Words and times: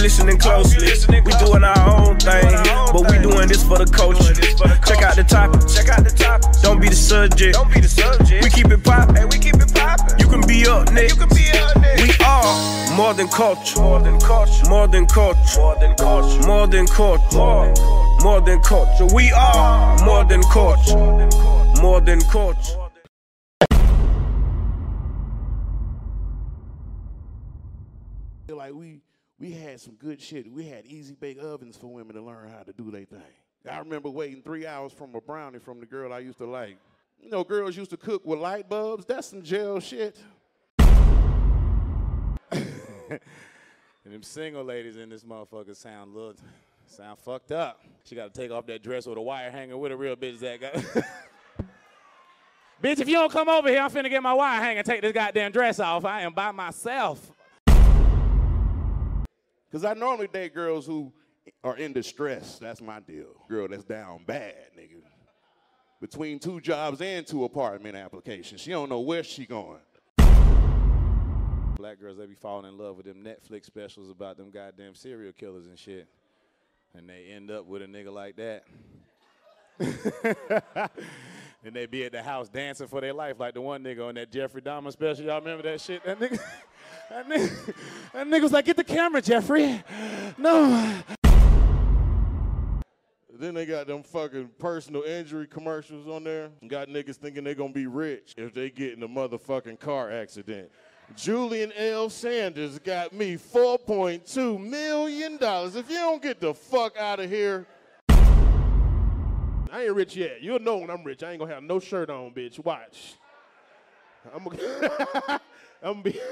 listening 0.00 0.38
closely. 0.38 0.88
We 1.24 1.32
doing 1.44 1.64
our 1.64 1.78
own 2.00 2.16
thing, 2.18 2.50
but 2.92 3.10
we 3.10 3.18
doing 3.18 3.48
this 3.48 3.62
for 3.62 3.78
the 3.78 3.86
culture. 3.86 4.34
Check 4.88 5.02
out 5.02 5.16
the 5.16 5.24
topic. 5.24 5.68
Check 5.68 5.88
out 5.88 6.04
the 6.04 6.10
topic. 6.10 6.62
Don't 6.62 6.80
be 6.80 6.88
the 6.88 6.96
subject. 6.96 7.54
Don't 7.54 7.72
be 7.72 7.80
the 7.80 7.88
subject. 7.88 8.44
We 8.44 8.50
keep 8.50 8.70
it 8.70 8.82
poppin'. 8.82 9.28
we 9.28 9.38
keep 9.38 9.56
it 9.56 9.72
poppin'. 9.74 10.18
You 10.18 10.26
can 10.26 10.46
be 10.46 10.66
up 10.66 10.90
next. 10.92 11.14
You 11.14 11.26
can 11.26 11.28
be 11.28 11.50
up 11.52 11.76
next. 11.80 12.02
We 12.02 12.24
are 12.24 12.96
more 12.96 13.14
than 13.14 13.28
culture. 13.28 13.80
More 13.80 14.00
than 14.00 14.18
culture. 14.20 14.68
More 14.68 14.88
than 14.88 15.06
culture. 15.06 15.60
More 15.60 15.76
than 15.76 15.96
culture. 15.96 16.46
More 16.46 16.66
than 16.66 16.86
culture. 16.86 17.74
More 18.22 18.40
than 18.40 18.60
culture. 18.62 19.06
We 19.14 19.32
are 19.32 20.04
more 20.04 20.24
than 20.24 20.42
culture. 20.44 20.96
More 21.80 22.00
than 22.00 22.20
culture. 22.22 22.79
We 29.40 29.52
had 29.52 29.80
some 29.80 29.94
good 29.94 30.20
shit. 30.20 30.52
We 30.52 30.66
had 30.66 30.86
easy 30.86 31.14
bake 31.14 31.42
ovens 31.42 31.76
for 31.76 31.86
women 31.86 32.14
to 32.14 32.22
learn 32.22 32.50
how 32.50 32.62
to 32.62 32.72
do 32.72 32.90
their 32.90 33.06
thing. 33.06 33.20
I 33.68 33.78
remember 33.78 34.10
waiting 34.10 34.42
three 34.42 34.66
hours 34.66 34.92
from 34.92 35.14
a 35.14 35.20
brownie 35.20 35.58
from 35.58 35.80
the 35.80 35.86
girl 35.86 36.12
I 36.12 36.20
used 36.20 36.38
to 36.38 36.46
like. 36.46 36.76
You 37.18 37.30
know, 37.30 37.42
girls 37.42 37.76
used 37.76 37.90
to 37.90 37.96
cook 37.96 38.24
with 38.24 38.38
light 38.38 38.68
bulbs. 38.68 39.06
That's 39.06 39.28
some 39.28 39.42
jail 39.42 39.80
shit. 39.80 40.18
And 44.02 44.14
them 44.14 44.22
single 44.22 44.64
ladies 44.64 44.96
in 44.96 45.10
this 45.10 45.24
motherfucker 45.24 45.76
sound 45.76 46.14
little, 46.14 46.34
sound 46.86 47.18
fucked 47.18 47.52
up. 47.52 47.80
She 48.04 48.14
got 48.14 48.32
to 48.32 48.40
take 48.40 48.50
off 48.50 48.66
that 48.66 48.82
dress 48.82 49.06
with 49.06 49.18
a 49.18 49.20
wire 49.20 49.50
hanger 49.50 49.76
with 49.76 49.92
a 49.92 49.96
real 49.96 50.16
bitch 50.16 50.38
that 50.38 50.60
got. 50.60 50.72
bitch, 52.82 52.98
if 52.98 53.06
you 53.06 53.14
don't 53.14 53.30
come 53.30 53.48
over 53.48 53.68
here, 53.68 53.80
I'm 53.80 53.90
finna 53.90 54.08
get 54.08 54.22
my 54.22 54.32
wire 54.32 54.60
hanger 54.60 54.82
take 54.82 55.02
this 55.02 55.12
goddamn 55.12 55.52
dress 55.52 55.78
off. 55.78 56.06
I 56.06 56.22
am 56.22 56.32
by 56.32 56.50
myself. 56.50 57.30
Because 59.70 59.84
I 59.84 59.94
normally 59.94 60.26
date 60.26 60.52
girls 60.52 60.84
who 60.84 61.12
are 61.62 61.76
in 61.76 61.92
distress. 61.92 62.58
That's 62.58 62.80
my 62.80 62.98
deal. 63.00 63.44
Girl 63.48 63.68
that's 63.68 63.84
down 63.84 64.24
bad, 64.26 64.54
nigga. 64.76 65.02
Between 66.00 66.38
two 66.38 66.60
jobs 66.60 67.00
and 67.00 67.26
two 67.26 67.44
apartment 67.44 67.94
applications. 67.94 68.60
She 68.60 68.70
don't 68.70 68.88
know 68.88 69.00
where 69.00 69.22
she 69.22 69.46
going. 69.46 69.80
Black 71.76 72.00
girls, 72.00 72.18
they 72.18 72.26
be 72.26 72.34
falling 72.34 72.66
in 72.66 72.76
love 72.76 72.96
with 72.96 73.06
them 73.06 73.22
Netflix 73.22 73.66
specials 73.66 74.10
about 74.10 74.36
them 74.36 74.50
goddamn 74.50 74.94
serial 74.94 75.32
killers 75.32 75.66
and 75.66 75.78
shit. 75.78 76.08
And 76.94 77.08
they 77.08 77.26
end 77.30 77.50
up 77.50 77.66
with 77.66 77.82
a 77.82 77.86
nigga 77.86 78.12
like 78.12 78.36
that. 78.36 78.64
and 81.64 81.74
they 81.74 81.86
be 81.86 82.04
at 82.04 82.12
the 82.12 82.22
house 82.22 82.48
dancing 82.48 82.88
for 82.88 83.00
their 83.00 83.12
life 83.12 83.38
like 83.38 83.54
the 83.54 83.60
one 83.60 83.82
nigga 83.82 84.08
on 84.08 84.14
that 84.14 84.30
Jeffrey 84.30 84.62
Dahmer 84.62 84.92
special. 84.92 85.24
Y'all 85.24 85.40
remember 85.40 85.62
that 85.64 85.80
shit? 85.80 86.04
That 86.04 86.18
nigga, 86.18 86.40
that 87.10 87.28
nigga, 87.28 87.74
that 88.12 88.26
nigga 88.26 88.42
was 88.42 88.52
like, 88.52 88.64
get 88.64 88.76
the 88.76 88.84
camera, 88.84 89.20
Jeffrey. 89.20 89.82
No. 90.38 91.02
Then 93.32 93.54
they 93.54 93.64
got 93.64 93.86
them 93.86 94.02
fucking 94.02 94.50
personal 94.58 95.02
injury 95.02 95.46
commercials 95.46 96.06
on 96.06 96.24
there. 96.24 96.50
Got 96.66 96.88
niggas 96.88 97.16
thinking 97.16 97.44
they 97.44 97.54
gonna 97.54 97.72
be 97.72 97.86
rich 97.86 98.34
if 98.36 98.52
they 98.52 98.68
get 98.68 98.92
in 98.92 99.02
a 99.02 99.08
motherfucking 99.08 99.80
car 99.80 100.10
accident. 100.10 100.70
Julian 101.16 101.72
L. 101.72 102.08
Sanders 102.10 102.78
got 102.78 103.12
me 103.12 103.36
$4.2 103.36 104.60
million. 104.60 105.38
If 105.40 105.90
you 105.90 105.96
don't 105.96 106.22
get 106.22 106.40
the 106.40 106.54
fuck 106.54 106.96
out 106.96 107.18
of 107.18 107.30
here. 107.30 107.66
I 109.72 109.84
ain't 109.84 109.94
rich 109.94 110.16
yet. 110.16 110.42
You'll 110.42 110.58
know 110.58 110.78
when 110.78 110.90
I'm 110.90 111.04
rich. 111.04 111.22
I 111.22 111.30
ain't 111.30 111.40
gonna 111.40 111.54
have 111.54 111.62
no 111.62 111.78
shirt 111.78 112.10
on, 112.10 112.32
bitch. 112.32 112.62
Watch. 112.64 113.14
I'm 114.34 114.44
gonna, 114.44 114.58
I'm 115.82 115.92
gonna 115.92 116.02
be. 116.02 116.20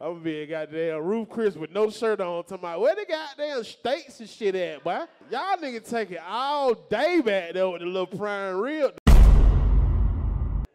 I'm 0.00 0.12
gonna 0.12 0.20
be 0.20 0.42
a 0.42 0.46
goddamn 0.46 1.02
Ruth 1.02 1.28
Chris 1.28 1.54
with 1.54 1.70
no 1.70 1.90
shirt 1.90 2.20
on. 2.20 2.42
Talking 2.44 2.58
about 2.58 2.80
where 2.80 2.94
the 2.94 3.06
goddamn 3.08 3.64
steaks 3.64 4.20
and 4.20 4.28
shit 4.28 4.54
at, 4.54 4.84
boy? 4.84 5.00
Y'all 5.30 5.56
niggas 5.56 5.88
take 5.88 6.10
it 6.10 6.20
all 6.26 6.74
day 6.74 7.20
back 7.20 7.52
there 7.54 7.68
with 7.68 7.80
the 7.80 7.86
little 7.86 8.06
prime 8.06 8.56
rib. 8.56 8.98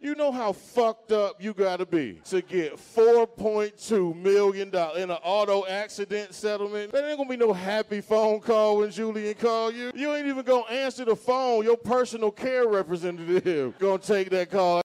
You 0.04 0.16
know 0.16 0.32
how 0.32 0.52
fucked 0.52 1.12
up 1.12 1.44
you 1.44 1.54
gotta 1.54 1.86
be 1.86 2.22
to 2.26 2.42
get 2.42 2.76
$4.2 2.76 4.16
million 4.16 4.70
in 4.70 5.12
an 5.12 5.18
auto 5.24 5.68
accident 5.68 6.34
settlement? 6.34 6.92
There 6.92 7.08
ain't 7.08 7.20
gonna 7.20 7.30
be 7.30 7.38
no 7.38 7.54
happy 7.54 8.02
phone 8.02 8.40
call 8.40 8.78
when 8.78 8.90
Julian 8.90 9.36
call 9.36 9.72
you. 9.72 9.92
You 9.94 10.12
ain't 10.16 10.26
even 10.26 10.44
gonna 10.44 10.66
answer 10.72 11.06
the 11.06 11.16
phone. 11.16 11.64
Your 11.66 11.78
personal 11.78 12.32
care 12.32 12.68
representative 12.68 13.78
gonna 13.78 14.00
take 14.00 14.32
that 14.32 14.50
call. 14.50 14.82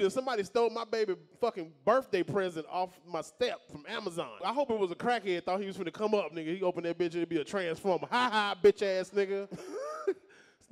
If 0.00 0.12
somebody 0.12 0.42
stole 0.42 0.70
my 0.70 0.84
baby 0.84 1.14
fucking 1.40 1.70
birthday 1.84 2.24
present 2.24 2.66
off 2.68 2.98
my 3.06 3.20
step 3.20 3.60
from 3.70 3.84
Amazon. 3.88 4.28
I 4.44 4.52
hope 4.52 4.72
it 4.72 4.78
was 4.78 4.90
a 4.90 4.96
crackhead. 4.96 5.44
Thought 5.44 5.60
he 5.60 5.68
was 5.68 5.76
finna 5.76 5.92
come 5.92 6.14
up, 6.14 6.34
nigga. 6.34 6.56
He 6.56 6.62
opened 6.64 6.86
that 6.86 6.98
bitch, 6.98 7.12
and 7.12 7.18
it'd 7.18 7.28
be 7.28 7.40
a 7.40 7.44
transformer. 7.44 8.08
Ha 8.10 8.28
ha, 8.28 8.56
bitch 8.60 8.82
ass 8.82 9.10
nigga. 9.10 9.48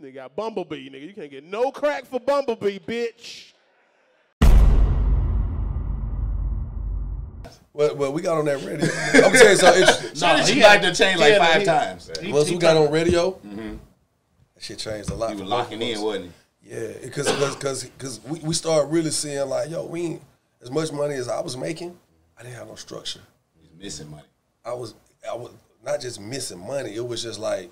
this 0.05 0.13
nigga 0.13 0.15
got 0.15 0.37
Bumblebee, 0.37 0.91
nigga. 0.91 1.07
You 1.07 1.15
can't 1.15 1.31
get 1.31 1.45
no 1.45 1.71
crack 1.71 2.07
for 2.07 2.21
Bumblebee, 2.21 2.79
bitch. 2.79 3.53
Well, 7.73 7.97
well, 7.97 8.13
we 8.13 8.23
got 8.23 8.39
on 8.39 8.45
that 8.45 8.65
radio. 8.65 8.87
I'm 9.27 9.33
telling 9.33 9.49
you 9.51 9.57
something 9.57 9.83
interesting. 9.83 10.21
No, 10.21 10.37
he 10.45 10.63
liked 10.63 10.85
to 10.85 10.95
change 10.95 11.19
like 11.19 11.37
five 11.39 11.65
times. 11.65 12.11
Once 12.25 12.51
we 12.51 12.57
got 12.57 12.77
on 12.77 12.91
radio, 12.93 13.33
mm-hmm. 13.33 13.77
that 14.55 14.63
shit 14.63 14.79
changed 14.79 15.11
a 15.11 15.15
lot. 15.15 15.31
He 15.31 15.35
was 15.35 15.43
for 15.43 15.49
locking 15.49 15.83
in, 15.83 16.01
wasn't 16.01 16.27
he? 16.63 16.71
Yeah, 16.71 16.93
because 17.03 17.31
because 17.55 17.85
because 17.85 18.21
we, 18.25 18.39
we 18.41 18.55
started 18.55 18.93
really 18.93 19.11
seeing 19.11 19.49
like, 19.49 19.71
yo, 19.71 19.85
we 19.85 20.03
ain't, 20.03 20.23
as 20.63 20.71
much 20.71 20.93
money 20.93 21.15
as 21.15 21.29
I 21.29 21.41
was 21.41 21.57
making, 21.57 21.99
I 22.39 22.43
didn't 22.43 22.55
have 22.55 22.69
no 22.69 22.77
structure. 22.77 23.21
He's 23.61 23.71
missing 23.77 24.11
money. 24.11 24.23
I 24.65 24.73
was 24.73 24.95
I 25.29 25.35
was 25.35 25.51
not 25.85 26.01
just 26.01 26.21
missing 26.21 26.65
money. 26.65 26.95
It 26.95 27.07
was 27.07 27.23
just 27.25 27.41
like, 27.41 27.71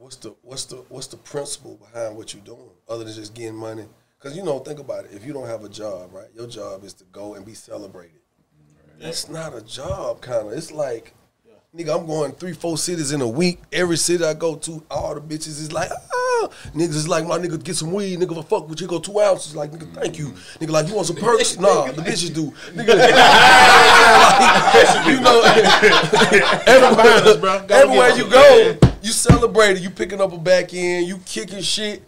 what's 0.00 0.16
the 0.16 0.34
what's 0.42 0.64
the 0.64 0.76
what's 0.88 1.06
the 1.08 1.16
principle 1.18 1.76
behind 1.76 2.16
what 2.16 2.32
you're 2.32 2.42
doing 2.42 2.70
other 2.88 3.04
than 3.04 3.14
just 3.14 3.34
getting 3.34 3.54
money? 3.54 3.84
Because 4.18 4.36
you 4.36 4.42
know, 4.42 4.58
think 4.58 4.80
about 4.80 5.04
it. 5.04 5.12
If 5.12 5.24
you 5.24 5.32
don't 5.32 5.46
have 5.46 5.62
a 5.64 5.68
job, 5.68 6.12
right, 6.12 6.28
your 6.34 6.46
job 6.46 6.84
is 6.84 6.94
to 6.94 7.04
go 7.12 7.34
and 7.34 7.44
be 7.44 7.54
celebrated. 7.54 8.16
That's 8.98 9.28
not 9.28 9.54
a 9.56 9.62
job, 9.62 10.20
kind 10.20 10.48
of. 10.48 10.52
It's 10.52 10.70
like, 10.72 11.14
nigga, 11.74 11.98
I'm 11.98 12.06
going 12.06 12.32
three, 12.32 12.52
four 12.52 12.76
cities 12.76 13.12
in 13.12 13.22
a 13.22 13.28
week. 13.28 13.60
Every 13.72 13.96
city 13.96 14.22
I 14.22 14.34
go 14.34 14.56
to, 14.56 14.84
all 14.90 15.14
the 15.14 15.22
bitches 15.22 15.58
is 15.58 15.72
like, 15.72 15.90
ah, 15.90 16.48
niggas 16.74 16.96
is 16.96 17.08
like, 17.08 17.26
my 17.26 17.38
nigga, 17.38 17.64
get 17.64 17.76
some 17.76 17.92
weed, 17.92 18.18
nigga, 18.18 18.34
for 18.34 18.42
fuck 18.42 18.68
with 18.68 18.78
you, 18.82 18.86
go 18.86 18.98
two 18.98 19.18
ounces. 19.18 19.56
Like, 19.56 19.70
nigga, 19.70 19.90
thank 19.94 20.18
you. 20.18 20.34
Nigga, 20.58 20.68
like, 20.68 20.88
you 20.88 20.94
want 20.96 21.06
some 21.06 21.16
perks? 21.16 21.58
nah, 21.60 21.90
the 21.92 22.02
bitches 22.02 22.34
do. 22.34 22.50
Nigga, 22.74 22.88
like, 24.74 25.06
you 25.06 25.18
know, 25.22 25.40
everywhere, 26.66 27.64
everywhere 27.70 28.10
you 28.18 28.28
go, 28.30 28.89
you 29.02 29.10
celebrating, 29.12 29.82
you 29.82 29.90
picking 29.90 30.20
up 30.20 30.32
a 30.32 30.38
back 30.38 30.72
end, 30.74 31.06
you 31.06 31.18
kicking 31.24 31.62
shit. 31.62 32.02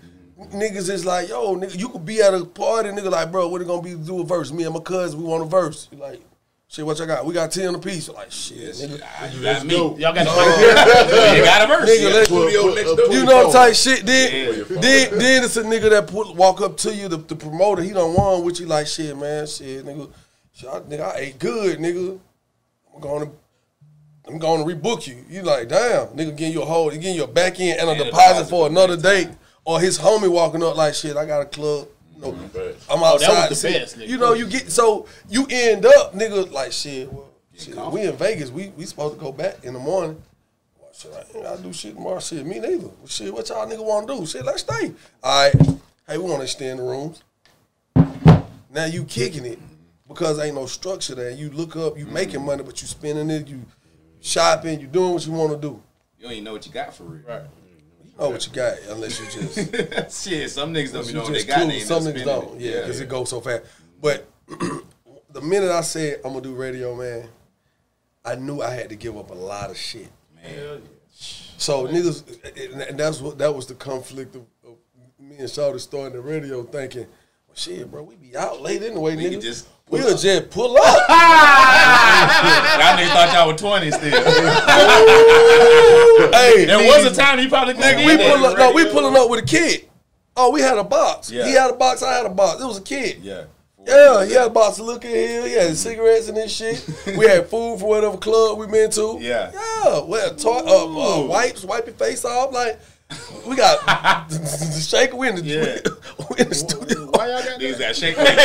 Niggas 0.50 0.90
is 0.90 1.04
like, 1.06 1.28
yo, 1.28 1.54
nigga, 1.56 1.78
you 1.78 1.88
could 1.88 2.04
be 2.04 2.20
at 2.20 2.34
a 2.34 2.44
party, 2.44 2.88
nigga, 2.90 3.10
like, 3.10 3.30
bro, 3.30 3.48
what 3.48 3.60
it 3.62 3.66
gonna 3.66 3.80
be 3.82 3.90
to 3.90 3.96
do 3.96 4.20
a 4.22 4.24
verse? 4.24 4.50
Me 4.50 4.64
and 4.64 4.74
my 4.74 4.80
cousin, 4.80 5.20
we 5.20 5.24
want 5.26 5.42
a 5.42 5.46
verse. 5.46 5.88
You 5.92 5.98
like, 5.98 6.20
shit, 6.66 6.84
what 6.84 6.98
y'all 6.98 7.06
got? 7.06 7.24
We 7.24 7.32
got 7.32 7.52
10 7.52 7.76
apiece. 7.76 8.08
Like, 8.08 8.32
shit, 8.32 8.58
nigga. 8.74 9.34
You 9.34 9.42
got 9.42 9.64
me. 9.64 9.76
Y'all 9.76 10.12
got 10.12 10.14
the 10.14 10.24
mic 10.24 10.56
here? 10.56 11.36
You 11.36 11.44
got 11.44 11.62
a 11.62 11.66
verse. 11.68 11.88
Nigga, 11.90 12.12
let's- 12.12 12.28
Studio 12.28 12.74
next 12.74 12.94
door. 12.96 13.12
You 13.12 13.24
know 13.24 13.52
type 13.52 13.74
shit. 13.74 14.04
Then, 14.04 14.64
then, 14.80 15.18
then 15.18 15.44
it's 15.44 15.56
a 15.56 15.62
nigga 15.62 15.90
that 15.90 16.08
put, 16.08 16.34
walk 16.34 16.60
up 16.60 16.76
to 16.78 16.92
you, 16.94 17.06
the, 17.08 17.18
the 17.18 17.36
promoter. 17.36 17.82
He 17.82 17.92
don't 17.92 18.14
want 18.14 18.44
with 18.44 18.58
you 18.58 18.66
like 18.66 18.86
shit, 18.88 19.16
man. 19.16 19.46
Shit, 19.46 19.84
nigga. 19.86 20.10
Shit, 20.54 20.68
I, 20.68 20.80
nigga, 20.80 21.14
I 21.14 21.18
ate 21.18 21.38
good, 21.38 21.78
nigga. 21.78 22.18
I'm 22.94 23.00
going 23.00 23.26
to. 23.26 23.32
I'm 24.26 24.38
going 24.38 24.66
to 24.66 24.74
rebook 24.74 25.06
you. 25.06 25.24
You 25.28 25.42
like, 25.42 25.68
damn, 25.68 26.08
nigga, 26.08 26.36
getting 26.36 26.52
you 26.52 26.62
a 26.62 26.64
hold, 26.64 26.92
getting 26.92 27.16
you 27.16 27.24
a 27.24 27.28
back 27.28 27.58
end 27.58 27.80
and 27.80 27.88
a 27.88 27.92
And 27.92 28.00
a 28.00 28.04
deposit 28.04 28.28
deposit 28.28 28.44
for 28.44 28.50
for 28.50 28.66
another 28.68 28.96
next 28.96 29.02
date. 29.02 29.28
Or 29.64 29.80
his 29.80 29.98
homie 29.98 30.30
walking 30.30 30.62
up 30.62 30.76
like, 30.76 30.94
shit, 30.94 31.16
I 31.16 31.24
got 31.24 31.42
a 31.42 31.44
club. 31.44 31.88
You 32.14 32.22
know, 32.22 32.32
mm-hmm. 32.32 32.92
I'm 32.92 33.02
outside. 33.02 33.30
Oh, 33.30 33.34
that 33.34 33.50
was 33.50 33.62
the 33.62 33.68
See, 33.68 33.78
best, 33.78 33.98
nigga. 33.98 34.08
You 34.08 34.18
know, 34.18 34.32
you 34.32 34.46
get 34.46 34.70
so 34.70 35.06
you 35.28 35.46
end 35.50 35.86
up, 35.86 36.14
nigga, 36.14 36.50
like 36.52 36.72
shit. 36.72 37.12
Well, 37.12 37.30
shit 37.56 37.76
we 37.92 38.02
in 38.02 38.16
Vegas. 38.16 38.50
We 38.50 38.68
we 38.76 38.84
supposed 38.86 39.14
to 39.14 39.20
go 39.20 39.32
back 39.32 39.64
in 39.64 39.74
the 39.74 39.80
morning. 39.80 40.20
Well, 40.80 40.90
shit, 40.92 41.12
I 41.12 41.20
ain't 41.36 41.44
gotta 41.44 41.62
do 41.62 41.72
shit 41.72 41.94
tomorrow. 41.94 42.20
Shit, 42.20 42.44
me 42.44 42.58
neither. 42.58 42.86
Well, 42.86 43.06
shit, 43.06 43.32
what 43.32 43.48
y'all 43.48 43.68
nigga 43.68 43.84
want 43.84 44.08
to 44.08 44.16
do? 44.16 44.26
Shit, 44.26 44.44
let's 44.44 44.62
stay. 44.62 44.92
All 45.22 45.44
right. 45.44 45.54
Hey, 46.08 46.18
we 46.18 46.24
want 46.24 46.38
to 46.38 46.44
extend 46.44 46.80
the 46.80 46.82
rooms. 46.82 47.22
Now 48.70 48.86
you 48.86 49.04
kicking 49.04 49.44
it 49.44 49.58
because 50.08 50.38
ain't 50.38 50.54
no 50.54 50.66
structure 50.66 51.14
there. 51.14 51.30
You 51.30 51.50
look 51.50 51.76
up, 51.76 51.98
you 51.98 52.06
making 52.06 52.44
money, 52.44 52.62
but 52.62 52.82
you 52.82 52.88
spending 52.88 53.30
it. 53.30 53.46
You 53.46 53.64
shopping. 54.22 54.80
You 54.80 54.86
doing 54.86 55.12
what 55.12 55.26
you 55.26 55.32
want 55.32 55.52
to 55.52 55.58
do. 55.58 55.82
You 56.18 56.22
don't 56.24 56.32
even 56.32 56.44
know 56.44 56.52
what 56.52 56.64
you 56.66 56.72
got 56.72 56.94
for 56.94 57.04
real. 57.04 57.22
Right. 57.28 57.42
You 58.04 58.12
know 58.18 58.30
what 58.30 58.46
you 58.46 58.52
got 58.52 58.78
unless 58.88 59.18
you 59.20 59.26
just. 59.26 60.24
Shit, 60.24 60.50
some 60.50 60.72
niggas 60.72 60.92
don't 60.92 61.04
You 61.04 61.10
even 61.10 61.14
know 61.16 61.22
what 61.22 61.28
they 61.32 61.34
just 61.34 61.48
got. 61.48 61.58
cool. 61.58 61.68
They 61.68 61.80
Some 61.80 62.04
niggas 62.04 62.24
don't. 62.24 62.54
it. 62.56 62.60
Yeah, 62.60 62.80
because 62.80 63.00
it 63.00 63.08
goes 63.08 63.28
so 63.30 63.40
fast. 63.40 63.64
But 64.00 64.28
the 64.48 65.40
minute 65.40 65.70
I 65.70 65.80
said 65.82 66.20
I'm 66.24 66.32
gonna 66.32 66.42
do 66.42 66.54
radio, 66.54 66.94
man, 66.94 67.28
I 68.24 68.36
knew 68.36 68.62
I 68.62 68.70
had 68.70 68.88
to 68.90 68.96
give 68.96 69.16
up 69.16 69.30
a 69.30 69.34
lot 69.34 69.70
of 69.70 69.76
shit. 69.76 70.08
Man. 70.42 70.82
So 71.58 71.86
niggas, 71.86 72.88
and 72.90 72.98
that's 72.98 73.20
what 73.20 73.38
that 73.38 73.54
was 73.54 73.66
the 73.66 73.74
conflict 73.74 74.34
of, 74.36 74.42
of 74.66 74.76
me 75.18 75.36
and 75.38 75.48
Shawty 75.48 75.80
starting 75.80 76.12
the 76.14 76.20
radio, 76.20 76.62
thinking, 76.64 77.06
Shit, 77.54 77.90
bro, 77.90 78.02
we 78.02 78.16
be 78.16 78.36
out 78.36 78.60
late 78.62 78.82
anyway, 78.82 79.14
We 79.16 79.24
nigga. 79.24 79.30
could 79.32 79.40
just 79.42 79.68
We'll 79.92 80.16
just 80.16 80.48
pull 80.50 80.76
up. 80.78 81.08
Y'all 82.78 82.96
niggas 82.96 83.12
thought 83.12 83.30
y'all 83.34 83.48
were 83.48 83.58
20 83.58 83.90
still. 83.90 84.10
hey, 86.32 86.64
there 86.64 86.78
was 86.78 87.04
a 87.04 87.14
time 87.14 87.38
you 87.38 87.48
probably 87.50 87.74
couldn't 87.74 87.98
nigga, 87.98 88.06
we 88.06 88.16
pull 88.16 88.46
up. 88.46 88.56
No, 88.56 88.72
we 88.72 88.86
pulling 88.86 89.14
up 89.14 89.28
with 89.28 89.44
a 89.44 89.46
kid. 89.46 89.88
Oh, 90.34 90.50
we 90.50 90.62
had 90.62 90.78
a 90.78 90.84
box. 90.84 91.30
Yeah. 91.30 91.46
He 91.46 91.52
had 91.52 91.70
a 91.70 91.74
box. 91.74 92.02
I 92.02 92.14
had 92.14 92.24
a 92.24 92.30
box. 92.30 92.62
It 92.62 92.66
was 92.66 92.78
a 92.78 92.82
kid. 92.82 93.18
Yeah. 93.22 93.44
Yeah, 93.86 94.24
he 94.24 94.32
had 94.32 94.46
a 94.46 94.50
box 94.50 94.78
of 94.78 94.86
Look 94.86 95.04
at 95.04 95.10
Hill. 95.10 95.44
He 95.44 95.52
had 95.52 95.76
cigarettes 95.76 96.28
and 96.28 96.36
this 96.36 96.52
shit. 96.52 96.88
we 97.18 97.26
had 97.26 97.48
food 97.48 97.80
for 97.80 97.88
whatever 97.88 98.16
club 98.16 98.58
we 98.58 98.66
been 98.68 98.90
to. 98.92 99.18
Yeah. 99.20 99.50
Yeah. 99.52 100.04
We 100.04 100.18
had 100.18 100.38
toy, 100.38 100.60
uh, 100.64 100.86
uh, 100.86 101.26
wipes, 101.26 101.64
wipe 101.64 101.86
your 101.86 101.96
face 101.96 102.24
off. 102.24 102.54
Like, 102.54 102.80
we 103.46 103.56
got 103.56 104.28
the 104.28 104.80
shaker. 104.80 105.16
We 105.16 105.28
in 105.28 105.36
the, 105.36 105.42
Yeah. 105.42 105.78
we 106.30 106.36
in 106.38 106.48
the 106.48 106.54
studio. 106.54 107.10
Why 107.12 107.28
y'all 107.28 107.42
got 107.42 107.60
Niggas 107.60 107.78
got 107.78 107.96
shake 107.96 108.16
weights. 108.16 108.30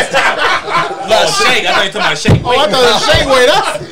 no, 1.08 1.18
shake. 1.40 1.66
I 1.66 1.74
thought 1.74 1.86
you 1.86 1.92
talking 1.92 2.02
about 2.02 2.18
shake 2.18 2.42
oh, 2.44 2.50
weight. 2.50 2.58
Oh, 2.58 2.64
I 2.64 2.72
thought 2.72 2.84
it 2.84 2.94
was 2.94 3.06
shake 3.06 3.28
weight. 3.28 3.48
That's 3.48 3.88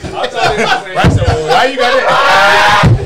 Right, 0.95 1.11
so 1.11 1.23
why 1.47 1.65
you 1.65 1.77
got 1.77 1.91
that? 1.93 3.05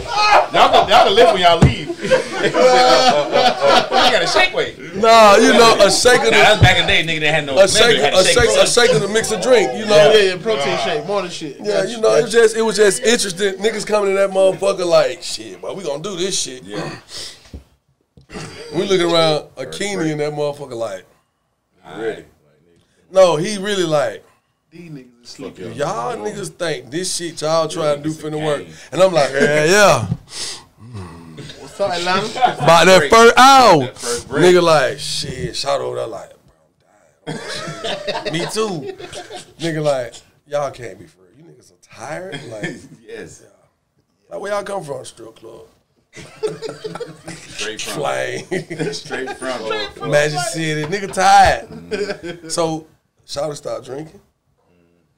y'all, 0.54 0.70
can, 0.70 0.90
y'all 0.90 1.06
can 1.06 1.16
live 1.16 1.34
when 1.34 1.42
y'all 1.42 1.60
leave. 1.60 1.90
you 2.00 2.50
got 2.50 4.24
a 4.24 4.28
shake 4.28 4.54
weight. 4.54 4.78
Nah, 4.96 5.36
you 5.36 5.54
know, 5.54 5.76
a 5.80 5.92
shaker. 5.92 6.26
Now, 6.26 6.30
to- 6.30 6.32
that's 6.32 6.62
back 6.62 6.78
in 6.78 6.86
the 6.86 6.92
day, 6.92 7.04
nigga. 7.04 7.20
They 7.20 7.32
had 7.32 7.46
no. 7.46 7.58
a 7.58 7.68
shake, 7.68 8.00
had 8.00 8.14
a 8.14 8.24
shake 8.24 8.34
shake, 8.34 8.50
a 8.50 8.60
weights. 8.60 8.74
shaker 8.74 9.00
to 9.00 9.08
mix 9.08 9.32
a 9.32 9.42
drink. 9.42 9.74
You 9.74 9.86
know. 9.86 10.12
yeah, 10.12 10.34
yeah, 10.34 10.42
protein 10.42 10.78
shake, 10.80 11.06
more 11.06 11.22
than 11.22 11.32
shit. 11.32 11.58
Yeah, 11.62 11.84
you 11.84 12.00
know, 12.00 12.16
it 12.16 12.24
was 12.24 12.32
just 12.32 12.56
it 12.56 12.62
was 12.62 12.76
just 12.76 13.02
interesting. 13.04 13.54
Niggas 13.56 13.86
coming 13.86 14.12
to 14.12 14.18
that 14.18 14.30
motherfucker 14.32 14.86
like, 14.86 15.22
shit, 15.22 15.62
but 15.62 15.76
we 15.76 15.84
gonna 15.84 16.04
do 16.04 16.16
this 16.16 16.40
shit. 16.40 16.64
Yeah. 16.64 17.00
We 18.74 18.84
looking 18.88 19.12
around 19.12 19.48
a 19.58 19.66
Akini 19.66 20.12
and 20.12 20.20
that 20.20 20.32
motherfucker 20.34 20.74
like, 20.78 21.06
Ready. 21.98 22.26
no, 23.12 23.36
he 23.36 23.58
really 23.58 23.84
like, 23.84 24.24
These 24.70 24.92
niggas 24.92 25.24
is 25.24 25.30
sleeping. 25.30 25.74
y'all 25.74 26.16
niggas 26.18 26.50
think 26.50 26.92
this 26.92 27.16
shit 27.16 27.42
y'all 27.42 27.68
trying 27.68 27.98
to 27.98 28.04
do 28.04 28.10
it's 28.10 28.22
finna 28.22 28.44
work. 28.46 28.66
And 28.92 29.02
I'm 29.02 29.12
like, 29.12 29.32
yeah, 29.32 29.66
yeah. 29.66 30.06
What's 31.60 31.80
up, 31.80 31.92
Atlanta? 31.92 32.28
About 32.64 32.86
that 32.86 33.10
first 33.10 33.38
hour, 33.38 33.80
That 33.86 33.98
first 33.98 34.28
break. 34.28 34.44
nigga 34.56 34.62
like, 34.62 35.00
shit, 35.00 35.56
shout 35.56 35.82
over 35.82 35.96
there 35.96 36.08
like, 36.08 36.30
bro, 37.26 37.36
I'm 37.36 37.36
dying. 38.24 38.34
Me 38.34 38.40
too. 38.52 38.94
Nigga 39.60 39.84
like, 39.84 40.14
y'all 40.46 40.70
can't 40.72 41.00
be 41.00 41.06
free. 41.06 41.26
You 41.38 41.44
niggas 41.46 41.72
are 41.72 41.76
tired. 41.82 42.40
Like, 42.52 42.76
Yes. 43.08 43.44
like 44.30 44.40
where 44.40 44.52
y'all 44.52 44.64
come 44.64 44.84
from? 44.84 45.04
Strip 45.06 45.36
club. 45.38 45.66
Straight 47.36 47.82
from. 47.82 47.94
Flame. 47.94 48.94
Straight 48.94 49.38
from. 49.38 50.10
Magic 50.10 50.40
City, 50.40 50.84
nigga 50.84 51.14
tired. 51.14 51.70
Mm-hmm. 51.70 52.50
so, 52.50 52.88
Shawty 53.26 53.56
started 53.56 53.86
drinking. 53.86 54.22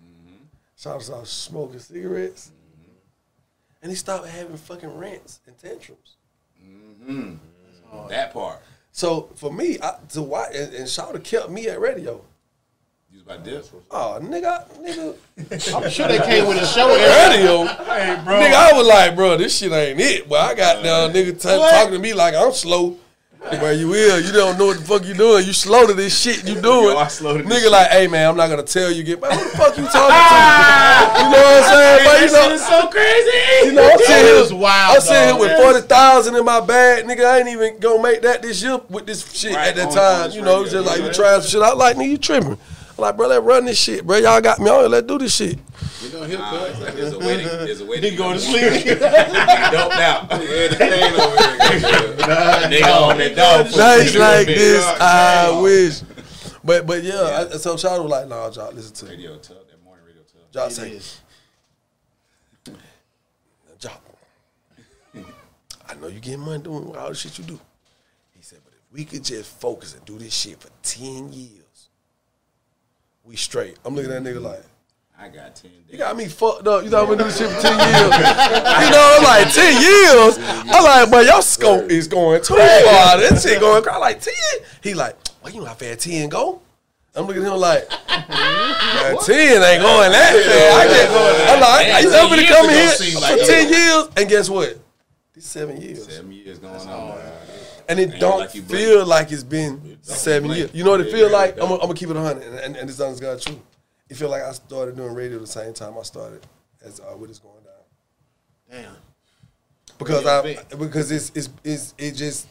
Mm-hmm. 0.03 0.36
Shawty 0.77 1.01
started 1.01 1.27
smoking 1.27 1.80
cigarettes. 1.80 2.51
Mm-hmm. 2.51 2.92
And 3.83 3.92
he 3.92 3.95
stopped 3.95 4.27
having 4.27 4.57
fucking 4.57 4.98
rants 4.98 5.39
and 5.48 5.57
tantrums. 5.57 6.18
That 8.09 8.33
part. 8.33 8.62
So 8.92 9.30
for 9.36 9.51
me, 9.51 9.77
I, 9.81 9.95
to 10.09 10.21
watch 10.21 10.50
and, 10.53 10.74
and 10.74 10.86
Shawty 10.86 11.24
kept 11.24 11.50
me 11.50 11.68
at 11.68 11.80
radio. 11.80 12.21
You 13.12 13.18
was 13.18 13.24
about 13.24 13.44
dip. 13.44 13.66
Oh, 13.92 14.19
nigga, 14.22 14.66
nigga, 14.80 15.75
I'm 15.84 15.90
sure 15.90 16.08
they 16.08 16.19
came 16.19 16.48
with 16.48 16.62
a 16.62 16.66
show. 16.66 16.88
Every, 16.98 17.38
radio. 17.38 17.66
Nigga, 17.66 18.54
I 18.54 18.72
was 18.74 18.88
like, 18.88 19.16
bro, 19.18 19.36
this 19.36 19.58
shit 19.58 19.72
ain't 19.74 20.00
it. 20.00 20.30
But 20.30 20.40
I 20.40 20.56
got 20.56 20.81
down 20.84 21.12
nigga 21.12 21.34
t- 21.34 21.50
talking 21.50 21.94
to 21.94 22.00
me 22.00 22.13
like 22.13 22.36
I'm 22.36 22.54
slow. 22.54 22.98
Where 23.42 23.74
you 23.74 23.88
will, 23.88 24.22
you 24.22 24.31
don't 24.31 24.58
know 24.60 24.68
what 24.68 24.78
the 24.78 24.84
fuck 24.86 25.04
you 25.04 25.16
doing. 25.16 25.48
You 25.48 25.52
slow 25.52 25.88
to 25.88 25.96
this 25.96 26.18
shit 26.18 26.48
you 26.48 26.62
doing. 26.62 26.94
Yo, 26.94 26.98
I 26.98 27.08
slow 27.08 27.40
to 27.40 27.44
Nigga 27.44 27.72
like, 27.72 27.90
hey 27.90 28.08
man, 28.08 28.30
I'm 28.30 28.38
not 28.38 28.52
gonna 28.52 28.62
tell 28.62 28.92
you. 28.92 29.02
Get, 29.02 29.19
man, 29.19 29.31
who 29.31 29.44
the 29.44 29.58
fuck 29.58 29.75
you 29.75 29.84
talking 29.88 30.13
to? 30.13 31.18
you 31.18 31.25
know 31.25 31.42
what 31.42 31.63
I'm 31.63 31.74
saying? 31.74 32.06
But 32.06 32.22
you 32.22 32.31
know, 32.31 32.58
so 32.58 32.88
crazy. 32.88 33.66
you 33.66 33.72
know, 33.74 33.90
I'm 33.92 33.98
sitting 33.98 34.25
here, 34.25 34.42
was 34.42 34.54
wild. 34.54 34.96
I'm 34.96 35.02
sitting 35.02 35.36
here 35.36 35.40
with 35.40 35.58
forty 35.60 35.81
thousand 35.88 36.36
in 36.36 36.46
my 36.46 36.62
bag, 36.62 37.06
nigga. 37.06 37.25
I 37.25 37.40
ain't 37.40 37.50
even 37.50 37.80
gonna 37.80 38.04
make 38.04 38.22
that 38.22 38.44
this 38.44 38.62
year 38.62 38.80
with 38.90 39.08
this 39.08 39.30
shit 39.34 39.56
Right, 39.56 39.69
at 39.69 39.75
that 39.75 39.92
time. 39.92 40.31
you 40.31 40.44
know, 40.44 40.60
it 40.60 40.62
was 40.62 40.74
radio, 40.75 40.84
just 40.88 41.00
like 41.00 41.08
you 41.08 41.13
trying 41.13 41.42
some 41.42 41.50
shit. 41.50 41.62
I 41.63 41.74
like, 41.74 41.98
nigga, 41.98 42.10
you 42.10 42.18
tripping. 42.19 42.58
I'm 43.01 43.07
like, 43.07 43.18
bro, 43.18 43.27
let's 43.30 43.44
run 43.44 43.65
this 43.65 43.80
shit, 43.80 44.06
bro. 44.06 44.18
Y'all 44.18 44.39
got 44.42 44.59
me 44.59 44.69
on 44.69 44.81
here. 44.81 44.89
Let's 44.89 45.07
do 45.07 45.18
this 45.18 45.36
shit. 45.36 45.57
You 46.03 46.09
know, 46.12 46.24
he'll 46.24 46.38
Nah, 46.39 46.65
it's 46.65 46.80
like 46.81 46.94
there's 46.94 47.13
a 47.13 47.19
way 47.19 47.38
to, 47.38 47.50
there's 47.50 47.81
a 47.81 47.86
way 47.86 48.00
to 48.00 48.09
He 48.12 48.15
going 48.15 48.33
to 48.36 48.39
sleep. 48.39 48.83
Doped 48.86 49.01
out. 49.01 50.30
Yeah, 50.30 50.68
the 50.68 50.75
pain 50.77 51.13
over 51.13 51.36
here. 51.77 52.81
Nigga 52.81 53.01
on 53.01 53.18
that 53.18 53.36
dog 53.36 53.65
food. 53.68 53.77
Nights 53.77 54.15
like 54.15 54.45
this. 54.45 54.86
I 54.86 55.59
wish. 55.62 56.01
But 56.63 56.86
but 56.86 57.01
yeah, 57.01 57.48
I, 57.51 57.57
so 57.57 57.74
Shawty 57.74 58.03
was 58.03 58.12
like, 58.12 58.27
nah, 58.27 58.51
Joc, 58.51 58.75
listen 58.75 58.94
to. 58.94 59.06
Radio 59.07 59.36
tub, 59.39 59.57
that 59.68 59.83
morning 59.83 60.06
radio 60.06 60.21
tub. 60.21 60.51
Joc 60.51 60.68
It 60.68 60.74
say, 60.74 60.92
is. 60.92 61.21
Joc, 63.80 63.98
I 65.89 65.95
know 65.95 66.06
you 66.06 66.19
getting 66.19 66.42
money 66.42 66.62
doing 66.62 66.95
all 66.95 67.09
the 67.09 67.15
shit 67.15 67.36
you 67.39 67.45
do. 67.45 67.59
He 68.36 68.44
said, 68.44 68.59
but 68.63 68.74
if 68.75 68.94
we 68.94 69.06
could 69.06 69.24
just 69.24 69.50
focus 69.59 69.95
and 69.95 70.06
do 70.06 70.19
this 70.19 70.36
shit 70.36 70.62
for 70.62 70.69
10 70.83 71.33
years, 71.33 71.61
we 73.31 73.38
straight. 73.38 73.78
I'm 73.86 73.95
looking 73.95 74.12
at 74.12 74.22
that 74.22 74.30
nigga 74.30 74.42
like, 74.42 74.62
I 75.18 75.30
got 75.30 75.56
10 75.56 75.72
You 75.89 75.98
got 75.98 76.18
me 76.18 76.28
fucked 76.28 76.68
up. 76.68 76.83
You 76.83 76.89
thought 76.89 77.04
I'm 77.04 77.18
gonna 77.18 77.19
do 77.19 77.24
this 77.24 77.38
shit 77.38 77.50
for 77.50 77.62
10 77.62 77.72
years. 77.80 78.12
you 78.83 78.92
know, 78.92 79.18
I'm 79.18 79.24
like, 79.24 79.54
10 79.54 79.81
years? 79.81 80.38
I'm 80.68 80.83
like, 80.83 81.10
but 81.12 81.25
your 81.25 81.42
scope 81.42 81.89
is 81.89 82.10
going 82.10 82.42
too 82.42 82.56
far. 82.56 83.18
That 83.18 83.39
shit 83.42 83.62
going, 83.62 83.88
I'm 83.88 84.01
like, 84.01 84.19
10? 84.19 84.33
He 84.83 84.94
like, 84.94 85.16
well, 85.42 85.54
you 85.54 85.62
know 85.62 85.68
how 85.68 85.75
fast 85.75 86.01
10 86.01 86.28
go? 86.28 86.62
I'm 87.16 87.25
looking 87.25 87.44
at 87.45 87.54
him 87.54 87.60
like, 87.60 87.88
10 87.88 87.98
ain't 88.28 89.81
going 89.81 90.12
that 90.12 90.34
fast. 90.34 90.75
I 90.75 90.88
can't, 90.88 91.51
I'm 91.51 91.60
like, 91.62 91.88
Man, 91.88 91.95
I 91.95 92.00
used 92.00 92.13
10 92.13 92.30
to 92.30 92.36
years 92.36 92.50
come 92.50 92.69
here 92.69 93.12
for 93.13 93.19
like 93.22 93.48
10 93.48 93.74
years, 93.74 94.07
and 94.18 94.30
guess 94.30 94.50
what? 94.50 94.77
These 95.34 95.45
seven 95.45 95.81
years. 95.81 96.06
Seven 96.06 96.31
years 96.34 96.60
going 96.60 96.75
on. 96.75 97.18
And 97.91 97.99
it 97.99 98.11
Ain't 98.11 98.19
don't 98.21 98.39
like 98.39 98.51
feel 98.51 99.05
like 99.05 99.31
it's 99.31 99.43
been 99.43 99.97
seven 100.01 100.47
blink. 100.47 100.57
years. 100.59 100.71
You 100.73 100.83
know 100.83 100.91
what 100.91 101.01
it 101.01 101.11
feel 101.11 101.29
yeah, 101.29 101.38
like? 101.38 101.55
yeah. 101.57 101.63
I'm 101.63 101.69
gonna 101.69 101.81
I'm 101.81 101.88
gonna 101.88 101.93
keep 101.95 102.09
it 102.09 102.13
100, 102.15 102.43
and, 102.43 102.59
and, 102.59 102.75
and 102.77 102.89
this 102.89 102.99
honest 102.99 103.21
God 103.21 103.41
true. 103.41 103.59
It 104.09 104.15
feel 104.15 104.29
like 104.29 104.43
I 104.43 104.51
started 104.53 104.95
doing 104.95 105.13
radio 105.13 105.39
the 105.39 105.47
same 105.47 105.73
time 105.73 105.97
I 105.97 106.03
started 106.03 106.45
as 106.83 106.99
uh, 106.99 107.03
what 107.17 107.29
is 107.29 107.39
going 107.39 107.63
down. 107.63 108.83
Damn. 108.83 108.95
because 109.97 110.23
Yeah, 110.23 110.39
I 110.39 110.41
big. 110.41 110.79
because 110.79 111.11
it's 111.11 111.31
it's 111.35 111.49
it's 111.63 111.93
it 111.97 112.11
just 112.13 112.47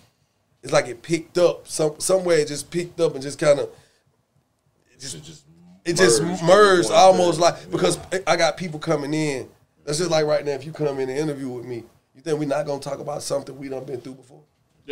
it's 0.62 0.72
like 0.72 0.88
it 0.88 1.00
picked 1.02 1.38
up 1.38 1.66
some 1.66 1.98
somewhere 1.98 2.38
it 2.38 2.48
just 2.48 2.70
picked 2.70 3.00
up 3.00 3.14
and 3.14 3.22
just 3.22 3.38
kind 3.38 3.58
of 3.60 3.70
it 4.92 5.00
just 5.00 5.14
it 5.84 5.96
just 5.96 6.22
merged 6.22 6.42
merged 6.42 6.78
into 6.84 6.92
one 6.92 6.98
almost 7.02 7.32
thing. 7.40 7.40
like 7.40 7.70
because 7.70 7.98
I 8.26 8.36
got 8.36 8.56
people 8.56 8.78
coming 8.78 9.14
in. 9.14 9.48
That's 9.84 9.98
just 9.98 10.10
like 10.10 10.26
right 10.26 10.44
now. 10.44 10.52
If 10.52 10.66
you 10.66 10.72
come 10.72 10.98
in 11.00 11.08
and 11.08 11.18
interview 11.18 11.48
with 11.48 11.64
me, 11.64 11.84
you 12.14 12.20
think 12.20 12.38
we're 12.38 12.46
not 12.46 12.66
gonna 12.66 12.80
talk 12.80 12.98
about 13.00 13.22
something 13.22 13.56
we 13.58 13.68
done 13.70 13.84
been 13.84 14.00
through 14.00 14.14
before? 14.16 14.42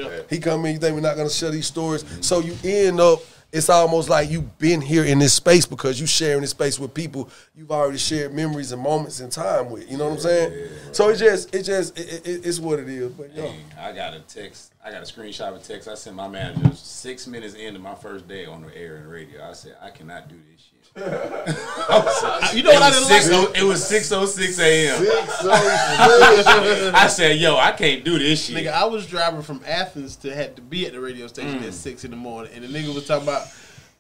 Yeah. 0.07 0.21
He 0.31 0.39
come 0.39 0.65
in, 0.67 0.75
you 0.75 0.79
think 0.79 0.95
we're 0.95 1.01
not 1.01 1.17
gonna 1.17 1.31
share 1.31 1.51
these 1.51 1.67
stories. 1.67 2.05
So 2.21 2.41
you 2.41 2.57
end 2.65 3.01
up, 3.01 3.21
it's 3.51 3.71
almost 3.71 4.11
like 4.11 4.29
you've 4.31 4.59
been 4.59 4.81
here 4.81 5.05
in 5.05 5.19
this 5.19 5.33
space 5.33 5.65
because 5.65 5.99
you 5.99 6.07
sharing 6.07 6.43
this 6.43 6.51
space 6.51 6.79
with 6.79 6.93
people 6.93 7.31
you've 7.57 7.71
already 7.73 7.97
shared 7.97 8.35
memories 8.35 8.73
and 8.73 8.83
moments 8.83 9.21
in 9.21 9.31
time 9.31 9.71
with. 9.71 9.91
You 9.91 9.97
know 9.97 10.05
what 10.05 10.15
I'm 10.15 10.21
saying? 10.21 10.69
So 10.93 11.09
it 11.09 11.17
just, 11.17 11.55
it 11.55 11.63
just, 11.63 11.99
it, 11.99 12.27
it, 12.27 12.47
it's 12.47 12.61
what 12.61 12.79
it 12.79 12.89
is. 12.89 13.11
But 13.13 13.35
yo, 13.35 13.47
Hey, 13.49 13.57
I 13.81 13.93
got 13.93 14.13
a 14.15 14.21
text. 14.21 14.75
I 14.85 14.91
got 14.91 15.03
a 15.03 15.07
screenshot 15.13 15.49
of 15.49 15.57
a 15.57 15.59
text 15.61 15.89
I 15.89 15.95
sent 15.95 16.15
my 16.15 16.29
manager 16.29 16.75
six 16.75 17.27
minutes 17.27 17.55
into 17.55 17.81
my 17.81 17.95
first 17.95 18.29
day 18.29 18.45
on 18.45 18.63
the 18.63 18.77
air 18.77 18.97
and 18.97 19.11
radio. 19.11 19.43
I 19.49 19.53
said 19.55 19.77
I 19.83 19.91
cannot 19.91 20.29
do 20.29 20.37
this 20.53 20.61
shit. 20.63 20.78
You 22.55 22.63
know 22.63 22.73
what 22.73 22.83
I 22.83 22.89
It 22.89 22.93
didn't 22.93 23.05
six, 23.07 23.31
like? 23.31 23.59
it 23.59 23.63
was 23.65 23.87
six 23.87 24.13
oh 24.13 24.27
six 24.27 24.59
a.m. 24.59 25.05
So, 25.41 25.51
I 25.53 27.07
said, 27.09 27.39
"Yo, 27.39 27.57
I 27.57 27.73
can't 27.73 28.05
do 28.05 28.19
this 28.19 28.45
shit." 28.47 28.57
Nigga, 28.57 28.73
I 28.73 28.85
was 28.85 29.07
driving 29.07 29.43
from 29.43 29.63
Athens 29.67 30.17
to 30.17 30.35
had 30.35 30.57
to 30.57 30.63
be 30.63 30.87
at 30.87 30.93
the 30.93 31.01
radio 31.01 31.27
station 31.27 31.61
Mm. 31.61 31.67
at 31.69 31.75
six 31.75 32.05
in 32.05 32.11
the 32.11 32.17
morning, 32.17 32.53
and 32.55 32.65
the 32.65 32.69
nigga 32.69 32.95
was 32.95 33.07
talking 33.07 33.23
about, 33.29 33.47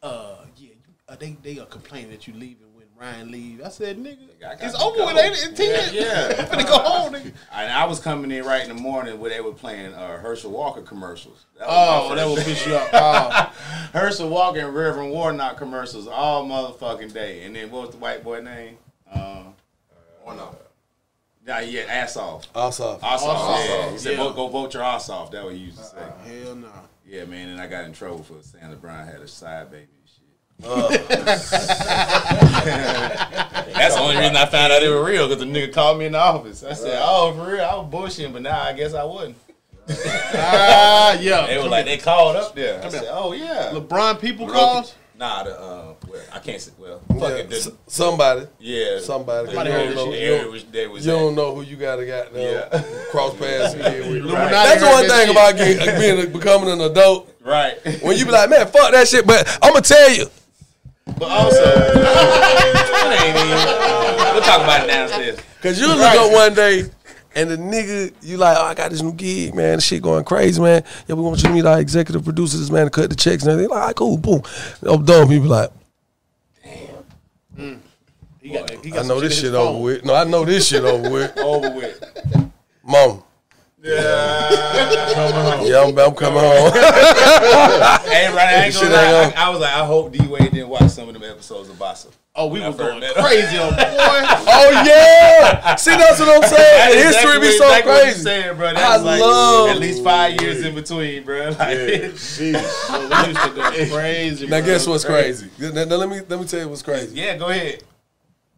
uh, 0.02 0.36
yeah, 0.56 0.70
uh, 1.08 1.16
they 1.16 1.36
they 1.42 1.58
are 1.58 1.66
complaining 1.66 2.10
that 2.10 2.26
you 2.26 2.34
leaving 2.34 2.66
when 2.67 2.67
Ryan 3.00 3.30
leave. 3.30 3.62
I 3.64 3.68
said, 3.68 3.96
nigga, 3.98 4.18
I 4.44 4.54
it's 4.64 4.74
over 4.74 5.04
with, 5.06 5.16
ain't 5.16 5.36
it? 5.36 5.56
Ten. 5.56 5.94
Yeah, 5.94 6.00
yeah. 6.02 6.34
I'm 6.38 6.46
finna 6.58 6.66
go 6.66 6.78
home, 6.78 7.12
nigga. 7.14 7.32
And 7.52 7.72
I 7.72 7.84
was 7.84 8.00
coming 8.00 8.30
in 8.32 8.44
right 8.44 8.62
in 8.68 8.74
the 8.74 8.80
morning 8.82 9.20
where 9.20 9.30
they 9.30 9.40
were 9.40 9.52
playing 9.52 9.94
uh, 9.94 10.18
Herschel 10.18 10.50
Walker 10.50 10.82
commercials. 10.82 11.46
That 11.58 11.66
Oh, 11.68 12.14
that 12.14 12.26
will 12.26 12.36
piss 12.36 12.66
you 12.66 12.74
off. 12.76 12.88
Oh, 13.94 13.98
Herschel 13.98 14.28
Walker 14.28 14.58
and 14.60 14.74
Reverend 14.74 15.12
Warnock 15.12 15.56
commercials 15.56 16.06
all 16.08 16.44
motherfucking 16.46 17.12
day. 17.12 17.44
And 17.44 17.54
then 17.54 17.70
what 17.70 17.82
was 17.86 17.90
the 17.92 17.98
white 17.98 18.24
boy 18.24 18.40
name? 18.40 18.78
Um, 19.12 19.54
nah, 21.46 21.58
yeah, 21.60 21.82
ass 21.82 22.16
off. 22.16 22.46
also, 22.54 22.98
Ass 23.02 23.22
off. 23.22 23.58
Yeah. 23.66 23.90
He 23.92 23.98
said, 23.98 24.12
Yeah. 24.12 24.18
Vote, 24.24 24.36
"Go 24.36 24.48
vote 24.48 24.74
your 24.74 24.82
ass 24.82 25.08
off." 25.08 25.30
That 25.30 25.44
what 25.44 25.54
he 25.54 25.60
used 25.60 25.78
to 25.78 25.84
say. 25.84 26.06
hell 26.42 26.54
no. 26.56 26.68
Yeah, 27.06 27.24
man. 27.24 27.48
And 27.48 27.60
I 27.60 27.66
got 27.66 27.84
in 27.84 27.92
trouble 27.92 28.22
for 28.22 28.34
saying 28.42 28.64
LeBron 28.74 29.06
had 29.10 29.22
a 29.22 29.28
side 29.28 29.70
baby 29.70 29.82
and 29.84 30.08
shit. 30.08 30.27
That's 30.60 31.50
the 33.94 34.00
only 34.00 34.16
reason 34.16 34.36
I 34.36 34.46
found 34.46 34.72
out 34.72 34.82
it 34.82 34.88
was 34.90 35.06
real 35.08 35.28
because 35.28 35.44
the 35.44 35.50
nigga 35.50 35.72
called 35.72 35.98
me 35.98 36.06
in 36.06 36.12
the 36.12 36.18
office. 36.18 36.64
I 36.64 36.72
said, 36.74 36.98
"Oh, 37.02 37.32
for 37.34 37.52
real? 37.52 37.64
I 37.64 37.74
was 37.76 37.92
bullshitting, 37.92 38.32
but 38.32 38.42
now 38.42 38.60
I 38.60 38.72
guess 38.72 38.94
I 38.94 39.04
wouldn't." 39.04 39.36
Ah, 39.90 41.18
yeah. 41.20 41.46
They 41.46 41.58
were 41.58 41.68
like, 41.68 41.86
they 41.86 41.96
called 41.96 42.36
up 42.36 42.54
there. 42.54 42.82
I 42.84 42.88
said, 42.88 43.06
"Oh 43.08 43.32
yeah." 43.32 43.70
LeBron 43.72 44.20
people 44.20 44.48
calls. 44.48 44.94
Nah, 45.16 45.42
the 45.44 45.58
uh, 45.60 45.94
well, 46.06 46.22
I 46.32 46.38
can't 46.38 46.60
say. 46.60 46.70
Well, 46.78 47.00
fuck 47.08 47.18
Yeah, 47.30 47.36
it. 47.38 47.52
s- 47.52 47.64
The, 47.64 47.74
somebody. 47.88 48.46
yeah, 48.60 49.00
Somebody. 49.00 49.46
The, 49.46 49.52
You 49.52 49.64
don't 49.64 49.94
know- 49.96 50.12
the 50.12 50.18
you 50.44 50.50
was, 50.52 50.64
they 50.64 50.86
was 50.86 51.04
You 51.04 51.12
don't 51.12 51.34
know 51.34 51.54
who 51.56 51.62
you 51.62 51.74
gotta 51.76 52.06
got 52.06 52.32
Yeah. 52.36 52.68
cross 53.10 53.34
paths 53.36 53.74
with. 53.74 53.84
Illuminati 54.06 54.50
That's 54.52 54.80
heard 54.80 54.92
one 54.92 55.08
thing 55.08 55.30
about 55.30 55.56
getting, 55.56 55.98
being 55.98 56.32
becoming 56.32 56.70
an 56.70 56.80
adult. 56.82 57.34
Right. 57.44 57.78
When 58.02 58.16
you 58.16 58.26
be 58.26 58.30
like, 58.30 58.48
man, 58.50 58.68
fuck 58.68 58.92
that 58.92 59.08
shit, 59.08 59.26
but 59.26 59.48
I'm 59.60 59.72
gonna 59.72 59.82
tell 59.82 60.08
you. 60.10 60.26
But 61.16 61.30
also, 61.30 61.62
it 61.62 63.20
ain't 63.22 63.36
even. 63.36 64.34
We'll 64.34 64.42
talk 64.42 64.62
about 64.62 64.84
it 64.84 64.86
downstairs. 64.88 65.38
Cause 65.62 65.80
you 65.80 65.88
look 65.88 65.98
up 66.00 66.32
one 66.32 66.54
day 66.54 66.84
and 67.34 67.50
the 67.50 67.56
nigga, 67.56 68.12
you 68.22 68.36
like, 68.36 68.56
oh, 68.58 68.62
I 68.64 68.74
got 68.74 68.90
this 68.90 69.02
new 69.02 69.12
gig, 69.12 69.54
man. 69.54 69.76
This 69.76 69.84
shit 69.84 70.02
going 70.02 70.24
crazy, 70.24 70.60
man. 70.60 70.84
Yeah, 71.06 71.14
we 71.14 71.22
want 71.22 71.38
you 71.42 71.48
to 71.48 71.54
meet 71.54 71.66
our 71.66 71.80
executive 71.80 72.24
producers, 72.24 72.70
man, 72.70 72.84
to 72.86 72.90
cut 72.90 73.10
the 73.10 73.16
checks 73.16 73.42
and 73.44 73.52
everything. 73.52 73.70
Like, 73.70 73.80
all 73.80 73.86
right, 73.86 73.96
cool, 73.96 74.16
boom. 74.18 74.42
I'm 74.82 75.04
done. 75.04 75.28
People 75.28 75.48
like, 75.48 75.70
He 78.40 78.50
got, 78.50 78.70
he 78.84 78.92
I 78.96 79.02
know 79.02 79.20
this 79.20 79.38
shit 79.40 79.54
over 79.54 79.72
phone. 79.72 79.82
with. 79.82 80.04
No, 80.04 80.14
I 80.14 80.24
know 80.24 80.44
this 80.44 80.68
shit 80.68 80.82
over 80.84 81.10
with. 81.10 81.36
Over 81.38 81.70
with. 81.70 82.52
Mom. 82.84 83.22
Yeah. 83.82 85.62
Yeah, 85.62 85.82
I'm, 85.82 85.98
I'm 85.98 86.14
coming 86.14 86.40
home. 86.40 86.72
Hey, 88.08 88.32
right, 88.32 88.48
I 88.48 88.64
ain't 88.64 88.74
Shit 88.74 88.82
gonna 88.84 88.94
lie. 88.94 89.32
I, 89.36 89.46
I 89.46 89.50
was 89.50 89.60
like, 89.60 89.72
I 89.74 89.84
hope 89.84 90.12
D 90.12 90.26
Wade 90.26 90.50
didn't 90.50 90.68
watch 90.68 90.88
some 90.90 91.08
of 91.08 91.14
them 91.14 91.22
episodes 91.22 91.68
of 91.68 91.76
Bossa. 91.76 92.08
Oh, 92.34 92.46
we 92.46 92.60
were 92.60 92.72
going 92.72 93.00
met 93.00 93.14
crazy 93.14 93.58
on 93.58 93.70
boy. 93.70 93.76
oh 93.80 94.82
yeah. 94.86 95.74
See, 95.76 95.90
that's 95.90 96.18
what 96.20 96.28
I'm 96.28 96.48
saying. 96.48 96.90
The 96.90 97.02
history 97.02 97.36
exactly 97.36 97.40
be 97.40 97.58
so 97.58 97.64
exactly 97.66 97.92
what 97.92 98.02
crazy. 98.02 98.22
Saying, 98.22 98.56
bro. 98.56 98.74
That 98.74 98.78
I 98.78 98.96
was 98.96 99.04
like 99.04 99.20
love- 99.20 99.70
at 99.70 99.78
least 99.78 100.04
five 100.04 100.40
years 100.40 100.64
in 100.64 100.74
between, 100.74 101.24
bro. 101.24 101.48
Like, 101.58 102.16
So 102.16 102.44
we 102.44 102.50
used 102.50 103.42
to 103.42 103.52
go 103.54 103.70
crazy. 103.96 104.46
Now 104.46 104.58
bro. 104.58 104.66
guess 104.66 104.86
what's 104.86 105.04
crazy? 105.04 105.50
Now, 105.58 105.84
now 105.84 105.96
let 105.96 106.08
me 106.08 106.20
let 106.28 106.40
me 106.40 106.46
tell 106.46 106.60
you 106.60 106.68
what's 106.68 106.82
crazy. 106.82 107.16
yeah, 107.16 107.36
go 107.36 107.48
ahead. 107.48 107.82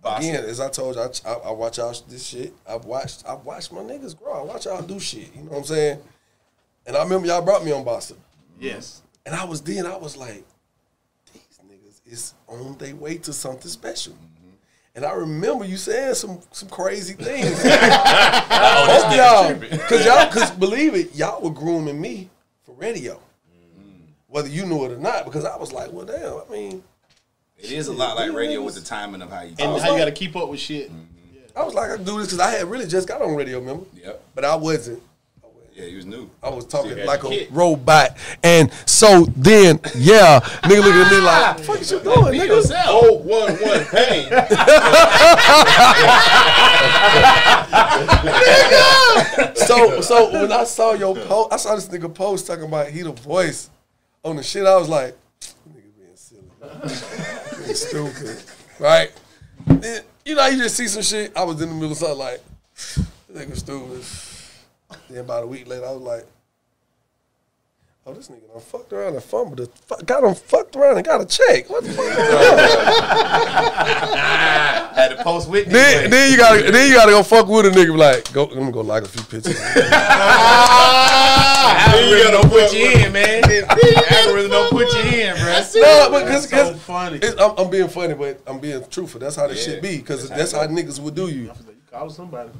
Again, 0.02 0.44
as 0.44 0.60
I 0.60 0.68
told 0.70 0.96
you, 0.96 1.02
I, 1.02 1.08
I, 1.28 1.32
I 1.32 1.50
watch 1.52 1.78
y'all 1.78 1.94
this 2.08 2.26
shit. 2.26 2.54
I've 2.66 2.84
watched 2.84 3.24
I've 3.28 3.44
watched 3.44 3.72
my 3.72 3.80
niggas 3.80 4.18
grow. 4.18 4.32
I 4.32 4.42
watch 4.42 4.64
y'all 4.64 4.82
do 4.82 4.98
shit. 4.98 5.34
You 5.34 5.42
know 5.42 5.50
what 5.50 5.58
I'm 5.58 5.64
saying? 5.64 5.98
And 6.86 6.96
I 6.96 7.02
remember 7.02 7.26
y'all 7.26 7.42
brought 7.42 7.64
me 7.64 7.72
on 7.72 7.84
Boston. 7.84 8.16
Yes. 8.58 9.02
And 9.26 9.34
I 9.34 9.44
was 9.44 9.60
then 9.60 9.86
I 9.86 9.96
was 9.96 10.16
like, 10.16 10.44
these 11.32 11.60
niggas 11.66 12.00
is 12.10 12.34
on 12.48 12.78
their 12.78 12.96
way 12.96 13.18
to 13.18 13.32
something 13.32 13.70
special. 13.70 14.14
And 14.94 15.04
I 15.04 15.12
remember 15.12 15.64
you 15.64 15.76
saying 15.76 16.14
some 16.14 16.40
some 16.50 16.68
crazy 16.68 17.14
things. 17.14 17.62
Oh, 18.62 18.86
Both 18.86 19.04
nigga 19.04 19.70
y'all, 19.70 19.88
cause 19.88 20.04
y'all, 20.04 20.30
cause 20.30 20.50
believe 20.50 20.94
it, 20.94 21.14
y'all 21.14 21.42
were 21.42 21.50
grooming 21.50 22.00
me 22.00 22.28
for 22.64 22.74
radio, 22.74 23.20
whether 24.26 24.48
you 24.48 24.66
knew 24.66 24.84
it 24.84 24.92
or 24.92 24.98
not. 24.98 25.24
Because 25.24 25.44
I 25.44 25.56
was 25.56 25.72
like, 25.72 25.92
well, 25.92 26.04
damn. 26.04 26.40
I 26.46 26.52
mean, 26.52 26.82
It 27.62 27.72
is 27.72 27.88
a 27.88 27.92
lot 27.92 28.16
like 28.16 28.32
radio 28.32 28.62
with 28.62 28.74
the 28.74 28.80
timing 28.80 29.20
of 29.22 29.30
how 29.30 29.42
you 29.42 29.48
And 29.50 29.58
talk. 29.58 29.80
how 29.82 29.92
you 29.92 29.98
got 29.98 30.04
to 30.06 30.12
keep 30.12 30.34
up 30.36 30.48
with 30.48 30.60
shit. 30.60 30.90
Mm-hmm. 30.90 31.58
I 31.58 31.62
was 31.64 31.74
like, 31.74 31.90
I 31.90 31.96
can 31.96 32.04
do 32.04 32.16
this 32.18 32.28
because 32.28 32.38
I 32.40 32.50
had 32.52 32.66
really 32.70 32.86
just 32.86 33.06
got 33.08 33.20
on 33.20 33.34
radio, 33.34 33.58
remember? 33.58 33.84
Yep. 34.02 34.22
But 34.34 34.44
I 34.44 34.54
wasn't. 34.56 35.02
Yeah, 35.74 35.84
he 35.86 35.96
was 35.96 36.06
new. 36.06 36.30
I 36.42 36.48
was 36.50 36.64
talking 36.66 36.94
got 36.96 37.06
like 37.06 37.22
a 37.24 37.28
kid. 37.28 37.48
robot. 37.52 38.16
And 38.42 38.70
so 38.86 39.24
then, 39.36 39.78
yeah, 39.94 40.40
nigga 40.40 40.82
looking 40.82 41.02
at 41.02 41.10
me 41.10 41.20
like, 41.20 41.46
what 41.46 41.56
the 41.58 41.62
fuck 41.64 41.80
is 41.80 41.90
you 41.90 42.00
doing, 42.00 42.40
nigga? 42.40 42.82
Oh, 42.86 43.14
one, 43.18 43.52
one, 43.52 43.84
pain. 43.86 44.28
So, 49.54 50.00
so 50.00 50.32
when 50.32 50.50
I 50.52 50.64
saw 50.64 50.92
your 50.94 51.14
post, 51.14 51.52
I 51.52 51.56
saw 51.56 51.74
this 51.76 51.88
nigga 51.88 52.12
post 52.12 52.46
talking 52.46 52.64
about 52.64 52.88
he 52.88 53.02
the 53.02 53.12
voice 53.12 53.70
on 54.24 54.36
the 54.36 54.42
shit. 54.42 54.66
I 54.66 54.76
was 54.76 54.88
like, 54.88 55.16
nigga 55.68 55.82
being 55.96 56.16
silly, 56.16 56.42
being 57.70 57.76
stupid, 58.14 58.42
right? 58.78 59.12
Then, 59.66 60.02
you 60.24 60.34
know, 60.34 60.46
you 60.46 60.58
just 60.58 60.76
see 60.76 60.88
some 60.88 61.02
shit. 61.02 61.36
I 61.36 61.44
was 61.44 61.60
in 61.60 61.68
the 61.68 61.74
middle 61.74 61.92
of 61.92 61.98
something 61.98 62.18
like, 62.18 62.40
nigga 63.32 63.56
stupid. 63.56 64.04
Then 65.08 65.20
about 65.20 65.44
a 65.44 65.46
week 65.46 65.68
later, 65.68 65.86
I 65.86 65.92
was 65.92 66.02
like, 66.02 66.26
oh, 68.10 68.14
this 68.14 68.28
nigga 68.28 68.48
done 68.52 68.60
fucked 68.60 68.92
around 68.92 69.14
and 69.14 69.22
fumbled. 69.22 69.58
The 69.58 69.66
fuck, 69.66 70.04
got 70.04 70.24
him 70.24 70.34
fucked 70.34 70.76
around 70.76 70.96
and 70.96 71.06
got 71.06 71.20
a 71.20 71.26
check. 71.26 71.70
What 71.70 71.84
the 71.84 71.92
fuck? 71.92 72.04
is 72.06 72.16
that? 73.76 73.80
Had 74.94 75.16
to 75.16 75.22
post 75.22 75.48
with 75.48 75.66
me. 75.68 75.72
then, 75.72 76.10
then 76.10 76.30
you 76.30 76.36
gotta, 76.36 76.70
then 76.70 76.88
you 76.88 76.94
gotta 76.94 77.12
go 77.12 77.22
fuck 77.22 77.46
with 77.46 77.66
a 77.66 77.70
nigga. 77.70 77.86
be 77.92 77.96
Like, 77.96 78.32
go, 78.32 78.44
let 78.44 78.62
me 78.62 78.72
go 78.72 78.80
like 78.80 79.04
a 79.04 79.08
few 79.08 79.22
pictures. 79.22 79.60
Algorithm 81.90 82.32
don't 82.32 82.50
put 82.50 82.72
you 82.72 82.90
in, 82.90 83.12
man. 83.12 83.42
Algorithm 83.44 84.50
don't 84.50 84.70
put 84.70 84.92
you 84.94 85.20
in, 85.20 85.36
bro. 85.36 85.62
No, 85.76 86.08
but 86.10 86.26
cause, 86.26 86.48
so 86.48 86.56
cause 86.56 86.82
funny. 86.82 87.18
it's, 87.18 87.40
I'm, 87.40 87.52
I'm 87.58 87.70
being 87.70 87.88
funny, 87.88 88.14
but 88.14 88.40
I'm 88.46 88.58
being 88.58 88.82
truthful. 88.90 89.20
That's 89.20 89.36
how 89.36 89.46
this 89.46 89.66
Yeah, 89.66 89.74
shit 89.74 89.82
be. 89.82 89.98
Cause 90.00 90.28
that's 90.28 90.40
that's, 90.40 90.52
how 90.52 90.60
how, 90.60 90.66
niggas 90.66 90.98
would 91.00 91.14
do 91.14 91.28
you. 91.28 91.42
You 91.42 91.52
call 91.90 92.10
somebody. 92.10 92.50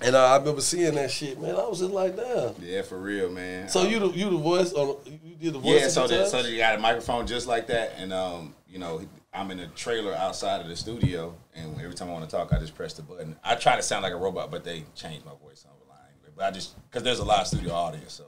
And 0.00 0.14
uh, 0.14 0.26
I 0.26 0.36
remember 0.36 0.60
seeing 0.60 0.94
that 0.96 1.10
shit, 1.10 1.40
man. 1.40 1.54
I 1.54 1.66
was 1.66 1.78
just 1.80 1.92
like, 1.92 2.16
damn. 2.16 2.54
Yeah, 2.60 2.82
for 2.82 2.98
real, 2.98 3.30
man. 3.30 3.68
So 3.68 3.84
you 3.84 3.98
the 3.98 4.08
you 4.08 4.30
the 4.30 4.36
voice 4.36 4.72
on 4.72 4.96
you 5.06 5.36
did 5.36 5.54
the 5.54 5.58
voice. 5.58 5.80
Yeah, 5.80 5.88
so 5.88 6.06
that, 6.06 6.28
so 6.28 6.42
they 6.42 6.56
got 6.56 6.74
a 6.74 6.78
microphone 6.78 7.26
just 7.26 7.46
like 7.46 7.68
that, 7.68 7.94
and 7.96 8.12
um, 8.12 8.54
you 8.68 8.78
know, 8.78 9.00
I'm 9.32 9.50
in 9.50 9.60
a 9.60 9.68
trailer 9.68 10.14
outside 10.14 10.60
of 10.60 10.68
the 10.68 10.76
studio, 10.76 11.34
and 11.54 11.80
every 11.80 11.94
time 11.94 12.08
I 12.08 12.12
want 12.12 12.28
to 12.28 12.30
talk, 12.36 12.52
I 12.52 12.58
just 12.58 12.74
press 12.74 12.94
the 12.94 13.02
button. 13.02 13.36
I 13.44 13.54
try 13.54 13.76
to 13.76 13.82
sound 13.82 14.02
like 14.02 14.12
a 14.12 14.16
robot, 14.16 14.50
but 14.50 14.64
they 14.64 14.84
change 14.94 15.24
my 15.24 15.32
voice 15.42 15.64
on 15.68 15.76
the 15.82 15.88
line. 15.88 16.34
But 16.36 16.44
I 16.44 16.50
just 16.50 16.76
because 16.90 17.02
there's 17.02 17.20
a 17.20 17.24
live 17.24 17.46
studio 17.46 17.72
audience, 17.72 18.12
so 18.12 18.24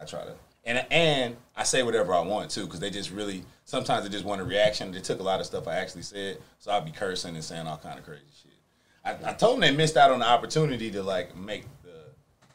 I 0.00 0.04
try 0.04 0.24
to. 0.24 0.34
And, 0.64 0.84
and 0.90 1.36
I 1.56 1.62
say 1.62 1.82
whatever 1.82 2.12
I 2.12 2.20
want 2.20 2.50
too, 2.50 2.64
because 2.64 2.80
they 2.80 2.90
just 2.90 3.10
really 3.10 3.44
sometimes 3.64 4.04
they 4.04 4.10
just 4.10 4.24
want 4.24 4.40
a 4.42 4.44
reaction. 4.44 4.92
They 4.92 5.00
took 5.00 5.20
a 5.20 5.22
lot 5.22 5.40
of 5.40 5.46
stuff 5.46 5.66
I 5.66 5.76
actually 5.76 6.02
said, 6.02 6.38
so 6.58 6.70
I'd 6.72 6.84
be 6.84 6.90
cursing 6.90 7.34
and 7.34 7.44
saying 7.44 7.66
all 7.66 7.78
kind 7.78 7.98
of 7.98 8.04
crazy 8.04 8.24
shit. 8.30 8.37
I, 9.04 9.16
I 9.24 9.32
told 9.32 9.54
them 9.54 9.60
they 9.60 9.70
missed 9.76 9.96
out 9.96 10.10
on 10.10 10.18
the 10.18 10.26
opportunity 10.28 10.90
to 10.92 11.02
like 11.02 11.36
make 11.36 11.64
the 11.82 11.90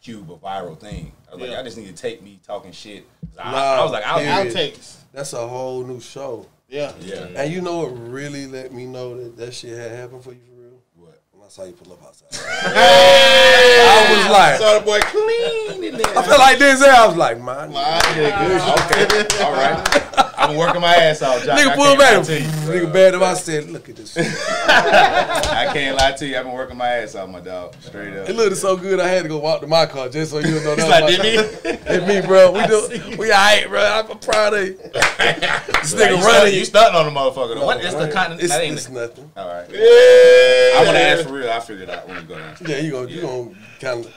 cube 0.02 0.30
a 0.32 0.36
viral 0.38 0.78
thing. 0.78 1.12
I 1.30 1.34
was 1.34 1.42
like, 1.42 1.52
Yeah. 1.52 1.60
I 1.60 1.64
just 1.64 1.78
need 1.78 1.88
to 1.88 1.94
take 1.94 2.22
me 2.22 2.40
talking 2.46 2.72
shit. 2.72 3.06
I, 3.40 3.52
Nah, 3.52 3.58
I 3.58 3.84
was 3.84 3.92
like, 3.92 4.06
I'll 4.06 4.20
period. 4.20 4.54
Outtakes. 4.54 4.96
That's 5.12 5.34
a 5.34 5.48
whole 5.48 5.84
new 5.84 6.00
show. 6.00 6.46
Yeah. 6.70 6.92
Yeah. 7.02 7.28
And 7.36 7.52
you 7.52 7.62
know 7.62 7.80
what 7.80 8.12
really 8.12 8.48
let 8.48 8.72
me 8.74 8.86
know 8.86 9.16
that 9.22 9.38
that 9.38 9.54
shit 9.54 9.78
had 9.78 9.92
happened 9.92 10.24
for 10.24 10.32
you 10.34 10.40
for 10.48 10.56
real? 10.62 10.80
What? 10.96 11.22
When 11.32 11.46
I 11.46 11.50
saw 11.50 11.64
you 11.66 11.74
pull 11.74 11.94
up 11.94 12.04
outside. 12.04 12.28
I 12.76 14.16
was 14.18 14.32
like, 14.32 14.60
Saw 14.60 14.80
the 14.80 14.86
boy 14.86 15.00
clean 15.02 15.84
in 15.84 15.98
there. 15.98 16.18
I 16.18 16.24
felt 16.24 16.40
like 16.40 16.58
Denzel. 16.58 16.88
I 16.90 17.08
was 17.08 17.16
like, 17.16 17.40
man. 17.42 17.70
Okay. 17.70 19.44
All 19.44 19.54
right. 19.54 20.23
I'm 20.50 20.58
working 20.58 20.82
my 20.82 20.94
ass 20.96 21.22
off, 21.22 21.44
Josh. 21.46 21.60
Nigga 21.60 21.70
I 21.72 21.76
pull 21.76 21.86
can't 21.86 22.00
back. 22.00 22.18
lie 22.18 22.24
to 22.24 22.42
you. 22.42 22.48
Nigga 22.48 22.94
bad 22.94 23.14
him. 23.14 23.24
I 23.24 23.34
said, 23.34 23.70
look 23.70 23.90
at 23.90 23.96
this. 23.96 24.18
I 24.18 25.70
can't 25.74 25.98
lie 25.98 26.12
to 26.12 26.28
you. 26.28 26.38
I've 26.38 26.44
been 26.46 26.54
working 26.54 26.78
my 26.78 26.88
ass 26.88 27.16
off, 27.16 27.30
my 27.30 27.40
dog. 27.40 27.76
Straight 27.82 28.14
up. 28.16 28.30
It 28.30 28.36
looked 28.36 28.58
so 28.58 28.76
good. 28.78 29.00
I 29.00 29.08
had 29.08 29.24
to 29.24 29.30
go 29.30 29.38
walk 29.40 29.62
to 29.62 29.68
my 29.68 29.86
car 29.86 30.10
just 30.10 30.32
so 30.32 30.40
you 30.40 30.46
know. 30.62 30.76
He's 30.76 30.86
that 30.86 30.90
like, 30.90 31.04
was 31.06 31.18
did 31.18 31.36
my- 31.66 31.72
me? 31.72 31.80
It's 31.88 32.08
me, 32.08 32.22
bro. 32.28 32.52
We 32.54 32.68
do. 32.68 33.18
We 33.18 33.32
alright, 33.32 33.68
bro. 33.68 33.82
I'm 34.10 34.20
proud 34.20 34.54
of 34.54 34.66
you. 34.68 34.74
This 34.76 35.94
nigga 35.94 36.18
you, 36.18 36.24
running. 36.26 36.54
you 36.56 36.66
stunting 36.66 36.96
on 36.96 37.06
the 37.14 37.20
motherfucker. 37.20 37.56
though. 37.56 37.66
what 37.66 37.84
is 37.84 37.96
the 37.96 38.10
kind 38.12 38.34
It's, 38.40 38.50
that 38.54 38.62
ain't 38.64 38.76
it's 38.76 38.90
nothing. 38.90 39.32
All 39.36 39.48
right. 39.48 39.66
I 39.70 40.82
want 40.86 40.96
to 40.98 41.02
ask 41.02 41.28
for 41.28 41.34
real. 41.34 41.50
I 41.50 41.60
figured 41.60 41.90
out 41.90 42.08
when 42.08 42.18
we 42.18 42.24
go 42.24 42.38
down. 42.38 42.56
Yeah, 42.68 42.78
you 42.80 42.92
gonna 42.92 43.10
you 43.10 43.22
gonna 43.22 43.56
kind 43.80 44.06
of 44.06 44.14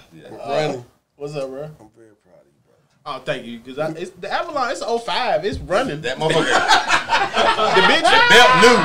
running. 0.47 0.85
What's 1.17 1.35
up, 1.35 1.49
bro? 1.49 1.63
I'm 1.65 1.91
very 1.97 2.15
proud 2.17 2.41
of 2.41 2.47
you, 2.47 2.61
bro. 2.67 2.75
Oh, 3.09 3.21
thank 3.25 3.47
you. 3.47 3.61
Because 3.61 3.95
it's 3.97 4.11
the 4.11 4.33
Avalon. 4.33 4.73
It's 4.73 4.83
05. 4.83 5.45
It's 5.45 5.59
running. 5.61 6.01
That 6.01 6.19
motherfucker. 6.19 6.43
the 7.77 7.81
bitch. 7.87 8.03
belt 8.03 8.53
new. 8.67 8.77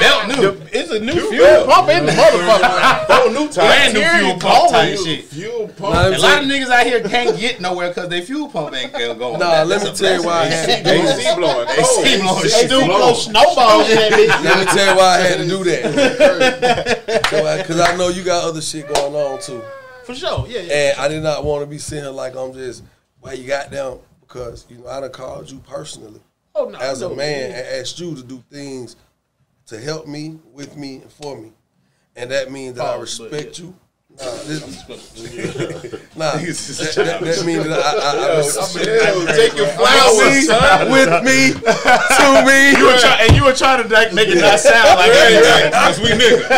Belt 0.00 0.26
new. 0.26 0.58
The, 0.58 0.76
it's 0.76 0.90
a 0.90 0.98
new 0.98 1.12
fuel 1.30 1.66
pump 1.66 1.88
in 1.88 2.04
the 2.04 2.10
motherfucker. 2.10 3.04
Whole 3.06 3.30
new 3.30 3.48
time. 3.48 3.66
Brand 3.68 3.94
new 3.94 4.02
fuel 4.02 4.38
pump 4.40 4.70
type 4.72 4.98
shit. 4.98 5.24
Fuel 5.26 5.68
pump. 5.68 5.94
Nah, 5.94 6.08
A 6.08 6.10
lot 6.10 6.20
tell 6.20 6.40
of 6.42 6.46
niggas 6.50 6.68
out 6.68 6.84
here 6.84 7.00
can't 7.08 7.38
get 7.38 7.60
nowhere 7.60 7.90
because 7.90 8.08
they 8.08 8.22
fuel 8.22 8.48
pump 8.48 8.74
ain't 8.74 8.92
going. 8.92 9.38
Nah, 9.38 9.38
That- 9.38 9.68
let 9.68 9.84
me 9.84 9.92
tell 9.94 10.20
you 10.20 10.26
why 10.26 10.40
I 10.40 10.44
had 10.46 10.66
to 10.66 10.82
do 10.82 10.90
AC 10.90 11.22
that. 11.22 11.36
blowing. 11.38 11.68
AC 11.68 12.20
blowing. 12.22 12.42
They 12.42 12.48
Shit 12.48 12.68
do 12.70 12.76
blowing. 12.84 12.88
blow 12.90 13.14
snowballs 13.14 13.88
in 13.88 13.96
that 13.96 14.12
bitch. 14.12 14.44
Let 14.44 14.58
me 14.58 14.64
tell 14.72 14.90
you 14.90 14.96
why 14.98 15.14
I 15.14 15.18
had 15.20 15.38
to 15.38 15.46
do 15.46 15.64
that. 15.70 17.58
Because 17.62 17.78
I 17.80 17.96
know 17.96 18.08
you 18.08 18.24
got 18.24 18.42
other 18.42 18.60
shit 18.62 18.92
going 18.92 19.14
on 19.14 19.40
too. 19.40 19.62
For 20.02 20.14
sure. 20.16 20.44
Yeah, 20.48 20.60
yeah. 20.62 20.72
And 20.74 21.00
I 21.02 21.06
did 21.06 21.22
not 21.22 21.44
want 21.44 21.62
to 21.62 21.66
be 21.66 21.78
sitting 21.78 22.12
like 22.14 22.34
I'm 22.34 22.52
just, 22.52 22.82
why 23.20 23.34
you 23.34 23.46
got 23.46 23.70
down? 23.70 24.00
Because, 24.20 24.66
you 24.68 24.78
know, 24.78 24.88
I 24.88 25.00
done 25.00 25.12
called 25.12 25.50
you 25.50 25.58
personally 25.58 26.20
Oh, 26.54 26.68
no. 26.68 26.78
as 26.78 27.02
a 27.02 27.08
no, 27.08 27.14
man 27.14 27.50
yeah. 27.50 27.56
and 27.58 27.80
asked 27.80 27.98
you 27.98 28.14
to 28.14 28.22
do 28.22 28.42
things 28.50 28.96
to 29.66 29.78
help 29.80 30.06
me, 30.06 30.38
with 30.52 30.76
me, 30.76 30.96
and 30.96 31.12
for 31.12 31.36
me. 31.40 31.52
And 32.16 32.30
that 32.30 32.50
means 32.50 32.76
that 32.76 32.86
I 32.86 32.98
respect 32.98 33.58
yeah. 33.58 33.66
you. 33.66 33.74
Nah, 34.18 34.24
this, 34.42 34.88
nah, 36.16 36.32
that, 36.36 36.92
that, 36.96 37.20
that 37.20 37.46
means 37.46 37.64
that 37.64 37.78
I, 37.78 37.92
I, 37.94 38.34
I, 38.34 38.38
respect 38.38 38.84
Yo, 38.84 39.26
take 39.26 39.56
your 39.56 39.68
flowers, 39.68 40.46
son. 40.46 40.90
with 40.90 41.24
me, 41.24 41.54
to 41.54 42.42
me. 42.46 42.76
You 42.76 42.86
were 42.86 42.98
try- 42.98 43.20
and 43.22 43.36
you 43.36 43.44
were 43.44 43.54
trying 43.54 43.86
to 43.86 43.88
like, 43.94 44.12
make 44.12 44.28
it 44.28 44.40
not 44.40 44.58
sound 44.58 44.98
like 44.98 45.10
Right, 45.10 45.40
right. 45.40 45.72
Cause 45.72 46.00
we 46.00 46.08
niggas. 46.08 46.50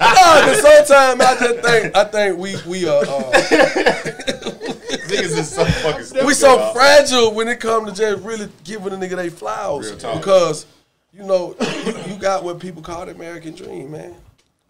No, 0.00 0.40
because 0.46 0.62
sometimes 0.62 1.20
I 1.20 1.38
just 1.40 1.60
think 1.66 1.96
I 1.96 2.04
think 2.04 2.38
we 2.38 2.56
we 2.66 2.88
are 2.88 3.02
uh, 3.04 4.72
Niggas 5.08 5.38
is 5.38 5.50
so 5.50 5.64
fucking 5.64 6.04
stupid. 6.04 6.26
we 6.26 6.34
so 6.34 6.72
fragile 6.72 7.34
when 7.34 7.48
it 7.48 7.60
comes 7.60 7.90
to 7.90 7.96
just 7.96 8.24
really 8.24 8.48
giving 8.64 8.92
a 8.92 8.96
nigga 8.96 9.16
they 9.16 9.30
flowers 9.30 9.90
Real 9.90 9.98
talk. 9.98 10.18
because 10.18 10.66
you 11.12 11.22
know, 11.24 11.54
you, 11.60 12.12
you 12.12 12.18
got 12.18 12.42
what 12.42 12.58
people 12.58 12.82
call 12.82 13.06
the 13.06 13.12
American 13.12 13.54
dream, 13.54 13.90
man. 13.90 14.14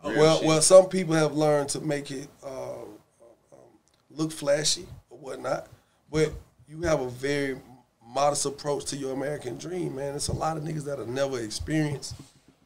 Real 0.05 0.19
well, 0.19 0.39
shit. 0.39 0.47
well, 0.47 0.63
some 0.63 0.89
people 0.89 1.15
have 1.15 1.35
learned 1.35 1.69
to 1.71 1.81
make 1.81 2.11
it 2.11 2.29
uh, 2.45 2.73
um, 2.73 2.89
look 4.11 4.33
flashy 4.33 4.87
or 5.11 5.19
whatnot, 5.19 5.69
but 6.11 6.33
you 6.69 6.83
have 6.83 7.01
a 7.01 7.09
very 7.11 7.59
modest 8.05 8.45
approach 8.45 8.87
to 8.87 8.97
your 8.97 9.13
American 9.13 9.57
dream, 9.57 9.95
man. 9.95 10.15
It's 10.15 10.29
a 10.29 10.33
lot 10.33 10.57
of 10.57 10.65
niggas 10.65 10.85
that 10.85 10.99
have 10.99 11.09
never 11.09 11.39
experienced 11.41 12.15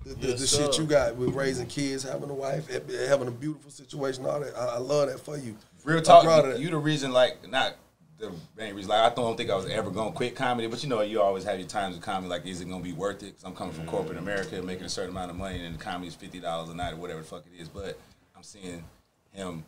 the, 0.05 0.15
the, 0.15 0.29
Yes, 0.29 0.41
the 0.41 0.47
shit 0.47 0.79
you 0.79 0.85
got 0.85 1.17
with 1.17 1.35
raising 1.35 1.67
kids, 1.67 2.03
having 2.03 2.31
a 2.31 2.35
wife, 2.35 2.69
having 3.09 3.29
a 3.29 3.33
beautiful 3.33 3.71
situation, 3.71 4.25
all 4.25 4.41
that. 4.41 4.57
I, 4.57 4.77
I 4.77 4.79
love 4.79 5.09
that 5.09 5.21
for 5.21 5.37
you. 5.37 5.57
Real 5.87 6.02
talk, 6.02 6.25
of 6.25 6.59
you, 6.59 6.64
you 6.64 6.71
the 6.71 6.78
reason, 6.78 7.12
like, 7.12 7.49
not 7.49 7.76
the 8.19 8.33
main 8.57 8.75
reason. 8.75 8.90
Like, 8.90 9.12
I 9.12 9.14
don't 9.14 9.37
think 9.37 9.50
I 9.50 9.55
was 9.55 9.66
ever 9.66 9.88
gonna 9.88 10.11
quit 10.11 10.35
comedy, 10.35 10.66
but 10.66 10.83
you 10.83 10.88
know, 10.88 11.00
you 11.02 11.23
always 11.23 11.45
have 11.45 11.61
your 11.61 11.69
times 11.69 11.95
with 11.95 12.05
comedy. 12.05 12.28
Like, 12.28 12.45
is 12.45 12.61
it 12.61 12.69
gonna 12.69 12.83
be 12.83 12.93
worth 12.93 13.23
it? 13.23 13.26
Because 13.26 13.45
I'm 13.45 13.55
coming 13.55 13.73
from 13.73 13.87
corporate 13.87 14.19
America, 14.19 14.61
making 14.62 14.85
a 14.85 14.88
certain 14.88 15.11
amount 15.11 15.31
of 15.31 15.37
money, 15.37 15.64
and 15.64 15.76
the 15.76 15.78
comedy 15.78 16.09
is 16.09 16.16
fifty 16.16 16.40
dollars 16.40 16.71
a 16.71 16.75
night 16.75 16.95
or 16.95 16.97
whatever 16.97 17.21
the 17.21 17.26
fuck 17.26 17.45
it 17.47 17.61
is. 17.61 17.69
But 17.69 18.00
I'm 18.37 18.43
seeing 18.43 18.83
him 19.31 19.64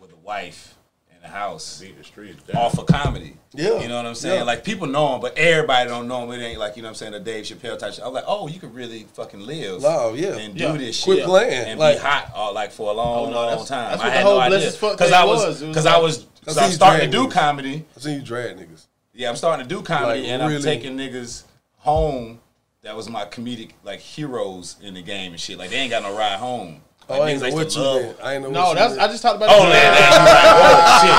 with 0.00 0.12
a 0.12 0.16
wife 0.16 0.76
and 1.22 1.32
a 1.32 1.34
house 1.36 1.80
Beat 1.80 1.98
the 1.98 2.04
streets. 2.04 2.42
off 2.54 2.78
of 2.78 2.86
comedy. 2.86 3.36
Yeah. 3.54 3.80
You 3.80 3.88
know 3.88 3.96
what 3.96 4.06
I'm 4.06 4.14
saying? 4.14 4.38
Yeah. 4.40 4.42
Like 4.44 4.64
people 4.64 4.86
know 4.86 5.14
him, 5.14 5.20
but 5.20 5.36
everybody 5.36 5.88
don't 5.88 6.06
know 6.08 6.22
him. 6.30 6.40
It 6.40 6.44
ain't 6.44 6.58
like, 6.58 6.76
you 6.76 6.82
know 6.82 6.88
what 6.88 6.90
I'm 6.90 6.94
saying, 6.96 7.12
the 7.12 7.20
Dave 7.20 7.44
Chappelle 7.44 7.78
type 7.78 7.92
shit. 7.94 8.02
I 8.02 8.06
was 8.06 8.14
like, 8.14 8.24
oh, 8.26 8.46
you 8.48 8.60
could 8.60 8.74
really 8.74 9.04
fucking 9.14 9.40
live. 9.40 9.82
No, 9.82 10.14
yeah. 10.14 10.36
And 10.36 10.54
do 10.56 10.64
Yeah. 10.64 10.72
this 10.76 11.02
Quit 11.04 11.18
shit. 11.18 11.26
playing, 11.26 11.64
And 11.68 11.80
like- 11.80 11.96
be 11.96 12.02
hot 12.02 12.32
all, 12.34 12.52
like 12.54 12.70
for 12.72 12.90
a 12.90 12.94
long, 12.94 13.26
Oh, 13.28 13.30
no, 13.30 13.36
long 13.36 13.50
that's- 13.50 13.68
time. 13.68 13.90
that's 13.90 14.02
I 14.02 14.04
what 14.06 14.12
had 14.12 14.20
the 14.20 14.28
whole 14.28 14.34
no 14.38 14.40
idea. 14.42 14.58
Blessed 14.58 14.68
as 14.68 14.76
Fuck 14.76 14.92
Because 14.92 15.12
I 15.12 15.24
was, 15.24 15.44
was. 15.46 15.62
It 15.62 15.66
was 15.66 15.74
because 15.74 15.84
like- 15.86 15.94
I 15.94 15.98
was, 15.98 16.18
because 16.24 16.58
I 16.58 16.64
I'm 16.66 16.72
starting 16.72 17.10
to 17.10 17.16
do 17.16 17.26
niggas. 17.26 17.30
comedy. 17.32 17.84
I 17.96 18.00
seen 18.00 18.14
you 18.20 18.22
drag 18.24 18.56
niggas. 18.56 18.86
Yeah, 19.14 19.30
I'm 19.30 19.36
starting 19.36 19.66
to 19.68 19.74
do 19.74 19.82
comedy, 19.82 20.20
Like, 20.20 20.28
and 20.30 20.42
I'm 20.42 20.62
taking 20.62 20.96
niggas 20.96 21.42
home. 21.78 22.40
That 22.82 22.94
was 22.96 23.08
my 23.08 23.24
comedic 23.24 23.72
like 23.82 23.98
heroes 23.98 24.76
in 24.80 24.94
the 24.94 25.02
game 25.02 25.32
and 25.32 25.40
shit. 25.40 25.58
Like 25.58 25.70
they 25.70 25.76
ain't 25.76 25.90
got 25.90 26.04
no 26.04 26.16
ride 26.16 26.38
home. 26.38 26.80
Like, 27.08 27.20
Oh, 27.20 27.22
I 27.22 27.30
ain't 27.30 27.40
niggas 27.42 27.48
know 27.50 27.54
what 27.56 27.74
you 27.74 27.80
love- 27.80 28.02
meant. 28.02 28.16
I 28.22 28.34
ain't 28.34 28.42
know 28.42 28.50
No, 28.50 28.74
that's 28.74 28.90
meant. 28.96 29.00
I 29.02 29.08
just 29.08 29.22
talked 29.22 29.36
about. 29.36 29.48
Oh, 29.50 29.62
that. 29.64 29.72
man, 29.72 29.92
man, 29.96 30.12
you 30.12 30.28
right. 30.28 30.52
Oh, 30.60 31.00
shit. 31.00 31.16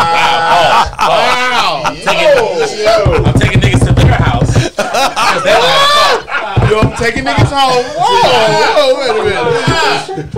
Wow, 1.10 1.18
wow. 1.50 1.82
I'm 1.90 1.96
taking, 1.98 3.26
I'm 3.26 3.34
taking 3.40 3.60
niggas 3.62 3.88
to 3.88 3.94
their 3.94 4.14
house. 4.14 4.54
'Cause 4.54 5.44
they 5.44 5.58
like, 5.58 6.70
Yo, 6.70 6.78
I'm 6.80 6.94
taking 6.98 7.24
niggas 7.26 7.50
home. 7.50 7.86
Whoa, 7.98 8.14
whoa, 8.78 9.00
wait 9.00 9.10
a 9.10 9.24
minute. 9.24 10.30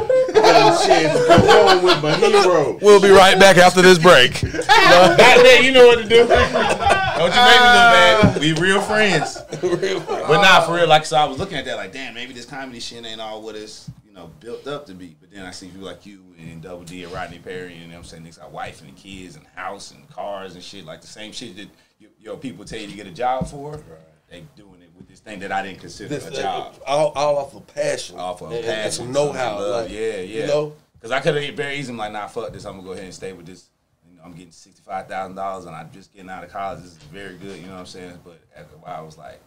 Shit, 0.81 1.27
come 1.27 1.41
home 1.41 1.83
with 1.83 2.01
my 2.01 2.13
hero. 2.15 2.77
We'll 2.81 3.01
be 3.01 3.09
right 3.09 3.37
back 3.37 3.57
after 3.57 3.81
this 3.81 3.97
break. 3.99 4.41
Back 4.41 5.17
there, 5.43 5.61
you 5.61 5.71
know 5.73 5.85
what 5.87 5.97
to 5.99 6.03
do. 6.07 6.25
Don't 6.27 6.29
you 6.29 7.41
make 7.43 7.59
me 7.59 7.67
look 7.67 7.91
bad. 7.91 8.23
Ah. 8.23 8.37
We 8.39 8.53
real 8.61 8.81
friends. 8.81 9.37
But 9.61 10.41
nah, 10.41 10.61
for 10.61 10.75
real, 10.75 10.87
like 10.87 11.05
so 11.05 11.17
I 11.17 11.25
was 11.25 11.37
looking 11.37 11.57
at 11.57 11.65
that 11.65 11.75
like, 11.75 11.91
damn, 11.91 12.13
maybe 12.13 12.31
this 12.33 12.45
comedy 12.45 12.79
shit 12.79 13.05
ain't 13.05 13.19
all 13.19 13.41
what 13.41 13.55
it's, 13.55 13.89
you 14.11 14.17
know, 14.17 14.29
built 14.41 14.67
up 14.67 14.85
to 14.87 14.93
be. 14.93 15.15
But 15.19 15.31
then 15.31 15.45
I 15.45 15.51
see 15.51 15.67
people 15.67 15.85
like 15.85 16.05
you 16.05 16.21
and 16.37 16.61
Double 16.61 16.83
D 16.83 17.03
and 17.03 17.13
Rodney 17.13 17.39
Perry 17.39 17.73
and 17.73 17.81
you 17.81 17.87
know 17.87 17.93
what 17.93 17.99
I'm 17.99 18.03
saying, 18.03 18.23
niggas 18.23 18.39
got 18.39 18.51
wife 18.51 18.81
and 18.81 18.93
kids 18.95 19.37
and 19.37 19.45
house 19.55 19.91
and 19.91 20.09
cars 20.09 20.55
and 20.55 20.63
shit, 20.63 20.85
like 20.85 20.99
the 20.99 21.07
same 21.07 21.31
shit 21.31 21.55
that 21.55 21.69
you, 21.97 22.09
your 22.19 22.35
people 22.35 22.65
tell 22.65 22.79
you 22.79 22.87
to 22.87 22.93
get 22.93 23.07
a 23.07 23.11
job 23.11 23.47
for. 23.47 23.81
They 24.29 24.43
doing 24.57 24.81
it 24.81 24.89
with 24.97 25.07
this 25.07 25.19
thing 25.19 25.39
that 25.39 25.51
I 25.51 25.61
didn't 25.61 25.79
consider 25.79 26.09
This, 26.09 26.27
a 26.27 26.41
job. 26.41 26.75
all, 26.85 27.11
all 27.15 27.37
off 27.37 27.55
of 27.55 27.67
passion. 27.67 28.17
Off 28.17 28.41
of 28.41 28.51
and, 28.51 28.65
passion, 28.65 29.05
and 29.05 29.13
know-how. 29.13 29.65
Like, 29.69 29.91
yeah, 29.91 30.17
yeah. 30.17 30.41
You 30.41 30.47
know, 30.47 30.73
Because 30.93 31.11
I 31.11 31.19
could 31.19 31.35
have 31.35 31.55
very 31.55 31.75
easily 31.75 31.97
like, 31.97 32.11
nah, 32.11 32.27
fuck 32.27 32.51
this. 32.51 32.65
I'm 32.65 32.75
gonna 32.75 32.83
go 32.83 32.91
ahead 32.91 33.05
and 33.05 33.13
stay 33.13 33.33
with 33.33 33.45
this. 33.45 33.69
You 34.09 34.17
know, 34.17 34.23
I'm 34.23 34.33
getting 34.33 34.51
sixty 34.51 34.81
five 34.81 35.07
thousand 35.07 35.35
dollars, 35.35 35.65
and 35.65 35.75
I'm 35.75 35.91
just 35.91 36.13
getting 36.13 36.29
out 36.29 36.43
of 36.43 36.49
college. 36.49 36.81
This 36.81 36.91
is 36.91 36.97
very 36.97 37.35
good. 37.35 37.59
You 37.59 37.67
know 37.67 37.73
what 37.73 37.79
I'm 37.79 37.85
saying? 37.85 38.19
But 38.23 38.39
after 38.55 38.75
a 38.75 38.79
while, 38.79 38.99
I 38.99 39.01
was 39.01 39.17
like, 39.17 39.41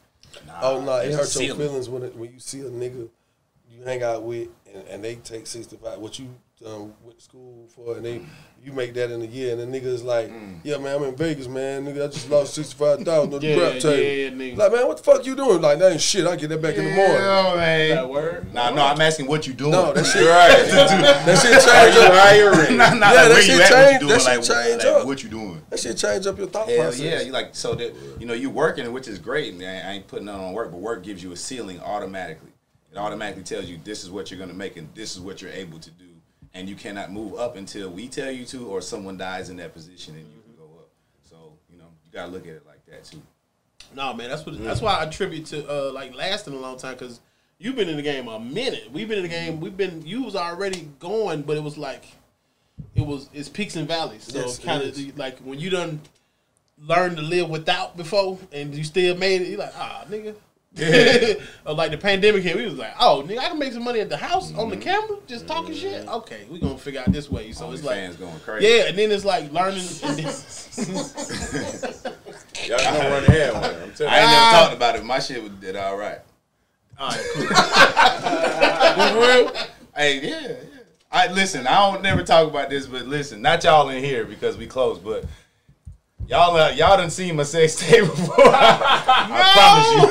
nah. 0.46 0.60
oh 0.62 0.80
no, 0.82 0.96
it 0.96 1.12
hurts 1.12 1.40
your 1.40 1.54
feelings 1.56 1.88
when 1.88 2.02
it, 2.02 2.14
when 2.16 2.30
you 2.32 2.38
see 2.38 2.60
a 2.60 2.64
nigga 2.64 3.08
you 3.76 3.84
hang 3.84 4.02
out 4.02 4.22
with 4.22 4.48
and, 4.72 4.86
and 4.88 5.04
they 5.04 5.16
take 5.16 5.46
sixty 5.46 5.76
five. 5.76 5.98
What 5.98 6.18
you 6.18 6.28
um, 6.64 6.94
went 7.02 7.18
to 7.18 7.24
school 7.24 7.66
for, 7.74 7.96
and 7.96 8.04
they 8.04 8.22
you 8.64 8.72
make 8.72 8.94
that 8.94 9.10
in 9.10 9.20
a 9.20 9.26
year, 9.26 9.52
and 9.52 9.60
the 9.60 9.66
nigga 9.80 9.84
is 9.86 10.02
like, 10.02 10.30
Mm. 10.30 10.60
yeah, 10.62 10.78
man, 10.78 10.96
I'm 10.96 11.04
in 11.04 11.16
Vegas, 11.16 11.46
man. 11.48 11.84
Nigga, 11.84 12.04
I 12.04 12.06
just 12.06 12.30
lost 12.30 12.54
sixty 12.54 12.74
five 12.76 13.00
thousand 13.02 13.34
on 13.34 13.40
the 13.40 13.46
Yeah, 13.46 13.56
rap 13.60 13.74
yeah, 13.74 13.80
table. 13.80 14.02
yeah, 14.02 14.28
nigga. 14.54 14.56
Like, 14.56 14.72
man, 14.72 14.86
what 14.86 14.96
the 14.96 15.02
fuck 15.02 15.26
you 15.26 15.36
doing? 15.36 15.60
Like, 15.60 15.78
that 15.80 15.92
ain't 15.92 16.00
shit. 16.00 16.26
I 16.26 16.36
get 16.36 16.48
that 16.48 16.62
back 16.62 16.76
in 16.76 16.84
the 16.84 16.90
morning. 16.94 17.16
That 17.18 18.08
word. 18.08 18.54
Nah, 18.54 18.70
no, 18.70 18.82
I'm 18.86 19.00
asking 19.00 19.26
what 19.26 19.46
you 19.46 19.52
doing. 19.52 19.72
No, 19.72 19.92
that 19.92 20.04
shit, 20.06 20.24
Right. 20.24 20.64
that 21.26 21.38
shit 21.42 21.52
change 21.52 21.96
up. 21.96 22.12
hiring? 22.14 22.76
nah, 22.78 22.94
nah, 22.94 23.12
Yeah, 23.12 23.22
like, 23.22 23.28
that 23.28 23.28
where 23.30 23.42
shit 23.42 23.50
you? 23.54 23.58
What 23.60 23.68
change- 23.70 23.92
you 23.92 23.98
doing? 23.98 24.10
that 24.10 24.20
shit 24.20 24.48
Like, 24.48 24.64
change 24.66 24.84
like, 24.84 24.92
up. 24.94 25.06
what 25.06 25.22
you 25.22 25.28
doing? 25.28 25.62
That 25.70 25.80
shit 25.80 25.96
change 25.98 26.26
up 26.26 26.38
your 26.38 26.46
thought 26.46 26.68
Hell 26.68 26.82
process. 26.84 27.00
yeah, 27.00 27.20
you 27.20 27.32
like 27.32 27.48
so 27.54 27.74
that 27.74 27.94
you 28.18 28.26
know 28.26 28.34
you 28.34 28.48
working, 28.50 28.90
which 28.92 29.08
is 29.08 29.18
great. 29.18 29.52
And 29.52 29.62
I 29.62 29.66
I 29.90 29.92
ain't 29.94 30.06
putting 30.08 30.24
none 30.26 30.40
on 30.40 30.52
work, 30.54 30.70
but 30.70 30.80
work 30.80 31.02
gives 31.02 31.22
you 31.22 31.32
a 31.32 31.36
ceiling 31.36 31.80
automatically. 31.80 32.50
It 32.94 32.98
automatically 32.98 33.42
tells 33.42 33.64
you 33.64 33.78
this 33.82 34.04
is 34.04 34.10
what 34.10 34.30
you're 34.30 34.38
gonna 34.38 34.54
make 34.54 34.76
and 34.76 34.88
this 34.94 35.16
is 35.16 35.20
what 35.20 35.42
you're 35.42 35.50
able 35.50 35.80
to 35.80 35.90
do, 35.90 36.06
and 36.54 36.68
you 36.68 36.76
cannot 36.76 37.10
move 37.10 37.34
up 37.34 37.56
until 37.56 37.90
we 37.90 38.06
tell 38.06 38.30
you 38.30 38.44
to, 38.46 38.68
or 38.68 38.80
someone 38.80 39.16
dies 39.16 39.50
in 39.50 39.56
that 39.56 39.74
position 39.74 40.14
and 40.14 40.24
you 40.32 40.40
can 40.42 40.54
go 40.54 40.70
up. 40.78 40.88
So 41.28 41.54
you 41.68 41.76
know 41.76 41.86
you 42.04 42.12
gotta 42.12 42.30
look 42.30 42.46
at 42.46 42.54
it 42.54 42.64
like 42.64 42.86
that 42.86 43.02
too. 43.02 43.20
No, 43.94 44.14
man, 44.14 44.30
that's 44.30 44.46
what. 44.46 44.62
That's 44.62 44.80
why 44.80 44.94
I 44.94 45.04
attribute 45.04 45.46
to 45.46 45.68
uh, 45.68 45.92
like 45.92 46.14
lasting 46.14 46.54
a 46.54 46.58
long 46.58 46.78
time 46.78 46.94
because 46.94 47.20
you've 47.58 47.74
been 47.76 47.88
in 47.88 47.96
the 47.96 48.02
game 48.02 48.28
a 48.28 48.38
minute. 48.38 48.90
We've 48.92 49.08
been 49.08 49.18
in 49.18 49.24
the 49.24 49.28
game. 49.28 49.60
We've 49.60 49.76
been. 49.76 50.06
You 50.06 50.22
was 50.22 50.36
already 50.36 50.88
going, 51.00 51.42
but 51.42 51.56
it 51.56 51.62
was 51.64 51.76
like, 51.76 52.04
it 52.94 53.04
was 53.04 53.28
it's 53.32 53.48
peaks 53.48 53.74
and 53.74 53.88
valleys. 53.88 54.24
So 54.24 54.38
Yes, 54.38 54.58
kind 54.58 54.82
of 54.82 55.18
like 55.18 55.38
when 55.40 55.58
you 55.58 55.70
done 55.70 56.00
learned 56.78 57.16
to 57.16 57.22
live 57.22 57.50
without 57.50 57.96
before, 57.96 58.38
and 58.52 58.74
you 58.74 58.84
still 58.84 59.16
made 59.16 59.42
it. 59.42 59.48
you're 59.48 59.58
like 59.58 59.74
ah 59.76 60.04
nigga. 60.08 60.34
or 61.64 61.74
like 61.74 61.92
the 61.92 61.98
pandemic 61.98 62.42
hit, 62.42 62.56
we 62.56 62.64
was 62.64 62.74
like, 62.74 62.94
oh 62.98 63.24
nigga, 63.24 63.38
I 63.38 63.48
can 63.48 63.60
make 63.60 63.72
some 63.72 63.84
money 63.84 64.00
at 64.00 64.08
the 64.08 64.16
house 64.16 64.52
on 64.54 64.70
the 64.70 64.76
mm-hmm. 64.76 64.82
camera, 64.82 65.18
just 65.28 65.46
talking 65.46 65.72
shit. 65.72 66.08
Okay, 66.08 66.46
we 66.50 66.58
gonna 66.58 66.76
figure 66.76 67.00
out 67.00 67.12
this 67.12 67.30
way. 67.30 67.52
So 67.52 67.70
it's 67.70 67.84
like, 67.84 67.94
fans 67.94 68.16
going 68.16 68.40
crazy. 68.40 68.66
yeah, 68.66 68.88
and 68.88 68.98
then 68.98 69.12
it's 69.12 69.24
like 69.24 69.52
learning. 69.52 69.84
Y'all 72.66 72.78
gonna 72.78 73.10
run 73.10 73.24
ahead 73.24 73.54
with 73.54 73.64
it. 73.64 73.76
I'm 73.84 73.92
telling 73.92 74.12
ah. 74.12 74.16
I 74.16 74.20
ain't 74.20 74.30
never 74.30 74.50
talked 74.50 74.74
about 74.74 74.96
it. 74.96 75.04
My 75.04 75.20
shit 75.20 75.44
was 75.44 75.52
did 75.52 75.76
all 75.76 75.96
right. 75.96 76.18
all 76.98 77.08
right, 77.08 77.24
cool. 77.34 77.46
Hey, 79.94 80.28
yeah, 80.28 80.48
yeah. 80.48 80.56
I 81.12 81.28
listen. 81.28 81.68
I 81.68 81.92
don't 81.92 82.02
never 82.02 82.24
talk 82.24 82.48
about 82.48 82.68
this, 82.68 82.88
but 82.88 83.06
listen, 83.06 83.40
not 83.40 83.62
y'all 83.62 83.90
in 83.90 84.02
here 84.02 84.24
because 84.24 84.56
we 84.56 84.66
close, 84.66 84.98
but 84.98 85.24
y'all 86.28 86.56
uh, 86.56 86.70
y'all 86.70 86.96
done 86.96 87.10
seen 87.10 87.36
my 87.36 87.42
sex 87.42 87.76
tape 87.76 88.04
before. 88.04 88.34
I 88.46 90.10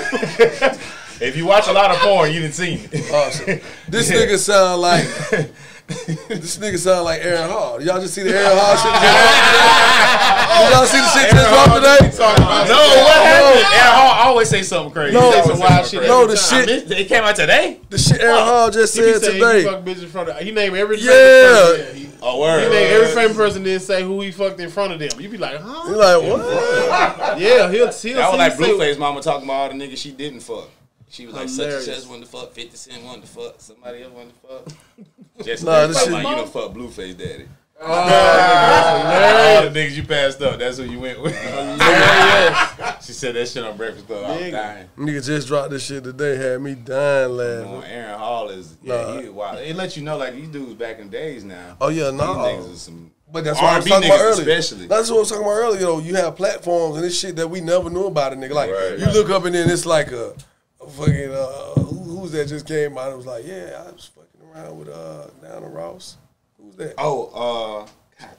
promise 0.60 0.80
you. 1.20 1.26
if 1.28 1.38
you 1.38 1.46
watch 1.46 1.68
a 1.68 1.74
lot 1.74 1.92
of 1.92 1.98
porn, 1.98 2.32
you 2.32 2.42
didn't 2.42 2.56
see 2.56 2.76
me. 2.92 3.10
Awesome. 3.12 3.60
This 3.88 4.12
nigga 4.12 4.38
sound 4.38 4.82
like 4.82 5.08
this 5.88 6.58
nigga 6.58 6.78
sound 6.78 7.04
like 7.06 7.22
Aaron 7.24 7.50
Hall. 7.50 7.82
Y'all 7.82 8.00
just 8.00 8.14
see 8.14 8.24
the 8.24 8.30
Aaron 8.36 8.58
Hall 8.58 8.76
shit? 8.78 8.94
Just 8.94 9.04
Did 10.64 10.72
y'all 10.72 10.86
see 10.86 10.98
the 11.00 11.10
shit 11.10 11.32
just 11.32 11.50
dropped 11.50 11.76
today? 11.76 12.00
No, 12.70 12.80
what 13.04 13.22
happened? 13.24 13.66
Aaron 13.76 13.96
Hall 13.96 14.28
always 14.30 14.50
say 14.50 14.62
something 14.64 14.94
crazy. 14.94 15.14
No, 15.14 15.32
He 15.32 15.34
say 15.34 15.42
some 15.50 15.60
wild 15.60 15.72
crazy. 15.74 15.98
shit 15.98 16.08
No, 16.08 16.26
the 16.26 16.36
time. 16.38 16.68
shit, 16.68 16.92
It 16.92 17.08
came 17.10 17.24
out 17.24 17.36
today. 17.36 17.80
the 17.90 17.98
shit 17.98 18.22
Aaron 18.22 18.44
Hall 18.44 18.72
just 18.72 18.96
He 18.96 19.02
said 19.04 19.22
saying 19.22 19.34
he 19.36 19.40
today. 19.42 19.64
fuck 19.66 19.84
bitches 19.84 20.04
in 20.04 20.10
front 20.10 20.30
of. 20.30 20.38
He 20.38 20.52
named 20.52 20.76
every 20.78 20.98
Yeah. 21.00 21.10
famous 21.12 21.78
person, 21.78 21.96
He, 21.98 22.10
Oh, 22.22 22.36
he 22.36 22.40
word. 22.42 22.72
named 22.72 22.92
every 22.94 23.08
famous 23.08 23.36
person, 23.38 23.64
then 23.64 23.80
say 23.82 24.04
who 24.04 24.22
he 24.22 24.32
fucked 24.32 24.60
in 24.62 24.70
front 24.70 24.94
of 24.94 25.00
them. 25.00 25.10
You 25.20 25.28
be 25.28 25.38
like, 25.38 25.54
You 25.60 25.66
huh? 25.66 25.92
like 25.98 26.22
what? 26.24 27.40
Yeah, 27.40 27.70
he'll 27.70 27.70
he'll 27.70 27.86
That 27.88 27.88
was 27.88 27.96
see 27.98 28.14
like 28.16 28.54
Blueface 28.56 28.98
mama 28.98 29.22
talking 29.22 29.44
about 29.50 29.54
all 29.72 29.78
the 29.78 29.86
niggas 29.86 29.98
she 29.98 30.12
didn't 30.12 30.40
fuck. 30.40 30.70
She 31.14 31.28
was 31.28 31.36
like, 31.36 31.48
such 31.48 31.66
and 31.66 31.74
Hilarious. 31.74 32.02
such 32.04 32.10
wanted 32.10 32.26
to 32.26 32.32
fuck, 32.32 32.52
50 32.54 32.76
Cent 32.76 33.04
wanted 33.04 33.22
to 33.22 33.28
fuck, 33.28 33.56
somebody 33.60 34.02
else 34.02 34.14
wanted 34.14 34.34
to 34.42 34.48
fuck. 34.48 34.68
Just 35.46 35.64
Nah, 35.64 35.72
nah, 35.82 35.88
this 35.88 35.98
this 35.98 36.04
shit- 36.06 36.14
like, 36.14 36.28
you 36.28 36.36
done 36.36 36.48
fuck 36.48 36.74
Blueface 36.74 37.16
daddy. 37.18 37.46
Oh, 37.86 39.64
all 39.64 39.70
the 39.70 39.80
niggas 39.80 39.92
you 39.96 40.04
passed 40.04 40.42
up, 40.42 40.58
that's 40.58 40.78
who 40.78 40.84
you 40.86 41.00
went 41.00 41.22
with. 41.22 41.36
Oh, 41.54 42.98
she 43.02 43.12
said 43.14 43.36
that 43.36 43.48
shit 43.48 43.64
on 43.64 43.76
Breakfast 43.78 44.08
Club. 44.08 44.24
I 44.26 44.30
was 44.32 44.42
Nigga. 44.42 44.52
dying. 44.52 44.90
Nigga 44.98 45.26
just 45.26 45.48
dropped 45.48 45.70
this 45.72 45.86
shit 45.86 46.04
today, 46.04 46.36
had 46.38 46.62
me 46.62 46.76
dying 46.76 47.28
Come 47.30 47.38
laughing. 47.38 47.74
on, 47.76 47.84
Aaron 47.84 48.20
Hall 48.20 48.50
is, 48.50 48.78
yeah, 48.82 48.96
Nah. 48.96 49.22
he 49.22 49.30
wild. 49.30 49.60
It 49.60 49.76
let 49.76 49.98
you 49.98 50.04
know, 50.04 50.18
like, 50.18 50.34
these 50.34 50.48
dudes 50.50 50.74
back 50.76 51.00
in 51.00 51.10
days 51.10 51.44
now. 51.44 51.78
Oh 51.82 51.90
yeah, 51.90 52.06
These 52.10 52.20
no. 52.20 52.26
niggas 52.36 52.74
are 52.74 52.78
some. 52.78 53.12
But 53.32 53.44
that's 53.44 53.60
what 53.60 53.74
I 53.74 53.78
was 53.78 53.86
talking 53.86 54.10
about 54.10 54.20
earlier. 54.22 54.50
especially. 54.58 54.88
That's 54.88 55.10
what 55.10 55.18
I 55.18 55.20
was 55.20 55.30
talking 55.30 55.44
about 55.44 55.54
earlier. 55.56 55.80
You 55.80 55.86
know, 55.88 56.00
you 56.00 56.16
have 56.16 56.36
platforms 56.36 56.96
and 56.96 57.04
this 57.04 57.20
shit 57.20 57.36
that 57.38 57.48
we 57.50 57.62
never 57.62 57.90
knew 57.90 58.06
about. 58.06 58.34
A 58.34 58.36
nigga 58.36 58.52
like 58.52 58.70
Right. 58.72 58.98
you 59.00 59.06
look 59.08 59.30
up 59.32 59.46
and 59.46 59.56
then 59.56 59.70
it's 59.70 59.86
like 59.88 60.12
a, 60.12 60.30
a 60.30 60.36
fucking 60.90 61.32
uh, 61.32 61.82
who, 61.82 62.20
who's 62.20 62.32
that 62.32 62.48
just 62.48 62.68
came 62.68 62.98
out? 62.98 63.12
It 63.12 63.18
was 63.18 63.26
like, 63.26 63.46
yeah, 63.46 63.84
I 63.88 63.92
was 63.92 64.10
fucking 64.14 64.50
around 64.50 64.78
with 64.78 64.90
uh 64.90 65.28
Diana 65.42 65.68
Ross. 65.68 66.18
Who's 66.62 66.76
that? 66.78 66.94
Oh, 66.98 67.86
uh, 67.86 67.88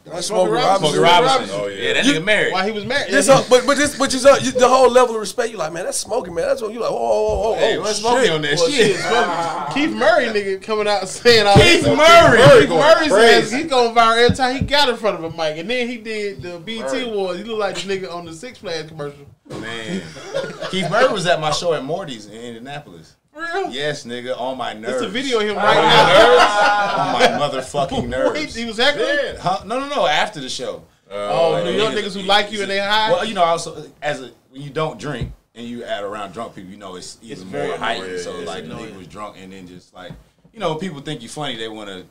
That's 0.05 0.27
Smokey 0.29 0.49
Smokey 0.49 0.51
Robinson. 0.53 0.95
Smokey 0.95 0.99
Robinson. 0.99 1.35
Robinson. 1.35 1.61
Oh, 1.61 1.67
yeah. 1.67 1.83
yeah. 1.83 1.93
that 1.95 2.05
nigga 2.05 2.25
married. 2.25 2.53
Why 2.53 2.65
he 2.67 2.71
was 2.73 2.85
married? 2.85 3.11
This, 3.13 3.29
uh, 3.29 3.45
but 3.51 3.67
but 3.67 3.77
this 3.77 3.99
but 3.99 4.13
you, 4.13 4.19
saw, 4.19 4.37
you 4.37 4.53
the 4.53 4.69
whole 4.69 4.91
level 4.91 5.15
of 5.15 5.21
respect. 5.21 5.51
You 5.51 5.57
like, 5.59 5.73
man, 5.73 5.85
that's 5.85 5.99
Smokey, 5.99 6.31
man. 6.31 6.47
That's 6.47 6.63
what 6.63 6.73
you 6.73 6.81
like. 6.81 6.91
Oh, 6.91 6.97
oh, 6.97 7.53
oh, 7.53 7.55
Hey, 7.57 7.77
oh. 7.77 7.85
Smokey 7.85 8.29
on 8.31 8.43
that 8.43 8.57
Well, 8.57 8.71
shit? 8.71 8.97
shit, 8.97 9.75
Keith 9.75 9.97
Murray, 9.97 10.27
nigga, 10.27 10.63
coming 10.63 10.87
out 10.89 11.01
and 11.01 11.09
saying 11.09 11.47
all 11.47 11.55
Keith 11.55 11.85
this. 11.85 11.97
Murray. 11.97 12.61
Keith 12.61 12.71
Murray 12.71 13.09
says 13.09 13.49
crazy. 13.51 13.57
he 13.57 13.63
going 13.69 13.95
viral 13.95 14.25
every 14.25 14.37
time 14.37 14.55
he 14.57 14.61
got 14.63 14.89
in 14.89 14.97
front 14.97 15.23
of 15.23 15.25
a 15.25 15.31
mic, 15.37 15.59
and 15.59 15.69
then 15.69 15.89
he 15.89 15.99
did 15.99 16.43
the 16.43 16.59
BT 16.61 17.03
Awards. 17.11 17.39
He 17.41 17.45
looked 17.45 17.61
like 17.61 17.75
the 17.77 17.81
nigga 17.99 18.13
on 18.15 18.25
the 18.25 18.33
Six 18.33 18.59
Flags 18.59 18.89
commercial. 18.89 19.27
Man, 19.49 20.03
Keith 20.71 20.91
Murray 20.91 21.13
was 21.13 21.27
at 21.27 21.41
my 21.41 21.51
show 21.51 21.75
at 21.75 21.85
Morty's 21.85 22.27
in 22.27 22.33
Indianapolis. 22.41 23.17
Real? 23.35 23.71
Yes, 23.71 24.05
nigga, 24.05 24.39
on 24.39 24.57
my 24.59 24.73
nerves. 24.73 24.95
It's 24.95 25.03
a 25.05 25.09
video 25.09 25.41
of 25.41 25.47
him 25.49 25.57
right 25.57 25.75
now. 25.75 26.97
on 26.99 27.13
my 27.41 27.47
motherfucking 27.47 28.09
nerves. 28.09 28.35
Wait, 28.35 28.55
he 28.55 28.65
was 28.65 28.79
heckling? 28.79 29.41
Huh? 29.41 29.65
No, 29.65 29.79
no, 29.81 29.89
no. 29.89 30.07
After 30.07 30.41
the 30.41 30.49
show. 30.49 30.85
Oh, 31.11 31.55
oh 31.57 31.65
New 31.65 31.73
York 31.73 31.93
niggas- 31.93 32.03
niggas 32.05 32.21
who 32.21 32.27
like 32.27 32.51
you 32.53 32.63
and 32.63 32.71
they 32.71 32.79
high? 32.79 33.13
Well, 33.13 33.25
you 33.25 33.35
know, 33.35 33.45
also 33.45 33.87
as 34.01 34.23
a 34.23 34.31
when 34.51 34.63
you 34.63 34.71
don't 34.71 34.99
drink 34.99 35.33
and 35.55 35.67
you 35.67 35.85
add 35.85 36.03
around 36.03 36.33
drunk 36.33 36.55
people, 36.55 36.71
you 36.71 36.77
know 36.77 36.97
it's 36.97 37.19
even 37.23 37.47
very 37.49 37.69
more 37.69 37.77
heightened. 37.79 38.07
annoying. 38.07 38.23
so 38.23 38.39
Yeah, 38.39 38.47
like 38.47 38.65
it's 38.65 38.69
the 38.69 38.75
nigga 38.75 38.97
was 38.97 39.07
drunk 39.07 39.37
and 39.39 39.53
then 39.53 39.67
just 39.69 39.93
like 39.95 40.13
you 40.53 40.61
know 40.61 40.75
people 40.77 41.01
think 41.01 41.23
you 41.23 41.29
funny, 41.29 41.57
they 41.57 41.69
want 41.69 41.89
to 41.91 42.07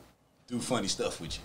do 0.46 0.58
funny 0.60 0.88
stuff 0.88 1.20
with 1.20 1.36
you. 1.36 1.42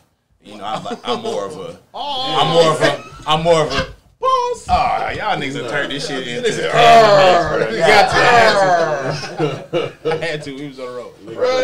You 0.51 0.57
know, 0.57 0.63
I'm, 0.63 0.83
like, 0.85 0.99
I'm 1.03 1.21
more 1.21 1.45
of 1.45 1.57
a, 1.57 1.79
Oh. 1.93 2.37
I'm 2.39 2.53
more 2.53 2.73
of 2.73 2.81
a, 2.81 3.29
I'm 3.29 3.43
more 3.43 3.61
of 3.65 3.71
a. 3.73 3.93
Boss. 4.19 4.65
Oh, 4.67 5.09
y'all 5.15 5.37
niggas 5.39 5.55
have 5.61 5.71
turned 5.71 5.91
this 5.93 6.05
shit 6.07 6.27
into. 6.27 6.69
Ah, 6.73 7.55
you 7.69 7.77
got 7.77 8.09
to. 8.11 8.17
I 8.17 8.19
had 9.71 9.71
to. 9.71 10.11
I 10.11 10.15
had 10.17 10.43
to. 10.43 10.55
He 10.57 10.67
was 10.67 10.79
on 10.79 10.87
the 10.87 10.91
road. 10.91 11.13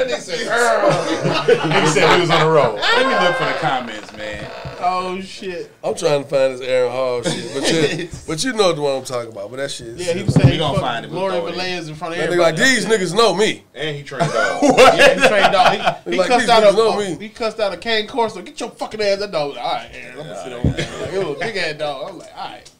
He 0.07 0.15
said 1.91 2.15
we 2.15 2.21
was 2.21 2.29
on 2.29 2.39
the 2.39 2.47
road. 2.49 2.75
Let 2.75 3.07
me 3.07 3.13
look 3.27 3.35
for 3.35 3.43
the 3.45 3.59
comments, 3.59 4.13
man. 4.15 4.49
Oh, 4.79 5.19
shit. 5.21 5.71
I'm 5.83 5.95
trying 5.95 6.23
to 6.23 6.29
find 6.29 6.53
this 6.53 6.61
Aaron 6.61 6.91
Hall 6.91 7.21
shit, 7.23 7.53
but 7.53 7.71
you, 7.71 8.09
but 8.27 8.43
you 8.43 8.53
know 8.53 8.73
the 8.73 8.81
one 8.81 8.97
I'm 8.97 9.03
talking 9.03 9.31
about. 9.31 9.49
But 9.51 9.57
that 9.57 9.71
shit. 9.71 9.87
is 9.87 10.07
Yeah, 10.07 10.13
he 10.13 10.23
was 10.23 10.33
saying 10.33 10.47
We 10.47 10.53
he 10.53 10.57
gonna 10.59 10.79
find 10.79 11.05
it, 11.05 11.11
we'll 11.11 11.21
Gloria 11.21 11.39
throw 11.53 11.63
in. 11.63 11.95
Front 11.95 12.13
of 12.13 12.17
That 12.19 12.23
everybody. 12.25 12.37
like 12.37 12.55
these 12.55 12.85
niggas 12.85 13.15
know 13.15 13.33
me. 13.35 13.63
And 13.73 13.95
he 13.95 14.03
trained 14.03 14.31
dog. 14.31 14.61
Yeah, 14.63 15.13
he 15.13 15.27
trained 15.27 15.51
dog. 15.53 15.73
He, 16.05 16.11
he 16.11 16.17
Like, 16.17 16.27
cussed 16.27 16.49
out 16.49 16.63
niggas 16.63 16.75
know 16.75 16.99
a, 16.99 17.09
me. 17.09 17.15
he 17.19 17.29
cussed 17.29 17.59
out 17.59 17.73
a 17.73 17.77
Cane 17.77 18.07
Corso. 18.07 18.41
Get 18.41 18.59
your 18.59 18.69
fucking 18.71 19.01
ass. 19.01 19.19
That 19.19 19.31
dog 19.31 19.49
was 19.49 19.57
like, 19.57 19.65
all 19.65 19.73
right, 19.73 19.89
Aaron, 19.93 20.19
I'm 20.19 20.27
gonna 20.27 20.43
sit 20.43 20.53
over 20.53 20.69
there. 20.69 21.01
Like, 21.01 21.13
it 21.13 21.25
was 21.27 21.37
a 21.37 21.39
big 21.39 21.57
ass 21.57 21.77
dog. 21.77 22.09
I'm 22.11 22.17
like, 22.19 22.37
all 22.37 22.49
right. 22.49 22.71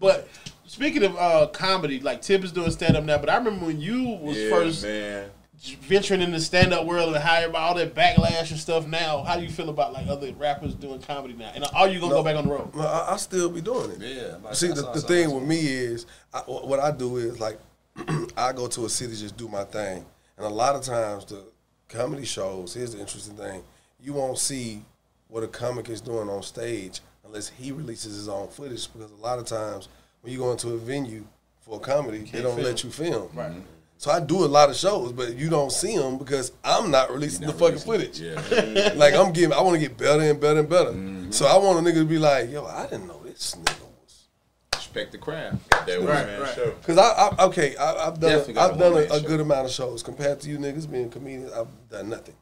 But 0.00 0.28
speaking 0.66 1.02
of 1.04 1.16
uh, 1.16 1.46
comedy, 1.48 2.00
like 2.00 2.22
Tip 2.22 2.44
is 2.44 2.52
doing 2.52 2.70
stand 2.70 2.96
up 2.96 3.04
now, 3.04 3.18
but 3.18 3.28
I 3.30 3.36
remember 3.36 3.66
when 3.66 3.80
you 3.80 4.18
was 4.20 4.36
Yeah, 4.36 4.50
first 4.50 4.82
man. 4.84 5.30
Venturing 5.58 6.22
in 6.22 6.30
the 6.30 6.40
stand 6.40 6.72
up 6.72 6.86
world 6.86 7.14
and 7.14 7.22
how 7.22 7.44
about 7.44 7.62
all 7.62 7.74
that 7.74 7.94
backlash 7.94 8.50
and 8.50 8.60
stuff. 8.60 8.86
Now, 8.86 9.22
how 9.22 9.36
do 9.36 9.42
you 9.42 9.50
feel 9.50 9.68
about 9.68 9.92
like 9.92 10.06
other 10.06 10.32
rappers 10.32 10.74
doing 10.74 11.00
comedy 11.00 11.34
now? 11.34 11.50
And 11.54 11.64
are 11.74 11.88
you 11.88 12.00
gonna 12.00 12.14
go 12.14 12.22
back 12.22 12.36
on 12.36 12.46
the 12.46 12.52
road? 12.52 12.74
Well, 12.74 12.86
I, 12.86 13.14
I 13.14 13.16
still 13.16 13.50
be 13.50 13.60
doing 13.60 13.90
it. 13.92 14.00
Yeah. 14.00 14.28
I'm 14.28 14.34
about 14.36 14.50
to 14.50 14.56
See, 14.56 14.68
the, 14.68 14.90
the 14.92 15.00
thing 15.00 15.32
with 15.34 15.44
me 15.44 15.58
is, 15.58 16.06
I, 16.32 16.40
what 16.40 16.78
I 16.78 16.90
do 16.90 17.16
is 17.16 17.40
like, 17.40 17.58
I 18.36 18.52
go 18.52 18.68
to 18.68 18.84
a 18.84 18.88
city 18.88 19.16
just 19.16 19.36
do 19.36 19.48
my 19.48 19.64
thing, 19.64 20.04
and 20.36 20.46
a 20.46 20.48
lot 20.48 20.76
of 20.76 20.82
times 20.82 21.24
the 21.24 21.44
comedy 21.88 22.24
shows. 22.24 22.74
Here's 22.74 22.94
the 22.94 23.00
interesting 23.00 23.34
thing: 23.34 23.62
you 24.00 24.12
won't 24.12 24.38
see 24.38 24.82
what 25.26 25.42
a 25.42 25.48
comic 25.48 25.88
is 25.88 26.00
doing 26.00 26.28
on 26.28 26.42
stage 26.42 27.00
unless 27.24 27.48
he 27.48 27.72
releases 27.72 28.14
his 28.14 28.28
own 28.28 28.48
footage. 28.48 28.90
Because 28.92 29.10
a 29.10 29.16
lot 29.16 29.38
of 29.38 29.46
times 29.46 29.88
when 30.20 30.32
you 30.32 30.38
go 30.38 30.52
into 30.52 30.70
a 30.70 30.78
venue 30.78 31.24
for 31.60 31.78
a 31.78 31.80
comedy, 31.80 32.20
they 32.20 32.42
don't 32.42 32.62
let 32.62 32.84
you 32.84 32.90
film. 32.90 33.28
Right. 33.34 33.50
Mm-hmm. 33.50 33.60
So 33.98 34.12
I 34.12 34.20
do 34.20 34.44
a 34.44 34.46
lot 34.46 34.70
of 34.70 34.76
shows, 34.76 35.12
but 35.12 35.36
you 35.36 35.50
don't 35.50 35.72
see 35.72 35.96
them 35.96 36.18
because 36.18 36.52
I'm 36.62 36.90
not 36.90 37.12
releasing 37.12 37.46
the 37.46 37.52
fucking 37.52 37.80
footage. 37.80 38.20
Yeah. 38.20 38.92
like 38.94 39.12
I'm 39.12 39.32
getting, 39.32 39.52
I 39.52 39.60
want 39.60 39.74
to 39.74 39.80
get 39.80 39.98
better 39.98 40.22
and 40.22 40.40
better 40.40 40.60
and 40.60 40.68
better. 40.68 40.92
Mm-hmm. 40.92 41.32
So 41.32 41.46
I 41.46 41.56
want 41.58 41.84
a 41.84 41.90
nigga 41.90 41.96
to 41.96 42.04
be 42.04 42.16
like, 42.16 42.48
yo, 42.48 42.64
I 42.64 42.86
didn't 42.86 43.08
know 43.08 43.20
this 43.24 43.56
nigga 43.56 43.80
was. 43.80 44.26
Respect 44.74 45.10
the 45.10 45.18
craft. 45.18 45.68
That 45.70 45.98
one 45.98 46.06
man 46.06 46.40
right. 46.40 46.54
show. 46.54 46.70
Cause 46.84 46.96
I, 46.96 47.08
I 47.08 47.44
okay, 47.46 47.76
I, 47.76 48.06
I've 48.06 48.20
done, 48.20 48.38
Definitely 48.38 48.62
I've 48.62 48.76
a 48.76 48.78
done 48.78 48.96
a, 49.10 49.14
a 49.14 49.20
good 49.20 49.40
amount 49.40 49.66
of 49.66 49.72
shows 49.72 50.04
compared 50.04 50.40
to 50.42 50.48
you 50.48 50.58
niggas 50.58 50.88
being 50.88 51.10
comedians. 51.10 51.50
I've 51.52 51.66
done 51.90 52.08
nothing, 52.08 52.36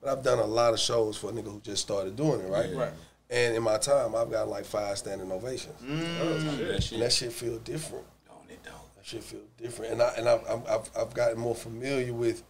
but 0.00 0.10
I've 0.10 0.24
done 0.24 0.40
a 0.40 0.44
lot 0.44 0.72
of 0.72 0.80
shows 0.80 1.16
for 1.16 1.30
a 1.30 1.32
nigga 1.32 1.52
who 1.52 1.60
just 1.60 1.82
started 1.82 2.16
doing 2.16 2.40
it, 2.40 2.48
right? 2.48 2.74
Right. 2.74 2.92
And 3.30 3.54
in 3.54 3.62
my 3.62 3.78
time, 3.78 4.16
I've 4.16 4.30
got 4.32 4.48
like 4.48 4.64
five 4.64 4.98
standing 4.98 5.30
ovations, 5.30 5.80
That 5.80 6.82
shit. 6.82 6.92
and 6.92 7.02
that 7.02 7.12
shit 7.12 7.32
feel 7.32 7.58
different. 7.58 8.04
Don't 8.26 8.50
it 8.50 8.62
don't. 8.64 8.74
That 8.74 8.91
shit 9.02 9.22
feel 9.22 9.40
different, 9.58 9.92
and 9.92 10.02
I 10.02 10.08
and 10.18 10.28
I've, 10.28 10.44
I've- 10.48 10.68
I've 10.68 10.90
I've 10.96 11.14
gotten 11.14 11.38
more 11.38 11.54
familiar 11.54 12.12
with 12.12 12.42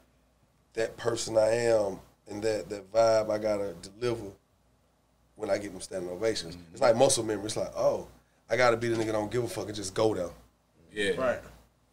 that 0.74 0.96
person 0.96 1.36
I 1.36 1.48
am 1.48 1.98
and 2.28 2.42
that 2.42 2.68
that 2.70 2.92
vibe 2.92 3.30
I 3.30 3.38
gotta 3.38 3.74
deliver 3.82 4.30
when 5.36 5.50
I 5.50 5.58
get 5.58 5.72
them 5.72 5.80
standing 5.80 6.10
ovations. 6.10 6.54
Mm-hmm. 6.56 6.72
It's 6.72 6.80
like 6.80 6.96
muscle 6.96 7.24
memory. 7.24 7.46
It's 7.46 7.56
like, 7.56 7.72
oh, 7.76 8.06
I 8.48 8.56
gotta 8.56 8.76
be 8.76 8.88
the 8.88 8.96
nigga 9.02 9.12
don't 9.12 9.30
give 9.30 9.44
a 9.44 9.48
fuck 9.48 9.66
and 9.66 9.74
just 9.74 9.94
go 9.94 10.14
there. 10.14 10.30
Yeah. 10.92 11.12
Right. 11.20 11.40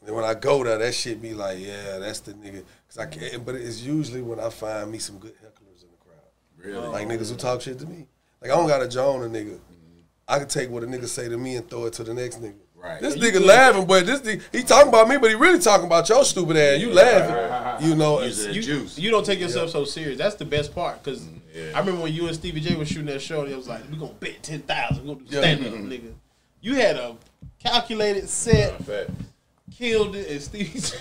And 0.06 0.16
when 0.16 0.24
I 0.24 0.34
go 0.34 0.64
there, 0.64 0.78
that 0.78 0.94
shit 0.94 1.22
be 1.22 1.34
like, 1.34 1.60
yeah, 1.60 1.98
that's 2.00 2.20
the 2.22 2.34
nigga. 2.34 2.64
Cause 2.88 2.98
I 2.98 3.06
can't, 3.06 3.46
but 3.46 3.56
it's 3.56 3.82
usually 3.82 4.22
when 4.22 4.40
I 4.40 4.50
find 4.50 4.92
me 4.92 4.98
some 4.98 5.18
good 5.18 5.34
hecklers 5.36 5.84
in 5.84 5.90
the 5.92 5.98
crowd. 5.98 6.18
Really. 6.58 6.88
Like 6.88 7.08
niggas 7.08 7.32
who 7.32 7.38
talk 7.38 7.62
shit 7.62 7.80
to 7.80 7.86
me. 7.86 8.08
Like 8.42 8.52
I 8.52 8.56
don't 8.56 8.68
got 8.68 8.80
to 8.80 8.88
Joan 8.88 9.24
a 9.24 9.26
nigga. 9.26 9.56
Mm-hmm. 9.56 10.00
I 10.28 10.40
can 10.40 10.48
take 10.48 10.70
what 10.70 10.84
a 10.84 10.88
nigga 10.88 11.08
say 11.08 11.28
to 11.28 11.38
me 11.38 11.56
and 11.56 11.70
throw 11.70 11.86
it 11.86 11.94
to 11.94 12.04
the 12.04 12.14
next 12.14 12.42
nigga. 12.42 12.56
Right. 12.82 13.02
This 13.02 13.16
nigga 13.18 13.44
laughing, 13.46 13.86
but 13.86 14.06
this 14.06 14.22
nigga, 14.22 14.42
he 14.54 14.64
talking 14.64 14.88
about 14.90 15.10
me, 15.10 15.18
but 15.18 15.30
he 15.30 15.36
really 15.36 15.60
talking 15.60 15.86
about 15.86 16.08
your 16.08 16.24
stupid 16.24 16.56
ass. 16.56 16.80
You 16.80 16.94
laughing, 16.94 17.88
you 17.90 17.96
know. 17.96 18.22
You, 18.22 18.62
juice. 18.62 18.98
you 18.98 19.12
don't 19.12 19.26
take 19.26 19.40
yourself 19.40 19.70
so 19.72 19.84
serious. 19.84 20.18
That's 20.18 20.36
the 20.36 20.46
best 20.46 20.74
part. 20.74 21.04
Cause 21.04 21.28
Mm, 21.50 21.74
I 21.74 21.80
remember 21.80 22.02
when 22.04 22.14
you 22.14 22.28
and 22.28 22.36
Stevie 22.36 22.60
J 22.62 22.76
was 22.76 22.88
shooting 22.88 23.08
that 23.08 23.24
show, 23.24 23.42
and 23.42 23.52
it 23.52 23.58
was 23.58 23.68
like, 23.68 23.82
we 23.90 23.98
gonna 23.98 24.14
bet 24.20 24.44
ten 24.44 24.60
thousand, 24.62 25.02
we 25.04 25.14
gonna 25.16 25.26
do 25.26 25.36
Yeah. 25.36 25.42
stand 25.42 25.66
up, 25.66 25.74
nigga. 25.74 26.14
You 26.62 26.76
had 26.76 26.96
a 26.96 27.16
calculated 27.58 28.30
set, 28.30 28.84
Fact. 28.86 29.10
killed 29.76 30.16
it, 30.16 30.30
and 30.30 30.42
Stevie 30.42 30.80
J 30.80 30.96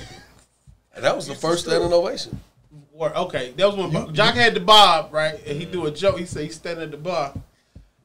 And 0.94 1.04
that 1.04 1.14
was 1.14 1.26
the 1.26 1.34
first 1.34 1.66
standing 1.66 1.92
ovation. 1.92 2.40
Or 2.94 3.14
okay, 3.14 3.52
that 3.58 3.66
was 3.66 3.76
when 3.76 3.92
Bob- 3.92 4.14
Joc 4.14 4.32
had 4.32 4.54
the 4.54 4.60
bob, 4.60 5.12
right? 5.12 5.38
And 5.46 5.58
he 5.60 5.66
do 5.66 5.84
a 5.84 5.90
joke. 5.90 6.18
He 6.18 6.24
said 6.24 6.44
he's 6.44 6.56
standing 6.56 6.84
at 6.84 6.90
the 6.92 6.96
bar 6.96 7.34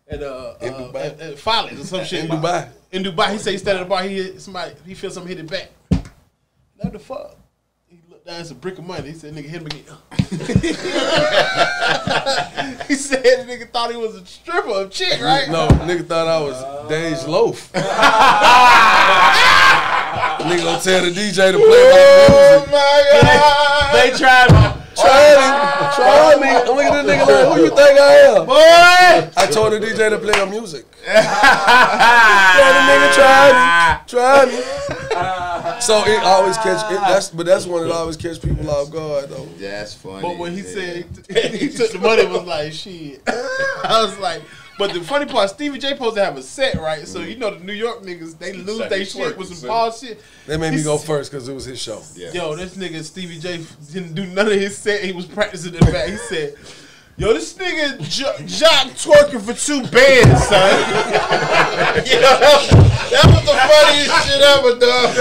at 0.07 0.21
uh, 0.23 0.53
In 0.61 0.73
uh 0.73 0.77
Dubai? 0.77 1.05
at, 1.05 1.19
at 1.19 1.37
Follies 1.39 1.79
or 1.79 1.85
some 1.85 2.03
shit. 2.05 2.25
In 2.25 2.31
Dubai. 2.31 2.69
In 2.91 3.03
Dubai, 3.03 3.31
he 3.31 3.37
said 3.37 3.51
he 3.51 3.57
standing 3.57 3.81
at 3.81 3.85
the 3.85 3.89
bar. 3.89 4.03
He 4.03 4.15
hit 4.15 4.41
somebody. 4.41 4.73
He 4.85 4.93
feels 4.93 5.13
something 5.13 5.29
hit 5.35 5.39
it 5.43 5.49
back. 5.49 5.69
What 6.77 6.91
the 6.93 6.99
fuck? 6.99 7.35
He 7.87 7.99
looked 8.09 8.25
down. 8.25 8.41
It's 8.41 8.51
a 8.51 8.55
brick 8.55 8.77
of 8.77 8.85
money. 8.85 9.09
He 9.09 9.13
said, 9.15 9.33
"Nigga, 9.33 9.45
hit 9.45 9.61
him 9.61 9.67
again." 9.67 9.83
he 12.87 12.95
said, 12.95 13.23
"The 13.23 13.45
nigga 13.47 13.69
thought 13.71 13.91
he 13.91 13.97
was 13.97 14.15
a 14.15 14.25
stripper, 14.25 14.83
a 14.85 14.89
chick, 14.89 15.21
right?" 15.21 15.49
No, 15.49 15.67
nigga 15.69 16.05
thought 16.05 16.27
I 16.27 16.39
was 16.41 16.55
Dej 16.91 17.25
Loaf. 17.27 17.71
nigga 20.43 20.63
gonna 20.63 20.81
tell 20.81 21.01
the 21.03 21.11
DJ 21.11 21.51
to 21.51 21.57
play 21.57 21.59
my 21.59 21.65
music. 22.27 22.39
Oh 22.39 22.65
my 22.71 23.03
god! 23.21 23.93
They 23.95 24.09
tried. 24.17 24.47
Try 24.49 24.82
me, 25.01 25.93
try 25.95 26.35
me. 26.39 26.49
I'm 26.49 26.75
looking 26.75 26.93
at 26.93 27.05
the 27.05 27.11
nigga 27.13 27.25
like, 27.27 27.47
who 27.57 27.63
you 27.63 27.69
think 27.69 27.99
I 27.99 28.13
am? 28.37 28.45
Boy, 28.45 29.31
I 29.37 29.47
told 29.51 29.73
the 29.73 29.79
DJ 29.79 30.09
to 30.09 30.17
play 30.19 30.37
her 30.39 30.45
music. 30.45 30.85
Tell 31.05 32.73
the 32.73 32.81
nigga 32.87 33.13
try 33.13 33.51
me, 33.51 33.65
try 34.07 34.45
me. 34.45 35.81
So 35.81 36.03
it 36.05 36.23
always 36.23 36.57
catch 36.57 36.89
it. 36.91 36.99
That's 37.01 37.29
but 37.29 37.45
that's 37.45 37.65
one 37.65 37.83
that 37.87 37.93
always 37.93 38.15
catch 38.17 38.41
people 38.41 38.69
off 38.69 38.89
guard 38.91 39.29
though. 39.29 39.47
Yeah, 39.57 39.79
that's 39.79 39.93
funny. 39.93 40.21
But 40.21 40.37
when 40.37 40.53
he 40.53 40.59
Yeah. 40.59 40.73
said 40.73 41.05
he, 41.29 41.57
he 41.57 41.69
took 41.69 41.91
the 41.91 41.99
money, 41.99 42.25
was 42.25 42.43
like 42.43 42.71
shit. 42.73 43.21
I 43.27 44.01
was 44.05 44.17
like, 44.19 44.41
but 44.77 44.93
the 44.93 45.01
funny 45.01 45.25
part, 45.25 45.49
Stevie 45.49 45.79
J 45.79 45.89
supposed 45.89 46.15
to 46.15 46.23
have 46.25 46.37
a 46.37 46.43
set, 46.43 46.75
right? 46.75 47.07
So 47.07 47.19
you 47.19 47.37
know 47.37 47.53
the 47.53 47.63
New 47.63 47.73
York 47.73 48.01
niggas, 48.01 48.37
they 48.37 48.53
lose 48.53 48.79
Like 48.79 48.89
their 48.89 49.05
shit 49.05 49.37
with 49.37 49.53
some 49.53 49.67
ball 49.67 49.91
shit. 49.91 50.21
They 50.47 50.57
made 50.57 50.73
me 50.73 50.83
go 50.83 50.97
first 50.97 51.31
because 51.31 51.47
it 51.47 51.53
was 51.53 51.65
his 51.65 51.81
show. 51.81 52.01
Yeah. 52.15 52.31
Yo, 52.31 52.55
this 52.55 52.75
nigga 52.75 53.03
Stevie 53.03 53.39
J 53.39 53.63
didn't 53.91 54.13
do 54.13 54.25
none 54.25 54.47
of 54.47 54.53
his 54.53 54.77
set. 54.77 55.03
He 55.03 55.11
was 55.11 55.25
practicing 55.25 55.73
in 55.73 55.85
the 55.85 55.91
back. 55.91 56.09
He 56.09 56.17
said, 56.17 56.55
"Yo, 57.17 57.33
this 57.33 57.53
nigga 57.53 57.99
jo- 58.09 58.33
Joc 58.45 58.91
twerking 58.97 59.41
for 59.41 59.53
two 59.53 59.81
bands, 59.89 60.47
son." 60.47 60.79
Yo, 62.05 62.19
that 62.19 63.25
was 63.27 63.43
the 63.45 63.55
funniest 63.69 64.15
shit 64.27 64.41
ever, 64.41 64.73
dog. 64.79 65.15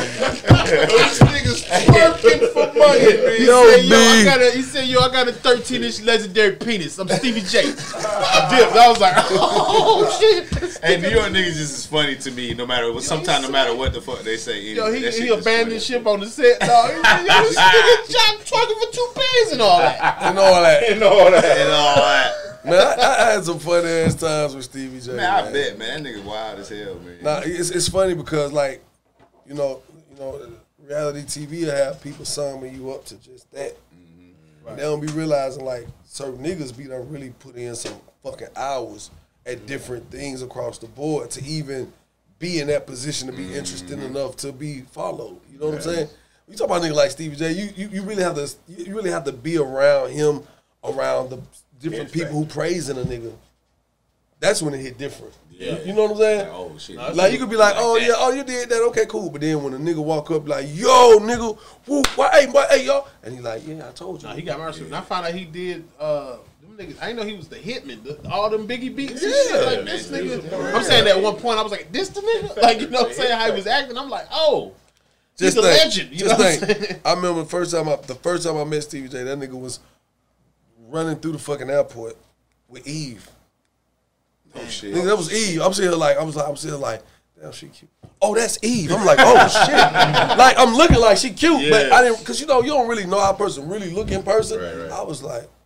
Yo, 0.69 0.99
this 0.99 1.19
nigga's 1.21 1.63
twerking 1.63 2.53
for 2.53 2.67
money. 2.79 3.37
He 3.39 3.47
Yo, 3.47 3.71
said, 3.71 3.85
"Yo, 3.85 3.97
I 3.97 4.19
B. 4.19 4.25
got 4.25 4.41
a," 4.41 4.51
he 4.53 4.63
said, 4.63 4.87
"Yo, 4.89 5.01
I 5.01 5.09
got 5.13 5.29
a 5.29 5.33
13 5.33 5.85
inch 5.85 6.01
legendary 6.03 6.53
penis. 6.57 6.99
I'm 6.99 7.09
Stevie 7.09 7.41
J." 7.43 7.61
I 7.95 8.49
dipped. 8.57 8.75
I 8.77 8.89
was 8.89 9.01
like, 9.01 9.15
"Oh 9.31 10.09
shit." 10.19 10.79
Hey, 10.83 10.97
New 11.01 11.11
York 11.11 11.29
niggas 11.31 11.55
just 11.55 11.75
is 11.79 11.87
funny 11.87 12.17
to 12.17 12.31
me. 12.31 12.55
No 12.55 12.67
matter 12.67 12.91
what, 12.93 13.03
sometimes 13.03 13.45
no 13.45 13.51
matter 13.51 13.75
what 13.75 13.93
the 13.93 14.01
fuck 14.01 14.21
they 14.23 14.37
say. 14.37 14.61
Yo, 14.61 14.87
anyway, 14.87 15.11
he, 15.13 15.23
he 15.23 15.29
abandoned 15.29 15.83
ship 15.83 16.07
on 16.07 16.21
the 16.21 16.27
set, 16.27 16.59
dog. 16.61 16.91
Yo, 16.91 17.03
this 17.03 17.57
nigga 17.57 18.07
Joc 18.09 18.49
twerking 18.49 18.79
for 18.87 18.93
two 18.93 19.09
bands 19.15 19.53
and 19.53 19.61
all 19.63 19.79
that. 19.79 20.23
And 20.23 20.39
all 20.39 20.63
that. 20.63 20.83
and 20.91 21.03
all 21.03 21.31
that. 21.31 21.45
And 21.45 21.71
all 21.71 21.79
that. 21.79 21.82
Man, 22.65 22.75
I, 22.75 23.03
I 23.03 23.33
had 23.33 23.45
some 23.45 23.59
funny 23.59 23.89
ass 23.89 24.15
times 24.15 24.55
with 24.55 24.65
Stevie 24.65 25.01
J. 25.01 25.13
Man, 25.13 25.29
I 25.29 25.51
bet, 25.51 25.79
man. 25.79 26.05
That 26.05 26.15
nigga 26.15 26.25
wild 26.25 26.61
as 26.61 26.69
hell, 26.69 26.95
man. 27.01 27.19
Nah, 27.23 27.41
it's, 27.45 27.71
it's 27.71 27.89
funny 27.89 28.15
because 28.15 28.53
like, 28.53 28.85
you 29.47 29.55
know, 29.55 29.83
you 30.11 30.19
know, 30.19 30.41
reality 30.81 31.23
TV 31.23 31.65
will 31.65 31.75
have 31.75 32.01
people 32.01 32.25
summing 32.25 32.75
you 32.75 32.93
up 32.93 33.05
to 33.07 33.17
just 33.17 33.51
that. 33.53 33.77
And 34.69 34.79
They 34.79 34.83
don't 34.83 35.01
be 35.01 35.09
realizing 35.09 35.65
like 35.65 35.89
certain 36.05 36.39
niggas 36.45 36.77
be 36.77 36.85
done 36.85 37.11
really 37.11 37.31
put 37.41 37.57
in 37.57 37.75
some 37.75 37.95
fucking 38.23 38.49
hours 38.57 39.11
at 39.45 39.57
mm-hmm. 39.57 39.67
different 39.67 40.11
things 40.11 40.43
across 40.43 40.79
the 40.79 40.87
board 40.87 41.31
to 41.33 41.45
even 41.45 41.93
be 42.39 42.61
in 42.61 42.69
that 42.69 42.87
position 42.87 43.27
to 43.29 43.33
be 43.33 43.55
interesting 43.55 43.99
mm-hmm. 43.99 44.17
enough 44.17 44.37
to 44.37 44.53
be 44.53 44.83
followed. 44.93 45.41
You 45.53 45.59
know 45.59 45.67
what 45.67 45.77
I'm 45.77 45.81
saying? 45.81 46.09
You 46.49 46.57
talk 46.57 46.67
about 46.67 46.85
a 46.85 46.87
nigga 46.87 46.95
like 46.95 47.11
Stevie 47.11 47.37
J, 47.37 47.53
you, 47.53 47.71
you 47.77 47.89
you 47.89 48.03
really 48.03 48.23
have 48.23 48.35
to 48.35 48.49
you 48.69 48.95
really 48.95 49.11
have 49.11 49.25
to 49.25 49.33
be 49.33 49.59
around 49.59 50.11
him, 50.11 50.43
around 50.85 51.31
the 51.31 51.41
different 51.83 52.13
people 52.13 52.33
who 52.33 52.47
praising 52.47 52.97
a 52.99 53.03
nigga 53.03 53.33
that's 54.43 54.61
when 54.61 54.75
it 54.75 54.81
hit 54.81 54.99
different. 54.99 55.33
Yeah. 55.51 55.79
You 55.85 55.93
know 55.93 56.03
what 56.03 56.11
I'm 56.13 56.17
saying? 56.17 56.39
Like, 56.41 56.49
oh 56.51 56.77
shit. 56.77 56.97
Like 56.97 57.33
you 57.33 57.39
could 57.39 57.49
be 57.49 57.57
like, 57.57 57.75
oh 57.79 57.95
that. 57.95 58.05
yeah, 58.05 58.15
oh 58.17 58.33
you 58.33 58.43
did 58.43 58.69
that, 58.71 58.83
okay, 58.89 59.07
cool. 59.07 59.31
But 59.31 59.41
then 59.41 59.63
when 59.63 59.73
a 59.73 59.79
nigga 59.79 60.03
walk 60.03 60.33
up 60.33 60.49
like, 60.49 60.67
yo, 60.69 61.19
nigga, 61.21 61.57
whoop, 61.87 62.07
why, 62.19 62.29
hey, 62.33 62.47
why, 62.51 62.67
hey, 62.69 62.85
y'all, 62.85 63.07
and 63.23 63.33
he 63.33 63.41
like, 63.41 63.65
yeah, 63.65 63.89
I 63.89 63.93
told 63.93 64.21
you. 64.21 64.29
Nah, 64.29 64.35
he 64.35 64.43
got 64.43 64.59
mercy. 64.59 64.85
And 64.85 64.97
I 64.97 65.01
found 65.01 65.27
out 65.27 65.35
he 65.35 65.45
did. 65.45 65.85
uh 66.01 66.39
niggas, 66.77 67.01
I 67.01 67.07
didn't 67.07 67.17
know 67.19 67.25
he 67.25 67.37
was 67.37 67.47
the 67.47 67.57
hitman. 67.57 68.03
The, 68.03 68.29
all 68.31 68.51
them 68.51 68.67
Biggie 68.67 68.95
beats 68.95 69.23
and 69.23 69.31
Yeah, 69.31 69.31
shit. 69.31 69.67
Like 69.67 69.85
this 69.85 70.11
nigga. 70.11 70.75
I'm 70.75 70.83
saying 70.83 71.07
at 71.07 71.23
one 71.23 71.37
point 71.37 71.61
I 71.61 71.63
was 71.63 71.71
like, 71.71 71.93
this 71.93 72.09
the 72.09 72.21
nigga. 72.21 72.57
Like 72.63 72.81
you 72.81 72.89
know 72.91 73.03
what 73.03 73.11
I'm 73.11 73.15
saying? 73.15 73.39
How 73.39 73.47
he 73.47 73.53
was 73.53 73.69
acting. 73.69 73.97
I'm 73.97 74.11
like, 74.11 74.27
oh, 74.33 74.73
he's 75.39 75.57
a 75.57 75.63
think, 75.63 75.85
legend. 75.85 76.11
You 76.11 76.19
just 76.19 76.39
know 76.39 76.45
what 76.45 76.53
I'm 76.55 76.59
think. 76.59 76.83
saying? 76.89 77.01
I 77.05 77.13
remember 77.13 77.43
the 77.45 77.49
first 77.49 77.73
time 77.73 77.89
I, 77.89 77.95
the 77.95 78.17
first 78.17 78.45
time 78.45 78.57
I 78.57 78.65
met 78.65 78.83
Stevie 78.83 79.09
J, 79.09 79.23
that 79.23 79.39
nigga 79.39 79.61
was 79.61 79.79
running 80.93 81.17
through 81.17 81.33
the 81.33 81.39
fucking 81.39 81.71
airport 81.71 82.17
with 82.69 82.87
Eve. 82.87 83.29
Oh 84.55 84.65
shit. 84.67 84.95
Nigga, 84.95 85.07
that 85.07 85.17
was 85.17 85.33
Eve. 85.33 85.63
I'm 85.63 85.73
sitting 85.73 85.91
here 85.91 85.99
like, 85.99 86.19
I 86.19 86.23
was 86.23 86.37
like, 86.37 86.49
I'm 86.49 86.57
sitting 86.57 86.77
here 86.77 86.83
like, 86.83 87.03
damn, 87.41 87.53
she 87.53 87.69
cute. 87.69 87.91
Oh, 88.21 88.35
that's 88.35 88.59
Eve. 88.63 88.93
I'm 88.93 89.05
like, 89.05 89.19
oh 89.21 89.49
shit. 89.67 90.39
like 90.39 90.57
I'm 90.59 90.75
looking 90.75 90.99
like 90.99 91.17
she 91.19 91.31
cute, 91.31 91.71
but 91.71 91.91
I 91.93 92.03
didn't, 92.03 92.25
cause 92.25 92.41
you 92.41 92.47
know 92.47 92.61
you 92.61 92.69
don't 92.69 92.89
really 92.89 93.07
know 93.07 93.19
how 93.19 93.31
a 93.31 93.35
person 93.35 93.69
really 93.69 93.91
look 93.91 94.11
in 94.11 94.23
person. 94.23 94.61
Right, 94.61 94.77
right. 94.77 94.91
I 94.91 95.03
was 95.03 95.23
like, 95.23 95.43
You 95.43 95.47
saw 95.47 95.49
them 95.49 95.62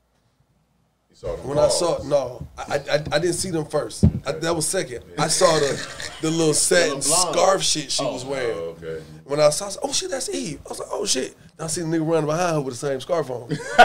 when 1.23 1.59
I 1.59 1.63
balls. 1.63 1.79
saw 1.79 2.03
no, 2.05 2.47
I, 2.59 2.77
I 2.77 2.95
I 3.13 3.19
didn't 3.19 3.35
see 3.35 3.51
them 3.51 3.65
first. 3.65 4.05
I, 4.27 4.33
that 4.33 4.55
was 4.55 4.67
second. 4.67 5.05
I 5.19 5.29
saw 5.29 5.59
the 5.59 5.77
the 6.23 6.31
little 6.31 6.55
satin 6.55 7.01
scarf 7.03 7.63
shit 7.63 7.91
she 7.91 8.05
was 8.05 8.25
wearing. 8.25 8.57
Oh, 8.57 8.77
okay. 8.83 9.03
When 9.25 9.41
I 9.41 9.49
saw, 9.51 9.67
I 9.67 9.69
said, 9.71 9.81
oh 9.83 9.93
shit, 9.93 10.11
that's 10.11 10.29
Eve. 10.29 10.61
I 10.67 10.69
was 10.69 10.79
like, 10.79 10.89
oh 10.93 11.07
shit. 11.07 11.35
Now 11.59 11.65
I 11.65 11.69
see 11.69 11.81
the 11.81 11.87
nigga 11.87 12.07
running 12.07 12.27
behind 12.27 12.55
her 12.57 12.61
with 12.61 12.75
the 12.75 12.87
same 12.87 13.01
scarf 13.01 13.31
on. 13.31 13.49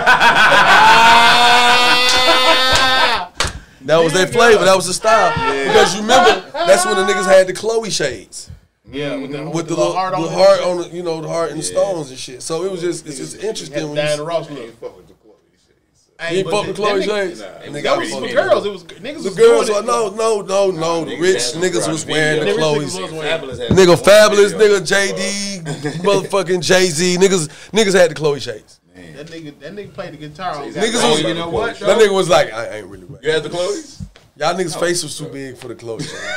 that 3.81 3.97
was 3.97 4.13
their 4.13 4.27
flavor. 4.27 4.65
That 4.65 4.75
was 4.75 4.87
the 4.87 4.93
style. 4.93 5.31
Because 5.65 5.95
you 5.95 6.01
remember, 6.01 6.49
that's 6.51 6.85
when 6.85 6.95
the 6.95 7.03
niggas 7.03 7.25
had 7.25 7.47
the 7.47 7.53
Chloe 7.53 7.89
shades. 7.89 8.51
Yeah, 8.91 9.15
with 9.15 9.31
the, 9.31 9.49
With 9.49 9.67
the, 9.69 9.75
little 9.75 9.93
heart, 9.93 10.13
on, 10.13 10.21
the 10.23 10.29
heart 10.29 10.59
on 10.61 10.77
the, 10.79 10.89
you 10.89 11.01
know, 11.01 11.21
the 11.21 11.29
heart 11.29 11.51
and 11.51 11.59
the 11.59 11.63
stones 11.63 12.09
and 12.09 12.19
shit. 12.19 12.41
So 12.41 12.65
it 12.65 12.71
was 12.71 12.81
just, 12.81 13.07
it's 13.07 13.17
just 13.19 13.37
interesting. 13.41 13.85
When 13.85 13.95
Diana 13.95 14.21
you, 14.21 14.27
Ross 14.27 14.49
You 14.49 14.55
look. 14.57 14.65
ain't 14.65 14.79
fuck 14.81 14.97
with 14.97 15.07
the 15.07 15.13
Chloe 15.13 15.35
shit. 15.65 15.77
Hey, 16.21 16.37
you 16.37 16.43
fuck 16.43 16.67
with 16.67 16.75
that 16.75 16.75
Chloe 16.75 17.01
nigga- 17.01 17.05
Shades? 17.05 17.39
Nah, 17.41 17.81
That 17.81 17.97
was 17.97 18.11
for 18.13 18.27
girls. 18.27 18.65
It 18.65 18.71
was 18.71 18.83
niggas. 18.83 19.01
The 19.01 19.29
was 19.29 19.35
girls 19.35 19.65
doing 19.67 19.79
are 19.79 19.83
no, 19.83 20.09
no, 20.09 20.41
no, 20.41 20.69
no. 20.71 21.05
The 21.05 21.17
rich 21.19 21.37
niggas 21.55 21.89
was 21.89 22.05
wearing 22.05 22.41
the 22.45 22.51
Niggas 22.51 22.55
Chloes. 22.57 22.99
was 22.99 23.11
wearing- 23.11 23.41
Fabolous 23.41 23.57
had 23.59 23.71
Nigga, 23.71 23.95
Fabolous, 23.97 24.53
nigga, 24.53 24.81
JD, 24.85 25.63
motherfucking 26.03 26.61
Jay 26.61 26.85
Z, 26.87 27.17
niggas, 27.17 27.47
niggas 27.71 27.93
had 27.93 28.11
the 28.11 28.15
Chloe 28.15 28.39
shades. 28.39 28.79
That 29.15 29.27
nigga, 29.27 29.59
that 29.59 29.75
nigga 29.75 29.93
played 29.93 30.13
the 30.13 30.17
guitar. 30.17 30.55
Niggas 30.57 31.01
Oh, 31.03 31.11
was, 31.11 31.23
you 31.23 31.33
know 31.33 31.49
what? 31.49 31.79
that 31.79 31.97
nigga 31.99 32.13
was 32.13 32.29
like, 32.29 32.53
I 32.53 32.77
ain't 32.77 32.87
really 32.87 33.05
wearing. 33.05 33.25
You 33.25 33.31
had 33.31 33.43
the 33.43 33.49
Chloe's? 33.49 34.01
Y'all 34.41 34.55
niggas' 34.55 34.79
face 34.79 35.03
was 35.03 35.15
too 35.15 35.27
big 35.27 35.55
for 35.55 35.67
the 35.67 35.75
Chloe 35.75 35.99
shades. 35.99 36.09
Saint 36.19 36.31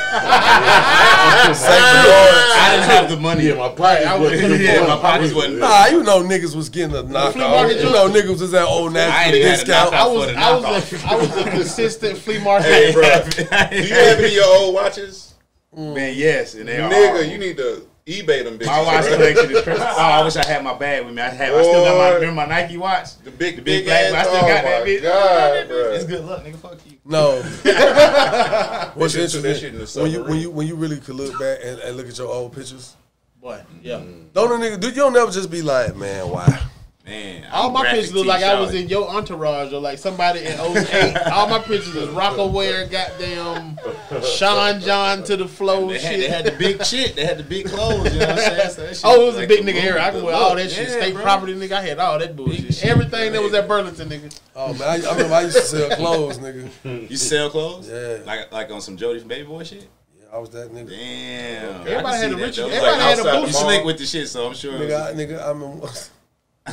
I 1.73 2.69
didn't 2.77 2.91
have 2.91 3.09
the 3.09 3.17
money. 3.19 3.45
Yeah, 3.45 3.55
my 3.55 3.69
pocket 3.71 4.07
I 4.07 4.19
was- 4.19 4.33
wasn't 4.43 4.61
Yeah, 4.61 4.87
my 4.87 4.99
pockets 4.99 5.33
wasn't. 5.33 5.61
Nah, 5.61 5.87
you 5.87 6.03
know 6.03 6.23
niggas 6.23 6.55
was 6.55 6.69
getting 6.69 6.95
a 6.95 7.03
flea 7.03 7.15
knockoff. 7.15 7.75
You 7.83 7.91
know 7.91 8.11
niggas 8.11 8.43
was 8.43 8.53
at 8.53 8.67
old 8.67 8.91
I 8.91 9.09
national 9.09 9.35
ain't 9.37 9.45
had 9.47 9.55
a 9.55 9.57
discount. 9.57 9.95
I 9.95 10.07
was, 10.07 10.29
I 10.37 10.55
was, 10.55 10.93
a, 10.93 11.07
I 11.09 11.15
was 11.17 11.37
a 11.47 11.51
consistent 11.51 12.19
flea 12.19 12.39
market. 12.45 12.67
Hey, 12.67 12.93
bro. 12.93 13.03
Do 13.05 13.43
you 13.89 13.95
have 13.95 14.19
any 14.19 14.27
of 14.27 14.33
your 14.35 14.45
old 14.55 14.75
watches? 14.75 15.33
Man, 15.75 16.15
yes, 16.15 16.55
and 16.57 16.69
they 16.69 16.79
are. 16.83 16.91
Nigga, 16.93 17.33
you 17.33 17.39
need 17.39 17.57
to 17.57 17.87
eBay 18.07 18.45
them 18.45 18.59
bitches. 18.59 18.67
My 18.67 18.83
watch 18.83 19.05
bro. 19.07 19.17
collection 19.17 19.51
is 19.51 19.63
crazy. 19.63 19.81
Oh, 19.83 19.97
I 19.97 20.23
wish 20.25 20.37
I 20.37 20.45
had 20.47 20.63
my 20.63 20.75
bag 20.75 21.07
with 21.07 21.15
me. 21.15 21.23
I 21.23 21.31
have. 21.31 21.55
I 21.55 21.63
still 21.63 21.85
got 21.85 21.97
my 21.97 22.15
remember 22.15 22.35
my 22.35 22.47
Nike 22.47 22.77
watch. 22.77 23.17
The 23.19 23.31
big, 23.31 23.57
The 23.57 23.63
big 23.63 23.85
big, 23.85 23.85
black 23.87 24.05
ass. 24.05 24.11
one. 24.13 24.21
I 24.21 24.23
still 24.25 24.41
got 24.43 24.65
oh 24.65 24.69
that 24.69 24.81
my 24.83 24.87
bitch. 24.89 25.03
God, 25.03 25.69
bro. 25.69 25.93
It's 25.93 26.05
good 26.05 26.25
luck, 26.27 26.45
nigga. 26.45 26.57
Fuck 26.57 26.79
you. 26.87 26.99
No. 27.07 27.43
What's 28.95 29.15
They 29.15 29.27
should 29.27 29.43
put 29.43 29.57
shit 29.57 29.65
in 29.65 29.81
interesting 29.81 30.03
the 30.03 30.03
when 30.03 30.13
you 30.13 30.25
when 30.25 30.39
you 30.39 30.51
when 30.51 30.67
you 30.67 30.75
really 30.77 31.01
could 31.01 31.15
look 31.15 31.39
back 31.41 31.59
and, 31.65 31.79
and 31.81 31.97
look 31.97 32.07
at 32.07 32.19
your 32.19 32.29
old 32.29 32.53
pictures. 32.55 32.95
Boy, 33.41 33.63
yeah. 33.83 34.03
Don't 34.35 34.53
a 34.53 34.65
nigga 34.65 34.79
do 34.81 34.89
you 34.89 34.95
don't 34.95 35.13
never 35.15 35.31
just 35.31 35.51
be 35.51 35.63
like, 35.63 35.97
man, 35.97 36.29
why? 36.29 36.61
Man, 37.07 37.47
All 37.53 37.67
I'm 37.67 37.73
my 37.75 37.85
pictures 37.91 38.15
look 38.15 38.25
like 38.27 38.43
I 38.43 38.59
was 38.59 38.73
in 38.73 38.89
your 38.89 39.07
entourage 39.11 39.75
or 39.75 39.79
like 39.79 39.99
somebody 39.99 40.41
in 40.41 40.59
08. 40.59 41.17
All 41.31 41.47
my 41.51 41.59
pictures 41.59 41.95
is 41.95 42.09
Rocawear, 42.09 42.91
goddamn 42.91 43.79
Sean 44.23 44.81
John 44.81 45.23
to 45.25 45.37
the 45.37 45.47
flow 45.47 45.89
They 45.89 45.99
had, 45.99 46.11
shit. 46.15 46.21
they 46.21 46.29
had 46.35 46.45
the 46.47 46.53
big 46.53 46.83
shit. 46.83 47.15
They 47.15 47.27
had 47.27 47.37
the 47.37 47.43
big 47.43 47.67
clothes. 47.67 48.11
You 48.11 48.21
know 48.21 48.27
what 48.29 48.31
I'm 48.31 48.39
saying? 48.39 48.71
So 48.71 48.83
that 48.87 48.95
shit 48.97 49.03
Oh, 49.05 49.21
it 49.23 49.27
was 49.27 49.37
a 49.37 49.47
big 49.47 49.67
nigga 49.67 49.83
era. 49.85 50.03
I 50.03 50.11
can 50.13 50.23
wear 50.25 50.35
all 50.35 50.55
look. 50.55 50.59
that 50.61 50.71
shit. 50.71 50.89
Yeah, 50.89 50.95
State 50.97 51.13
bro. 51.13 51.23
property, 51.23 51.55
nigga. 51.55 51.73
I 51.73 51.83
had 51.83 51.99
all 51.99 52.19
that 52.19 52.37
bullshit. 52.37 52.73
shit. 52.75 52.87
Everything 52.87 53.33
that 53.35 53.43
was 53.43 53.53
at 53.53 53.69
Burlington, 53.69 54.09
nigga. 54.09 54.41
Oh 54.57 54.73
man, 54.73 54.83
I, 54.83 54.95
I 55.07 55.13
remember 55.13 55.35
I 55.35 55.41
used 55.43 55.57
to 55.57 55.63
sell 55.63 55.97
clothes, 55.97 56.39
nigga. 56.39 57.11
You 57.11 57.17
sell 57.19 57.51
clothes? 57.51 57.87
Yeah. 57.91 58.21
Like 58.25 58.51
like 58.51 58.71
on 58.71 58.81
some 58.81 58.97
Jody 58.97 59.19
from 59.19 59.29
Baby 59.29 59.47
Boy 59.47 59.63
shit? 59.65 59.87
Yeah, 60.19 60.25
I 60.33 60.39
was 60.39 60.49
that 60.51 60.73
nigga. 60.73 60.89
Damn. 60.89 61.81
Everybody 61.87 62.17
had 62.17 62.21
see 62.21 62.27
a 62.27 62.31
that, 62.31 62.37
rich- 62.43 62.57
though. 62.57 62.67
It's 62.69 62.77
everybody 62.77 63.01
had 63.03 63.19
a 63.19 63.21
outside 63.21 63.33
booty. 63.41 63.47
You 63.49 63.53
slick 63.53 63.85
with 63.85 63.99
the 63.99 64.07
shit, 64.07 64.27
so 64.31 64.47
I'm 64.47 64.55
sure. 64.55 64.73
Nigga, 64.73 65.07
I, 65.09 65.13
nigga, 65.13 65.43
I 65.45 65.49
remember. 65.49 65.87
I'm 65.87 65.93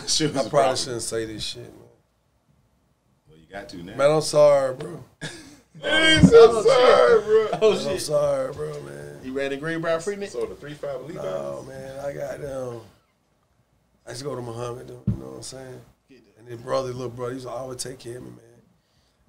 sure 0.07 0.27
it 0.27 0.33
was 0.33 0.43
I 0.43 0.47
a 0.47 0.49
probably 0.49 0.49
problem. 0.49 0.75
shouldn't 0.77 1.01
say 1.01 1.25
this 1.25 1.43
shit, 1.43 1.63
man. 1.63 1.73
Well, 3.29 3.37
you 3.37 3.45
got 3.51 3.69
to 3.69 3.77
now. 3.83 3.95
Man, 3.95 4.11
I'm 4.11 4.21
sorry, 4.21 4.75
bro. 4.75 5.03
I'm 5.83 6.25
so 6.25 6.61
sorry, 6.63 7.21
bro. 7.23 7.47
Oh 7.61 7.73
I'm 7.73 7.79
shit. 7.79 8.01
sorry, 8.01 8.53
bro, 8.53 8.81
man. 8.83 9.19
You 9.23 9.33
ran 9.33 9.51
the 9.51 9.57
Greenbrier 9.57 9.99
Free 9.99 10.15
Net? 10.15 10.29
So 10.31 10.45
the 10.45 10.55
three 10.55 10.73
five 10.73 11.01
elite 11.01 11.17
Oh 11.19 11.63
man, 11.67 11.99
I 12.05 12.13
got 12.13 12.43
um. 12.45 12.81
I 14.05 14.11
used 14.11 14.21
to 14.23 14.27
go 14.27 14.35
to 14.35 14.41
Muhammad, 14.41 14.87
though, 14.87 15.03
you 15.07 15.13
know 15.19 15.27
what 15.27 15.35
I'm 15.37 15.43
saying? 15.43 15.81
And 16.39 16.47
his 16.47 16.59
brother, 16.59 16.91
little 16.91 17.09
brother, 17.09 17.33
he 17.33 17.35
used 17.37 17.47
always 17.47 17.83
take 17.83 17.99
care 17.99 18.17
of 18.17 18.23
me, 18.23 18.29
man. 18.31 18.61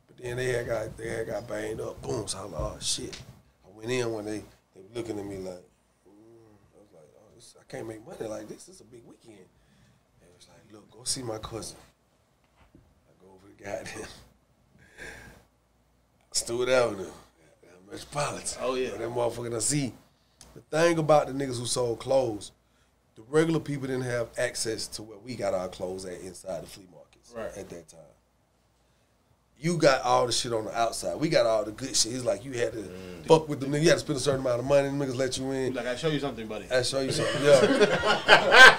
But 0.06 0.16
then 0.16 0.36
they 0.38 0.46
had 0.46 0.66
got 0.66 0.96
they 0.96 1.08
had 1.08 1.26
got 1.26 1.46
banged 1.46 1.80
up. 1.80 2.00
Boom, 2.00 2.26
so 2.26 2.38
I 2.38 2.42
was 2.44 2.52
like, 2.52 2.60
oh 2.60 2.76
shit. 2.80 3.20
I 3.66 3.76
went 3.76 3.90
in 3.90 4.12
when 4.12 4.24
they 4.24 4.38
they 4.74 4.80
were 4.80 4.94
looking 4.94 5.18
at 5.18 5.26
me 5.26 5.36
like, 5.36 5.54
mm. 6.08 6.48
I 6.74 6.78
was 6.80 6.88
like, 6.94 7.04
oh, 7.16 7.34
this, 7.34 7.54
I 7.60 7.64
can't 7.70 7.86
make 7.86 8.04
money 8.06 8.26
like 8.26 8.48
this. 8.48 8.64
This 8.64 8.76
is 8.76 8.80
a 8.80 8.84
big 8.84 9.02
weekend. 9.06 9.44
They 10.20 10.26
was 10.34 10.48
like, 10.48 10.72
look, 10.72 10.90
go 11.02 11.06
see 11.06 11.22
my 11.22 11.38
cousin. 11.38 11.76
I 13.08 13.24
go 13.24 13.32
over 13.34 13.48
to 13.48 13.64
goddamn 13.64 14.08
Stewart 16.30 16.68
Avenue, 16.68 17.10
Metropolitan. 17.90 18.58
Oh, 18.62 18.74
yeah. 18.76 18.90
that 18.90 19.00
motherfucker. 19.00 19.54
I 19.54 19.58
see. 19.58 19.92
The 20.54 20.60
thing 20.60 20.98
about 20.98 21.26
the 21.26 21.32
niggas 21.32 21.58
who 21.58 21.66
sold 21.66 21.98
clothes, 21.98 22.52
the 23.16 23.22
regular 23.28 23.58
people 23.58 23.88
didn't 23.88 24.02
have 24.04 24.28
access 24.38 24.86
to 24.88 25.02
where 25.02 25.18
we 25.18 25.34
got 25.34 25.54
our 25.54 25.68
clothes 25.68 26.04
at 26.04 26.20
inside 26.20 26.62
the 26.62 26.66
flea 26.68 26.86
markets 26.94 27.32
Right. 27.34 27.50
at 27.56 27.68
that 27.70 27.88
time. 27.88 28.00
You 29.62 29.76
got 29.76 30.02
all 30.02 30.26
the 30.26 30.32
shit 30.32 30.52
on 30.52 30.64
the 30.64 30.76
outside. 30.76 31.14
We 31.14 31.28
got 31.28 31.46
all 31.46 31.64
the 31.64 31.70
good 31.70 31.94
shit. 31.94 32.12
It's 32.14 32.24
like 32.24 32.44
you 32.44 32.50
had 32.50 32.72
to 32.72 32.82
fuck 33.28 33.48
with 33.48 33.60
them 33.60 33.70
niggas. 33.70 33.82
You 33.82 33.88
had 33.90 33.94
to 33.94 34.00
spend 34.00 34.16
a 34.16 34.20
certain 34.20 34.40
amount 34.40 34.58
of 34.58 34.66
money. 34.66 34.88
The 34.88 34.94
niggas 34.94 35.14
let 35.14 35.38
you 35.38 35.48
in. 35.52 35.72
Like 35.72 35.86
I 35.86 35.94
show 35.94 36.08
you 36.08 36.18
something, 36.18 36.48
buddy. 36.48 36.68
I 36.68 36.82
show 36.82 37.00
you 37.00 37.12
something. 37.12 37.42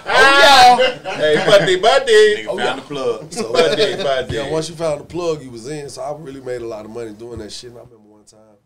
Yeah. 0.06 0.76
Hey, 1.16 1.36
buddy, 1.46 1.80
buddy. 1.80 2.36
Nigga 2.36 2.48
oh, 2.50 2.58
found 2.58 2.80
the 2.80 2.84
plug. 2.84 3.32
So, 3.32 3.54
Buddy, 3.54 3.96
buddy. 3.96 4.36
yeah, 4.36 4.50
once 4.52 4.70
you 4.70 4.76
found 4.76 5.02
the 5.02 5.06
plug, 5.06 5.42
you 5.42 5.50
was 5.52 5.68
in. 5.70 5.90
So 5.90 6.02
I 6.02 6.16
really 6.18 6.42
made 6.42 6.62
a 6.62 6.68
lot 6.68 6.84
of 6.84 6.92
money 6.92 7.14
doing 7.14 7.40
that 7.40 7.52
shit. 7.52 7.70
And 7.70 7.80
I 7.80 7.84
remember 7.84 8.10
one 8.10 8.26
time, 8.26 8.58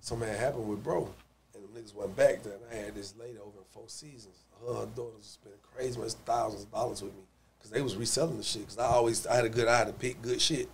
something 0.00 0.28
had 0.28 0.38
happened 0.38 0.68
with 0.68 0.84
bro, 0.84 1.08
and 1.54 1.64
the 1.64 1.80
niggas 1.80 1.94
went 1.94 2.14
back 2.16 2.42
there. 2.42 2.54
And 2.54 2.62
I 2.70 2.84
had 2.84 2.94
this 2.94 3.14
lady 3.18 3.38
over 3.38 3.58
in 3.58 3.64
Four 3.70 3.88
Seasons. 3.88 4.44
Her, 4.60 4.74
her 4.74 4.86
daughter 4.86 5.16
was 5.16 5.38
spending 5.40 5.60
crazy 5.74 5.98
much 5.98 6.12
thousands 6.26 6.64
of 6.64 6.70
dollars 6.70 7.02
with 7.02 7.14
me 7.14 7.22
because 7.58 7.70
they 7.70 7.80
was 7.80 7.96
reselling 7.96 8.36
the 8.36 8.42
shit. 8.42 8.62
Because 8.62 8.78
I 8.78 8.86
always 8.86 9.26
I 9.26 9.36
had 9.36 9.46
a 9.46 9.50
good 9.50 9.68
eye 9.68 9.84
to 9.84 9.92
pick 9.92 10.20
good 10.20 10.40
shit. 10.40 10.68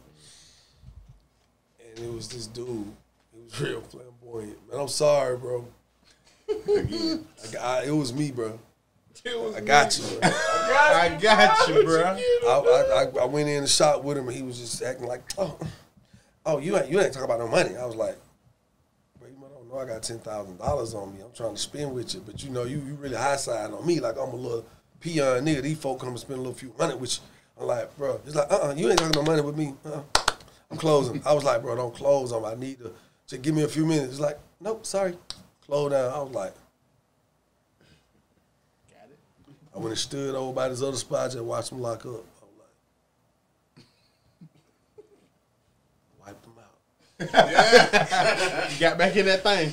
And 1.96 2.06
it 2.06 2.12
was 2.12 2.28
this 2.28 2.46
dude. 2.46 2.92
He 3.32 3.42
was 3.42 3.60
real 3.60 3.80
flamboyant. 3.80 4.70
Man, 4.70 4.80
I'm 4.80 4.88
sorry, 4.88 5.36
bro. 5.36 5.66
I 6.48 7.18
I, 7.60 7.84
it 7.84 7.90
was 7.90 8.12
me, 8.12 8.30
bro. 8.30 8.58
I 9.26 9.60
got 9.60 9.98
you, 9.98 10.04
bro. 10.20 10.30
I 10.30 11.18
got 11.20 11.68
you, 11.68 11.82
bro. 11.84 12.02
I, 12.04 12.48
I, 12.48 13.02
I, 13.02 13.22
I 13.22 13.24
went 13.24 13.48
in 13.48 13.62
the 13.62 13.68
shot 13.68 14.04
with 14.04 14.18
him 14.18 14.28
and 14.28 14.36
he 14.36 14.42
was 14.42 14.58
just 14.58 14.82
acting 14.82 15.06
like, 15.06 15.22
oh, 15.38 15.58
oh, 16.44 16.58
you 16.58 16.76
ain't 16.76 16.88
you 16.90 17.00
ain't 17.00 17.12
talking 17.12 17.24
about 17.24 17.40
no 17.40 17.48
money. 17.48 17.76
I 17.76 17.84
was 17.86 17.96
like, 17.96 18.16
bro, 19.18 19.28
you 19.28 19.36
don't 19.40 19.68
know 19.68 19.78
I 19.78 19.86
got 19.86 20.02
ten 20.02 20.18
thousand 20.18 20.58
dollars 20.58 20.94
on 20.94 21.14
me. 21.14 21.22
I'm 21.22 21.32
trying 21.32 21.54
to 21.54 21.60
spend 21.60 21.94
with 21.94 22.14
you, 22.14 22.22
but 22.24 22.44
you 22.44 22.50
know 22.50 22.64
you 22.64 22.78
you 22.78 22.94
really 22.94 23.16
high 23.16 23.36
side 23.36 23.72
on 23.72 23.84
me 23.84 24.00
like 24.00 24.16
I'm 24.16 24.30
a 24.30 24.36
little 24.36 24.66
peon 25.00 25.44
nigga. 25.44 25.62
These 25.62 25.78
folk 25.78 25.98
come 25.98 26.10
and 26.10 26.18
spend 26.18 26.38
a 26.38 26.42
little 26.42 26.54
few 26.54 26.72
money, 26.78 26.94
with 26.94 27.18
you. 27.18 27.24
I'm 27.58 27.66
like, 27.66 27.96
bro, 27.96 28.20
it's 28.26 28.34
like, 28.34 28.50
uh, 28.50 28.68
uh 28.68 28.74
you 28.76 28.88
ain't 28.88 28.98
talking 28.98 29.20
no 29.20 29.22
money 29.22 29.42
with 29.42 29.56
me. 29.56 29.74
Uh, 29.84 30.02
I'm 30.70 30.76
closing. 30.76 31.22
I 31.24 31.32
was 31.32 31.44
like, 31.44 31.62
bro, 31.62 31.76
don't 31.76 31.94
close 31.94 32.32
on. 32.32 32.42
me. 32.42 32.48
I 32.48 32.54
need 32.54 32.78
to 32.78 32.92
just 33.26 33.42
give 33.42 33.54
me 33.54 33.62
a 33.62 33.68
few 33.68 33.86
minutes. 33.86 34.12
It's 34.12 34.20
like, 34.20 34.38
nope, 34.60 34.84
sorry, 34.84 35.16
close 35.64 35.92
down. 35.92 36.12
I 36.12 36.18
was 36.20 36.32
like. 36.32 36.54
Got 38.90 39.10
it. 39.10 39.18
I 39.74 39.78
went 39.78 39.90
and 39.90 39.98
stood 39.98 40.34
over 40.34 40.52
by 40.52 40.68
this 40.68 40.82
other 40.82 40.96
spot 40.96 41.30
just 41.32 41.44
watched 41.44 41.70
them 41.70 41.80
lock 41.80 42.04
up. 42.06 42.24
I 47.18 47.24
was 47.24 47.32
like, 47.32 47.92
wiped 47.92 48.10
them 48.10 48.52
out. 48.52 48.72
You 48.72 48.80
got 48.80 48.98
back 48.98 49.16
in 49.16 49.26
that 49.26 49.42
thing. 49.42 49.72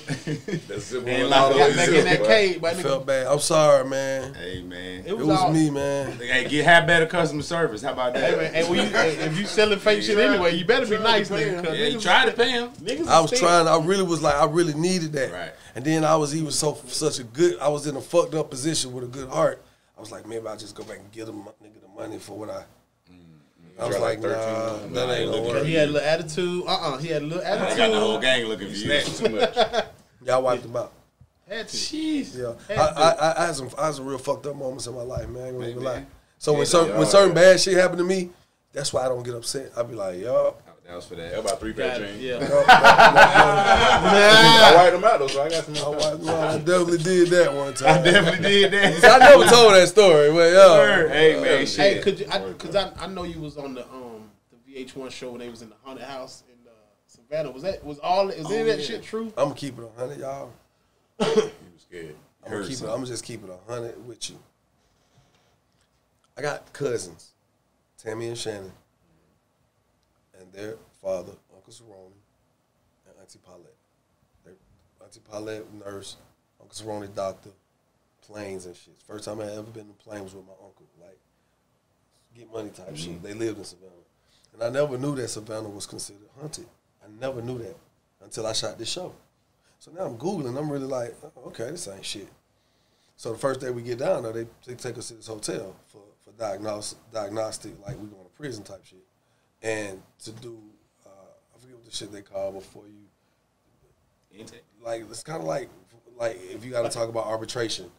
That 0.67 0.79
zipper 0.79 1.09
Ain't 1.09 1.29
like 1.29 1.55
got 1.57 1.75
Back 1.75 1.89
in 1.89 2.05
that 2.05 2.19
boy. 2.19 2.25
cage, 2.25 2.61
but 2.61 2.73
I 2.75 2.81
felt 2.81 3.05
bad. 3.05 3.27
I'm 3.27 3.39
sorry, 3.39 3.85
man. 3.89 4.33
Hey 4.33 4.61
man. 4.61 4.99
it 5.01 5.07
It 5.07 5.17
was, 5.17 5.27
was 5.27 5.39
all, 5.39 5.51
me, 5.51 5.69
man. 5.69 6.17
Hey, 6.17 6.47
get 6.47 6.63
have 6.65 6.87
better 6.87 7.05
customer 7.05 7.41
service. 7.41 7.81
How 7.81 7.91
about 7.91 8.13
that? 8.13 8.29
Hey, 8.31 8.35
man, 8.37 8.55
and 8.55 8.69
when 8.69 8.79
you, 8.79 8.95
if 8.95 9.37
you 9.37 9.45
selling 9.45 9.79
fake 9.79 10.03
shit 10.03 10.17
anyway, 10.17 10.55
you 10.55 10.63
better 10.63 10.85
be 10.85 10.97
nice, 11.03 11.29
nigga. 11.29 11.63
'cause 11.63 11.77
yeah, 11.77 11.87
you 11.87 11.97
niggas- 11.97 12.01
tried 12.01 12.25
to 12.27 12.31
pay 12.31 12.49
him. 12.51 12.69
Niggas 12.81 13.07
I 13.07 13.19
was 13.19 13.29
still- 13.31 13.39
trying. 13.41 13.67
I 13.67 13.77
really 13.85 14.03
was 14.03 14.21
like, 14.21 14.35
I 14.35 14.45
really 14.45 14.73
needed 14.73 15.11
that. 15.13 15.31
Right. 15.33 15.51
And 15.75 15.83
then 15.83 16.05
I 16.05 16.15
was 16.15 16.33
even 16.35 16.51
so 16.51 16.77
such 16.87 17.19
a 17.19 17.23
good. 17.23 17.59
I 17.59 17.67
was 17.67 17.87
in 17.87 17.95
a 17.97 18.01
fucked 18.01 18.35
up 18.35 18.51
position 18.51 18.93
with 18.93 19.03
a 19.03 19.07
good 19.07 19.27
heart. 19.29 19.61
I 19.97 19.99
was 19.99 20.11
like, 20.11 20.25
maybe 20.27 20.47
I'll 20.47 20.57
just 20.57 20.75
go 20.75 20.83
back 20.83 20.99
and 20.99 21.11
get 21.11 21.25
them 21.25 21.43
nigga 21.63 21.81
the 21.81 21.87
money 22.01 22.19
for 22.19 22.37
what 22.37 22.49
I. 22.49 22.63
I 23.79 23.87
was 23.87 23.95
Try 23.95 24.05
like, 24.05 24.19
like 24.21 24.29
nah, 24.31 24.69
13. 24.77 24.93
that 24.93 25.09
ain't 25.09 25.31
gonna 25.31 25.41
work. 25.47 25.65
He 25.65 25.73
had 25.73 25.89
a 25.89 25.91
little 25.93 26.07
attitude. 26.07 26.63
Uh 26.67 26.71
uh 26.93 26.97
He 26.97 27.07
had 27.07 27.21
a 27.23 27.25
little 27.25 27.43
They 27.43 27.75
got 27.77 27.91
the 27.91 27.99
whole 27.99 28.19
gang 28.19 28.45
looking 28.45 28.67
for 28.67 28.73
you. 28.73 28.85
Snatched 28.85 29.17
too 29.17 29.29
much. 29.29 29.85
Y'all 30.25 30.43
wiped 30.43 30.65
him 30.65 30.75
out. 30.75 30.91
Had 31.49 31.67
to. 31.67 31.75
Jeez. 31.75 32.37
Yeah, 32.37 32.53
Had 32.75 32.79
I, 32.79 32.91
to. 32.93 32.99
I, 32.99 33.09
I, 33.31 33.43
I 33.43 33.45
had 33.47 33.55
some, 33.55 33.69
I 33.77 33.85
had 33.87 33.95
some 33.95 34.05
real 34.05 34.17
fucked 34.17 34.45
up 34.45 34.55
moments 34.55 34.87
in 34.87 34.93
my 34.95 35.01
life, 35.01 35.27
man. 35.27 35.43
I 35.43 35.47
ain't 35.47 35.57
gonna 35.57 35.69
even 35.69 35.83
lie. 35.83 35.95
man. 35.95 36.07
So 36.37 36.53
when 36.53 36.65
certain, 36.65 36.97
when 36.97 37.07
certain 37.07 37.33
bad 37.33 37.59
shit 37.59 37.75
happened 37.77 37.99
to 37.99 38.03
me, 38.03 38.29
that's 38.71 38.93
why 38.93 39.05
I 39.05 39.07
don't 39.09 39.23
get 39.23 39.33
upset. 39.35 39.71
I 39.77 39.83
be 39.83 39.95
like, 39.95 40.19
yo, 40.19 40.55
That 40.85 40.95
was 40.97 41.05
for 41.05 41.15
That 41.15 41.31
that. 41.31 41.39
about 41.39 41.59
three 41.59 41.71
pair 41.73 41.87
Got 41.91 42.01
of 42.01 42.07
it, 42.07 42.19
jeans. 42.19 42.23
Yeah. 42.23 42.39
I 42.67 44.73
wiped 44.75 44.93
them 44.93 45.03
out 45.05 45.19
though, 45.19 45.27
so 45.27 45.43
I 45.43 45.49
got 45.49 45.63
some. 45.63 45.75
I, 45.77 45.89
wa- 45.89 46.15
no, 46.21 46.35
I 46.41 46.57
definitely 46.57 46.97
did 46.97 47.29
that 47.29 47.53
one 47.53 47.73
time. 47.73 47.99
I, 47.99 48.03
Definitely 48.03 48.49
did 48.49 48.71
that. 48.73 49.03
I 49.13 49.17
never 49.19 49.45
told 49.49 49.73
that 49.73 49.87
story, 49.87 50.31
but 50.31 50.51
yo, 50.51 51.07
Hey 51.07 51.35
man, 51.35 51.43
Hey, 51.59 51.65
shit. 51.65 52.03
could 52.03 52.19
you? 52.19 52.25
Cause 52.25 52.75
I, 52.75 52.91
I 52.99 53.07
know 53.07 53.23
you 53.23 53.39
was 53.39 53.57
on 53.57 53.73
the 53.73 53.85
um 53.87 54.29
the 54.51 54.57
VH1 54.85 55.11
show 55.11 55.31
when 55.31 55.39
they 55.39 55.49
was 55.49 55.61
in 55.61 55.69
the 55.69 55.75
haunted 55.83 56.05
house 56.05 56.43
in 56.49 56.67
uh, 56.67 56.71
Savannah. 57.07 57.51
Was 57.51 57.63
that 57.63 57.83
was 57.83 57.99
all? 57.99 58.29
Is 58.29 58.45
any 58.51 58.61
of 58.61 58.67
that 58.67 58.83
shit 58.83 59.03
true? 59.03 59.27
I'm 59.37 59.45
gonna 59.45 59.55
keep 59.55 59.77
it 59.79 59.85
a 59.85 59.99
hundred, 59.99 60.19
y'all. 60.19 60.51
He 61.19 61.25
was 61.25 61.51
scared. 61.77 62.15
I'm 62.45 62.51
gonna 62.51 62.67
keep 62.67 62.77
it. 62.79 62.83
I'm 62.83 62.89
gonna 62.95 63.05
just 63.05 63.23
keep 63.23 63.43
it 63.43 63.49
a 63.49 63.71
hundred 63.71 64.05
with 64.05 64.29
you. 64.29 64.37
I 66.37 66.41
got 66.41 66.71
cousins, 66.73 67.31
Tammy 67.97 68.27
and 68.27 68.37
Shannon, 68.37 68.63
and 68.63 68.71
their 70.53 70.75
father, 71.01 71.33
Uncle 71.53 71.73
Cerrone, 71.73 72.13
and 73.07 73.15
Auntie 73.19 73.39
Paulette. 73.43 73.75
Their 74.45 74.53
Auntie 75.03 75.19
Paulette, 75.29 75.73
nurse, 75.73 76.17
Uncle 76.61 76.85
Cerrone, 76.85 77.13
doctor, 77.13 77.49
planes 78.21 78.65
and 78.65 78.75
shit. 78.75 78.93
First 79.05 79.25
time 79.25 79.41
I 79.41 79.45
ever 79.51 79.63
been 79.63 79.87
to 79.87 79.93
planes 79.93 80.33
with 80.33 80.45
my 80.45 80.53
uncle, 80.53 80.85
like 81.01 81.19
get 82.35 82.51
money 82.51 82.69
type 82.69 82.95
shit. 82.95 83.13
Mm-hmm. 83.13 83.25
They 83.25 83.33
lived 83.33 83.57
in 83.57 83.65
Savannah, 83.65 83.91
and 84.53 84.63
I 84.63 84.69
never 84.69 84.97
knew 84.97 85.15
that 85.15 85.27
Savannah 85.27 85.69
was 85.69 85.85
considered 85.85 86.29
haunted. 86.39 86.67
I 87.03 87.07
never 87.19 87.41
knew 87.41 87.57
that 87.57 87.75
until 88.21 88.47
I 88.47 88.53
shot 88.53 88.77
this 88.77 88.89
show. 88.89 89.13
So 89.79 89.91
now 89.91 90.05
I'm 90.05 90.17
googling. 90.17 90.57
I'm 90.57 90.71
really 90.71 90.85
like, 90.85 91.13
oh, 91.23 91.47
okay, 91.47 91.71
this 91.71 91.87
ain't 91.89 92.05
shit. 92.05 92.29
So 93.17 93.33
the 93.33 93.37
first 93.37 93.59
day 93.59 93.69
we 93.69 93.81
get 93.81 93.99
down 93.99 94.23
there, 94.23 94.31
they, 94.31 94.47
they 94.65 94.75
take 94.75 94.97
us 94.97 95.09
to 95.09 95.15
this 95.15 95.27
hotel 95.27 95.75
for 95.87 96.03
for 96.23 96.31
diagnostic, 96.31 96.99
diagnostic, 97.11 97.73
like 97.85 97.99
we 97.99 98.07
going 98.07 98.23
to 98.23 98.29
prison 98.37 98.63
type 98.63 98.85
shit, 98.85 99.03
and 99.63 100.01
to 100.25 100.31
do, 100.31 100.59
uh, 101.05 101.09
I 101.55 101.59
forget 101.59 101.75
what 101.77 101.85
the 101.85 101.91
shit 101.91 102.11
they 102.11 102.21
call 102.21 102.51
before 102.51 102.83
you, 102.87 104.37
Intake. 104.39 104.63
like 104.83 105.01
it's 105.09 105.23
kind 105.23 105.41
of 105.41 105.47
like 105.47 105.69
like 106.19 106.37
if 106.51 106.63
you 106.65 106.71
got 106.71 106.83
to 106.83 106.89
talk 106.89 107.09
about 107.09 107.25
arbitration. 107.25 107.89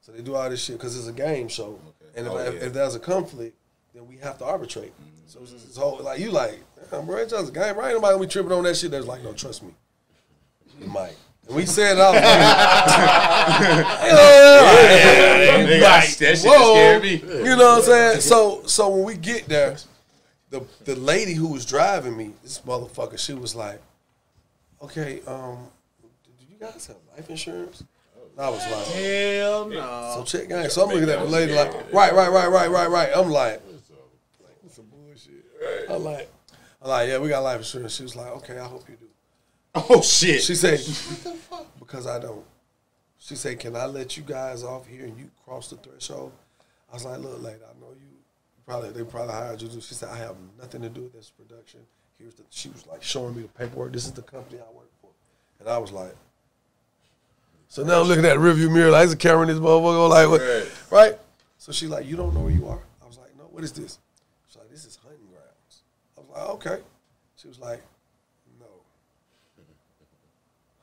So 0.00 0.12
they 0.12 0.22
do 0.22 0.34
all 0.34 0.48
this 0.48 0.62
shit 0.64 0.78
because 0.78 0.96
it's 0.98 1.08
a 1.08 1.12
game 1.12 1.46
show, 1.48 1.78
and 2.16 2.26
if, 2.26 2.32
Oh, 2.32 2.38
if, 2.38 2.54
yeah. 2.54 2.60
if 2.66 2.72
there's 2.72 2.94
a 2.94 2.98
conflict, 3.00 3.54
then 3.94 4.06
we 4.08 4.16
have 4.16 4.38
to 4.38 4.44
arbitrate. 4.46 4.92
So 5.26 5.40
it's 5.42 5.52
this 5.52 5.76
whole 5.76 5.98
like 6.02 6.18
you 6.20 6.30
like, 6.30 6.58
damn, 6.90 7.04
bro, 7.06 7.16
it's 7.18 7.32
just 7.32 7.50
a 7.50 7.52
game. 7.52 7.76
Right? 7.76 7.92
Nobody 7.92 8.14
gonna 8.14 8.24
be 8.26 8.30
tripping 8.30 8.52
on 8.52 8.64
that 8.64 8.76
shit. 8.76 8.90
That's 8.92 9.06
like, 9.06 9.22
no, 9.22 9.32
trust 9.34 9.62
me, 9.62 9.74
you 10.80 10.86
might. 10.86 11.14
And 11.46 11.54
we 11.56 11.66
said 11.66 11.96
it 11.96 12.00
out. 12.00 12.14
you 14.04 14.12
know, 14.12 15.66
Nigga, 15.68 15.80
that 15.80 16.04
shit 16.04 16.18
just 16.18 16.46
Whoa. 16.46 16.74
scared 16.74 17.02
me. 17.02 17.14
you 17.16 17.56
know 17.56 17.56
what 17.56 17.78
I'm 17.78 17.82
saying? 17.82 18.20
So 18.20 18.62
so 18.66 18.88
when 18.88 19.04
we 19.04 19.16
get 19.16 19.46
there, 19.48 19.76
the 20.50 20.64
the 20.84 20.96
lady 20.96 21.34
who 21.34 21.48
was 21.48 21.64
driving 21.64 22.16
me, 22.16 22.32
this 22.42 22.60
motherfucker, 22.60 23.18
she 23.18 23.32
was 23.32 23.54
like, 23.54 23.80
"Okay, 24.82 25.20
um, 25.26 25.68
do 26.38 26.44
you 26.48 26.56
guys 26.58 26.86
have 26.86 26.96
life 27.16 27.30
insurance?" 27.30 27.84
And 28.14 28.40
I 28.44 28.50
was 28.50 28.70
like, 28.70 28.86
Hell 28.86 29.68
no. 29.68 30.12
"So 30.16 30.24
check 30.24 30.48
guys. 30.48 30.74
So 30.74 30.82
I'm 30.82 30.88
looking 30.90 31.08
at 31.08 31.20
the 31.20 31.24
lady 31.24 31.54
like, 31.54 31.72
"Right, 31.92 32.12
right, 32.12 32.30
right, 32.30 32.48
right, 32.50 32.70
right, 32.70 32.90
right." 32.90 33.10
I'm 33.14 33.30
like, 33.30 33.62
like 34.42 34.56
some 34.70 34.86
bullshit. 34.86 35.44
I'm 35.88 36.04
like, 36.04 36.30
I'm 36.82 36.88
like, 36.88 37.08
"Yeah, 37.08 37.18
we 37.18 37.28
got 37.28 37.40
life 37.42 37.58
insurance." 37.58 37.94
She 37.94 38.02
was 38.02 38.16
like, 38.16 38.28
"Okay, 38.38 38.58
I 38.58 38.66
hope 38.66 38.88
you 38.88 38.96
do." 38.96 39.06
Oh 39.74 40.02
shit. 40.02 40.42
She 40.42 40.54
said, 40.56 40.80
because 41.78 42.06
I 42.06 42.18
don't. 42.18 42.44
She 43.18 43.36
said, 43.36 43.60
can 43.60 43.76
I 43.76 43.84
let 43.86 44.16
you 44.16 44.22
guys 44.22 44.64
off 44.64 44.86
here 44.86 45.04
and 45.04 45.16
you 45.16 45.30
cross 45.44 45.68
the 45.68 45.76
threshold? 45.76 46.32
I 46.90 46.94
was 46.94 47.04
like, 47.04 47.20
look, 47.20 47.40
lady, 47.42 47.58
I 47.58 47.78
know 47.80 47.90
you. 47.92 48.09
Probably 48.70 48.90
they 48.90 49.02
probably 49.04 49.34
hired 49.34 49.60
you. 49.60 49.68
She 49.80 49.94
said, 49.94 50.10
I 50.10 50.18
have 50.18 50.36
nothing 50.58 50.82
to 50.82 50.88
do 50.88 51.02
with 51.02 51.12
this 51.12 51.30
production. 51.30 51.80
Here's 52.18 52.34
the. 52.34 52.44
She 52.50 52.68
was 52.68 52.86
like 52.86 53.02
showing 53.02 53.34
me 53.34 53.42
the 53.42 53.48
paperwork. 53.48 53.92
This 53.92 54.06
is 54.06 54.12
the 54.12 54.22
company 54.22 54.60
I 54.60 54.72
work 54.76 54.88
for, 55.00 55.08
and 55.58 55.68
I 55.68 55.78
was 55.78 55.90
like. 55.90 56.14
So 57.68 57.84
now 57.84 58.00
I'm 58.00 58.08
looking 58.08 58.24
at 58.24 58.34
the 58.34 58.40
rearview 58.40 58.72
mirror, 58.72 58.90
like, 58.90 59.02
there's 59.02 59.12
a 59.12 59.16
camera 59.16 59.42
in 59.42 59.48
this 59.48 59.58
motherfucker, 59.58 60.08
like, 60.10 60.28
what, 60.28 60.40
Right. 60.40 60.72
right? 60.90 61.18
So 61.56 61.70
she's 61.70 61.88
like, 61.88 62.04
you 62.04 62.16
don't 62.16 62.34
know 62.34 62.40
where 62.40 62.50
you 62.50 62.66
are? 62.66 62.80
I 63.00 63.06
was 63.06 63.16
like, 63.16 63.30
no, 63.38 63.44
what 63.44 63.62
is 63.62 63.70
this? 63.70 64.00
She's 64.48 64.56
like, 64.56 64.68
this 64.70 64.84
is 64.84 64.98
hunting 65.00 65.20
grounds. 65.30 65.82
I 66.16 66.20
was 66.20 66.28
like, 66.30 66.48
okay. 66.56 66.82
She 67.36 67.46
was 67.46 67.60
like, 67.60 67.80
no 68.58 68.66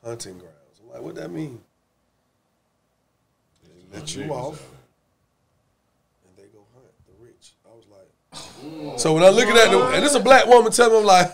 hunting 0.01 0.37
grounds. 0.37 0.81
I'm 0.81 0.89
like, 0.93 1.01
what 1.01 1.15
that 1.15 1.29
mean? 1.29 1.59
Let 3.93 4.15
you 4.15 4.23
off, 4.31 4.61
and 6.25 6.37
they 6.37 6.49
go 6.53 6.59
hunt 6.73 6.85
the 7.05 7.25
rich. 7.25 7.51
I 7.65 7.75
was 7.75 7.85
like, 7.91 8.09
so 8.97 9.13
when 9.13 9.23
I 9.23 9.29
look 9.29 9.47
at 9.47 9.55
that, 9.55 9.93
and 9.93 10.03
this 10.03 10.15
a 10.15 10.19
black 10.19 10.45
woman 10.47 10.71
telling 10.71 10.93
me, 10.93 10.99
I'm 10.99 11.05
like, 11.05 11.31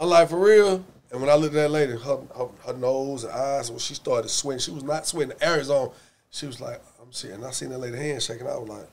I'm 0.00 0.08
like 0.08 0.28
for 0.28 0.38
real. 0.38 0.84
And 1.10 1.20
when 1.20 1.28
I 1.28 1.34
looked 1.34 1.54
at 1.54 1.62
that 1.64 1.70
lady, 1.70 1.92
her, 1.92 2.18
her, 2.36 2.48
her 2.66 2.72
nose 2.72 3.24
and 3.24 3.32
eyes, 3.32 3.70
when 3.70 3.78
she 3.78 3.94
started 3.94 4.28
sweating, 4.30 4.60
she 4.60 4.70
was 4.70 4.82
not 4.82 5.06
sweating. 5.06 5.36
The 5.38 5.46
air 5.46 5.60
is 5.60 5.68
on. 5.68 5.90
She 6.30 6.46
was 6.46 6.60
like, 6.60 6.80
I'm 7.00 7.12
seeing. 7.12 7.34
And 7.34 7.44
I 7.44 7.50
seen 7.50 7.68
that 7.68 7.78
lady 7.78 7.98
hand 7.98 8.22
shaking. 8.22 8.46
I 8.46 8.56
was 8.56 8.68
like, 8.68 8.88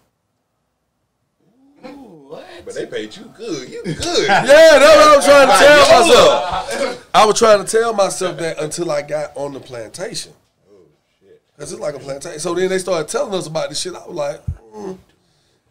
what? 2.29 2.45
But 2.65 2.75
they 2.75 2.85
paid 2.85 3.15
you 3.15 3.23
good. 3.37 3.69
You 3.69 3.81
good. 3.83 3.95
yeah, 4.27 4.43
that's 4.43 4.95
what 4.95 5.07
I 5.07 5.15
was 5.15 5.25
trying 5.25 5.47
to 5.47 5.53
tell 5.65 6.01
myself. 6.01 7.09
I 7.13 7.25
was 7.25 7.39
trying 7.39 7.65
to 7.65 7.71
tell 7.71 7.93
myself 7.93 8.37
that 8.37 8.59
until 8.59 8.91
I 8.91 9.01
got 9.01 9.35
on 9.35 9.53
the 9.53 9.59
plantation. 9.59 10.33
Oh 10.69 10.75
shit 11.19 11.41
Cause 11.57 11.71
it's 11.71 11.81
like 11.81 11.95
a 11.95 11.99
plantation. 11.99 12.39
So 12.39 12.53
then 12.53 12.69
they 12.69 12.77
started 12.77 13.07
telling 13.07 13.33
us 13.33 13.47
about 13.47 13.69
this 13.69 13.79
shit. 13.79 13.95
I 13.95 14.05
was 14.05 14.15
like, 14.15 14.45
mm. 14.75 14.97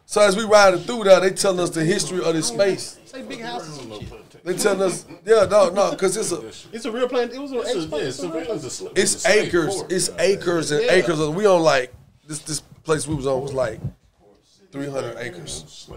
So 0.09 0.21
as 0.21 0.35
we 0.35 0.43
riding 0.43 0.79
through 0.79 1.03
there, 1.03 1.19
they 1.19 1.29
telling 1.29 1.59
us 1.59 1.69
the 1.69 1.85
history 1.85 2.17
of 2.23 2.33
this 2.33 2.47
space. 2.47 2.97
Say 3.05 3.21
big 3.21 3.41
houses 3.41 3.79
shit. 3.79 4.43
They 4.43 4.57
telling 4.57 4.81
us, 4.81 5.05
yeah, 5.23 5.45
no, 5.45 5.69
no, 5.69 5.95
cause 5.95 6.17
it's 6.17 6.31
a, 6.31 6.47
It's 6.75 6.85
a 6.85 6.91
real 6.91 7.07
plan. 7.07 7.29
It 7.29 7.39
was 7.39 7.51
an 7.51 7.59
It's, 7.59 7.75
a, 7.75 7.81
X-Files. 7.81 7.91
yeah, 8.01 8.07
It's 8.07 8.23
a 8.23 8.27
real 8.27 8.51
a, 8.51 8.91
it's 8.99 9.25
acres, 9.27 9.83
it's 9.87 10.09
acres 10.17 10.71
and 10.71 10.83
Yeah. 10.83 10.93
acres. 10.93 11.19
Of, 11.19 11.35
we 11.35 11.45
on 11.45 11.61
like 11.61 11.93
this 12.25 12.39
this 12.39 12.61
place 12.83 13.05
we 13.05 13.13
was 13.13 13.27
on 13.27 13.39
was 13.43 13.53
like 13.53 13.79
300 14.71 15.15
acres, 15.19 15.87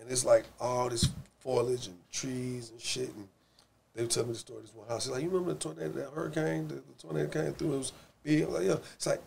and 0.00 0.10
it's 0.10 0.24
like 0.24 0.46
all 0.58 0.88
this 0.88 1.10
foliage 1.38 1.86
and 1.86 1.96
trees 2.10 2.70
and 2.70 2.80
shit. 2.80 3.14
And 3.14 3.28
they 3.94 4.02
were 4.02 4.08
telling 4.08 4.30
me 4.30 4.32
the 4.32 4.40
story 4.40 4.58
of 4.58 4.64
this 4.64 4.74
one 4.74 4.88
house. 4.88 5.04
She's 5.04 5.12
like, 5.12 5.22
you 5.22 5.28
remember 5.28 5.52
the 5.52 5.60
tornado, 5.60 5.90
that 5.90 6.10
hurricane, 6.12 6.66
the, 6.66 6.74
the 6.74 6.82
tornado 6.98 7.28
came 7.28 7.52
through. 7.52 7.74
It 7.74 7.78
was 7.78 7.92
big. 8.24 8.42
I 8.42 8.46
was 8.46 8.54
like, 8.54 8.66
yeah. 8.66 8.76
It's 8.96 9.06
like 9.06 9.22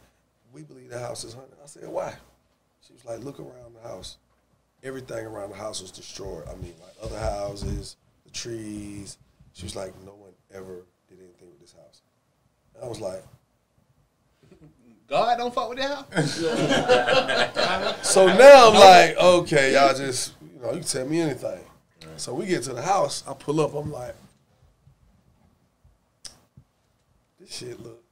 we 0.51 0.63
believe 0.63 0.89
the 0.89 0.99
house 0.99 1.23
is 1.23 1.33
haunted. 1.33 1.55
I 1.63 1.67
said, 1.67 1.87
why? 1.87 2.13
Was 3.03 3.17
like, 3.17 3.23
look 3.25 3.39
around 3.39 3.75
the 3.75 3.87
house. 3.87 4.17
Everything 4.83 5.25
around 5.25 5.51
the 5.51 5.55
house 5.55 5.81
was 5.81 5.91
destroyed. 5.91 6.43
I 6.49 6.55
mean, 6.55 6.73
like 6.81 6.93
other 7.01 7.19
houses, 7.19 7.95
the 8.25 8.31
trees. 8.31 9.17
She 9.53 9.65
was 9.65 9.75
like, 9.75 9.93
no 10.03 10.11
one 10.11 10.31
ever 10.53 10.85
did 11.07 11.19
anything 11.19 11.49
with 11.49 11.59
this 11.59 11.73
house. 11.73 12.01
And 12.75 12.83
I 12.83 12.87
was 12.87 12.99
like, 12.99 13.23
God 15.07 15.37
don't 15.37 15.53
fuck 15.53 15.69
with 15.69 15.77
that 15.79 16.05
house. 16.11 16.35
so 18.13 18.27
now 18.27 18.69
I'm 18.69 18.73
like, 18.73 19.17
okay, 19.17 19.73
y'all 19.73 19.95
just, 19.95 20.33
you 20.53 20.59
know, 20.61 20.71
you 20.71 20.79
can 20.79 20.87
tell 20.87 21.05
me 21.07 21.21
anything. 21.21 21.59
So 22.17 22.33
we 22.33 22.45
get 22.45 22.63
to 22.63 22.73
the 22.73 22.81
house. 22.81 23.23
I 23.27 23.33
pull 23.33 23.59
up. 23.59 23.73
I'm 23.73 23.91
like, 23.91 24.15
this 27.39 27.57
shit 27.57 27.79
look 27.81 28.03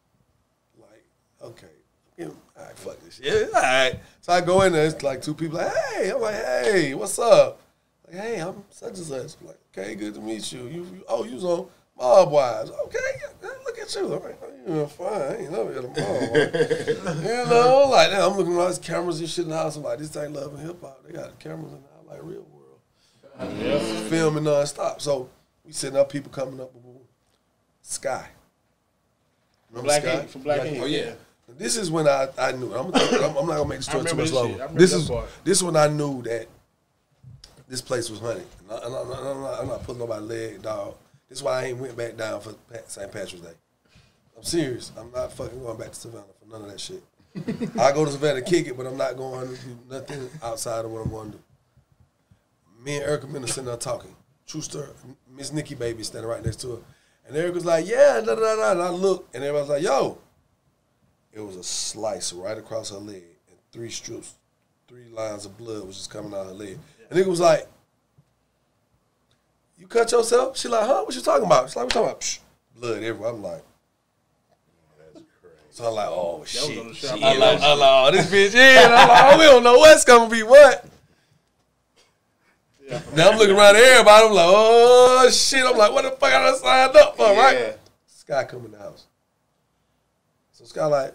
like 0.79 1.05
okay. 1.41 1.67
You 2.61 2.67
know, 2.67 2.67
all 2.67 2.67
right, 2.67 2.77
fuck 2.77 3.01
this 3.03 3.15
shit. 3.15 3.53
All 3.53 3.61
right. 3.61 3.99
So 4.21 4.33
I 4.33 4.41
go 4.41 4.61
in 4.61 4.73
there. 4.73 4.85
It's 4.85 5.01
like 5.03 5.21
two 5.21 5.33
people. 5.33 5.57
Like, 5.57 5.73
hey, 5.95 6.11
I'm 6.11 6.21
like, 6.21 6.35
hey, 6.35 6.93
what's 6.93 7.17
up? 7.19 7.59
Like, 8.07 8.21
hey, 8.21 8.39
I'm 8.39 8.63
such 8.69 8.97
and 8.97 8.97
such. 8.97 9.35
I'm 9.41 9.47
like, 9.47 9.59
okay, 9.77 9.95
good 9.95 10.13
to 10.15 10.21
meet 10.21 10.51
you. 10.51 10.63
You, 10.63 10.83
you 10.83 11.03
oh, 11.07 11.23
you 11.23 11.35
was 11.35 11.43
on 11.43 11.67
Mob 11.97 12.31
Wives. 12.31 12.71
Okay, 12.85 12.99
yeah, 13.21 13.49
look 13.65 13.79
at 13.79 13.95
you. 13.95 14.13
I'm 14.13 14.23
like, 14.23 14.39
oh, 14.43 14.73
you 14.75 14.87
fine. 14.87 15.21
I 15.21 15.35
ain't 15.37 15.51
never 15.51 15.73
had 15.73 15.83
a 15.83 15.87
Mob 15.87 15.97
Wives. 15.97 17.23
you 17.23 17.45
know, 17.49 17.87
like 17.91 18.11
now 18.11 18.29
I'm 18.29 18.37
looking 18.37 18.53
at 18.53 18.59
all 18.59 18.67
these 18.67 18.79
cameras 18.79 19.19
and 19.19 19.29
shit 19.29 19.45
in 19.45 19.51
the 19.51 19.57
house. 19.57 19.75
I'm 19.75 19.83
like, 19.83 19.99
this 19.99 20.15
ain't 20.15 20.33
Love 20.33 20.59
& 20.59 20.61
Hip 20.61 20.81
Hop. 20.81 21.03
They 21.05 21.13
got 21.13 21.39
cameras 21.39 21.73
in 21.73 21.81
the 21.81 21.87
house 21.87 22.05
like 22.07 22.19
real 22.23 22.45
world. 22.51 24.09
Filming 24.09 24.43
nonstop. 24.43 25.01
So 25.01 25.29
We 25.65 25.71
sitting 25.71 25.97
up, 25.97 26.11
people 26.11 26.31
coming 26.31 26.59
up. 26.59 26.73
boom, 26.73 26.81
boom, 26.81 26.93
boom. 26.93 27.01
Sky. 27.81 28.27
Remember 29.69 29.87
Black 29.87 30.01
Sky? 30.03 30.19
Ink 30.19 30.29
from 30.29 30.41
Black 30.41 30.65
Ink. 30.65 30.79
Oh 30.81 30.85
yeah. 30.85 31.13
This 31.57 31.77
is 31.77 31.91
when 31.91 32.07
I, 32.07 32.27
I 32.37 32.51
knew. 32.53 32.73
I'm, 32.73 32.87
I'm, 32.93 33.37
I'm 33.37 33.47
not 33.47 33.57
gonna 33.57 33.65
make 33.65 33.79
the 33.79 33.83
story 33.83 34.05
too 34.05 34.15
much 34.15 34.29
this 34.29 34.39
shit. 34.39 34.59
I 34.61 34.65
longer. 34.65 34.79
This 34.79 34.93
is 34.93 35.07
part. 35.09 35.27
this 35.43 35.57
is 35.57 35.63
when 35.63 35.75
I 35.75 35.87
knew 35.87 36.21
that 36.23 36.47
this 37.67 37.81
place 37.81 38.09
was 38.09 38.19
hunted. 38.19 38.45
And 38.69 38.71
I- 38.71 38.85
and 38.85 38.95
I- 38.95 39.01
and 39.01 39.13
I- 39.13 39.31
I'm, 39.31 39.41
not, 39.41 39.59
I'm 39.61 39.67
not 39.67 39.83
putting 39.83 39.99
nobody 39.99 40.25
leg, 40.25 40.61
dog. 40.61 40.95
This 41.29 41.37
is 41.39 41.43
why 41.43 41.61
I 41.61 41.65
ain't 41.67 41.77
went 41.77 41.95
back 41.95 42.17
down 42.17 42.41
for 42.41 42.53
St. 42.87 43.11
Patrick's 43.11 43.45
Day. 43.45 43.53
I'm 44.35 44.43
serious. 44.43 44.91
I'm 44.97 45.11
not 45.11 45.31
fucking 45.33 45.59
going 45.61 45.77
back 45.77 45.89
to 45.91 45.95
Savannah 45.95 46.23
for 46.39 46.51
none 46.51 46.63
of 46.63 46.69
that 46.71 46.79
shit. 46.79 47.03
I 47.79 47.91
go 47.93 48.03
to 48.03 48.11
Savannah 48.11 48.41
to 48.41 48.45
kick 48.49 48.67
it, 48.67 48.75
but 48.75 48.85
I'm 48.85 48.97
not 48.97 49.15
going 49.15 49.47
to 49.47 49.55
do 49.63 49.77
nothing 49.89 50.29
outside 50.43 50.83
of 50.83 50.91
what 50.91 51.05
I'm 51.05 51.09
going 51.11 51.31
to 51.31 51.37
do. 51.37 51.43
Me 52.83 52.95
and 52.97 53.05
Erica 53.05 53.27
Miller 53.27 53.47
sitting 53.47 53.65
there 53.65 53.77
talking. 53.77 54.13
True 54.47 54.61
story. 54.61 54.87
Miss 55.33 55.53
Nikki 55.53 55.75
Baby 55.75 56.03
standing 56.03 56.29
right 56.29 56.43
next 56.43 56.59
to 56.61 56.71
her. 56.71 56.77
And 57.27 57.37
Erica's 57.37 57.63
like, 57.63 57.87
yeah, 57.87 58.19
da 58.25 58.35
da. 58.35 58.55
da. 58.55 58.71
And 58.71 58.81
I 58.81 58.89
look, 58.89 59.29
and 59.33 59.43
everybody's 59.43 59.69
like, 59.69 59.83
yo. 59.83 60.17
It 61.33 61.39
was 61.39 61.55
a 61.55 61.63
slice 61.63 62.33
right 62.33 62.57
across 62.57 62.89
her 62.89 62.97
leg, 62.97 63.23
and 63.49 63.57
three 63.71 63.89
strips, 63.89 64.33
three 64.87 65.07
lines 65.11 65.45
of 65.45 65.57
blood 65.57 65.85
was 65.87 65.95
just 65.97 66.09
coming 66.09 66.33
out 66.33 66.45
her 66.45 66.51
leg. 66.51 66.77
And 67.09 67.19
nigga 67.19 67.27
was 67.27 67.39
like, 67.39 67.67
you 69.77 69.87
cut 69.87 70.11
yourself? 70.11 70.57
She 70.57 70.67
like, 70.67 70.85
huh? 70.85 71.03
What 71.03 71.15
you 71.15 71.21
talking 71.21 71.45
about? 71.45 71.69
She's 71.69 71.75
like, 71.75 71.85
what 71.85 71.95
you 71.95 72.01
talking 72.01 72.09
about? 72.09 72.21
Psh, 72.21 72.39
blood 72.75 73.03
everywhere. 73.03 73.29
I'm 73.31 73.41
like, 73.41 73.63
That's 75.13 75.25
crazy. 75.41 75.55
so 75.71 75.87
I'm 75.87 75.95
like, 75.95 76.07
oh 76.09 76.43
shit. 76.45 77.11
I'm 77.11 77.39
like, 77.39 77.61
I'm 77.61 77.79
like, 77.79 77.89
oh, 77.89 78.09
this 78.11 78.29
bitch 78.29 78.55
in. 78.55 78.91
I'm 78.91 79.07
like, 79.07 79.33
oh, 79.33 79.37
we 79.39 79.45
don't 79.45 79.63
know 79.63 79.77
what's 79.77 80.03
gonna 80.05 80.29
be 80.29 80.43
what. 80.43 80.85
Now 83.15 83.29
I'm 83.31 83.37
looking 83.37 83.55
around 83.55 83.77
at 83.77 83.81
everybody. 83.81 84.25
I'm 84.27 84.33
like, 84.33 84.45
oh 84.49 85.29
shit. 85.31 85.65
I'm 85.65 85.77
like, 85.77 85.93
what 85.93 86.03
the 86.03 86.11
fuck 86.11 86.23
I 86.33 86.43
done 86.43 86.57
signed 86.57 86.95
up 86.97 87.15
for, 87.15 87.23
right? 87.23 87.77
Sky 88.05 88.43
come 88.43 88.65
in 88.65 88.71
the 88.71 88.77
house. 88.77 89.05
So 90.51 90.65
Sky 90.65 90.85
like, 90.85 91.13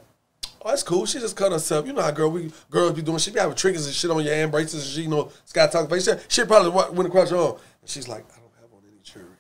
oh, 0.63 0.71
that's 0.71 0.83
cool. 0.83 1.07
She 1.07 1.19
just 1.19 1.37
cut 1.37 1.53
herself. 1.53 1.87
You 1.87 1.93
know 1.93 2.03
how 2.03 2.11
girl 2.11 2.31
we 2.31 2.51
girls 2.71 2.93
be 2.93 3.03
doing. 3.03 3.19
She 3.19 3.31
be 3.31 3.41
having 3.41 3.57
triggers 3.57 3.87
and 3.87 3.95
shit 3.95 4.11
on 4.11 4.25
your 4.25 4.35
hand 4.35 4.51
braces 4.51 4.85
and 4.85 4.95
she 4.95 5.03
you 5.03 5.09
know 5.09 5.31
Sky 5.45 5.67
talking 5.67 5.89
face. 5.89 6.09
She, 6.29 6.45
probably 6.45 6.71
went 6.71 7.09
across 7.09 7.31
your 7.31 7.53
arm. 7.53 7.57
And 7.81 7.91
she's 7.91 8.09
like, 8.09 8.25
I 8.33 8.41
don't 8.41 8.53
have 8.61 8.73
on 8.73 8.83
any 8.89 9.01
jewelry. 9.03 9.37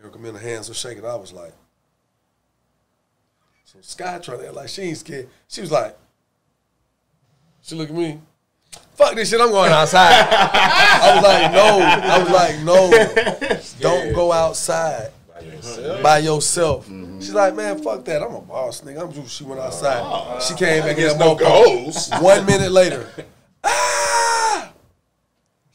Erica 0.00 0.18
Miller 0.18 0.38
hands 0.38 0.68
were 0.68 0.74
shaking. 0.74 1.04
I 1.04 1.14
was 1.14 1.32
like, 1.32 1.52
so 3.64 3.78
Sky 3.82 4.18
trying 4.18 4.38
to 4.38 4.46
act 4.46 4.54
like 4.54 4.68
she 4.68 4.82
ain't 4.82 4.98
scared. 4.98 5.28
She 5.48 5.60
was 5.60 5.70
like, 5.70 5.96
she 7.62 7.74
look 7.74 7.88
at 7.88 7.94
me. 7.94 8.20
Fuck 8.94 9.14
this 9.14 9.30
shit, 9.30 9.40
I'm 9.40 9.50
going 9.50 9.72
outside. 9.72 10.12
I 10.12 11.14
was 11.14 11.24
like, 11.24 11.52
no. 11.52 11.78
I 11.80 12.18
was 12.18 12.30
like, 12.30 12.60
no. 12.60 13.60
Don't 13.80 14.14
go 14.14 14.30
outside 14.32 15.10
by 16.02 16.18
yourself. 16.18 16.86
Mm-hmm. 16.86 17.09
She's 17.20 17.34
like, 17.34 17.54
man, 17.54 17.82
fuck 17.82 18.04
that. 18.06 18.22
I'm 18.22 18.34
a 18.34 18.40
boss, 18.40 18.80
nigga. 18.80 19.02
I'm 19.02 19.12
just, 19.12 19.34
she 19.36 19.44
went 19.44 19.60
outside. 19.60 20.42
she 20.42 20.54
came 20.54 20.82
back 20.82 20.96
in 20.96 21.08
that 21.08 21.18
no 21.18 21.34
motherfucker. 21.34 21.38
goals. 21.40 22.10
One 22.20 22.46
minute 22.46 22.72
later, 22.72 23.08
ah! 23.62 24.72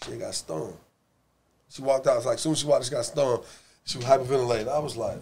She 0.06 0.18
got 0.18 0.34
stung. 0.36 0.78
She 1.70 1.82
walked 1.82 2.08
out. 2.08 2.18
It's 2.18 2.26
like, 2.26 2.36
as 2.36 2.42
soon 2.42 2.54
as 2.54 2.60
she 2.60 2.68
walked, 2.68 2.86
she 2.86 2.92
got 2.92 3.06
stung. 3.06 3.44
She 3.84 3.98
was 3.98 4.06
hyperventilating. 4.08 4.68
I 4.68 4.80
was 4.80 4.98
like, 4.98 5.20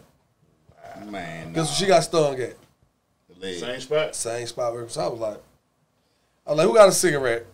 Man, 1.06 1.54
guess 1.54 1.68
what 1.70 1.76
she 1.78 1.86
got 1.88 2.04
stung 2.04 2.40
at? 2.40 2.56
the 3.28 3.40
leg. 3.40 3.60
Same 3.60 3.80
spot. 3.80 4.16
Same 4.16 4.48
spot 4.48 4.74
where 4.74 4.88
so 4.90 5.02
I 5.02 5.08
was 5.08 5.20
like, 5.20 5.38
I 6.46 6.50
was 6.52 6.58
like, 6.58 6.68
who 6.68 6.74
got 6.74 6.90
a 6.90 6.92
cigarette? 6.92 7.46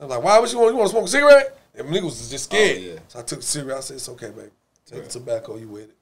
I 0.00 0.04
was 0.04 0.10
like, 0.10 0.22
why 0.22 0.38
would 0.38 0.52
you 0.52 0.58
want 0.58 0.72
you 0.72 0.76
want 0.76 0.88
to 0.88 0.92
smoke 0.92 1.04
a 1.06 1.08
cigarette? 1.08 1.58
And 1.74 1.88
niggas 1.88 2.02
was 2.02 2.30
just 2.30 2.44
scared. 2.44 2.78
Oh, 2.78 2.80
yeah. 2.80 2.98
So 3.08 3.18
I 3.18 3.22
took 3.22 3.40
the 3.40 3.44
cigarette. 3.44 3.78
I 3.78 3.80
said, 3.80 3.94
it's 3.96 4.08
okay, 4.08 4.30
baby. 4.30 4.48
Take 4.86 5.04
the 5.04 5.10
tobacco, 5.10 5.56
you 5.56 5.68
with 5.68 5.84
it. 5.84 5.96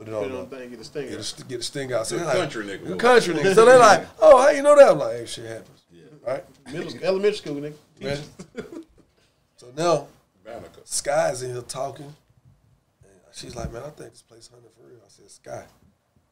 Put 0.00 0.08
it 0.08 0.14
on 0.14 0.22
Put 0.22 0.30
it 0.30 0.32
there. 0.32 0.40
on 0.40 0.46
thing, 0.48 0.70
get 0.70 0.78
the 0.78 0.84
sting 0.86 1.08
Get 1.10 1.18
out. 1.18 1.24
the, 1.36 1.44
get 1.44 1.56
the 1.58 1.62
sting 1.62 1.92
out. 1.92 2.06
So 2.06 2.16
they're 2.16 2.24
like, 2.24 2.36
country 2.38 2.64
nigga. 2.64 2.98
Country 2.98 3.34
nigga. 3.34 3.54
So 3.54 3.66
they're 3.66 3.78
like, 3.78 4.06
oh, 4.22 4.40
how 4.40 4.48
you 4.48 4.62
know 4.62 4.74
that? 4.74 4.92
I'm 4.92 4.98
like, 4.98 5.12
hey, 5.12 5.26
shit 5.26 5.44
happens. 5.44 5.82
Yeah. 5.92 6.02
Right? 6.26 6.44
Middle, 6.72 7.04
elementary 7.04 7.36
school, 7.36 7.56
nigga. 7.56 7.74
Man. 8.00 8.18
so 9.58 9.66
now, 9.76 10.06
Vanica. 10.42 10.80
Sky's 10.84 11.42
in 11.42 11.52
here 11.52 11.60
talking. 11.60 12.06
And 12.06 13.12
she's 13.34 13.54
like, 13.54 13.70
man, 13.74 13.82
I 13.82 13.90
think 13.90 14.12
this 14.12 14.22
place 14.22 14.48
hunting 14.50 14.70
for 14.74 14.88
real. 14.88 15.00
I 15.04 15.08
said, 15.08 15.30
Sky, 15.30 15.64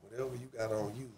whatever 0.00 0.30
you 0.34 0.48
got 0.58 0.72
on 0.72 0.94
you, 0.96 1.10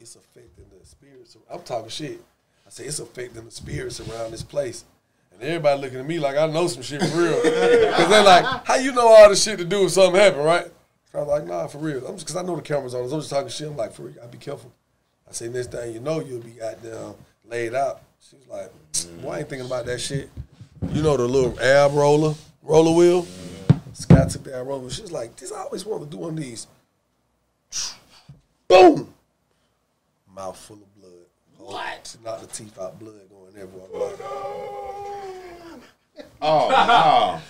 it's 0.00 0.16
affecting 0.16 0.64
the 0.76 0.84
spirits. 0.84 1.36
I'm 1.48 1.62
talking 1.62 1.90
shit. 1.90 2.20
I 2.66 2.70
said, 2.70 2.86
it's 2.86 2.98
affecting 2.98 3.44
the 3.44 3.52
spirits 3.52 4.00
around 4.00 4.32
this 4.32 4.42
place. 4.42 4.84
And 5.32 5.40
everybody 5.42 5.80
looking 5.80 6.00
at 6.00 6.06
me 6.06 6.18
like 6.18 6.36
I 6.36 6.46
know 6.48 6.66
some 6.66 6.82
shit 6.82 7.02
for 7.04 7.18
real. 7.18 7.40
Because 7.94 8.08
they're 8.08 8.24
like, 8.24 8.66
how 8.66 8.74
you 8.74 8.90
know 8.90 9.06
all 9.06 9.28
this 9.28 9.44
shit 9.44 9.58
to 9.60 9.64
do 9.64 9.84
if 9.84 9.92
something 9.92 10.20
happen, 10.20 10.40
right? 10.40 10.66
So 11.14 11.20
I 11.20 11.22
was 11.22 11.30
like, 11.30 11.46
nah, 11.46 11.68
for 11.68 11.78
real. 11.78 12.04
I'm 12.08 12.14
just, 12.14 12.26
because 12.26 12.34
I 12.34 12.42
know 12.42 12.56
the 12.56 12.62
camera's 12.62 12.92
on 12.92 13.04
us. 13.04 13.12
I'm 13.12 13.20
just 13.20 13.30
talking 13.30 13.48
shit. 13.48 13.68
I'm 13.68 13.76
like, 13.76 13.92
for 13.92 14.02
real, 14.02 14.16
I 14.20 14.26
be 14.26 14.36
careful. 14.36 14.72
I 15.28 15.32
say, 15.32 15.48
next 15.48 15.70
thing 15.70 15.94
you 15.94 16.00
know, 16.00 16.18
you'll 16.18 16.40
be 16.40 16.50
goddamn 16.50 17.14
laid 17.48 17.72
out. 17.72 18.02
She 18.20 18.34
was 18.34 18.48
like, 18.48 18.72
boy, 19.22 19.30
I 19.30 19.38
ain't 19.38 19.48
thinking 19.48 19.66
about 19.66 19.86
that 19.86 20.00
shit. 20.00 20.28
You 20.90 21.02
know 21.02 21.16
the 21.16 21.28
little 21.28 21.58
ab 21.60 21.94
roller, 21.94 22.34
roller 22.64 22.96
wheel? 22.96 23.28
Scott 23.92 24.30
took 24.30 24.42
that 24.42 24.64
roller. 24.64 24.90
She 24.90 25.02
was 25.02 25.12
like, 25.12 25.36
this 25.36 25.52
I 25.52 25.60
always 25.60 25.86
wanted 25.86 26.10
to 26.10 26.16
do 26.16 26.16
one 26.16 26.30
of 26.30 26.36
these. 26.36 26.66
Boom! 28.66 29.14
Mouth 30.34 30.58
full 30.58 30.78
of 30.78 30.94
blood. 30.96 31.12
What? 31.58 32.10
She 32.12 32.18
knocked 32.24 32.40
the 32.40 32.48
teeth 32.48 32.76
out, 32.76 32.98
blood 32.98 33.14
going 33.30 33.54
everywhere. 33.56 33.86
I'm 33.94 34.00
like, 34.00 34.20
Oh 36.42 37.40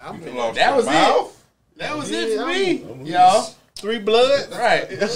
no, 0.32 0.52
that 0.52 0.76
was 0.76 0.86
it. 0.86 1.39
That 1.88 1.96
was 1.96 2.10
it 2.10 2.38
for 2.38 2.46
me, 2.46 3.10
y'all. 3.10 3.54
Three 3.76 3.98
blood. 4.00 4.50
Right. 4.52 4.86
That 4.90 5.08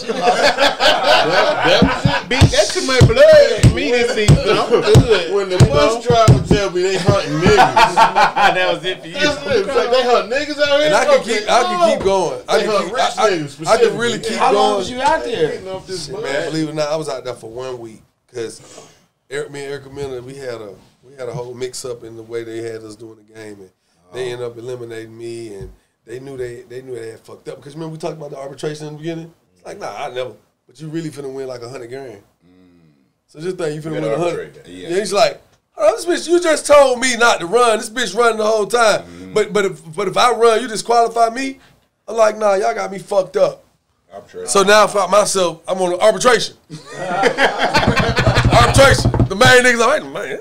Beat 2.27 2.41
that 2.41 2.69
to 2.73 2.81
my 2.87 2.99
blood. 3.01 3.75
Me 3.75 3.91
this 3.91 4.15
season. 4.15 4.39
I'm 4.57 4.71
good. 4.71 5.35
When 5.35 5.51
the 5.51 5.59
bus 5.59 6.07
driver 6.07 6.43
tell 6.47 6.71
me 6.71 6.81
they 6.81 6.97
hunting 6.97 7.33
niggas, 7.33 7.95
that 7.95 8.73
was 8.73 8.83
it 8.83 9.03
for 9.03 9.09
you. 9.09 9.13
that's 9.13 9.47
it. 9.47 9.57
It's 9.57 9.77
like 9.77 9.91
they 9.91 10.03
hunt 10.05 10.33
niggas 10.33 10.59
out 10.59 10.79
here. 10.79 10.87
and 10.87 10.95
I 10.95 11.05
can 11.05 11.21
Okay, 11.21 11.41
keep, 11.41 11.51
I 11.51 11.63
can 11.65 11.99
keep 11.99 12.03
going. 12.03 12.43
I 12.49 12.59
can 12.61 12.69
hunt 12.71 12.85
keep, 12.85 12.95
rich 12.95 13.05
I, 13.19 13.27
I, 13.27 13.31
niggas 13.31 13.67
I 13.67 13.77
can 13.77 13.99
really 13.99 14.19
keep 14.21 14.39
How 14.39 14.55
long 14.55 14.79
was 14.79 14.91
you 14.91 15.03
out 15.03 15.23
there? 15.23 15.61
Getting 15.61 15.99
Shit, 15.99 16.23
man, 16.23 16.51
believe 16.51 16.69
it 16.69 16.73
or 16.73 16.75
not, 16.75 16.89
I 16.89 16.97
was 16.97 17.11
out 17.11 17.25
there 17.25 17.35
for 17.35 17.51
one 17.51 17.79
week 17.79 18.01
because 18.27 18.89
Eric, 19.29 19.51
me 19.51 19.61
and 19.65 19.71
Erica 19.71 19.91
Miller, 19.91 20.23
we 20.23 20.37
had 20.37 20.63
a 20.63 20.75
we 21.03 21.13
had 21.15 21.29
a 21.29 21.35
whole 21.35 21.53
mix 21.53 21.85
up 21.85 22.05
in 22.05 22.17
the 22.17 22.23
way 22.23 22.43
they 22.43 22.63
had 22.63 22.83
us 22.83 22.97
doing 22.97 23.17
the 23.17 23.35
game, 23.35 23.61
and 23.61 23.71
they 24.15 24.31
oh. 24.31 24.33
ended 24.33 24.47
up 24.47 24.57
eliminating 24.57 25.19
me, 25.19 25.53
and 25.53 25.71
they 26.05 26.21
knew 26.21 26.37
they 26.37 26.63
they 26.63 26.83
knew 26.83 26.95
they 26.95 27.11
had 27.11 27.21
fucked 27.21 27.49
up 27.49 27.57
because 27.57 27.75
remember 27.75 27.93
we 27.93 27.99
talked 27.99 28.17
about 28.17 28.31
the 28.31 28.39
arbitration 28.39 28.87
in 28.87 28.93
the 28.95 28.99
beginning. 28.99 29.33
It's 29.55 29.65
like, 29.65 29.79
nah, 29.79 29.95
I 29.95 30.13
never. 30.13 30.35
But 30.67 30.81
you 30.81 30.89
really 30.89 31.11
finna 31.11 31.33
win 31.33 31.47
like 31.47 31.63
a 31.63 31.69
hundred 31.69 31.89
grand. 31.89 32.23
Mm. 32.47 32.93
So 33.27 33.41
just 33.41 33.57
think 33.57 33.75
you 33.75 33.83
finna 33.83 33.97
You 33.97 34.03
win 34.03 34.13
a 34.13 34.19
hundred. 34.19 34.61
Yeah. 34.67 34.89
Yeah. 34.89 34.97
he's 34.97 35.13
like. 35.13 35.41
Oh, 35.77 35.91
this 35.97 36.07
bitch, 36.07 36.29
you 36.31 36.41
just 36.41 36.69
told 36.69 37.01
me 37.01 37.17
not 37.17 37.41
to 37.41 37.47
run. 37.47 37.79
This 37.79 37.91
bitch 37.91 38.17
running 38.17 38.39
the 38.39 38.47
whole 38.47 38.65
time. 38.65 39.03
Mm-hmm. 39.03 39.35
But 39.35 39.53
but 39.53 39.65
if 39.65 39.95
but 39.97 40.07
if 40.07 40.17
I 40.17 40.31
run, 40.31 40.63
you 40.63 40.69
disqualify 40.69 41.31
me. 41.31 41.59
I'm 42.07 42.17
like, 42.17 42.39
nah, 42.39 42.55
y'all 42.55 42.75
got 42.75 42.93
me 42.93 43.01
fucked 43.01 43.37
up. 43.37 43.65
Arbitrary. 44.13 44.47
So 44.47 44.63
now 44.63 44.85
I 44.85 44.87
found 44.87 45.11
myself, 45.11 45.63
I'm 45.67 45.79
on 45.79 46.01
arbitration. 46.01 46.55
arbitration. 46.71 49.11
The 49.27 49.35
main 49.35 49.65
niggas 49.65 49.81
like, 49.81 50.05
man, 50.05 50.39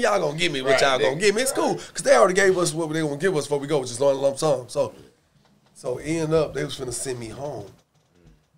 Y'all 0.00 0.20
gonna 0.20 0.38
give 0.38 0.52
me 0.52 0.62
what 0.62 0.72
Right, 0.72 0.82
y'all 0.82 0.98
gonna 0.98 1.16
give 1.16 1.34
me. 1.34 1.42
It's 1.42 1.52
cool. 1.52 1.74
Because 1.74 2.02
they 2.02 2.14
already 2.14 2.34
gave 2.34 2.56
us 2.58 2.72
what 2.72 2.92
they 2.92 3.00
gonna 3.00 3.16
give 3.16 3.36
us 3.36 3.46
before 3.46 3.58
we 3.58 3.66
go, 3.66 3.80
which 3.80 3.90
is 3.90 4.00
one 4.00 4.16
lump 4.16 4.38
sum. 4.38 4.68
So 4.68 4.94
so 5.76 5.98
end 5.98 6.32
up, 6.32 6.54
they 6.54 6.64
was 6.64 6.78
finna 6.78 6.92
send 6.92 7.20
me 7.20 7.28
home. 7.28 7.66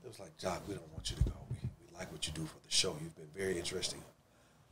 It 0.05 0.09
was 0.09 0.21
like, 0.21 0.39
Joc, 0.39 0.61
we 0.69 0.75
don't 0.75 0.93
want 0.93 1.11
you 1.11 1.17
to 1.17 1.25
go. 1.25 1.33
We, 1.51 1.57
we 1.81 1.99
like 1.99 2.13
what 2.13 2.25
you 2.27 2.33
do 2.33 2.47
for 2.47 2.61
the 2.65 2.71
show. 2.71 2.97
You've 3.03 3.17
been 3.17 3.27
very 3.37 3.59
interesting. 3.59 4.01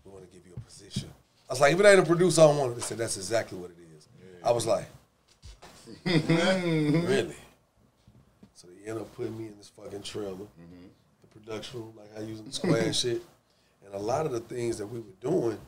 We 0.05 0.13
want 0.13 0.31
to 0.31 0.37
give 0.37 0.47
you 0.47 0.53
a 0.57 0.61
position. 0.61 1.11
I 1.51 1.53
was 1.53 1.61
like, 1.61 1.73
if 1.73 1.81
it 1.81 1.85
ain't 1.85 1.99
a 1.99 2.05
producer, 2.05 2.43
I 2.43 2.47
don't 2.47 2.59
want 2.59 2.71
it. 2.71 2.77
They 2.77 2.83
said, 2.83 2.99
that's 2.99 3.17
exactly 3.17 3.59
what 3.59 3.71
it 3.71 3.77
is. 3.97 4.09
I 4.45 4.53
was 4.53 4.65
like, 4.65 4.87
really? 6.05 7.35
So 8.55 8.69
they 8.69 8.89
end 8.89 9.01
up 9.01 9.13
putting 9.17 9.37
me 9.37 9.49
in 9.49 9.57
this 9.57 9.73
fucking 9.77 10.03
trailer, 10.03 10.31
mm-hmm. 10.31 10.87
the 11.23 11.41
production 11.41 11.81
room, 11.81 11.95
like 11.97 12.11
I 12.17 12.21
using 12.21 12.47
the 12.47 12.53
square 12.53 12.83
and 12.85 12.95
shit. 12.95 13.23
And 13.85 13.93
a 13.93 13.99
lot 13.99 14.25
of 14.25 14.31
the 14.31 14.41
things 14.41 14.79
that 14.79 14.87
we 14.87 15.01
were 15.01 15.17
doing, 15.21 15.59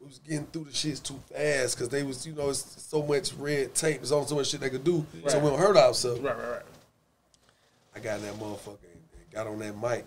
we 0.00 0.06
was 0.06 0.18
getting 0.18 0.46
through 0.46 0.64
the 0.64 0.70
shits 0.70 1.02
too 1.02 1.20
fast 1.32 1.76
because 1.76 1.90
they 1.90 2.02
was, 2.02 2.26
you 2.26 2.32
know, 2.32 2.48
it's 2.48 2.82
so 2.88 3.02
much 3.02 3.34
red 3.34 3.74
tape. 3.74 3.98
There's 3.98 4.12
only 4.12 4.26
so 4.26 4.36
much 4.36 4.48
shit 4.48 4.60
they 4.60 4.70
could 4.70 4.84
do, 4.84 5.04
so 5.26 5.38
we 5.38 5.50
don't 5.50 5.58
hurt 5.58 5.76
ourselves. 5.76 6.20
Right, 6.20 6.36
right, 6.36 6.50
right. 6.52 6.62
I 7.94 7.98
got 7.98 8.20
in 8.20 8.26
that 8.26 8.34
motherfucker 8.34 8.78
and 8.82 9.00
and 9.20 9.30
got 9.32 9.46
on 9.46 9.58
that 9.58 9.76
mic. 9.78 10.04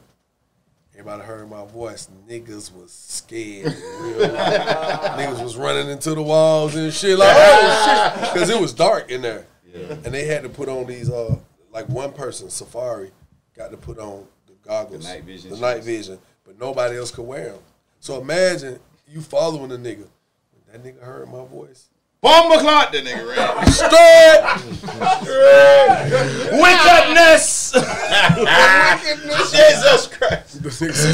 Everybody 0.96 1.24
heard 1.24 1.50
my 1.50 1.66
voice. 1.66 2.08
Niggas 2.28 2.74
was 2.74 2.92
scared. 2.92 3.66
Real. 3.66 4.30
Niggas 4.30 5.44
was 5.44 5.58
running 5.58 5.90
into 5.90 6.14
the 6.14 6.22
walls 6.22 6.76
and 6.76 6.94
shit 6.94 7.18
like, 7.18 7.36
oh 7.36 8.14
shit, 8.14 8.34
because 8.34 8.50
it 8.50 8.60
was 8.60 8.74
dark 8.74 9.10
in 9.10 9.22
there. 9.22 9.46
Yeah. 9.74 9.94
And 10.06 10.14
they 10.14 10.26
had 10.26 10.44
to 10.44 10.50
put 10.50 10.70
on 10.70 10.86
these, 10.86 11.10
uh, 11.10 11.36
like 11.72 11.90
one 11.90 12.14
person, 12.14 12.50
Safari, 12.50 13.12
got 13.56 13.72
to 13.72 13.78
put 13.78 13.98
on 13.98 14.28
the 14.46 14.54
goggles, 14.68 15.04
The 15.04 15.14
night 15.14 15.24
vision 15.24 15.50
the 15.50 15.58
night 15.58 15.84
vision, 15.84 16.20
but 16.46 16.60
nobody 16.60 16.98
else 16.98 17.10
could 17.10 17.26
wear 17.26 17.54
them. 17.54 17.62
So 18.00 18.22
imagine 18.22 18.80
you 19.08 19.22
following 19.22 19.70
the 19.70 19.78
nigga. 19.78 20.08
When 20.52 20.64
that 20.72 20.84
nigga 20.84 21.02
heard 21.04 21.28
my 21.28 21.46
voice, 21.46 21.90
Bomba 22.24 22.60
clock, 22.60 22.92
that 22.94 23.04
nigga 23.04 23.28
ran. 23.28 23.68
Straight. 23.68 24.40
Wickedness. 26.64 27.74
Jesus 29.52 30.08
Christ. 30.08 30.64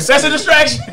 That's 0.08 0.24
a 0.24 0.30
distraction. 0.30 0.84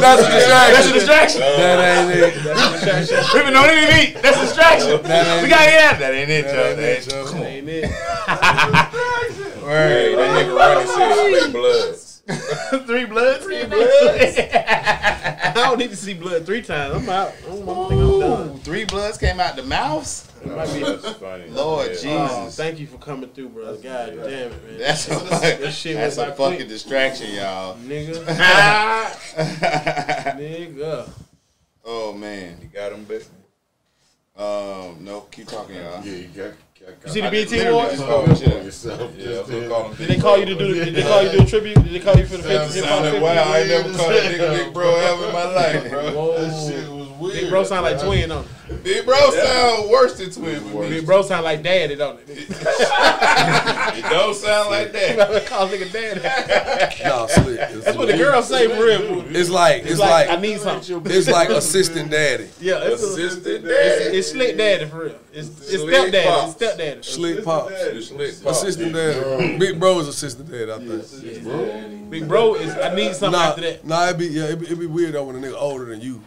That's 0.00 0.22
a 0.22 0.30
distraction. 0.30 0.72
That's 0.72 0.88
a 0.88 0.92
distraction. 0.94 1.40
That 1.40 2.08
ain't 2.08 2.16
it. 2.16 3.34
We 3.34 3.40
been 3.42 3.54
on 3.54 3.68
any 3.68 3.86
meat. 3.92 4.22
That's 4.22 4.38
a 4.38 4.40
distraction. 4.46 5.02
That 5.02 5.26
ain't 5.26 5.42
We 5.42 5.48
gotta 5.50 5.70
get 5.70 5.92
out. 5.92 5.98
That 5.98 6.14
ain't 6.14 6.30
it, 6.30 6.44
That 6.46 6.54
Joe. 6.54 6.64
ain't 6.70 6.80
it, 6.80 7.04
That 7.10 7.44
Ain't 7.44 7.68
it? 7.68 7.84
Hey, 9.60 10.14
that 10.14 10.30
nigga 10.46 10.52
Ronnie 10.56 10.86
said 10.86 11.12
split 11.12 11.52
bloods. 11.52 12.13
Ain't 12.28 12.86
Three 12.86 13.04
bloods. 13.04 13.44
Three 13.44 13.64
bloods. 13.64 14.38
I 14.38 15.52
don't 15.54 15.78
need 15.78 15.90
to 15.90 15.96
see 15.96 16.14
blood 16.14 16.44
three 16.46 16.62
times. 16.62 16.94
I'm 16.94 17.08
out. 17.08 17.32
I 17.44 17.46
don't, 17.46 17.68
I 17.68 17.88
think 17.88 18.00
I'm 18.00 18.20
done. 18.20 18.58
Three 18.60 18.84
bloods 18.84 19.18
came 19.18 19.40
out 19.40 19.56
the 19.56 19.62
mouths. 19.62 20.30
It 20.42 20.48
might 20.48 20.72
be. 20.74 20.80
That's 20.80 21.10
funny. 21.18 21.48
Lord 21.48 21.90
Yeah. 22.02 22.28
Oh, 22.30 22.38
Jesus. 22.44 22.56
thank 22.56 22.78
you 22.78 22.86
for 22.86 22.98
coming 22.98 23.30
through, 23.30 23.50
bro. 23.50 23.76
God 23.76 24.14
damn 24.16 24.52
it, 24.52 24.64
man. 24.64 24.78
That's 24.78 25.06
a, 25.08 25.14
That 25.16 25.72
shit 25.72 25.96
that's 25.96 26.16
went 26.16 26.30
a 26.30 26.34
fucking 26.34 26.56
quick. 26.58 26.68
distraction, 26.68 27.34
y'all. 27.34 27.76
Nigga. 27.84 28.24
Nigga. 30.36 31.08
oh 31.84 32.12
man. 32.12 32.58
You 32.62 32.68
got 32.68 32.92
him, 32.92 33.04
baby. 33.04 33.24
Um, 34.36 34.98
no, 35.04 35.26
keep 35.30 35.46
talking, 35.46 35.76
y'all. 35.76 36.04
Yeah, 36.04 36.12
you 36.16 36.28
got. 36.28 36.52
You 37.04 37.10
see 37.10 37.20
the 37.20 37.26
I 37.26 37.30
BET 37.30 37.50
literally 37.50 37.68
Awards? 37.70 37.92
just 37.92 38.06
called 38.06 38.28
yeah. 38.28 38.34
shit. 38.34 38.64
yourself. 38.64 39.12
Yeah, 39.16 39.24
just 39.24 39.44
I'm 39.44 39.50
gonna 39.50 39.60
did. 39.60 39.70
call 39.70 39.84
him 39.88 39.96
Did 39.96 40.08
they 40.08 40.18
call 40.20 40.38
you 40.38 40.44
to 40.46 40.54
do? 40.54 40.74
Did 40.84 40.94
they 40.94 41.02
call 41.02 41.22
you 41.22 41.30
to 41.30 41.36
do 41.38 41.42
a 41.42 41.46
tribute? 41.46 41.74
Did 41.74 41.92
they 41.92 42.00
call 42.00 42.16
you 42.16 42.26
for 42.26 42.36
the 42.36 42.42
fifth 42.42 42.74
hip 42.74 42.84
hop 42.84 42.90
Sounded 42.90 43.10
tribute? 43.10 43.22
wild. 43.22 43.38
I 43.48 43.58
ain't 43.60 43.68
never 43.68 43.96
called 43.96 44.10
that 44.12 44.32
nigga 44.32 44.64
Big 44.64 44.74
Bro 44.74 44.96
ever 44.96 45.26
in 45.26 45.32
my 45.32 45.44
life, 45.44 45.90
bro. 45.90 46.12
Whoa. 46.12 46.68
Shit 46.68 46.88
was 46.90 47.03
weird. 47.20 47.40
Big 47.40 47.50
bro 47.50 47.64
sound 47.64 47.84
like 47.84 48.00
twin, 48.00 48.28
don't 48.28 48.46
Big 48.82 49.04
Bro 49.04 49.30
sound 49.30 49.90
worse 49.90 50.16
than 50.18 50.30
Twin 50.30 50.58
for 50.70 50.84
it? 50.84 50.90
me. 50.90 50.96
Big 50.96 51.06
bro 51.06 51.20
sound 51.22 51.44
like 51.44 51.62
daddy, 51.62 51.96
don't 51.96 52.18
it? 52.26 52.48
It 53.96 54.02
don't 54.10 54.34
sound 54.34 54.70
like 54.70 54.90
that. 54.92 55.46
call 55.46 55.68
nigga 55.68 55.92
daddy. 55.92 56.20
Nah, 57.04 57.26
slick. 57.26 57.58
It's, 57.60 57.84
That's 57.84 57.96
what 57.96 58.08
the 58.08 58.16
girls 58.16 58.48
say 58.48 58.66
for 58.68 58.82
real. 58.84 59.24
it's 59.36 59.50
like 59.50 59.82
it's 59.82 59.92
It's 59.92 60.00
like, 60.00 60.28
like 60.28 60.38
I 60.38 60.40
need 60.40 60.58
something. 60.60 61.02
it's 61.06 61.28
like 61.28 61.48
assistant 61.60 62.10
daddy. 62.10 62.48
Yeah, 62.60 62.80
it's, 62.84 63.02
a, 63.02 63.06
Assistant 63.06 63.64
it's, 63.66 64.06
it's 64.16 64.30
slick 64.32 64.56
daddy 64.56 64.86
for 64.86 65.04
real. 65.04 65.16
It's, 65.32 65.48
it's 65.48 65.82
Slick 65.82 65.94
stepdaddy. 65.94 66.26
pops. 66.28 66.44
It's 66.46 66.54
stepdaddy. 66.56 67.02
Slick 67.02 67.44
pops. 67.44 67.72
You 67.92 68.02
slick 68.02 68.42
pop. 68.42 68.52
Assistant 68.52 68.92
daddy. 68.94 69.58
Big 69.58 69.78
bro 69.78 69.98
is 70.00 70.08
assistant 70.08 70.50
daddy, 70.50 70.72
I 70.72 70.78
think. 70.78 72.10
Big 72.10 72.26
bro 72.28 72.54
is. 72.54 72.74
I 72.74 72.94
need 72.94 73.14
something 73.14 73.38
Nah, 73.38 73.48
after 73.48 73.60
that. 73.60 73.84
nah, 73.86 74.04
it'd 74.06 74.18
be 74.18 74.26
yeah, 74.26 74.44
it'd 74.44 74.60
be, 74.60 74.66
it'd 74.66 74.80
be 74.80 74.86
weird 74.86 75.12
though 75.14 75.24
when 75.24 75.36
a 75.36 75.38
nigga 75.38 75.54
older 75.58 75.84
than 75.84 76.00
you. 76.00 76.22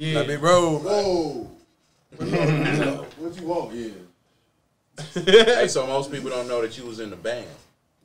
Yeah. 0.00 0.18
Like 0.20 0.28
big 0.28 0.40
bro, 0.40 0.78
Whoa. 0.78 1.50
What 2.16 3.36
you 3.40 3.46
want? 3.46 3.74
Yeah. 3.74 3.90
Hey, 5.24 5.66
so 5.68 5.86
most 5.88 6.10
people 6.12 6.30
don't 6.30 6.46
know 6.46 6.62
that 6.62 6.76
you 6.78 6.84
was 6.84 7.00
in 7.00 7.10
the 7.10 7.16
band. 7.16 7.46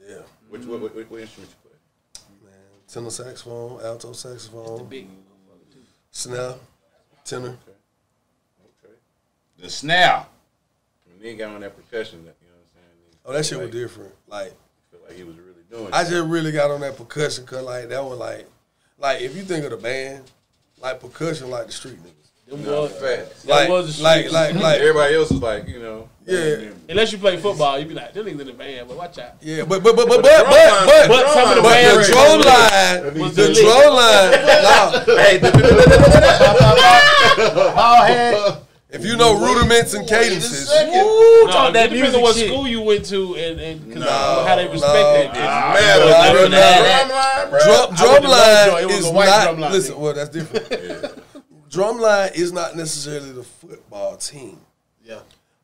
yeah, 0.08 0.18
Which 0.50 0.64
what, 0.66 0.82
what, 0.82 0.96
what 0.96 1.22
instrument 1.22 1.52
you 1.52 1.70
play? 1.70 1.80
Man, 2.44 2.54
tenor 2.88 3.10
saxophone, 3.12 3.80
alto 3.84 4.14
saxophone, 4.14 4.86
Big. 4.88 5.08
snare, 6.12 6.56
tenor. 7.26 7.50
Okay. 8.84 8.94
The 9.60 9.70
snare. 9.70 10.26
When 11.06 11.28
he 11.32 11.36
got 11.36 11.54
on 11.54 11.62
that 11.62 11.76
percussion, 11.76 12.20
you 12.20 12.26
know 12.26 12.32
what 12.32 12.58
I'm 12.58 12.74
saying? 12.74 13.20
Oh, 13.26 13.34
that 13.34 13.46
shit 13.46 13.60
was 13.60 13.70
different. 13.70 14.14
Like 14.28 14.54
Feel 14.92 15.00
like 15.08 15.16
he 15.16 15.24
was 15.24 15.36
really 15.38 15.64
doing. 15.70 15.94
I 15.94 16.02
it. 16.02 16.10
just 16.10 16.28
really 16.28 16.52
got 16.52 16.72
on 16.72 16.82
that 16.82 16.98
percussion 16.98 17.46
cause 17.46 17.62
like 17.64 17.90
that 17.90 18.04
was 18.04 18.18
like, 18.18 18.48
like 19.00 19.22
if 19.22 19.36
you 19.36 19.44
think 19.44 19.64
of 19.66 19.72
the 19.72 19.78
band, 19.78 20.24
like 20.84 21.00
percussion, 21.00 21.50
like 21.50 21.68
the 21.68 21.72
street 21.72 21.98
niggas. 22.04 22.10
Them 22.46 22.62
No, 22.66 22.82
was, 22.82 22.92
fast. 22.92 23.48
Like, 23.48 23.70
was 23.70 23.98
the 23.98 24.04
like, 24.04 24.30
like, 24.32 24.54
like, 24.56 24.82
Everybody 24.82 25.16
else 25.16 25.32
was 25.32 25.42
like, 25.42 25.66
you 25.68 25.80
know. 25.80 26.10
yeah, 26.26 26.72
Unless 26.90 27.14
you 27.14 27.18
play 27.18 27.38
football, 27.38 27.80
you 27.80 27.86
be 27.86 27.94
like, 27.94 28.14
them 28.14 28.26
niggas 28.26 28.42
in 28.42 28.48
the 28.48 28.54
band, 28.54 28.88
but 28.90 28.98
watch 28.98 29.18
out. 29.18 29.36
yeah. 29.42 29.64
But 29.64 29.82
but 29.82 29.96
but 29.96 30.10
but 30.10 30.22
but 30.22 30.26
drum 30.30 30.44
but 30.46 30.54
line- 30.54 30.86
but, 30.88 31.08
But 31.08 31.30
some 31.34 31.50
of 31.50 31.56
the 31.56 31.62
but 31.62 31.70
bands 31.70 32.08
the 32.08 32.14
drum 32.14 32.42
line, 32.42 33.22
was 33.22 33.36
the 33.36 33.44
the 33.44 33.54
drum 33.62 33.94
line. 33.96 34.32
nah, 34.64 35.16
Hey, 35.24 35.40
if 38.94 39.04
you 39.06 39.18
know 39.18 39.40
rudiments 39.40 39.94
and 39.94 40.08
cadences, 40.08 40.70
Woo, 40.70 41.48
talk 41.48 41.74
that 41.74 41.92
it 41.92 41.96
depends 41.96 42.14
music 42.14 42.16
on 42.16 42.22
what 42.22 42.36
shit. 42.36 42.48
school 42.50 42.68
you 42.68 42.82
went 42.82 43.06
to 43.06 43.36
and, 43.36 43.60
and 43.60 43.92
'cause 43.92 44.00
No, 44.02 44.46
how 44.48 44.56
they 44.56 44.68
respect 44.68 45.34
no. 45.34 45.42
that. 45.42 45.74
man, 45.74 46.00
Nah, 46.00 46.42
was 46.42 46.50
nah, 46.50 46.50
that 46.50 47.08
drum 47.08 47.10
line, 47.12 47.50
bro? 47.50 47.60
drum 47.60 47.94
I 47.94 47.96
drum 47.98 48.12
went 48.12 48.24
to 48.24 48.30
Lovejoy, 48.30 48.74
line 48.74 48.84
it 48.84 48.86
was 48.88 48.96
is 48.98 49.06
a 49.06 49.12
white 49.12 49.26
not. 49.26 49.44
drum 49.46 49.60
line, 49.60 49.72
listen, 49.72 49.96
nigga. 49.96 50.00
well 50.00 50.14
that's 50.14 50.30
different. 50.30 51.24
drum 51.70 51.98
line 52.00 52.32
is 52.36 52.52
not 52.54 52.76
necessarily 52.76 53.32
the 53.32 53.44
football 53.44 54.16
team. 54.18 54.60
Yeah. 55.04 55.20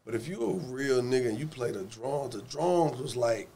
But 0.05 0.15
if 0.15 0.27
you 0.27 0.41
a 0.41 0.53
real 0.73 1.01
nigga 1.03 1.29
and 1.29 1.37
you 1.39 1.45
play 1.45 1.71
the 1.71 1.83
drums, 1.83 2.35
the 2.35 2.41
drums 2.41 2.99
was 2.99 3.15
like 3.15 3.47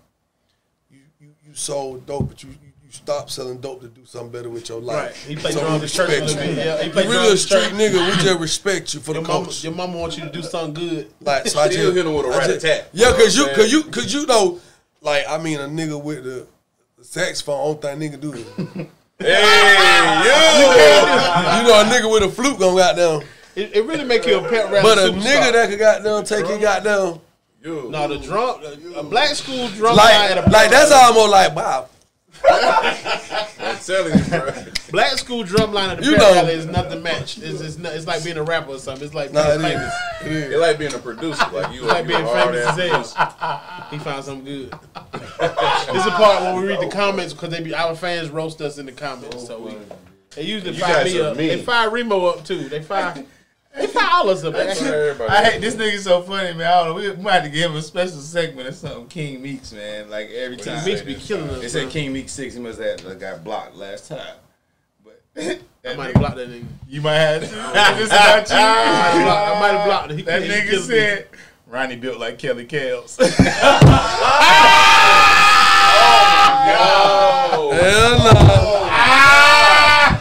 you 0.91 0.99
you, 1.19 1.30
you 1.47 1.55
sold 1.55 2.05
dope, 2.05 2.28
but 2.28 2.43
you, 2.43 2.49
you 2.49 2.72
you 2.93 2.97
stopped 2.97 3.31
selling 3.31 3.59
dope 3.59 3.81
to 3.81 3.87
do 3.87 4.05
something 4.05 4.29
better 4.31 4.49
with 4.49 4.69
your 4.69 4.79
life. 4.79 5.05
Right. 5.07 5.15
He 5.15 5.35
played 5.35 5.53
So 5.55 5.61
drums 5.61 5.81
in 5.83 5.89
church 5.89 6.09
respect 6.21 6.45
you. 6.47 6.53
Yeah, 6.55 6.77
he 6.79 6.85
You 6.87 6.91
played 6.91 7.07
really 7.09 7.33
a 7.33 7.37
street 7.37 7.61
church. 7.63 7.73
nigga. 7.73 8.09
We 8.17 8.23
just 8.23 8.39
respect 8.39 8.93
you 8.93 8.99
for 8.99 9.13
the 9.13 9.19
Your 9.21 9.27
mama, 9.27 9.45
coach. 9.45 9.63
your 9.63 9.73
mama 9.73 9.97
wants 9.97 10.17
you 10.17 10.23
to 10.25 10.29
do 10.31 10.41
something 10.43 10.73
good. 10.73 11.07
Like 11.21 11.47
so 11.47 11.59
I 11.59 11.69
Still 11.69 11.85
just, 11.85 11.95
hit 11.97 12.05
him 12.05 12.13
with 12.13 12.25
a 12.25 12.29
I 12.29 12.31
just- 12.47 12.63
rat-a-tat. 12.65 12.89
Yeah, 12.93 13.11
cause 13.13 13.35
you 13.35 13.47
cause 13.47 13.71
you 13.71 13.83
cause 13.85 14.13
you 14.13 14.25
know, 14.27 14.59
like 15.01 15.25
I 15.27 15.37
mean 15.39 15.59
a 15.59 15.63
nigga 15.67 16.01
with 16.01 16.23
the, 16.23 16.45
the 16.97 17.03
saxophone, 17.03 17.59
only 17.59 17.81
thing 17.81 17.99
nigga 18.11 18.19
do 18.21 18.33
is 18.33 18.45
Hey, 19.19 20.23
yo! 20.25 21.57
you 21.57 21.67
know 21.67 21.81
a 21.81 21.83
nigga 21.85 22.11
with 22.11 22.23
a 22.23 22.29
flute 22.29 22.59
gonna 22.59 22.77
got 22.77 22.95
down. 22.95 23.23
It, 23.55 23.75
it 23.75 23.85
really 23.85 24.03
make 24.03 24.25
you 24.25 24.37
a 24.39 24.49
pet 24.49 24.71
rap 24.71 24.83
But 24.83 24.97
a 24.97 25.01
superstar. 25.01 25.21
nigga 25.21 25.51
that 25.53 25.69
could 25.69 25.79
got 25.79 26.03
down, 26.03 26.25
take 26.25 26.45
it 26.47 26.59
got 26.61 26.83
down. 26.83 27.21
you. 27.63 27.89
No, 27.89 28.07
the 28.07 28.17
drum, 28.17 28.59
a 28.95 29.03
black 29.03 29.29
school 29.35 29.67
drum 29.69 29.95
line 29.95 30.07
Like 30.07 30.31
at 30.31 30.47
a 30.47 30.49
like 30.49 30.71
that's 30.71 30.91
almost 30.91 31.31
like 31.31 31.55
wow. 31.55 31.87
I'm 32.45 33.77
telling 33.79 34.17
you, 34.17 34.25
bro. 34.25 34.51
black 34.91 35.17
school 35.17 35.43
drum 35.43 35.73
line 35.73 35.89
at 35.91 35.97
the 35.99 36.05
You 36.05 36.17
know. 36.17 36.45
is 36.47 36.65
nothing 36.65 37.01
matched. 37.03 37.39
It's, 37.39 37.61
it's, 37.61 37.77
not, 37.77 37.93
it's 37.93 38.05
like 38.07 38.23
being 38.23 38.37
a 38.37 38.43
rapper 38.43 38.71
or 38.71 38.79
something. 38.79 39.05
It's 39.05 39.13
like 39.15 39.31
being 39.31 39.43
Nah, 39.43 39.53
it 39.53 39.61
famous. 39.61 39.93
is. 39.93 40.25
It 40.25 40.31
is. 40.31 40.51
It 40.53 40.57
like 40.57 40.77
being 40.79 40.93
a 40.93 40.99
producer, 40.99 41.45
like 41.51 41.73
you, 41.73 41.83
It's 41.83 41.91
like 41.93 42.03
you 42.07 42.15
being 42.15 42.25
famous 42.25 42.65
as 42.67 42.77
hell. 42.77 43.87
He 43.89 43.97
found 43.99 44.23
something 44.25 44.45
good. 44.45 44.71
this 44.71 45.97
is 45.97 46.05
the 46.05 46.11
part 46.11 46.41
when 46.43 46.61
we 46.61 46.67
read 46.67 46.79
the 46.81 46.89
comments 46.89 47.33
because 47.33 47.49
they 47.49 47.61
be 47.61 47.73
our 47.73 47.95
fans 47.95 48.29
roast 48.29 48.61
us 48.61 48.77
in 48.77 48.85
the 48.85 48.91
comments. 48.91 49.47
So 49.47 49.59
we 49.59 49.77
they 50.35 50.43
usually 50.43 50.73
You 50.73 50.79
fire 50.81 51.03
me 51.05 51.19
up. 51.21 51.37
They 51.37 51.61
fire 51.61 51.89
Remo 51.89 52.25
up 52.25 52.43
too. 52.43 52.67
They 52.69 52.81
fire 52.81 53.23
they 53.76 53.88
fire 53.88 54.07
all 54.11 54.30
up. 54.30 54.53
Man. 54.53 54.69
I 55.30 55.43
hate 55.43 55.61
this 55.61 55.76
nigga 55.76 55.97
so 55.99 56.21
funny, 56.21 56.53
man. 56.53 56.67
I 56.71 56.84
don't 56.86 56.88
know. 56.89 56.93
We 57.15 57.21
might 57.24 57.34
have 57.34 57.43
to 57.45 57.49
give 57.49 57.71
him 57.71 57.78
a 57.78 57.82
special 57.82 58.19
segment 58.21 58.67
or 58.67 58.71
something. 58.71 59.07
King 59.07 59.41
Meeks, 59.41 59.71
man. 59.74 60.09
Like 60.09 60.30
every 60.30 60.57
What 60.57 60.65
he 60.65 60.71
time. 60.71 60.86
Meeks 60.86 61.01
be 61.01 61.15
killing 61.15 61.47
time? 61.47 61.55
us. 61.55 61.61
They 61.61 61.69
said. 61.69 61.89
King 61.89 62.13
Meek 62.13 62.30
six. 62.30 62.53
He 62.53 62.59
must 62.59 62.80
have 62.80 63.03
like, 63.03 63.19
got 63.19 63.43
blocked 63.43 63.76
last 63.76 64.07
time. 64.09 64.36
But 65.03 65.21
I 65.38 65.59
that 65.82 65.97
might 65.97 66.05
have 66.07 66.15
blocked 66.15 66.36
that 66.38 66.49
nigga. 66.49 66.65
you 66.88 67.01
might 67.01 67.15
have 67.15 67.41
to. 67.41 67.47
this 67.97 68.09
about 68.09 68.49
you. 68.51 68.55
I 68.55 69.59
might 69.59 69.71
have 69.78 69.86
blocked 69.88 70.11
it. 70.11 70.17
He 70.17 70.21
That 70.24 70.41
he 70.43 70.49
nigga 70.49 70.69
killed 70.69 70.89
me. 70.89 70.95
said 70.95 71.28
Ronnie 71.67 71.95
built 71.95 72.19
like 72.19 72.38
Kelly 72.38 72.65
Kales. 72.67 73.17
Hell 76.63 78.19
oh 78.21 78.34
no. 78.34 80.13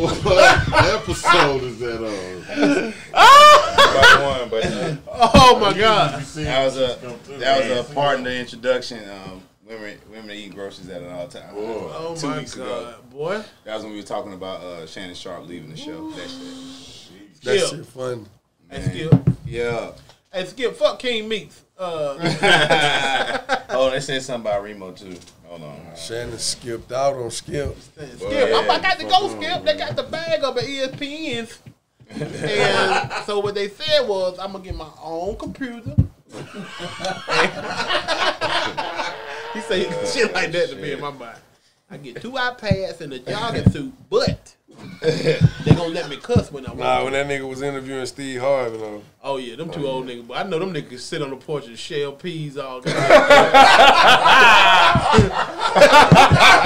What 0.00 0.69
episode 0.86 1.62
is 1.62 1.78
that 1.80 1.98
on? 2.04 2.94
By 3.12 4.38
one, 4.40 4.48
but 4.48 4.64
uh, 4.66 4.96
Oh 5.34 5.58
my 5.60 5.76
god. 5.76 6.20
that 6.22 6.64
was 6.64 6.76
a 6.76 6.98
that 7.38 7.68
was 7.68 7.90
a 7.90 7.94
part 7.94 8.18
in 8.18 8.24
the 8.24 8.34
introduction. 8.38 8.98
Um, 9.08 9.42
women 9.66 9.98
women 10.10 10.30
eating 10.30 10.52
groceries 10.52 10.88
at 10.88 11.02
an 11.02 11.10
all 11.10 11.28
time. 11.28 11.50
Oh 11.54 12.14
Two 12.18 12.28
my 12.28 12.38
weeks 12.38 12.54
god, 12.54 12.66
ago. 12.66 12.94
boy. 13.12 13.42
That 13.64 13.74
was 13.74 13.82
when 13.84 13.92
we 13.92 13.98
were 14.00 14.06
talking 14.06 14.32
about 14.32 14.60
uh, 14.62 14.86
Shannon 14.86 15.14
Sharpe 15.14 15.46
leaving 15.46 15.70
the 15.70 15.76
show. 15.76 16.10
That 16.12 16.28
shit. 16.28 17.42
That 17.42 17.58
Yeah. 17.58 17.66
shit 17.66 17.86
fun. 17.86 18.26
Hey 18.70 18.82
Skip. 19.08 19.28
Yeah. 19.46 19.90
Hey 20.32 20.44
Skip. 20.44 20.76
Fuck 20.76 21.00
King 21.00 21.28
Meeks. 21.28 21.64
Uh, 21.76 22.16
oh, 23.70 23.90
they 23.90 23.98
said 23.98 24.22
something 24.22 24.48
about 24.48 24.62
Remo 24.62 24.92
too. 24.92 25.16
Hold 25.46 25.62
on. 25.64 25.80
Shannon 25.96 26.38
skipped 26.38 26.92
out 26.92 27.16
on 27.16 27.32
Skip. 27.32 27.76
Skip. 27.80 28.22
I, 28.22 28.68
I 28.68 28.78
got 28.78 29.00
to 29.00 29.06
go. 29.06 29.28
Skip. 29.28 29.64
They 29.64 29.76
got 29.76 29.96
the 29.96 30.04
bag 30.04 30.44
up 30.44 30.56
at 30.56 30.64
ESPN's. 30.64 31.58
And 32.10 33.12
so 33.24 33.40
what 33.40 33.56
they 33.56 33.68
said 33.68 34.06
was, 34.06 34.38
I'm 34.38 34.52
gonna 34.52 34.62
get 34.62 34.76
my 34.76 34.90
own 35.02 35.36
computer. 35.36 35.96
he 39.52 39.60
said 39.62 40.06
shit 40.06 40.32
like 40.32 40.52
that 40.52 40.68
to 40.70 40.76
me 40.76 40.92
in 40.92 41.00
my 41.00 41.10
mind. 41.10 41.38
I 41.90 41.96
get 41.96 42.22
two 42.22 42.32
iPads 42.32 43.00
and 43.00 43.12
a 43.14 43.18
jogging 43.18 43.68
suit, 43.70 43.92
but 44.08 44.54
they 45.00 45.38
gonna 45.66 45.88
let 45.88 46.10
me 46.10 46.16
cuss 46.16 46.52
when 46.52 46.66
I 46.66 46.70
walk. 46.70 46.78
Nah, 46.78 47.04
when 47.04 47.14
that 47.14 47.26
nigga 47.26 47.48
was 47.48 47.62
interviewing 47.62 48.04
Steve 48.04 48.40
Harvey, 48.40 48.76
though. 48.76 49.02
Oh 49.22 49.38
yeah, 49.38 49.56
them 49.56 49.70
two 49.70 49.86
oh, 49.86 49.92
old 49.92 50.06
niggas. 50.06 50.26
But 50.28 50.36
I 50.38 50.42
know 50.48 50.58
them 50.58 50.74
niggas 50.74 51.00
sit 51.00 51.22
on 51.22 51.30
the 51.30 51.36
porch 51.36 51.66
and 51.66 51.78
shell 51.78 52.12
peas 52.12 52.58
all 52.58 52.80
day. 52.80 52.92
I 52.96 53.06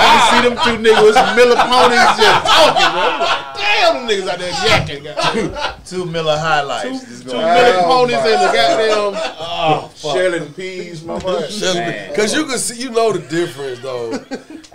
can 0.00 0.42
see 0.42 0.48
them 0.48 0.58
two 0.64 0.82
niggas 0.82 1.04
with 1.04 1.14
some 1.14 1.36
Miller 1.36 1.56
ponies 1.56 1.98
just 2.18 2.46
talking, 2.46 2.90
bro. 2.92 3.02
I'm 3.02 3.20
like, 3.20 3.54
damn, 3.56 3.94
them 3.94 4.08
niggas 4.08 4.28
out 4.28 4.38
there 4.38 4.52
yakking. 4.52 5.04
goddamn. 5.54 5.80
Two 5.84 6.04
Miller 6.06 6.36
highlights. 6.36 7.04
Two, 7.04 7.18
two 7.22 7.30
going- 7.30 7.44
Miller 7.44 7.76
Oh, 7.76 7.86
ponies 7.86 8.16
my 8.16 8.26
in 8.26 8.32
the 8.32 8.52
goddamn. 8.52 9.34
Oh. 9.38 9.92
Shelling 9.94 10.52
peas, 10.54 11.04
my 11.04 11.18
boy. 11.18 11.40
Because 11.40 12.34
you 12.34 12.46
can 12.46 12.58
see, 12.58 12.82
you 12.82 12.90
know 12.90 13.12
the 13.12 13.20
difference 13.28 13.78
though. 13.80 14.12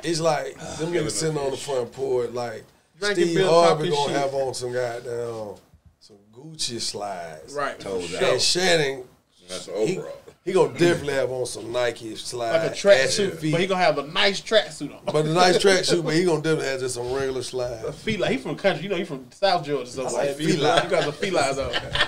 It's 0.04 0.20
like 0.22 0.56
them 0.78 0.94
niggas 0.94 1.12
sitting 1.12 1.38
on 1.38 1.52
the 1.52 1.58
front 1.58 1.92
porch, 1.92 2.32
like 2.32 2.64
Drinking 2.64 2.79
Steve 3.02 3.46
Harvey 3.46 3.90
Cosby 3.90 3.90
gonna 3.90 4.14
shit. 4.14 4.22
have 4.22 4.34
on 4.34 4.54
some 4.54 4.72
goddamn 4.74 5.56
some 6.00 6.18
Gucci 6.34 6.80
slides. 6.82 7.54
Right. 7.54 7.80
Toes 7.80 8.14
And 8.14 8.24
out. 8.26 8.42
Shannon, 8.42 9.04
That's 9.48 9.68
an 9.68 9.88
he, 9.88 9.98
overall. 9.98 10.18
He 10.50 10.54
gonna 10.54 10.78
definitely 10.78 11.14
have 11.14 11.32
on 11.32 11.46
some 11.46 11.72
Nike 11.72 12.16
slides. 12.16 12.64
Like 12.64 12.72
a 12.72 12.76
track 12.76 12.96
at 12.98 13.02
your 13.04 13.10
suit, 13.30 13.40
feet. 13.40 13.52
but 13.52 13.62
he 13.62 13.68
gonna 13.68 13.82
have 13.84 13.98
a 13.98 14.08
nice 14.08 14.42
track 14.42 14.72
suit 14.72 14.92
on. 14.92 15.00
But 15.06 15.26
a 15.26 15.30
nice 15.30 15.60
track 15.60 15.84
suit, 15.86 16.04
but 16.04 16.14
he 16.16 16.24
gonna 16.26 16.42
definitely 16.42 16.68
have 16.68 16.80
just 16.80 16.96
some 16.96 17.12
regular 17.14 17.42
slides. 17.44 17.96
Fila, 18.02 18.28
he 18.28 18.38
from 18.38 18.56
country, 18.56 18.84
you 18.84 18.90
know, 18.90 18.96
he 18.98 19.04
from 19.04 19.26
South 19.32 19.64
Georgia, 19.66 19.90
so 19.90 20.04
like 20.04 20.14
like 20.14 20.36
Fila. 20.36 20.52
Fila. 20.54 20.84
You 20.84 20.90
got 20.90 21.06
the 21.06 21.28
Filas 21.28 21.58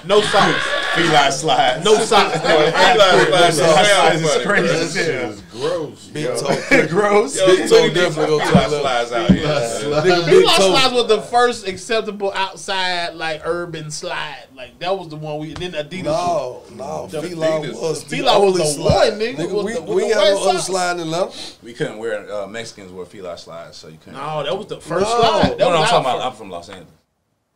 on. 0.02 0.08
No 0.08 0.22
socks. 0.22 0.68
Feline 0.96 1.32
slides. 1.32 1.86
No 1.86 1.96
socks. 2.00 2.38
Slides 3.52 4.22
is 4.22 4.46
crazy 4.46 4.68
That 4.68 4.76
as 4.82 4.94
shit 4.94 5.08
is 5.08 5.42
gross. 5.52 6.08
Big 6.08 6.26
yo. 6.26 6.36
toe, 6.38 6.88
Gross. 6.88 7.36
big 7.46 7.70
toe 7.70 7.90
definitely 7.94 8.26
go 8.28 8.40
to 8.40 8.46
the 8.46 8.52
Feline 8.52 8.72
left. 8.84 9.10
slides 9.10 9.12
out 9.12 9.30
here. 9.32 9.46
Nigga, 9.46 10.26
Fila 10.26 10.52
slides 10.56 10.94
was 10.94 11.08
the 11.08 11.22
first 11.22 11.68
acceptable 11.68 12.32
outside 12.34 13.16
like 13.16 13.42
urban 13.46 13.92
slide. 13.92 14.46
Like 14.56 14.80
that 14.80 14.98
was 14.98 15.10
the 15.10 15.16
one 15.18 15.40
we. 15.40 15.50
And 15.54 15.58
then 15.58 15.72
Adidas. 15.74 16.04
No, 16.04 16.64
no, 16.76 17.08
The 17.08 17.22
Fila 17.22 17.60
was 17.62 18.04
the 18.04 18.10
Fila 18.34 18.46
was 18.52 18.58
the 18.58 18.66
slide. 18.66 19.10
one, 19.10 19.20
nigga, 19.20 19.36
Nigga, 19.36 19.64
we, 19.64 19.74
the- 19.74 19.82
we 19.82 20.02
the 20.02 20.06
ain't 20.08 20.14
have 20.16 20.24
no 20.24 20.42
other 20.50 20.52
socks. 20.60 20.66
slide 20.66 20.92
in 20.94 21.00
Atlanta. 21.02 21.32
We 21.64 21.74
couldn't 21.74 21.98
wear 21.98 22.32
uh, 22.34 22.48
Mexicans 22.48 22.92
wear 22.92 23.06
feline 23.06 23.38
slides, 23.38 23.78
so 23.78 23.88
you 23.88 23.98
couldn't. 23.98 24.14
No, 24.14 24.44
that 24.44 24.58
was 24.58 24.68
the 24.68 24.80
first 24.82 25.06
No. 25.10 25.20
slide. 25.22 25.50
That 25.52 25.60
no, 25.60 25.70
no, 25.72 25.76
I'm 25.78 25.88
talking 25.88 26.06
our 26.08 26.16
about. 26.18 26.32
I'm 26.32 26.34
from 26.38 26.50
Los 26.50 26.70
Angeles. 26.70 26.94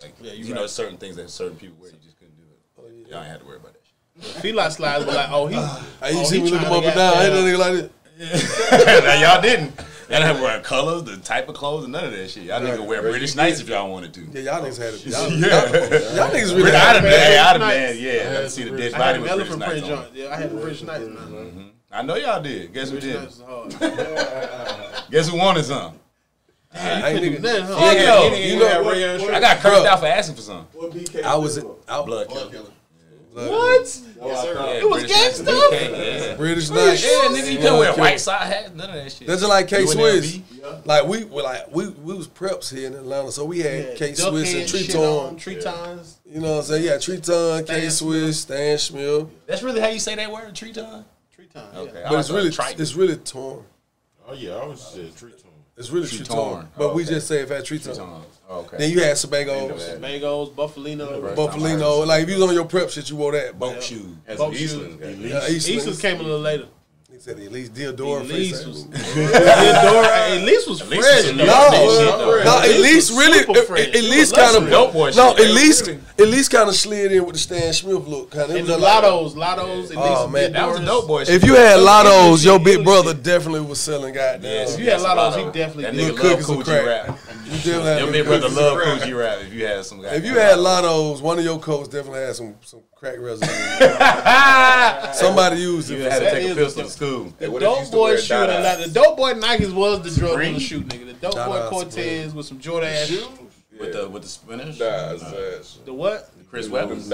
Like, 0.01 0.13
Yeah, 0.21 0.34
you 0.34 0.45
you 0.45 0.53
know, 0.53 0.67
certain 0.67 0.97
things 0.97 1.15
that 1.15 1.30
certain 1.30 1.57
people 1.57 1.78
wear, 1.82 1.91
you 1.91 1.97
just 2.03 2.17
couldn't 2.19 2.36
do 2.36 2.43
it. 2.43 2.59
Oh, 2.80 2.84
yeah. 2.88 3.07
Y'all 3.15 3.19
ain't 3.23 3.32
had 3.32 3.39
to 3.41 3.45
worry 3.45 3.57
about 3.57 3.73
that 3.73 3.82
shit. 4.26 4.41
Fila 4.41 4.69
slides 4.71 5.05
were 5.05 5.11
like, 5.13 5.30
oh, 5.32 5.47
he. 5.47 5.55
Hey, 6.01 6.13
you 6.13 6.19
oh, 6.19 6.23
see 6.23 6.38
he 6.39 6.43
me 6.43 6.51
looking 6.51 6.67
up 6.67 6.84
and 6.84 6.95
down. 6.95 7.13
Ain't 7.13 7.21
that 7.21 7.30
goddamn- 7.32 7.45
nigga 7.45 7.57
like 7.59 7.73
this? 7.73 7.91
now 9.03 9.13
y'all 9.34 9.41
didn't. 9.41 9.73
Y'all 10.10 10.22
didn't 10.22 10.41
wear 10.41 10.60
colors, 10.62 11.03
the 11.03 11.18
type 11.18 11.49
of 11.49 11.56
clothes, 11.56 11.84
and 11.86 11.93
none 11.93 12.06
of 12.06 12.12
that 12.12 12.30
shit. 12.30 12.43
Y'all 12.43 12.62
niggas 12.62 12.86
wear 12.86 13.01
British 13.01 13.36
Knights 13.36 13.60
if 13.60 13.68
y'all 13.70 13.89
wanted 13.89 14.14
to. 14.14 14.22
Yeah, 14.34 14.53
y'all 14.53 14.64
niggas 14.64 14.78
had 14.78 14.93
it. 14.93 15.06
Y'all, 15.06 15.32
Yeah. 15.32 15.47
y'all, 15.47 16.16
y'all 16.16 16.30
niggas 16.36 16.56
really 16.56 16.72
I'd 16.72 16.76
had 16.76 16.95
have 16.95 17.06
it. 17.06 17.10
been, 17.10 17.20
hey, 17.20 17.38
I'd 17.39 17.62
have 17.62 17.72
been, 17.72 18.03
yeah. 18.03 18.30
Let 18.34 18.43
me 18.43 18.49
see 18.49 18.64
the 18.70 18.78
dead 18.78 18.91
body 18.93 19.20
with 19.20 19.32
British 19.32 19.51
elephant 19.51 19.60
Knights 19.60 19.89
on. 19.89 20.08
Yeah, 20.14 20.30
I 20.30 20.36
had 20.36 20.51
the 20.51 20.56
British 20.58 20.82
Knights. 20.84 21.06
man. 21.06 21.16
Mm-hmm. 21.18 21.68
I 21.91 22.01
know 22.01 22.16
y'all 22.16 22.41
did. 22.41 22.74
Guess 22.74 22.89
who 22.91 22.99
did? 22.99 23.16
Knights 23.16 23.39
was 23.39 23.80
hard. 23.80 25.06
Guess 25.12 25.30
who 25.30 25.38
wanted 25.38 25.66
some? 25.66 25.99
I 26.74 27.12
ain't 27.12 27.24
nigga. 27.24 27.41
Nothing, 27.41 27.64
huh? 27.66 27.76
Fuck 27.80 27.97
Yeah, 27.97 28.36
you 28.36 28.60
know, 28.60 29.34
I 29.34 29.39
got 29.39 29.58
cursed 29.60 29.86
out 29.86 29.99
for 30.01 30.06
asking 30.08 30.36
for 30.36 30.41
some. 30.41 30.68
What 30.74 30.91
BK? 30.91 31.24
I 31.24 31.36
was 31.36 31.58
out. 31.88 32.06
Blood 32.06 32.28
killer. 32.30 32.66
What? 33.36 34.01
Oh, 34.21 34.27
yeah, 34.27 34.71
It 34.79 34.89
was 34.89 35.03
British 35.03 35.17
Knights, 35.17 35.41
gangsta? 35.41 35.69
BK, 35.69 36.29
Yeah. 36.29 36.36
British 36.38 36.69
Knights. 36.69 37.03
Yeah, 37.03 37.09
nigga, 37.29 37.51
you 37.51 37.57
couldn't 37.57 37.79
wear 37.79 37.93
white 37.95 38.19
side 38.21 38.41
hats, 38.47 38.73
none 38.73 38.89
of 38.89 38.95
that 38.95 39.11
shit. 39.11 39.27
That's 39.27 39.41
just 39.41 39.49
like 39.49 39.67
K 39.67 39.86
Swiss. 39.86 40.39
Like 40.86 41.05
we 41.05 41.25
were 41.25 41.41
like 41.43 41.69
we 41.75 41.89
we 41.89 42.13
was 42.13 42.27
preps 42.29 42.73
here 42.73 42.88
in 42.88 42.93
Atlanta, 42.93 43.31
so 43.31 43.43
we 43.43 43.59
had 43.59 43.97
K 43.97 44.13
Swiss 44.13 44.53
and 44.53 44.69
shit 44.69 44.89
Treton. 44.91 45.27
on, 45.27 45.36
Tretons. 45.38 46.15
You 46.25 46.39
know 46.39 46.51
what 46.51 46.57
I'm 46.59 46.63
saying? 46.63 46.83
Yeah, 46.86 46.95
Treton, 46.95 47.67
K 47.67 47.89
Swiss, 47.89 48.41
Stan 48.41 48.77
Schmill. 48.77 49.29
That's 49.47 49.61
really 49.63 49.81
how 49.81 49.88
you 49.89 49.99
say 49.99 50.15
that 50.15 50.31
word, 50.31 50.55
tree 50.55 50.71
tongue? 50.71 51.03
Treton. 51.38 51.75
Okay. 51.75 51.99
Yeah. 52.01 52.09
But 52.09 52.19
it's 52.19 52.29
really 52.29 52.47
it's 52.81 52.95
really 52.95 53.17
torn. 53.17 53.65
Oh 54.27 54.33
yeah, 54.33 54.53
I 54.55 54.65
was 54.65 54.81
said 54.81 55.15
tree 55.17 55.31
tone. 55.31 55.45
It's 55.78 55.89
really 55.89 56.07
Treton. 56.07 56.28
Treton. 56.28 56.67
But 56.78 56.95
we 56.95 57.03
oh, 57.03 57.05
Okay. 57.05 57.15
just 57.15 57.28
say 57.28 57.41
it 57.41 57.51
at 57.51 57.65
Tree 57.65 57.80
Treton. 57.80 58.23
Oh, 58.47 58.59
okay. 58.59 58.78
Then 58.78 58.91
you 58.91 59.01
had 59.01 59.15
Sebagos, 59.17 59.99
Bagels, 59.99 60.53
Buffalino. 60.53 61.36
Buffalino. 61.36 62.07
Like 62.07 62.23
if 62.23 62.30
you 62.30 62.36
was 62.36 62.49
on 62.49 62.53
your 62.53 62.65
prep 62.65 62.89
shit, 62.89 63.09
you 63.09 63.17
wore 63.17 63.34
that. 63.34 63.59
Boat 63.59 63.84
shoes. 63.84 64.05
That's 64.26 64.39
Boat 64.39 64.53
Eastland 64.53 65.01
guy. 65.01 65.09
Yeah, 65.09 65.47
Eastland. 65.49 65.78
Easters 65.78 66.01
came 66.01 66.19
a 66.19 66.23
little 66.23 66.39
later. 66.39 66.67
He 67.16 67.22
said 67.22 67.39
at 67.39 67.49
least 67.49 67.74
Diadora. 67.74 68.24
Ellesse 68.26 68.28
face 68.30 68.66
was, 68.66 68.86
that. 68.89 68.99
Diadora, 68.99 70.38
Ellesse 70.38 70.68
was 70.68 70.82
Ellesse 70.82 70.88
fresh. 70.99 71.24
was 71.24 71.30
a 71.30 71.34
No, 71.36 71.45
no, 71.45 72.59
at 72.59 72.66
Ellesse 72.66 72.82
least 72.82 73.11
really, 73.18 73.39
super 73.39 73.61
fresh. 73.61 73.88
at 73.88 74.03
least 74.03 74.36
kind 74.36 74.47
of, 74.57 74.63
luxury. 74.63 74.72
Dope 74.72 74.91
boy 74.93 75.11
no, 75.16 75.34
shit. 75.38 75.47
at 75.47 75.53
least, 75.53 75.88
at 75.88 76.28
least 76.28 76.51
kind 76.51 76.68
of 76.68 76.76
slid 76.76 77.13
in 77.13 77.26
with 77.26 77.36
the 77.36 77.39
Stan 77.39 77.72
Smith 77.72 78.05
look. 78.05 78.32
Kind 78.32 78.43
of, 78.43 78.49
it 78.51 78.59
And 78.59 78.68
was 78.68 78.78
the 78.78 78.86
Lottos, 78.86 79.34
Lottos, 79.34 79.93
Oh, 79.95 80.28
man. 80.28 80.51
That 80.51 80.68
was 80.68 80.80
a 80.80 80.82
Diadoras. 80.82 80.86
dope 80.86 81.07
boy 81.07 81.24
shit. 81.24 81.36
If 81.36 81.45
you 81.45 81.55
had 81.55 81.78
Those 81.78 81.88
lottos, 81.88 82.43
your 82.45 82.59
big 82.59 82.84
brother 82.84 83.13
definitely 83.13 83.61
was 83.61 83.80
selling 83.80 84.13
goddamn. 84.13 84.51
Yes, 84.51 84.74
If 84.74 84.80
you 84.82 84.86
had 84.89 84.99
yes, 84.99 85.03
Lottos, 85.03 85.38
he 85.38 85.43
definitely 85.57 85.84
That 85.86 85.93
did. 85.93 86.01
nigga 86.16 86.22
Little 86.22 86.30
love 86.32 86.45
cookies 86.45 86.49
and 86.49 86.63
Coogi 86.63 86.84
crack. 86.84 87.20
Rap. 87.46 87.54
You 87.54 87.58
definitely 87.58 87.84
had 87.91 88.00
Your 88.02 88.12
big 88.12 88.26
brother 88.26 88.50
love 88.50 88.78
and 88.80 89.00
crack. 89.00 89.02
Coogi 89.10 89.18
rap 89.20 89.38
if 89.41 89.54
you 89.54 89.66
had 89.66 89.86
some 89.86 90.02
guy. 90.02 90.16
If 90.16 90.26
you 90.26 90.34
had 90.36 90.58
lottos, 90.58 91.22
one 91.22 91.38
of 91.39 91.43
your 91.46 91.60
coats 91.60 91.88
definitely 91.89 92.22
had 92.22 92.36
some 92.36 92.56
some 92.62 92.82
crack 92.96 93.20
residue. 93.20 93.48
Somebody 95.14 95.62
used 95.62 95.91
it. 95.91 95.98
You 96.00 96.04
had 96.04 96.20
to 96.20 96.32
take 96.32 96.43
a 96.46 96.52
is 96.52 96.56
pistol 96.56 96.84
to 96.84 96.89
school. 96.89 97.34
The 97.38 97.52
what 97.52 97.62
if 97.62 97.68
you 97.68 97.70
dope 97.70 97.80
used 97.80 97.91
to 97.91 97.98
wear 97.98 98.16
boy 98.16 98.22
shoe, 98.22 98.28
Dada? 98.34 98.54
and 98.56 98.64
like, 98.64 98.88
the 98.88 98.91
dope 98.93 99.18
boy 99.18 99.34
Nikes 99.34 99.74
was 99.74 100.02
the 100.02 100.20
drug 100.20 100.32
Supreme? 100.32 100.48
dealer 100.50 100.60
shoe, 100.60 100.82
nigga. 100.82 101.06
The 101.08 101.14
dope 101.14 101.34
boy 101.36 101.58
Dada 101.58 101.70
Cortez 101.70 102.34
with 102.34 102.46
some 102.46 102.60
Jordan 102.60 102.89
ass. 102.89 103.12
With 103.80 103.93
the 103.93 104.10
with 104.10 104.24
the 104.24 104.30
spinners. 104.30 104.80
Nah. 104.80 104.86
Uh, 104.86 105.62
the 105.86 105.93
what? 105.93 106.30
Chris 106.50 106.68
Webbers. 106.68 107.10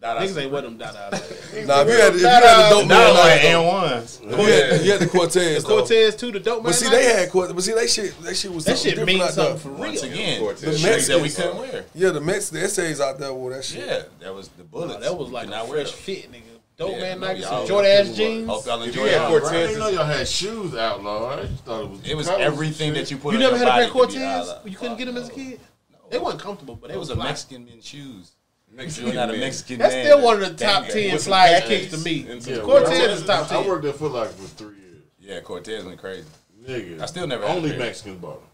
Dada. 0.00 0.20
Niggas 0.20 0.40
ain't 0.42 0.52
with 0.52 0.64
them 0.64 0.76
Dada. 0.76 1.10
Nah, 1.66 1.80
if 1.82 1.88
you 1.88 1.94
had, 1.94 2.14
if 2.14 2.20
you 2.20 2.26
had 2.26 2.42
the 2.42 2.70
dope 2.70 2.88
Dada 2.88 3.04
man, 3.04 3.14
like 3.14 3.24
like, 3.24 3.44
and 3.44 3.66
ones. 3.66 4.20
you 4.22 4.28
had, 4.36 4.84
you 4.84 4.90
had 4.92 5.00
the 5.00 5.06
Cortez. 5.08 5.64
though. 5.64 5.78
Cortez 5.80 6.14
too, 6.16 6.30
the 6.30 6.38
dope 6.40 6.58
man. 6.58 6.64
But 6.64 6.74
see, 6.74 6.88
they 6.90 7.04
had 7.04 7.30
Cortez. 7.30 7.52
But 7.54 7.62
see, 7.64 7.72
that 7.72 7.90
shit, 7.90 8.22
that 8.22 8.36
shit 8.36 8.52
was 8.52 8.64
that 8.66 8.78
shit 8.78 8.96
different 8.96 9.18
means 9.18 9.34
something 9.34 9.58
for 9.58 9.68
real. 9.70 9.78
Once 9.78 10.02
again, 10.02 10.44
the 10.44 10.52
The 10.54 10.78
shoes 10.78 11.06
that 11.08 11.16
we 11.16 11.22
Mexicans- 11.22 11.36
couldn't 11.36 11.58
wear. 11.72 11.84
Yeah, 11.94 12.10
the 12.10 12.20
Mex, 12.20 12.50
the 12.50 12.60
essays 12.62 13.00
out 13.00 13.18
there 13.18 13.32
wore 13.32 13.50
that 13.54 13.64
shit. 13.64 13.84
Yeah, 13.86 14.02
that 14.20 14.34
was 14.34 14.48
the 14.48 14.62
bullets. 14.64 15.04
That 15.04 15.16
was 15.16 15.30
like 15.30 15.48
a 15.48 15.50
not 15.50 15.68
wear 15.68 15.84
fresh 15.84 15.92
fit, 15.92 16.30
nigga. 16.30 16.42
Dope 16.76 16.92
Yeah, 16.92 17.16
man 17.16 17.20
no, 17.20 17.26
Nikes, 17.26 17.42
some 17.42 17.66
Jordan 17.66 17.90
ass 17.90 18.16
jeans. 18.16 18.46
Hope 18.48 18.66
y'all 18.66 18.82
If 18.82 18.88
enjoy 18.88 19.04
you 19.06 19.10
had. 19.10 19.28
Cortez. 19.28 19.48
I 19.50 19.52
didn't 19.66 19.78
know 19.80 19.88
y'all 19.88 20.04
had 20.04 20.28
shoes 20.28 20.74
outlawed. 20.76 21.38
I 21.40 21.42
just 21.46 21.64
thought 21.64 21.82
it 21.82 21.90
was. 21.90 22.00
It 22.10 22.16
was 22.16 22.28
everything 22.28 22.92
that 22.92 23.10
you 23.10 23.16
put. 23.16 23.30
You 23.32 23.38
on 23.38 23.42
never 23.42 23.56
your 23.56 23.66
had 23.66 23.68
a 23.68 23.76
pair 23.78 23.84
of 23.86 23.90
Cortez? 23.90 24.52
You 24.64 24.76
couldn't 24.76 24.96
get 24.96 25.06
them 25.06 25.16
as 25.16 25.28
a 25.28 25.32
kid? 25.32 25.58
They 26.10 26.18
wasn't 26.18 26.40
comfortable, 26.42 26.76
but 26.76 26.88
they 26.88 26.94
It 26.94 26.98
was 26.98 27.08
was 27.08 27.18
a. 27.18 27.20
Mexican 27.22 27.64
men's 27.64 27.84
shoes. 27.84 28.30
Mexican 28.72 29.08
You 29.08 29.14
not. 29.14 29.28
Mexican 29.30 29.78
That's 29.78 29.94
man. 29.94 30.04
still 30.06 30.22
one 30.22 30.42
of 30.42 30.56
the 30.56 30.64
top 30.64 30.82
Bang, 30.84 30.92
ten 30.92 31.02
bang. 31.02 31.12
With 31.12 31.22
some 31.22 31.30
fly 31.30 31.48
khakis 31.60 31.68
kicks 31.68 31.90
to 31.92 31.98
me. 32.04 32.12
Yeah, 32.56 32.62
Cortez 32.62 32.88
when 32.90 33.00
I 33.10 33.12
is 33.12 33.22
top 33.24 33.48
ten. 33.48 33.64
I 33.64 33.68
worked 33.68 33.84
at 33.86 33.94
Foot 33.96 34.12
Locker 34.12 34.28
for 34.30 34.48
three 34.48 34.76
years. 34.76 35.02
Yeah, 35.20 35.40
Cortez 35.40 35.84
went 35.84 35.98
crazy. 35.98 36.24
Nigga. 36.64 37.00
I 37.00 37.06
still 37.06 37.26
never 37.26 37.44
Only 37.44 37.70
a 37.70 37.72
pair. 37.72 37.80
Mexicans 37.80 38.20
bought 38.20 38.40
them. 38.40 38.44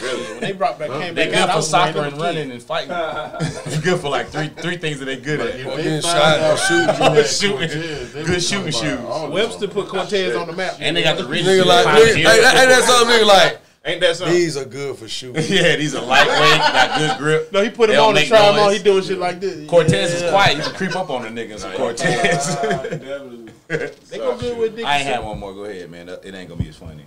When 0.00 0.40
they 0.40 0.52
brought 0.52 0.78
back, 0.78 0.88
came 0.88 1.14
They 1.14 1.26
back 1.26 1.34
good 1.34 1.38
out, 1.42 1.50
I 1.50 1.54
for 1.56 1.62
soccer 1.62 2.00
and 2.00 2.16
running 2.18 2.50
and 2.50 2.62
fighting. 2.62 2.90
They 3.70 3.80
good 3.82 4.00
for 4.00 4.08
like 4.08 4.28
three 4.28 4.48
three 4.48 4.78
things 4.78 4.98
that 4.98 5.04
they're 5.04 5.16
good 5.16 5.40
If 5.40 5.66
at. 5.66 5.76
they 5.76 5.82
getting 5.82 6.00
found 6.00 6.02
shot 6.02 6.38
or 6.38 6.42
out 6.42 6.58
shooting. 6.98 7.16
you 7.16 7.24
Shooting. 7.24 7.58
Cortez, 7.68 8.12
Good 8.14 8.28
was 8.28 8.48
shooting 8.48 8.72
shoes. 8.72 9.30
Webster 9.30 9.68
put 9.68 9.88
Cortez 9.88 10.34
on 10.36 10.46
the 10.46 10.54
map. 10.54 10.76
And 10.80 10.96
they 10.96 11.02
got 11.02 11.18
the 11.18 11.26
rich 11.26 11.44
Nigga 11.44 11.66
like, 11.66 11.84
nigga, 11.86 12.14
hey, 12.16 12.22
that- 12.22 12.56
hey, 12.56 12.66
that's 12.66 12.86
something 12.86 13.14
nigga 13.14 13.26
like, 13.26 13.60
Ain't 13.82 14.02
that 14.02 14.16
something? 14.16 14.34
these 14.34 14.58
are 14.58 14.66
good 14.66 14.96
for 14.96 15.08
shooting. 15.08 15.42
Yeah, 15.48 15.74
these 15.76 15.94
are 15.94 16.04
lightweight, 16.04 16.58
got 16.58 16.98
good 16.98 17.18
grip. 17.18 17.52
No, 17.52 17.62
he 17.62 17.70
put 17.70 17.88
them 17.88 17.98
on 17.98 18.08
to 18.08 18.14
make 18.20 18.28
try 18.28 18.52
him 18.52 18.58
on. 18.58 18.72
He 18.72 18.78
doing 18.78 19.02
shit 19.02 19.18
like 19.18 19.40
this. 19.40 19.68
Cortez 19.68 20.22
is 20.22 20.30
quiet. 20.30 20.58
You 20.58 20.62
can 20.64 20.74
creep 20.74 20.96
up 20.96 21.08
on 21.08 21.22
the 21.22 21.28
niggas. 21.28 21.60
Some 21.60 21.72
Cortez. 21.72 23.50
They 23.70 24.18
gonna 24.18 24.40
good 24.40 24.58
with 24.58 24.70
Dickinson. 24.70 24.84
I 24.84 24.98
ain't 24.98 25.06
had 25.06 25.22
one 25.22 25.38
more. 25.38 25.54
Go 25.54 25.64
ahead, 25.64 25.88
man. 25.92 26.08
It 26.08 26.34
ain't 26.34 26.48
gonna 26.48 26.60
be 26.60 26.68
as 26.68 26.76
funny. 26.76 27.04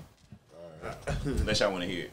Unless 1.26 1.60
y'all 1.60 1.72
want 1.72 1.84
to 1.84 1.90
hear 1.90 2.06
it. 2.06 2.12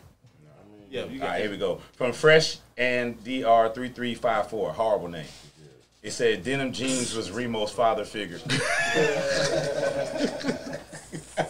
Yeah, 0.90 1.04
you 1.04 1.20
All 1.20 1.26
got 1.26 1.28
right, 1.28 1.42
here 1.42 1.50
we 1.52 1.56
go. 1.56 1.80
From 1.92 2.12
Fresh 2.12 2.58
and 2.76 3.16
DR3354. 3.22 4.72
Horrible 4.72 5.06
name. 5.06 5.26
It 6.02 6.10
said 6.10 6.42
denim 6.42 6.72
jeans 6.72 7.14
was 7.14 7.30
Remo's 7.30 7.70
father 7.70 8.04
figure. 8.04 8.40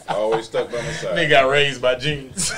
Always 0.09 0.47
stuck 0.47 0.71
by 0.71 0.79
my 0.79 0.93
side. 0.93 1.17
They 1.17 1.29
got 1.29 1.49
raised 1.49 1.81
by 1.81 1.95
jeans. 1.95 2.53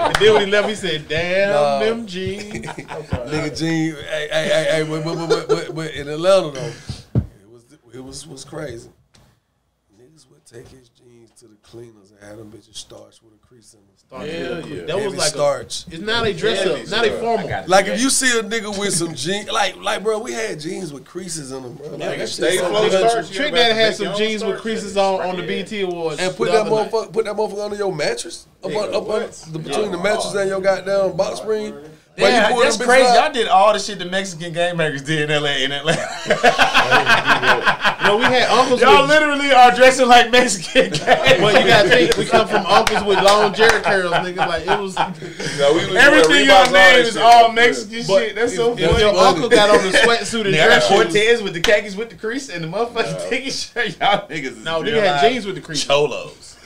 And 0.00 0.16
then 0.16 0.32
when 0.34 0.44
he 0.46 0.50
left, 0.50 0.68
he 0.68 0.74
said, 0.74 1.08
"Damn 1.08 1.50
No. 1.50 1.78
them 1.84 2.06
jeans." 2.12 2.66
Nigga 2.66 3.56
Gene, 3.58 3.94
hey, 3.94 4.28
hey, 4.30 4.48
hey, 4.48 4.66
hey, 4.70 4.84
but, 4.88 5.04
but, 5.04 5.28
but, 5.28 5.48
but, 5.48 5.74
but 5.74 5.90
in 5.94 6.08
Atlanta 6.08 6.50
though, 6.52 6.72
it 7.14 7.50
was 7.50 7.64
it 7.92 8.00
was 8.04 8.26
was 8.26 8.44
crazy. 8.44 8.90
Niggas 10.00 10.28
would 10.30 10.44
take 10.46 10.68
his 10.68 10.88
jeans 10.88 10.97
to 11.38 11.46
the 11.46 11.56
cleaners 11.56 12.10
and 12.10 12.20
have 12.20 12.38
them 12.38 12.50
bitches 12.50 12.74
starch 12.74 13.22
with 13.22 13.32
a 13.32 13.46
crease 13.46 13.74
in 13.74 13.80
them. 13.80 13.98
Hell 14.10 14.68
yeah. 14.68 14.84
That 14.86 14.96
was 14.96 15.04
Heavy 15.04 15.16
like 15.16 15.28
a, 15.28 15.30
starch. 15.30 15.84
it's 15.88 15.98
now 15.98 16.22
they 16.22 16.32
dress 16.32 16.64
Heavy 16.64 16.82
up, 16.82 16.88
now 16.88 17.02
they 17.02 17.20
formal. 17.20 17.64
Like 17.66 17.86
if 17.86 18.00
you 18.00 18.10
see 18.10 18.38
a 18.38 18.42
nigga 18.42 18.76
with 18.78 18.94
some 18.94 19.14
jeans, 19.14 19.50
like 19.50 19.76
like 19.76 20.02
bro, 20.02 20.18
we 20.18 20.32
had 20.32 20.58
jeans 20.58 20.92
with 20.92 21.04
creases 21.04 21.52
in 21.52 21.62
them, 21.62 21.74
bro. 21.74 21.90
Like, 21.90 22.00
that 22.00 22.18
shit 22.20 22.28
stay 22.30 22.56
so 22.56 22.70
close 22.70 22.92
starch. 22.92 23.30
Trick 23.30 23.50
You 23.50 23.56
Dad 23.56 23.76
had 23.76 23.94
some 23.94 24.16
jeans 24.16 24.42
with 24.42 24.60
creases 24.60 24.96
on 24.96 25.20
on 25.20 25.36
the 25.36 25.46
BET 25.46 25.72
Awards. 25.82 26.20
And 26.20 26.34
put 26.34 26.50
that 26.50 26.66
motherfucker, 26.66 27.12
put 27.12 27.24
that 27.26 27.36
motherfucker 27.36 27.64
under 27.64 27.76
your 27.76 27.94
mattress, 27.94 28.46
up, 28.64 28.70
on, 28.70 28.72
Nigga, 28.72 28.94
up 28.94 29.08
on 29.08 29.52
the, 29.52 29.58
between 29.58 29.92
the 29.92 29.98
mattress 29.98 30.34
and 30.34 30.48
your 30.48 30.60
goddamn 30.60 31.16
box 31.16 31.38
spring. 31.38 31.74
Why 32.18 32.28
you 32.28 32.34
Yeah, 32.34 32.60
that's 32.62 32.76
crazy. 32.76 33.06
out? 33.06 33.24
Y'all 33.24 33.32
did 33.32 33.48
all 33.48 33.72
the 33.72 33.78
shit 33.78 33.98
the 33.98 34.04
Mexican 34.04 34.52
game 34.52 34.76
makers 34.76 35.02
did 35.02 35.30
in 35.30 35.42
LA 35.42 35.58
in 35.64 35.72
Atlanta. 35.72 36.06
No, 38.04 38.16
we 38.16 38.24
had 38.24 38.48
uncles. 38.50 38.80
Y'all 38.80 39.02
with, 39.02 39.10
literally 39.10 39.52
are 39.52 39.70
dressing 39.74 40.08
like 40.08 40.30
Mexican 40.30 40.90
game 40.90 41.42
well, 41.42 41.60
you 41.60 41.66
gotta 41.68 41.88
think 41.90 42.16
we 42.16 42.24
come 42.24 42.48
from 42.48 42.64
uncles 42.66 43.04
with 43.04 43.22
long 43.22 43.52
Jheri 43.52 43.82
curls, 43.82 44.12
nigga. 44.14 44.36
Like 44.48 44.62
it 44.66 44.78
was. 44.80 44.96
No, 44.96 45.74
we 45.74 45.86
was 45.86 45.94
Everything 45.96 46.46
y'all 46.46 46.64
Reeboks, 46.66 46.72
name 46.72 47.00
is 47.00 47.12
shit. 47.12 47.22
all 47.22 47.52
Mexican 47.52 48.04
But 48.06 48.18
shit. 48.20 48.34
That's 48.34 48.54
so 48.56 48.72
If 48.72 48.80
your 48.98 49.14
uncle 49.14 49.48
got 49.48 49.68
on 49.70 49.84
the 49.84 49.98
sweatsuit 49.98 50.46
and 50.46 50.54
Nigga, 50.54 50.62
I 50.64 50.68
got 50.68 50.88
dress. 50.88 50.88
Cortez 50.88 51.42
with 51.42 51.52
the 51.54 51.60
khakis 51.60 51.96
with 51.96 52.08
the 52.10 52.16
crease 52.16 52.48
and 52.48 52.64
the 52.64 52.68
motherfucking 52.68 53.28
tiki 53.28 53.50
shirt. 53.50 53.98
Y'all 54.00 54.26
niggas 54.28 54.44
is 54.44 54.64
No, 54.64 54.82
they 54.82 54.92
real 54.92 55.02
had 55.02 55.20
jeans 55.30 55.44
with 55.44 55.56
the 55.56 55.60
crease. 55.60 55.84
cholos. 55.84 56.56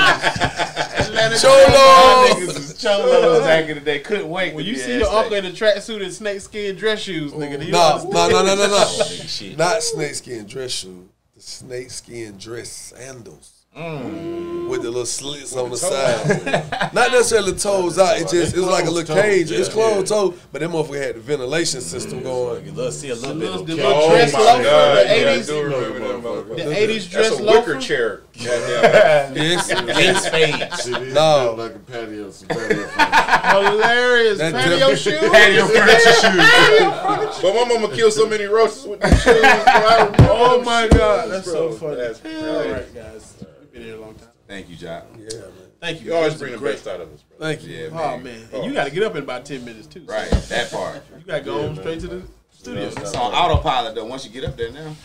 Atlanta 0.00 1.38
Cholo. 1.38 1.56
Y'all 1.66 2.26
niggas 2.28 2.56
is 2.58 2.78
cholos 2.82 3.40
back 3.44 3.68
in 3.68 3.74
the 3.76 3.80
day. 3.80 3.98
Couldn't 4.00 4.28
wait. 4.28 4.54
When 4.54 4.64
you 4.64 4.76
see 4.76 4.98
your 4.98 5.08
uncle 5.08 5.34
in 5.34 5.46
a 5.46 5.50
tracksuit 5.50 6.02
and 6.02 6.12
snakeskin 6.12 6.76
dress 6.76 7.00
shoes, 7.00 7.32
nigga, 7.32 7.64
you 7.64 7.72
No, 7.72 7.80
understand? 7.80 8.12
no, 8.12 8.28
no, 8.28 8.44
no, 8.44 8.54
no, 8.54 8.66
no. 8.68 8.76
Nigga, 8.78 9.28
shit. 9.28 9.58
Not 9.58 9.82
snakeskin 9.82 10.46
dress 10.46 10.70
shoe. 10.72 11.08
The 11.36 11.42
snakeskin 11.42 12.36
dress 12.38 12.70
sandals. 12.70 13.59
With 13.74 14.82
the 14.82 14.88
little 14.88 15.06
slits 15.06 15.56
on 15.56 15.70
the 15.70 15.76
side. 15.76 16.92
Not 16.94 17.10
necessarily 17.10 17.52
toes 17.52 17.98
out. 17.98 18.18
It 18.18 18.28
just 18.28 18.56
it's 18.56 18.56
like 18.56 18.86
a 18.86 18.90
little 18.90 19.14
cage. 19.16 19.50
It's 19.50 19.68
closed 19.68 20.08
toe, 20.08 20.34
but 20.52 20.60
that 20.60 20.70
motherfucker 20.70 21.02
had 21.02 21.16
the 21.16 21.20
ventilation 21.20 21.80
system 21.80 22.20
mm. 22.20 22.24
going. 22.24 22.66
You 22.66 22.72
love 22.72 22.92
see 22.92 23.10
a 23.10 23.14
little 23.14 23.34
Little, 23.34 23.64
bit 23.64 23.76
the 23.76 23.82
of 23.82 23.88
little 23.88 24.02
Oh 24.02 24.08
dress 24.10 24.32
my 24.32 24.38
loafer, 24.40 24.62
God, 24.62 24.96
the 24.96 25.12
eighties, 25.12 25.46
do 25.46 25.62
remember 25.64 26.54
the 26.54 26.76
eighties 26.76 27.08
dress 27.08 27.30
That's 27.30 27.40
a 27.40 27.44
wicker 27.44 27.80
chair. 27.80 28.22
Goddamn. 28.38 29.36
Yes, 29.36 30.28
Face. 30.30 30.86
No. 30.88 31.54
like 31.58 31.74
a 31.74 31.78
patio, 31.80 32.30
some 32.30 32.48
patio 32.48 32.86
furniture. 32.86 33.70
Hilarious 33.70 34.38
patio 34.38 34.94
shoes. 34.94 35.18
Patio 35.18 35.66
furniture 35.66 36.12
shoes. 36.12 37.42
But 37.42 37.54
my 37.54 37.64
mama 37.72 37.94
killed 37.94 38.12
so 38.12 38.28
many 38.28 38.44
roaches 38.44 38.84
with 38.84 39.00
them 39.00 39.10
shoes. 39.10 39.22
bro. 39.22 39.42
I 39.42 40.04
remember 40.04 40.26
Oh 40.30 40.62
my 40.64 40.88
god, 40.88 41.30
that's 41.30 41.46
so 41.46 41.72
funny. 41.72 41.96
That's 41.96 42.20
right, 42.24 42.94
guys, 42.94 43.44
we've 43.60 43.72
been 43.72 43.82
here 43.82 43.96
a 43.96 44.00
long 44.00 44.14
time. 44.14 44.28
Thank 44.50 44.68
you, 44.68 44.74
Joc. 44.76 45.04
Yeah, 45.16 45.38
man. 45.38 45.52
Thank 45.80 46.00
you. 46.02 46.10
You 46.10 46.16
always 46.16 46.34
bring 46.34 46.52
is 46.52 46.58
the 46.58 46.64
great. 46.64 46.72
best 46.74 46.88
out 46.88 47.00
of 47.00 47.12
us, 47.14 47.22
bro. 47.22 47.38
Thank 47.38 47.62
you. 47.62 47.72
Yeah, 47.72 47.86
Oh 47.92 48.16
man. 48.18 48.24
man, 48.24 48.48
and 48.52 48.64
you 48.64 48.72
got 48.72 48.84
to 48.84 48.90
get 48.90 49.04
up 49.04 49.14
in 49.14 49.22
about 49.22 49.44
ten 49.44 49.64
minutes 49.64 49.86
too. 49.86 50.04
so 50.04 50.12
Right, 50.12 50.28
that 50.28 50.72
part. 50.72 51.02
You 51.16 51.24
got 51.24 51.38
to 51.38 51.44
go 51.44 51.62
home 51.62 51.76
straight 51.76 52.00
to 52.00 52.08
the 52.08 52.22
studio. 52.50 52.86
It's 52.88 53.14
on 53.14 53.32
autopilot 53.32 53.94
though. 53.94 54.06
Once 54.06 54.24
you 54.26 54.32
get 54.32 54.42
up 54.44 54.56
there 54.56 54.72
now, 54.72 54.96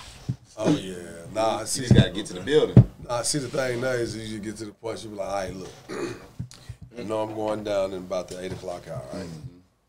Oh 0.58 0.72
yeah. 0.76 0.96
Nah, 1.32 1.60
I 1.60 1.64
see, 1.66 1.82
just 1.82 1.94
gotta 1.94 2.10
get 2.10 2.26
to 2.28 2.34
the 2.34 2.40
building. 2.42 2.84
nah, 3.08 3.22
see 3.22 3.38
the 3.38 3.48
thing 3.50 3.82
now 3.82 3.90
is 3.90 4.18
you 4.18 4.40
get 4.40 4.56
to 4.58 4.66
the 4.66 4.72
point 4.72 5.04
you 5.04 5.12
be 5.12 5.16
like, 5.18 5.28
all 5.28 5.34
right, 5.36 5.54
look. 5.54 5.72
I 6.98 7.04
know 7.04 7.22
I'm 7.22 7.36
going 7.36 7.64
down 7.64 7.92
in 7.94 8.00
about 8.00 8.30
the 8.30 8.44
eight 8.44 8.52
o'clock 8.54 8.88
hour, 8.88 9.04
right? 9.14 9.28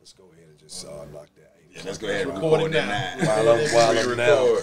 Let's 0.00 0.12
go 0.12 0.24
ahead 0.34 0.48
and 0.50 0.58
just 0.58 0.84
uh, 0.86 0.90
knock 1.14 1.28
that 1.36 1.54
eight. 1.72 1.82
Let's 1.84 1.96
go 1.98 2.08
ahead 2.08 2.26
and 2.26 2.34
Record 2.34 2.52
record 2.52 2.74
it 2.74 2.78
it 2.78 2.86
now. 2.86 3.14
now. 3.16 3.26
While 3.26 3.48
I'm, 3.48 3.74
while 3.74 4.10
I'm 4.10 4.16
down. 4.16 4.58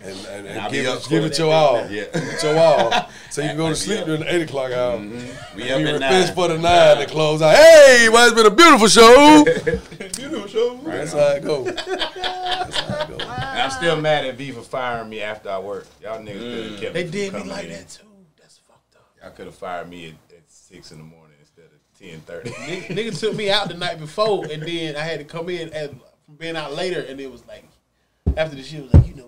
Record. 0.00 0.16
And, 0.16 0.26
and, 0.26 0.46
And 0.46 0.58
and 0.58 0.72
give, 0.72 0.86
it, 0.86 0.92
give 0.92 1.02
for 1.02 1.14
it 1.16 1.24
it. 1.32 1.38
your 1.38 1.52
all. 1.52 1.90
Yeah. 1.90 2.04
Give 2.12 2.42
your 2.42 2.58
all. 2.58 3.08
So 3.30 3.42
you 3.42 3.48
can 3.48 3.56
go 3.58 3.68
to 3.68 3.76
sleep 3.76 4.04
during 4.06 4.20
the 4.20 4.34
8 4.34 4.42
o'clock 4.42 4.72
hour. 4.72 4.98
Mm-hmm. 4.98 5.56
We 5.56 5.62
Be 5.64 5.70
up 5.70 5.80
at 5.80 5.92
refreshed 5.92 6.26
nine. 6.28 6.34
for 6.34 6.48
the 6.48 6.58
9 6.58 6.96
to 6.96 7.06
close 7.06 7.42
out. 7.42 7.54
Hey, 7.54 8.08
well, 8.10 8.26
it's 8.26 8.34
been 8.34 8.46
a 8.46 8.50
beautiful 8.50 8.88
show. 8.88 9.44
beautiful 10.16 10.48
show. 10.48 10.76
That's 10.84 11.12
how 11.12 11.28
it 11.28 11.44
goes. 11.44 11.66
That's 11.86 12.76
how 12.80 13.02
it 13.02 13.08
goes. 13.10 13.20
And 13.20 13.30
I'm 13.30 13.70
still 13.70 14.00
mad 14.00 14.24
at 14.24 14.36
V 14.36 14.50
for 14.52 14.62
firing 14.62 15.08
me 15.10 15.20
after 15.20 15.50
I 15.50 15.58
work. 15.58 15.86
Y'all 16.02 16.18
niggas 16.20 16.38
could 16.38 16.64
have 16.64 16.72
mm. 16.72 16.80
kept 16.80 16.94
They 16.94 17.04
me 17.04 17.10
did 17.10 17.32
me 17.34 17.42
like 17.44 17.64
in. 17.66 17.70
that 17.72 17.88
too. 17.90 18.06
That's 18.40 18.58
fucked 18.58 18.96
up. 18.96 19.06
Y'all 19.22 19.30
could 19.32 19.46
have 19.46 19.54
fired 19.54 19.88
me 19.88 20.06
at, 20.08 20.36
at 20.36 20.42
six 20.50 20.90
in 20.90 20.98
the 20.98 21.04
morning 21.04 21.36
instead 21.38 21.66
of 21.66 21.98
ten 21.98 22.20
thirty. 22.22 22.50
Nigga 22.50 23.16
took 23.16 23.36
me 23.36 23.50
out 23.50 23.68
the 23.68 23.74
night 23.74 23.98
before, 24.00 24.46
and 24.50 24.62
then 24.62 24.96
I 24.96 25.00
had 25.00 25.18
to 25.18 25.24
come 25.24 25.48
in 25.50 25.68
and 25.72 26.00
from 26.24 26.36
being 26.36 26.56
out 26.56 26.74
later, 26.74 27.00
and 27.02 27.20
it 27.20 27.30
was 27.30 27.46
like 27.46 27.64
after 28.36 28.56
the 28.56 28.62
shit 28.62 28.82
was 28.82 28.94
like, 28.94 29.06
you 29.06 29.14
know 29.14 29.27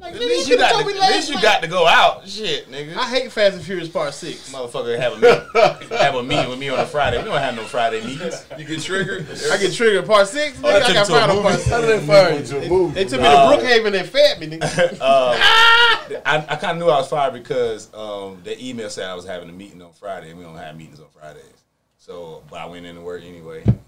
like, 0.00 0.14
At 0.14 0.20
least 0.20 0.48
you 0.48 0.54
you 0.54 0.60
got 0.60 0.72
to, 0.82 0.88
at 1.02 1.10
least 1.12 1.28
you 1.28 1.34
night. 1.36 1.42
got 1.42 1.62
to 1.62 1.68
go 1.68 1.86
out. 1.86 2.26
Shit, 2.28 2.70
nigga. 2.70 2.96
I 2.96 3.08
hate 3.08 3.32
Fast 3.32 3.56
and 3.56 3.64
Furious 3.64 3.88
Part 3.88 4.14
Six. 4.14 4.52
Motherfucker 4.52 4.98
have 4.98 5.12
a 5.14 5.16
meeting, 5.16 5.88
have 5.98 6.14
a 6.14 6.22
meeting 6.22 6.48
with 6.50 6.58
me 6.58 6.68
on 6.68 6.78
a 6.78 6.86
Friday. 6.86 7.18
We 7.18 7.24
don't 7.24 7.38
have 7.38 7.56
no 7.56 7.64
Friday 7.64 8.04
meetings. 8.04 8.46
You 8.56 8.64
get 8.64 8.80
triggered. 8.82 9.26
I 9.50 9.56
get 9.58 9.72
triggered 9.72 10.06
Part 10.06 10.28
Six. 10.28 10.56
Nigga, 10.58 10.64
Oh, 10.64 10.68
that 10.72 10.82
I 10.82 10.86
took 10.86 10.94
got 10.94 11.08
you 11.08 11.14
to 11.14 11.20
fired 11.20 11.30
on? 11.30 11.42
Part 11.42 11.54
How 11.54 11.80
Six. 11.80 12.48
did 12.50 12.62
they? 12.94 13.04
They 13.04 13.04
took 13.10 13.20
me 13.20 13.26
to 13.26 13.34
Brookhaven 13.34 13.98
and 14.00 14.08
fed 14.08 14.40
me, 14.40 14.46
nigga. 14.58 14.98
I, 15.02 16.44
I 16.48 16.56
kind 16.56 16.72
of 16.72 16.78
knew 16.78 16.90
I 16.90 16.98
was 16.98 17.08
fired 17.08 17.32
because 17.34 17.92
um, 17.94 18.40
the 18.44 18.56
email 18.64 18.88
said 18.90 19.08
I 19.08 19.14
was 19.14 19.26
having 19.26 19.48
a 19.48 19.52
meeting 19.52 19.82
on 19.82 19.92
Friday, 19.92 20.30
and 20.30 20.38
we 20.38 20.44
don't 20.44 20.56
have 20.56 20.76
meetings 20.76 21.00
on 21.00 21.06
Fridays. 21.08 21.42
So, 21.98 22.42
but 22.50 22.60
I 22.60 22.66
went 22.66 22.86
in 22.86 22.94
to 22.94 23.00
work 23.02 23.22
anyway 23.22 23.62
and 23.66 23.78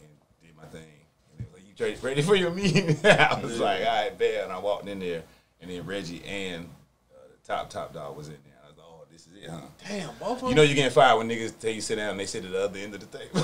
did 0.43 0.57
my 0.57 0.65
thing. 0.65 0.83
And 0.83 1.39
they 1.39 1.45
was 1.45 1.55
like, 1.55 1.63
"You 1.67 1.85
ready- 1.85 1.99
ready 2.03 2.23
for 2.23 2.35
your 2.35 2.51
meeting?" 2.51 2.99
I 3.05 3.41
was 3.43 3.59
like, 3.59 3.81
"All 3.81 3.87
right, 3.87 4.19
bet." 4.19 4.45
And 4.45 4.53
I 4.53 4.59
walked 4.59 4.87
in 4.89 4.99
there, 4.99 5.23
and 5.61 5.71
then 5.71 5.85
Reggie 5.87 6.23
and 6.25 6.69
uh, 7.13 7.19
the 7.31 7.47
top 7.47 7.71
top 7.71 7.93
dog 7.95 8.17
was 8.17 8.29
in 8.29 8.35
there. 8.45 8.55
I 8.65 8.69
was 8.69 8.77
like, 8.77 8.87
"Oh, 8.89 9.05
this 9.11 9.27
is 9.27 9.35
it, 9.43 9.51
huh?" 9.51 9.61
Damn, 9.87 10.09
both 10.19 10.33
of 10.33 10.41
them. 10.41 10.49
You 10.51 10.55
know 10.55 10.63
you 10.63 10.75
getting 10.75 10.91
fired 10.91 11.19
when 11.19 11.29
niggas 11.29 11.59
tell 11.59 11.71
you 11.71 11.81
sit 11.81 11.97
down 11.97 12.11
and 12.11 12.21
they 12.21 12.27
sit 12.27 12.45
at 12.45 12.51
the 12.51 12.65
other 12.65 12.79
end 12.79 12.95
of 12.95 13.01
the 13.01 13.19
table. 13.19 13.41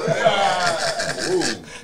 Ooh, 1.31 1.43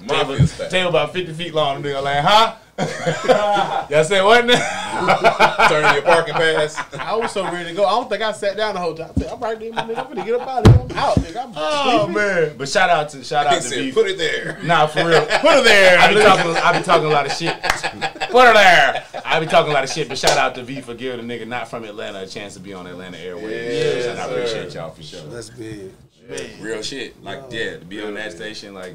table, 0.08 0.68
table 0.70 0.90
about 0.90 1.12
50 1.12 1.32
feet 1.34 1.54
long. 1.54 1.82
Nigga 1.82 2.02
like, 2.02 2.18
huh? 2.24 2.56
Y'all 2.78 4.02
said 4.04 4.22
what 4.22 4.46
now? 4.46 5.66
Turning 5.68 5.92
your 5.92 6.02
parking 6.02 6.34
pass. 6.34 6.76
I 6.98 7.14
was 7.14 7.30
so 7.30 7.44
ready 7.44 7.68
to 7.70 7.74
go. 7.74 7.84
I 7.84 7.90
don't 7.90 8.08
think 8.08 8.22
I 8.22 8.32
sat 8.32 8.56
down 8.56 8.74
the 8.74 8.80
whole 8.80 8.94
time. 8.94 9.10
I 9.14 9.20
said, 9.20 9.30
I'm 9.30 9.40
right 9.40 9.58
there, 9.60 9.72
my 9.72 9.82
nigga. 9.82 9.98
I'm 9.98 10.08
gonna 10.08 10.24
get 10.24 10.40
up 10.40 10.48
out 10.48 10.66
of 10.66 10.74
here. 10.74 10.86
I'm 10.90 10.96
out, 10.96 11.16
nigga. 11.18 11.44
I'm 11.44 11.52
Oh 11.54 11.98
sleeping. 12.06 12.14
man! 12.14 12.54
But 12.56 12.68
shout 12.70 12.88
out 12.88 13.10
to 13.10 13.22
shout 13.24 13.46
out 13.46 13.56
to 13.56 13.62
said, 13.62 13.78
V. 13.78 13.92
put 13.92 14.06
it 14.08 14.16
there. 14.16 14.58
Nah, 14.62 14.86
for 14.86 15.06
real. 15.06 15.20
Put 15.20 15.30
her 15.50 15.62
there. 15.62 15.98
I 15.98 16.14
be 16.14 16.20
talking. 16.20 16.56
I 16.56 16.78
be 16.78 16.84
talking 16.84 17.06
a 17.06 17.10
lot 17.10 17.26
of 17.26 17.32
shit. 17.32 17.60
Put 17.62 18.46
her 18.46 18.52
there. 18.54 19.04
I 19.24 19.38
be 19.40 19.46
talking 19.46 19.70
a 19.70 19.74
lot 19.74 19.84
of 19.84 19.90
shit. 19.90 20.08
But 20.08 20.16
shout 20.18 20.38
out 20.38 20.54
to 20.54 20.62
V 20.62 20.80
for 20.80 20.94
giving 20.94 21.20
a 21.20 21.22
nigga 21.22 21.46
not 21.46 21.68
from 21.68 21.84
Atlanta 21.84 22.22
a 22.22 22.26
chance 22.26 22.54
to 22.54 22.60
be 22.60 22.72
on 22.72 22.86
Atlanta 22.86 23.18
Airways. 23.18 23.50
Yes, 23.50 24.06
and 24.06 24.18
I 24.18 24.24
appreciate 24.26 24.74
y'all 24.74 24.90
for 24.90 25.02
sure. 25.02 25.22
That's 25.24 25.50
big. 25.50 25.92
Real 26.60 26.80
shit. 26.82 27.22
Like 27.22 27.40
yeah, 27.50 27.78
to 27.78 27.84
be 27.84 28.02
on 28.02 28.14
that 28.14 28.32
station, 28.32 28.72
like 28.72 28.94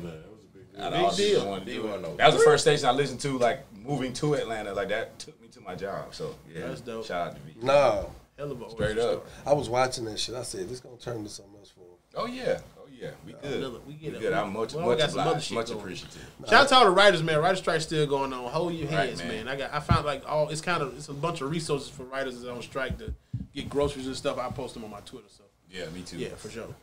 out 0.80 0.93
of 0.93 0.99
all 0.99 1.11
deal. 1.11 1.39
shit 1.39 1.47
wanted 1.47 1.65
to 1.65 1.73
do. 1.73 2.15
That 2.17 2.28
was 2.28 2.36
the 2.38 2.43
first 2.43 2.63
station 2.63 2.86
I 2.88 2.91
listened 2.91 3.19
to. 3.21 3.38
Like 3.38 3.65
moving 3.75 4.13
to 4.13 4.34
Atlanta, 4.36 4.73
like 4.73 4.89
that 4.89 5.17
took 5.19 5.39
me 5.41 5.47
to 5.49 5.61
my 5.61 5.75
job. 5.75 6.13
So 6.13 6.36
yeah, 6.53 6.67
That's 6.67 6.82
dope. 6.82 7.05
shout 7.05 7.30
out 7.30 7.36
to 7.36 7.41
V. 7.41 7.53
No, 7.65 8.11
Hell 8.38 8.51
of 8.51 8.61
a 8.61 8.69
Straight 8.69 8.97
up. 8.99 9.25
I 9.45 9.53
was 9.53 9.69
watching 9.69 10.05
that 10.05 10.19
shit. 10.19 10.36
I 10.36 10.43
said, 10.43 10.69
this 10.69 10.80
going 10.80 10.97
to 10.97 11.03
turn 11.03 11.23
to 11.23 11.30
something 11.30 11.55
else 11.57 11.71
for 11.71 11.82
him. 11.82 11.88
Oh 12.15 12.25
yeah. 12.25 12.59
Oh 12.78 12.84
yeah. 12.99 13.11
We 13.25 13.34
good. 13.34 13.53
Another- 13.53 13.80
we 13.88 13.93
get 13.93 14.11
We 14.11 14.17
it. 14.17 14.21
good. 14.21 14.34
I'm 14.34 14.53
much 14.53 14.73
We 14.73 14.82
much 14.84 14.97
got 14.99 15.09
some 15.11 15.19
obliged, 15.21 15.51
much 15.53 15.67
going. 15.67 15.80
appreciative. 15.80 16.25
Shout 16.47 16.53
out 16.63 16.67
to 16.69 16.75
all 16.75 16.86
the 16.86 16.91
writers, 16.91 17.23
man. 17.23 17.39
Writer 17.39 17.55
strike 17.55 17.82
still 17.82 18.05
going 18.07 18.34
on. 18.34 18.43
Hold 18.51 18.73
your 18.73 18.88
Right, 18.89 19.09
heads, 19.09 19.19
man. 19.19 19.45
man. 19.45 19.47
I 19.47 19.55
got 19.55 19.73
I 19.73 19.80
found 19.80 20.05
like 20.05 20.23
all 20.28 20.49
it's 20.49 20.61
kind 20.61 20.82
of 20.84 20.95
it's 20.97 21.09
a 21.09 21.13
bunch 21.13 21.41
of 21.41 21.49
resources 21.51 21.89
for 21.89 22.03
writers 22.03 22.36
that's 22.39 22.47
on 22.47 22.61
strike 22.61 22.97
to 22.99 23.13
get 23.53 23.69
groceries 23.69 24.07
and 24.07 24.15
stuff. 24.15 24.38
I 24.38 24.49
post 24.49 24.73
them 24.75 24.84
on 24.84 24.91
my 24.91 24.99
Twitter, 25.01 25.28
so 25.30 25.43
Yeah, 25.71 25.88
me 25.89 26.01
too. 26.01 26.17
yeah, 26.17 26.30
for 26.30 26.49
sure. 26.49 26.63
Hell 26.63 26.73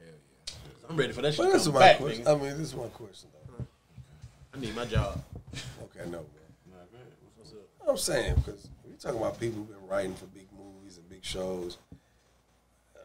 yeah. 0.00 0.52
I'm 0.90 0.96
ready 0.96 1.12
for 1.12 1.22
that 1.22 1.32
shit 1.32 1.38
But 1.38 1.46
to 1.46 1.52
this 1.52 1.66
is 1.66 1.72
my 1.72 1.78
back, 1.80 1.98
question. 1.98 2.24
nigga. 2.24 2.28
I 2.28 2.34
mean, 2.38 2.50
this 2.58 2.68
is 2.68 2.74
my 2.74 2.86
question, 2.88 3.28
though. 3.32 3.37
I 4.58 4.60
need 4.60 4.74
my 4.74 4.84
job. 4.86 5.22
Okay, 5.84 6.04
no, 6.10 6.18
man. 6.18 6.26
I'm 7.88 7.96
saying, 7.96 8.34
because 8.36 8.68
we 8.84 8.92
talking 8.96 9.18
about 9.18 9.38
people 9.38 9.58
who've 9.60 9.68
been 9.68 9.86
writing 9.88 10.14
for 10.14 10.26
big 10.26 10.48
movies 10.52 10.98
and 10.98 11.08
big 11.08 11.24
shows. 11.24 11.78
Uh, 12.94 12.98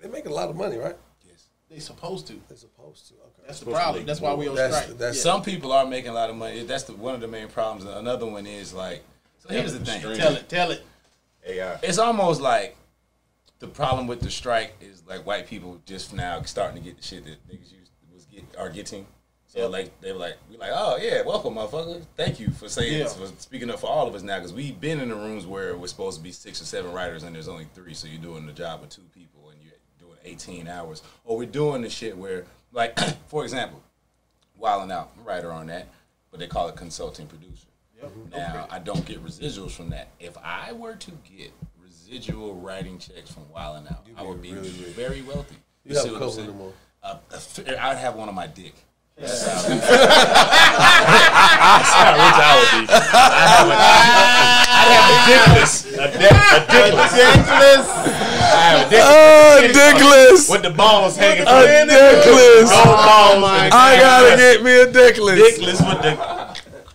They 0.00 0.08
make 0.08 0.26
a 0.26 0.30
lot 0.30 0.50
of 0.50 0.56
money, 0.56 0.76
right? 0.76 0.94
Yes, 1.26 1.46
they 1.70 1.78
supposed 1.78 2.26
to. 2.28 2.34
They're 2.48 2.56
supposed 2.58 3.08
to. 3.08 3.14
Okay. 3.14 3.42
That's 3.46 3.60
the 3.60 3.70
problem. 3.72 4.04
That's 4.06 4.20
why 4.20 4.34
we 4.34 4.46
on 4.46 4.54
That's- 4.56 4.84
strike. 4.84 4.98
that's- 4.98 5.16
Yeah. 5.16 5.22
Some 5.22 5.42
people 5.42 5.72
are 5.72 5.86
making 5.86 6.10
a 6.10 6.14
lot 6.14 6.28
of 6.30 6.36
money. 6.36 6.62
That's 6.64 6.84
the, 6.84 6.92
one 6.92 7.14
of 7.14 7.20
the 7.22 7.28
main 7.28 7.48
problems. 7.48 7.84
Another 7.90 8.26
one 8.26 8.46
is 8.46 8.72
like, 8.74 9.02
so 9.38 9.48
here's 9.48 9.72
the 9.72 9.80
thing. 9.84 10.00
Tell 10.02 10.36
it, 10.36 10.48
tell 10.48 10.70
it. 10.70 10.82
AI. 11.46 11.78
It's 11.82 11.98
almost 11.98 12.40
like 12.40 12.76
the 13.58 13.66
problem 13.66 14.06
with 14.06 14.20
the 14.20 14.30
strike 14.30 14.74
is 14.80 15.02
like 15.06 15.26
white 15.26 15.46
people 15.48 15.80
just 15.86 16.12
now 16.14 16.40
starting 16.42 16.76
to 16.76 16.88
get 16.88 16.98
the 16.98 17.02
shit 17.02 17.24
that 17.24 17.48
niggas 17.48 17.72
used 17.72 17.90
was 18.12 18.26
get 18.26 18.44
are 18.58 18.68
getting. 18.70 19.06
So 19.54 19.68
like 19.68 20.00
they 20.00 20.12
were 20.12 20.18
like 20.18 20.36
we 20.50 20.56
like 20.56 20.72
oh 20.74 20.96
yeah 21.00 21.22
welcome 21.22 21.54
motherfucker 21.54 22.02
thank 22.16 22.40
you 22.40 22.50
for 22.50 22.68
saying 22.68 22.98
Yeah. 23.00 23.06
for 23.08 23.26
speaking 23.38 23.70
up 23.70 23.78
for 23.78 23.86
all 23.86 24.08
of 24.08 24.14
us 24.14 24.22
now 24.22 24.38
because 24.38 24.52
we've 24.52 24.80
been 24.80 24.98
in 25.00 25.10
the 25.10 25.14
rooms 25.14 25.46
where 25.46 25.76
we're 25.76 25.86
supposed 25.86 26.18
to 26.18 26.24
be 26.24 26.32
six 26.32 26.60
or 26.60 26.64
seven 26.64 26.92
writers 26.92 27.22
and 27.22 27.34
there's 27.36 27.46
only 27.46 27.66
three 27.74 27.94
so 27.94 28.08
you're 28.08 28.20
doing 28.20 28.46
the 28.46 28.52
job 28.52 28.82
of 28.82 28.88
two 28.88 29.02
people 29.14 29.50
and 29.50 29.60
you're 29.62 29.72
doing 30.00 30.18
18 30.24 30.66
hours 30.66 31.02
or 31.24 31.36
we're 31.36 31.46
doing 31.46 31.82
the 31.82 31.88
shit 31.88 32.18
where 32.18 32.44
like 32.72 32.98
for 33.28 33.44
example 33.44 33.80
Wildin' 34.60 34.90
Out 34.90 35.12
I'm 35.16 35.24
a 35.24 35.28
writer 35.28 35.52
on 35.52 35.68
that 35.68 35.86
but 36.32 36.40
they 36.40 36.48
call 36.48 36.68
it 36.68 36.74
consulting 36.74 37.28
producer. 37.28 37.68
yep. 38.02 38.10
Now 38.32 38.66
I 38.72 38.80
don't 38.80 39.04
get 39.06 39.24
residuals 39.24 39.70
from 39.70 39.90
that. 39.90 40.08
If 40.18 40.36
I 40.38 40.72
were 40.72 40.94
to 40.96 41.10
get 41.36 41.52
residual 41.80 42.56
writing 42.56 42.98
checks 42.98 43.30
from 43.30 43.44
Wildin' 43.54 43.88
Out, 43.92 44.04
I 44.16 44.22
would 44.24 44.42
be 44.42 44.52
really 44.52 44.68
rich. 44.70 44.94
very 44.96 45.22
wealthy. 45.22 45.54
You 45.84 45.94
have 45.94 46.02
see 46.02 46.08
a 46.08 46.12
what 46.12 46.22
I'm 46.22 46.28
couple 46.28 46.34
saying? 46.34 46.48
of 46.48 46.58
them 46.58 46.66
on. 46.66 46.72
Uh, 47.04 47.18
a 47.30 47.36
f- 47.36 47.60
I'd 47.68 47.98
have 47.98 48.16
one 48.16 48.28
on 48.28 48.34
my 48.34 48.48
dick. 48.48 48.74
That's 49.16 49.46
how, 49.46 49.62
that's 49.62 49.86
how 51.94 52.10
rich 52.18 52.34
I. 52.34 52.50
I'd 54.74 54.90
have 54.90 55.06
a, 55.06 55.14
a 55.14 55.22
dickless. 55.30 55.86
A, 55.94 56.10
di- 56.10 56.34
a 56.34 56.66
dickless. 56.66 57.86
have 58.42 58.86
a 58.86 58.90
dick. 58.90 59.02
Oh, 59.04 59.70
dickless. 59.72 60.50
With 60.50 60.62
the 60.62 60.70
balls 60.70 61.16
hanging 61.16 61.42
A 61.42 61.46
dickless. 61.46 62.70
Gold 62.70 62.86
balls. 62.86 63.44
I 63.72 63.96
gotta 64.00 64.36
get 64.36 64.62
me 64.64 64.80
a 64.82 64.86
dickless. 64.86 65.38
Dickless 65.38 65.80
with 65.88 66.02
the 66.02 66.33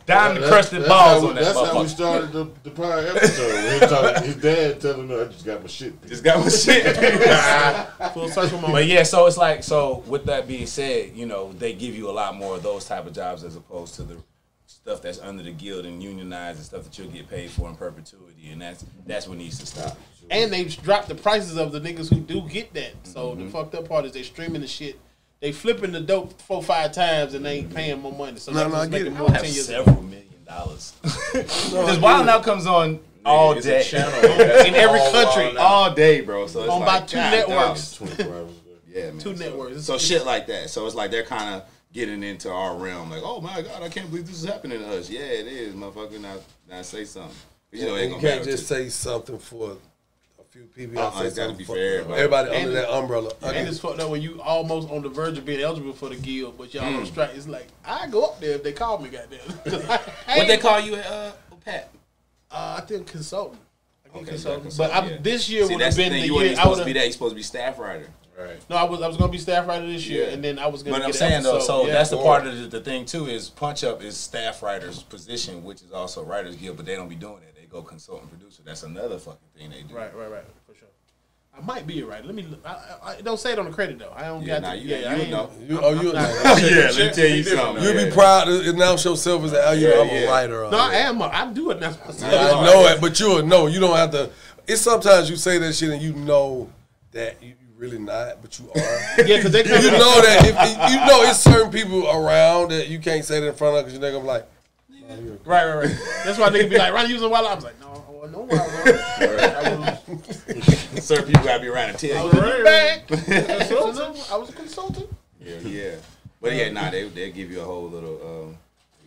diamond 0.10 0.45
crusted 0.45 0.80
That's 0.82 0.89
balls 0.89 1.24
how, 1.24 1.30
on 1.30 1.36
that 1.36 1.43
That's 1.43 1.60
how 1.72 1.82
we 1.82 1.88
started 1.88 2.32
the, 2.34 2.51
the 2.64 2.70
prior 2.72 3.07
episode. 3.07 3.88
Talking, 3.88 4.24
his 4.24 4.36
dad 4.36 4.82
telling 4.82 5.07
him, 5.07 5.20
"I 5.20 5.32
just 5.32 5.45
got 5.45 5.62
my 5.62 5.68
shit." 5.68 6.07
Just 6.07 6.24
got 6.24 6.39
my 6.43 6.49
shit. 6.49 6.95
Full 8.14 8.28
circle 8.30 8.57
moment. 8.57 8.74
But 8.74 8.86
yeah, 8.88 9.03
so 9.03 9.26
it's 9.26 9.38
like 9.38 9.64
so. 9.64 10.03
With 10.07 10.26
that 10.26 10.47
being 10.47 10.68
said, 10.68 11.16
you 11.16 11.26
know 11.26 11.53
they 11.53 11.74
give 11.74 11.95
you 11.95 12.10
a 12.10 12.12
lot 12.12 12.36
more 12.36 12.55
of 12.55 12.64
those 12.64 12.86
type 12.86 13.05
of 13.05 13.14
jobs 13.14 13.43
as 13.43 13.55
opposed 13.55 13.95
to 13.95 14.03
the 14.03 14.18
stuff 14.66 15.01
that's 15.01 15.20
under 15.20 15.43
the 15.43 15.51
guild 15.51 15.86
and 15.86 16.01
unionized 16.01 16.57
and 16.57 16.66
stuff 16.66 16.84
that 16.84 16.97
you'll 16.97 17.07
get 17.10 17.30
paid 17.30 17.49
for 17.49 17.70
in 17.70 17.76
perpetuity, 17.76 18.49
and 18.51 18.62
that's 18.62 18.86
that's 19.05 19.28
what 19.28 19.38
needs 19.38 19.60
to 19.60 19.66
stop. 19.66 19.97
And 20.32 20.51
they 20.53 20.66
dropped 20.66 21.07
the 21.07 21.16
prices 21.16 21.57
of 21.57 21.72
the 21.72 21.80
niggas 21.82 22.10
who 22.14 22.20
do 22.20 22.41
get 22.47 22.74
that. 22.76 22.93
So 23.03 23.32
Mm-hmm. 23.32 23.45
the 23.45 23.51
fucked 23.51 23.76
up 23.76 23.88
part 23.89 24.05
is 24.05 24.12
they're 24.12 24.24
streaming 24.24 24.62
the 24.62 24.68
shit. 24.68 24.99
They 25.41 25.51
flipping 25.53 25.91
the 25.93 26.01
dope 26.01 26.39
four 26.41 26.61
five 26.61 26.91
times 26.91 27.33
and 27.33 27.45
they 27.45 27.59
ain't 27.59 27.73
paying 27.73 27.99
more 28.01 28.11
money. 28.11 28.37
So 28.39 28.51
No, 28.51 28.63
they 28.65 28.69
no, 28.69 28.75
I 28.75 28.87
get 28.87 29.07
it. 29.07 29.13
more 29.13 29.29
I 29.29 29.33
have 29.33 29.41
ten 29.43 29.51
several 29.51 30.01
million 30.03 30.25
dollars. 30.45 30.93
Because 31.33 31.97
I 31.97 31.99
Wild 31.99 32.23
'N 32.23 32.29
Out 32.29 32.43
comes 32.43 32.65
on 32.67 32.99
all 33.25 33.53
It's 33.53 33.65
day, 33.65 33.81
a 33.81 33.83
channel 33.83 34.19
In 34.65 34.75
every 34.75 34.99
All 34.99 35.11
country. 35.11 35.57
All 35.57 35.93
day, 35.93 36.21
bro. 36.21 36.47
So 36.47 36.61
it's 36.63 36.69
On 36.71 36.79
like 36.81 36.89
about 36.89 37.07
two 37.07 37.17
God 37.17 37.31
networks. 37.31 37.97
dog. 37.97 38.09
24 38.09 38.33
hours 38.35 38.49
a 38.51 38.53
day. 38.53 38.99
Yeah, 38.99 39.11
man. 39.11 39.19
Two 39.19 39.35
so, 39.37 39.43
networks. 39.45 39.83
So 39.83 39.93
It's- 39.95 40.07
shit 40.07 40.25
like 40.25 40.47
that. 40.47 40.69
So 40.69 40.85
it's 40.85 40.95
like 40.95 41.11
they're 41.11 41.23
kind 41.23 41.55
of 41.55 41.63
getting 41.93 42.21
into 42.23 42.49
our 42.51 42.75
realm. 42.75 43.09
Like, 43.09 43.21
oh 43.23 43.39
my 43.41 43.61
god, 43.61 43.81
I 43.83 43.89
can't 43.89 44.09
believe 44.09 44.27
this 44.27 44.41
is 44.43 44.45
happening 44.49 44.79
to 44.79 44.97
us. 44.97 45.09
Yeah, 45.09 45.21
it 45.21 45.47
is, 45.47 45.73
motherfucker. 45.73 46.19
Now, 46.19 46.35
now 46.69 46.81
say 46.81 47.05
something. 47.05 47.31
You 47.71 47.85
know, 47.85 47.95
you 47.97 48.17
can't 48.17 48.43
just 48.43 48.67
say 48.67 48.89
something 48.89 49.37
for 49.37 49.71
a 49.71 49.75
few 50.50 50.64
people. 50.64 51.00
Uh-uh, 51.00 51.10
gotta 51.12 51.26
it's 51.28 51.36
say 51.36 51.41
gotta 51.43 51.58
be 51.58 51.64
for 51.64 51.74
for 51.76 51.80
everybody. 51.80 52.14
everybody 52.22 52.50
And 52.50 52.58
under 52.68 52.72
that 52.74 52.89
umbrella. 52.93 53.32
I 53.43 53.54
And 53.54 53.68
it's 53.68 53.80
fucked 53.80 54.00
up 54.00 54.10
when 54.10 54.22
you 54.22 54.41
almost 54.41 54.89
on 54.89 55.02
the 55.02 55.10
verge 55.10 55.38
of 55.38 55.45
being 55.45 55.62
eligible 55.62 55.93
for 55.93 56.10
the 56.10 56.16
guild, 56.16 56.58
but 56.58 56.74
y'all 56.74 56.84
Mm. 56.84 57.00
on 57.00 57.06
strike. 57.06 57.32
It's 57.36 57.47
like 57.47 57.68
I 57.86 58.08
go 58.08 58.24
up 58.26 58.39
there 58.41 58.52
if 58.56 58.64
they 58.64 58.74
call 58.74 58.97
me, 59.00 59.10
goddamn. 59.10 59.39
'Cause 59.64 59.86
I, 59.89 60.00
I 60.28 60.38
What 60.38 60.47
they 60.47 60.58
call 60.58 60.80
you, 60.80 60.95
uh, 60.95 61.32
Pat? 61.64 61.89
Uh, 62.52 62.76
I 62.80 62.82
think 62.82 63.08
consultant. 63.08 63.62
I 64.06 64.10
think 64.10 64.24
Okay, 64.24 64.32
consultant. 64.32 64.74
yeah, 64.74 64.78
But 64.88 64.95
I'm, 64.95 65.10
yeah. 65.10 65.18
this 65.22 65.50
year 65.50 65.68
would 65.68 65.80
that's 65.80 65.95
have 65.95 65.95
the 65.95 66.04
been 66.04 66.12
thing. 66.14 66.22
the 66.22 66.28
You 66.28 66.34
year 66.36 66.45
even 66.45 66.58
I 66.60 66.62
supposed 66.64 66.78
would 66.80 66.84
to 66.84 66.93
be 66.93 66.93
that. 67.00 67.04
You're 67.06 67.12
supposed 67.14 67.32
to 67.32 67.36
be 67.36 67.43
staff 67.43 67.78
writer. 67.80 68.08
Right. 68.38 68.58
No, 68.70 68.78
I 68.78 68.84
was 68.86 69.02
I 69.02 69.08
was 69.08 69.18
gonna 69.18 69.32
be 69.32 69.38
staff 69.38 69.68
writer 69.68 69.86
this 69.86 70.08
year, 70.08 70.28
Yeah. 70.28 70.34
and 70.34 70.41
then 70.43 70.58
I 70.60 70.68
was 70.68 70.82
gonna. 70.82 70.95
But 70.95 71.04
I'm 71.04 71.12
get 71.12 71.18
saying 71.20 71.43
though, 71.43 71.60
so 71.60 71.86
yeah. 71.86 71.91
that's 71.93 72.10
the 72.10 72.18
part 72.18 72.47
of 72.47 72.58
the, 72.58 72.68
the 72.68 72.80
thing 72.80 73.04
too 73.06 73.28
is 73.28 73.50
Punch 73.50 73.84
Up 73.84 74.02
is 74.02 74.16
staff 74.16 74.64
writer's 74.64 75.04
position, 75.04 75.62
which 75.64 75.82
is 75.82 75.91
also 75.91 76.24
writers 76.24 76.56
guild, 76.56 76.78
but 76.78 76.86
they 76.86 76.95
don't 76.95 77.10
be 77.10 77.16
doing 77.16 77.36
that. 77.41 77.54
They 77.70 77.78
go 77.78 77.84
consultant 77.84 78.30
producer. 78.32 78.61
That's 78.65 78.84
another 78.84 79.17
fucking 79.17 79.39
thing 79.57 79.70
they 79.70 79.84
do. 79.84 79.95
Right, 79.95 80.15
right, 80.15 80.32
right, 80.32 80.43
for 80.65 80.74
sure. 80.74 80.88
I 81.57 81.61
might 81.61 81.86
be 81.86 82.03
right. 82.03 82.24
Let 82.26 82.36
me. 82.36 82.43
look. 82.43 82.61
I, 82.65 82.78
I, 83.03 83.15
I 83.17 83.22
don't 83.22 83.39
say 83.39 83.51
it 83.51 83.59
on 83.59 83.65
the 83.65 83.72
credit 83.72 83.99
though. 83.99 84.13
I 84.15 84.24
don't 84.28 84.41
Yeah, 84.43 84.59
got. 84.59 84.61
nah, 84.61 84.72
to, 84.74 84.78
you, 84.78 84.95
yeah, 84.95 85.11
I 85.11 85.15
you 85.15 85.22
ain't- 85.24 85.32
know. 85.32 85.49
you, 85.67 85.80
oh, 85.82 86.01
you, 86.01 86.13
yeah, 86.13 86.22
let 86.22 86.97
me 86.97 87.09
tell 87.11 87.28
you 87.28 87.43
something. 87.43 87.84
you'll 87.84 87.95
yeah. 87.95 88.05
be 88.05 88.11
proud 88.11 88.45
to 88.45 88.70
announce 88.70 89.03
yourself 89.05 89.43
as 89.43 89.53
a, 89.53 89.76
you 89.76 89.88
know, 89.89 90.01
I'm 90.01 90.07
Yeah, 90.07 90.13
a 90.13 90.22
yeah. 90.22 90.30
writer. 90.30 90.70
No, 90.72 90.78
I 90.80 90.93
am. 90.95 91.22
A, 91.22 91.26
I 91.26 91.51
do 91.51 91.72
it 91.72 91.80
now. 91.80 91.93
I 92.07 92.65
know 92.65 92.88
it, 92.88 93.01
but 93.01 93.20
you'll 93.20 93.43
know. 93.45 93.67
You 93.67 93.80
don't 93.80 93.95
have 93.95 94.11
to. 94.11 94.30
It's 94.67 94.82
sometimes 94.82 95.30
you 95.30 95.36
say 95.36 95.57
that 95.57 95.74
shit 95.74 95.89
and 95.89 96.01
you 96.01 96.13
know 96.13 96.70
that 97.11 97.41
you, 97.41 97.49
you 97.49 97.55
really 97.76 97.99
not, 97.99 98.41
but 98.41 98.57
you 98.59 98.70
are. 98.72 98.99
Yeah, 99.26 99.38
because 99.38 99.51
they 99.51 99.63
come. 99.63 99.84
you 99.84 99.91
know 99.91 100.22
that 100.22 100.39
if 100.45 100.91
you 100.91 100.97
know 101.07 101.24
it's 101.30 101.39
certain 101.39 101.72
people 101.72 102.07
around 102.09 102.70
that 102.72 102.88
you 102.88 102.99
can't 102.99 103.26
say 103.26 103.39
that 103.41 103.47
in 103.47 103.55
front 103.55 103.76
of 103.78 103.86
because 103.86 103.99
you're 103.99 104.11
gonna 104.11 104.24
be 104.24 104.28
like, 104.28 104.47
Right, 105.10 105.66
right, 105.66 105.76
right. 105.86 105.97
That's 106.24 106.38
why 106.38 106.49
nigga 106.49 106.70
be 106.70 106.78
like, 106.78 106.93
"Ronnie 106.93 107.10
using 107.10 107.30
wild." 107.30 107.47
I 107.47 107.55
was 107.55 107.64
like, 107.64 107.80
"No, 107.80 107.88
I 108.07 108.12
wasn't 108.12 108.32
no 108.34 108.39
wild." 108.41 108.51
I 109.20 109.99
was, 110.95 111.03
Certain 111.03 111.26
people 111.26 111.43
gotta 111.43 111.62
be 111.62 111.68
around 111.68 111.97
to 111.97 112.10
I 112.10 112.14
tell 112.14 112.26
was 112.26 112.34
you. 112.36 112.41
in 112.41 112.57
the 112.60 112.64
back. 112.64 113.12
I 114.32 114.38
was 114.38 114.49
a 114.49 114.53
consultant. 114.53 115.10
Yeah, 115.41 115.57
yeah. 115.60 115.91
But 116.41 116.53
yeah, 116.53 116.70
nah, 116.72 116.91
they 116.91 117.07
they 117.10 117.32
give 117.32 117.49
you 117.51 117.62
a 117.62 117.64
whole 117.64 117.89
little, 117.89 118.16
um, 118.22 118.57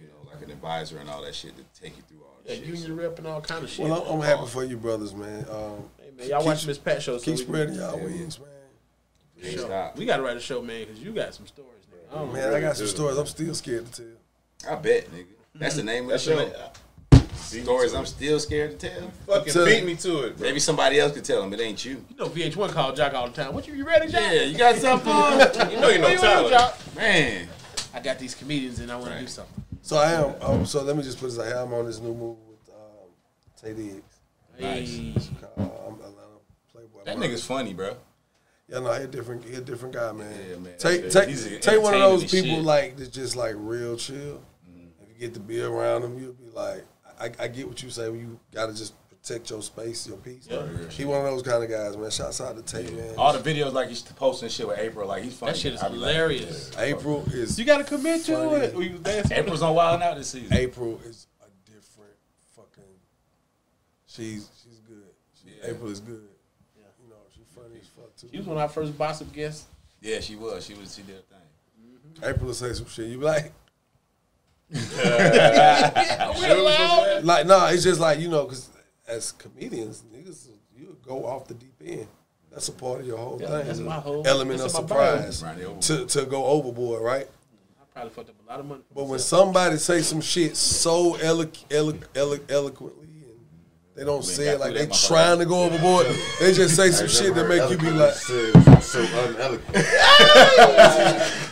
you 0.01 0.07
know, 0.09 0.29
like 0.33 0.43
an 0.43 0.51
advisor 0.51 0.99
and 0.99 1.09
all 1.09 1.23
that 1.23 1.35
shit 1.35 1.53
to 1.57 1.81
take 1.81 1.97
you 1.97 2.03
through 2.09 2.19
all 2.23 2.37
Yeah, 2.45 2.55
that 2.57 2.59
shit. 2.67 2.67
union 2.75 2.97
rep 2.97 3.19
and 3.19 3.27
all 3.29 3.41
kind 3.41 3.63
of 3.63 3.71
shit. 3.71 3.87
well, 3.87 4.05
I'm, 4.09 4.21
I'm 4.21 4.27
happy 4.27 4.47
for 4.49 4.65
you, 4.65 4.77
brothers, 4.77 5.15
man. 5.15 5.47
Um, 5.51 5.89
Hey, 5.99 6.11
man, 6.19 6.29
y'all 6.29 6.39
keep- 6.41 6.47
watch 6.47 6.67
Miss 6.67 6.79
Pat 6.79 7.01
show. 7.03 7.17
So 7.19 7.25
keep 7.25 7.35
we, 7.37 7.45
spreading 7.45 7.75
y'all 7.77 7.99
wings, 7.99 8.39
man. 8.41 8.49
Can't 9.41 9.55
show. 9.55 9.65
stop. 9.67 9.97
we 9.97 10.05
got 10.05 10.17
to 10.19 10.23
write 10.25 10.37
a 10.37 10.41
show, 10.41 10.61
man, 10.63 10.81
because 10.87 11.01
you 11.01 11.13
got 11.13 11.33
some 11.35 11.47
stories. 11.47 11.71
Nigga. 11.91 12.13
I 12.13 12.19
don't 12.19 12.33
Man, 12.33 12.55
I 12.55 12.61
got 12.61 12.77
some 12.77 12.87
stories. 12.89 13.17
I'm 13.19 13.27
still 13.27 13.55
scared 13.55 13.87
to 13.93 14.03
tell. 14.03 14.73
I 14.73 14.77
bet, 14.81 15.11
nigga. 15.13 15.27
That's 15.55 15.77
the 15.77 15.83
name 15.83 16.05
of 16.05 16.11
the 16.11 16.19
show. 16.19 16.39
your 16.39 17.65
Stories 17.65 17.93
I'm 17.95 18.07
still 18.07 18.41
scared 18.41 18.81
to 18.81 18.89
tell. 18.89 19.11
Fucking 19.27 19.53
Tell 19.53 19.67
beat 19.67 19.85
me 19.85 19.95
to 19.97 20.25
it, 20.25 20.39
bro. 20.39 20.47
Maybe 20.47 20.59
somebody 20.59 20.99
else 20.99 21.13
could 21.13 21.25
tell 21.25 21.43
them. 21.43 21.53
It 21.53 21.61
ain't 21.61 21.85
you. 21.85 22.03
You 22.09 22.17
know 22.17 22.29
VH1 22.29 22.71
called 22.71 22.97
Joc 22.97 23.13
all 23.13 23.29
the 23.29 23.35
time. 23.35 23.53
What 23.53 23.69
you, 23.69 23.75
you 23.75 23.85
ready, 23.85 24.07
Joc? 24.07 24.15
Yeah, 24.15 24.43
you 24.45 24.57
got 24.57 24.77
something 24.77 25.13
for 25.13 25.71
You 25.71 25.79
know 25.79 25.89
you 25.91 25.99
know 25.99 26.09
What 26.09 26.13
you 26.13 26.29
want, 26.29 26.51
Tyler. 26.51 26.51
Joc? 26.51 26.97
Man. 26.97 27.49
I 27.95 28.01
got 28.01 28.19
these 28.19 28.35
comedians 28.35 28.79
and 28.79 28.91
I 28.91 28.97
want 28.97 29.13
to 29.13 29.21
do 29.21 29.27
something. 29.27 29.63
So 29.83 29.97
I 29.99 30.13
am. 30.13 30.35
Um, 30.41 30.65
so 30.67 30.83
let 30.83 30.97
me 30.97 31.03
just 31.03 31.19
put 31.21 31.27
this 31.27 31.39
out 31.39 31.47
here. 31.47 31.57
I'm 31.57 31.73
on 31.75 31.85
this 31.85 32.01
new 32.01 32.15
movie 32.15 32.41
with 32.49 32.71
um, 32.75 33.11
Taye 33.61 33.77
Diggs. 33.77 34.21
Hey. 34.57 35.15
Uh, 35.59 35.63
I'm 35.87 35.95
Atlanta 35.95 36.39
Playboy. 36.73 37.05
That 37.05 37.19
nigga's 37.19 37.45
funny, 37.45 37.75
bro. 37.75 37.97
Yeah, 38.69 38.79
no, 38.79 38.93
he 38.95 39.05
a 39.05 39.07
different, 39.07 39.45
he 39.45 39.55
a 39.57 39.61
different 39.61 39.95
guy, 39.95 40.13
man. 40.13 40.33
Yeah, 40.49 40.57
man. 40.57 40.73
Take, 40.79 41.03
He's- 41.03 41.45
take, 41.45 41.61
take 41.61 41.83
one 41.83 41.93
of 41.93 42.01
those 42.01 42.23
people 42.25 42.57
shit. 42.57 42.65
like 42.65 42.97
that's 42.97 43.11
just 43.11 43.37
like 43.37 43.55
real 43.59 43.97
chill. 43.97 44.43
If 45.23 45.27
you 45.27 45.29
get 45.29 45.35
to 45.35 45.41
be 45.41 45.61
around 45.63 46.03
him, 46.03 46.19
you'll 46.19 46.33
be 46.33 46.51
like, 46.53 46.85
I, 47.21 47.31
I 47.45 47.49
get 47.49 47.69
what 47.69 47.81
you 47.83 47.91
say. 47.91 48.09
When 48.09 48.19
you 48.19 48.41
gotta 48.53 48.75
just 48.75 48.95
protect 49.09 49.51
your 49.51 49.63
space, 49.63 50.09
your 50.09 50.17
peace. 50.17 50.49
he 50.91 51.05
one 51.05 51.19
of 51.25 51.25
those 51.27 51.43
kind 51.43 51.63
of 51.63 51.71
guys, 51.71 51.97
man. 51.97 52.11
Shouts 52.11 52.41
out 52.41 52.57
to 52.57 52.63
Taye, 52.77 52.93
man. 52.97 53.15
All 53.17 53.33
the 53.33 53.39
videos 53.39 53.73
like 53.73 53.89
he's 53.89 54.03
posting 54.03 54.49
shit 54.49 54.67
with 54.67 54.79
April, 54.81 55.07
like 55.07 55.23
he's 55.23 55.35
funny. 55.35 55.53
That 55.53 55.59
shit 55.59 55.75
is 55.75 55.83
I 55.83 55.89
be 55.91 55.97
like, 55.97 56.11
hilarious. 56.13 56.77
April 56.77 57.25
is 57.33 57.57
You 57.57 57.65
got 57.65 57.79
to 57.79 57.85
commit 57.85 58.25
to 58.25 58.35
Funny. 58.35 58.65
it. 58.65 58.75
We. 58.75 58.97
April's 59.37 59.63
on 59.63 59.75
Wild 59.77 60.03
Out 60.03 60.17
this 60.17 60.31
season. 60.31 60.57
April 60.57 61.01
is 61.07 61.29
a 61.41 61.71
different 61.71 62.15
fucking. 62.57 62.83
She's 64.07 64.49
she's 64.63 64.79
good. 64.81 65.05
She, 65.41 65.51
Yeah. 65.63 65.71
April 65.71 65.91
is 65.91 66.01
good. 66.01 66.23
Yeah. 66.77 66.83
You 67.05 67.11
know, 67.11 67.17
she's 67.33 67.47
funny 67.55 67.77
as 67.81 67.87
fuck 67.87 68.17
too. 68.17 68.29
She 68.33 68.39
was 68.39 68.47
one 68.47 68.57
of 68.57 68.63
our 68.63 68.69
first 68.69 68.99
gossip 68.99 69.33
guests. 69.33 69.67
Yeah, 70.01 70.19
she 70.19 70.35
was. 70.35 70.67
She 70.67 70.75
was. 70.75 70.97
She 70.97 71.03
did 71.03 71.17
a 71.17 71.19
thing. 71.21 72.29
April 72.29 72.47
will 72.47 72.55
say 72.55 72.73
some 72.73 72.87
shit. 72.87 73.07
You 73.07 73.19
be 73.19 73.25
like, 73.25 73.53
We're 74.73 76.63
loud. 76.63 77.25
like, 77.25 77.47
nah, 77.47 77.69
it's 77.69 77.83
just 77.85 78.01
like 78.01 78.19
you 78.19 78.29
know, 78.29 78.45
because 78.45 78.71
as 79.07 79.33
comedians, 79.33 80.03
niggas, 80.15 80.49
you 80.77 80.97
go 81.07 81.25
off 81.27 81.47
the 81.49 81.55
deep 81.55 81.75
end. 81.85 82.07
That's 82.51 82.69
a 82.69 82.73
part 82.73 83.01
of 83.01 83.07
your 83.07 83.17
whole 83.19 83.39
thing. 83.39 83.49
that's 83.49 83.79
my 83.79 83.95
whole- 83.95 84.27
element 84.27 84.61
of 84.61 84.73
that's 84.73 84.79
in 84.79 84.87
my 84.87 84.95
brain. 84.95 85.33
surprise 85.33 85.43
Right, 85.43 85.81
to 85.83 86.07
to 86.07 86.25
go 86.27 86.45
overboard, 86.45 87.03
right? 87.03 87.27
I 87.81 87.85
probably 87.93 88.11
fucked 88.11 88.29
up 88.31 88.37
a 88.47 88.51
lot 88.51 88.61
of 88.61 88.67
money. 88.67 88.83
But 88.95 89.05
when 89.05 89.19
somebody 89.19 89.77
say 89.79 90.01
some 90.03 90.21
shit 90.21 90.57
so 90.57 91.15
elo- 91.17 91.51
elo- 91.71 91.99
elo- 92.15 92.39
eloquently 92.49 93.02
and 93.02 93.02
they 93.95 94.05
don't 94.05 94.25
say 94.25 94.49
it 94.49 94.61
like 94.61 94.73
they 94.73 94.87
trying 94.87 95.39
to 95.39 95.45
go 95.45 95.65
overboard, 95.65 96.07
they 96.41 96.55
just 96.55 96.75
say 96.75 96.91
some 96.91 97.09
shit 97.09 97.35
that 97.35 97.47
make 97.47 97.69
you 97.71 97.77
be 97.77 97.91
like, 97.91 98.15
so 98.15 99.03
uneloquent. 99.03 99.63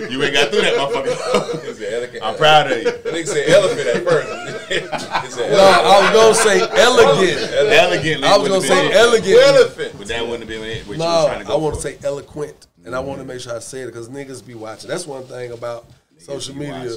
You 0.10 0.22
ain't 0.22 0.32
got 0.32 0.48
through 0.48 0.62
that, 0.62 0.74
motherfucker. 0.74 1.92
Elegant. 1.92 2.24
I'm 2.24 2.34
proud 2.36 2.72
of 2.72 2.78
you. 2.78 2.84
That 2.84 3.04
nigga 3.04 3.26
said 3.26 3.48
elephant 3.50 3.86
at 3.88 4.04
first. 4.04 4.28
no, 5.36 5.58
I 5.60 6.00
was 6.00 6.10
gonna 6.14 6.34
say 6.34 6.60
elegant. 6.60 7.52
Elegantly. 7.52 8.26
I 8.26 8.36
was 8.38 8.48
gonna 8.48 8.60
say 8.62 8.74
have 8.74 8.82
been 8.84 8.92
it. 8.92 8.96
elegant. 8.96 9.56
elephant. 9.56 9.94
But 9.98 10.08
that 10.08 10.22
wouldn't 10.22 10.40
have 10.40 10.48
been 10.48 10.64
it. 10.64 10.86
No, 10.86 10.92
you 10.92 10.98
trying 10.98 11.38
to 11.40 11.44
go 11.44 11.54
I 11.54 11.56
want 11.58 11.74
to 11.74 11.80
say 11.82 11.98
eloquent, 12.02 12.66
and 12.84 12.94
I 12.96 13.00
want 13.00 13.18
to 13.18 13.22
mm-hmm. 13.22 13.28
make 13.28 13.40
sure 13.40 13.54
I 13.54 13.58
say 13.58 13.82
it 13.82 13.86
because 13.86 14.08
niggas 14.08 14.46
be 14.46 14.54
watching. 14.54 14.88
That's 14.88 15.06
one 15.06 15.24
thing 15.24 15.52
about 15.52 15.86
social 16.18 16.56
media. 16.56 16.92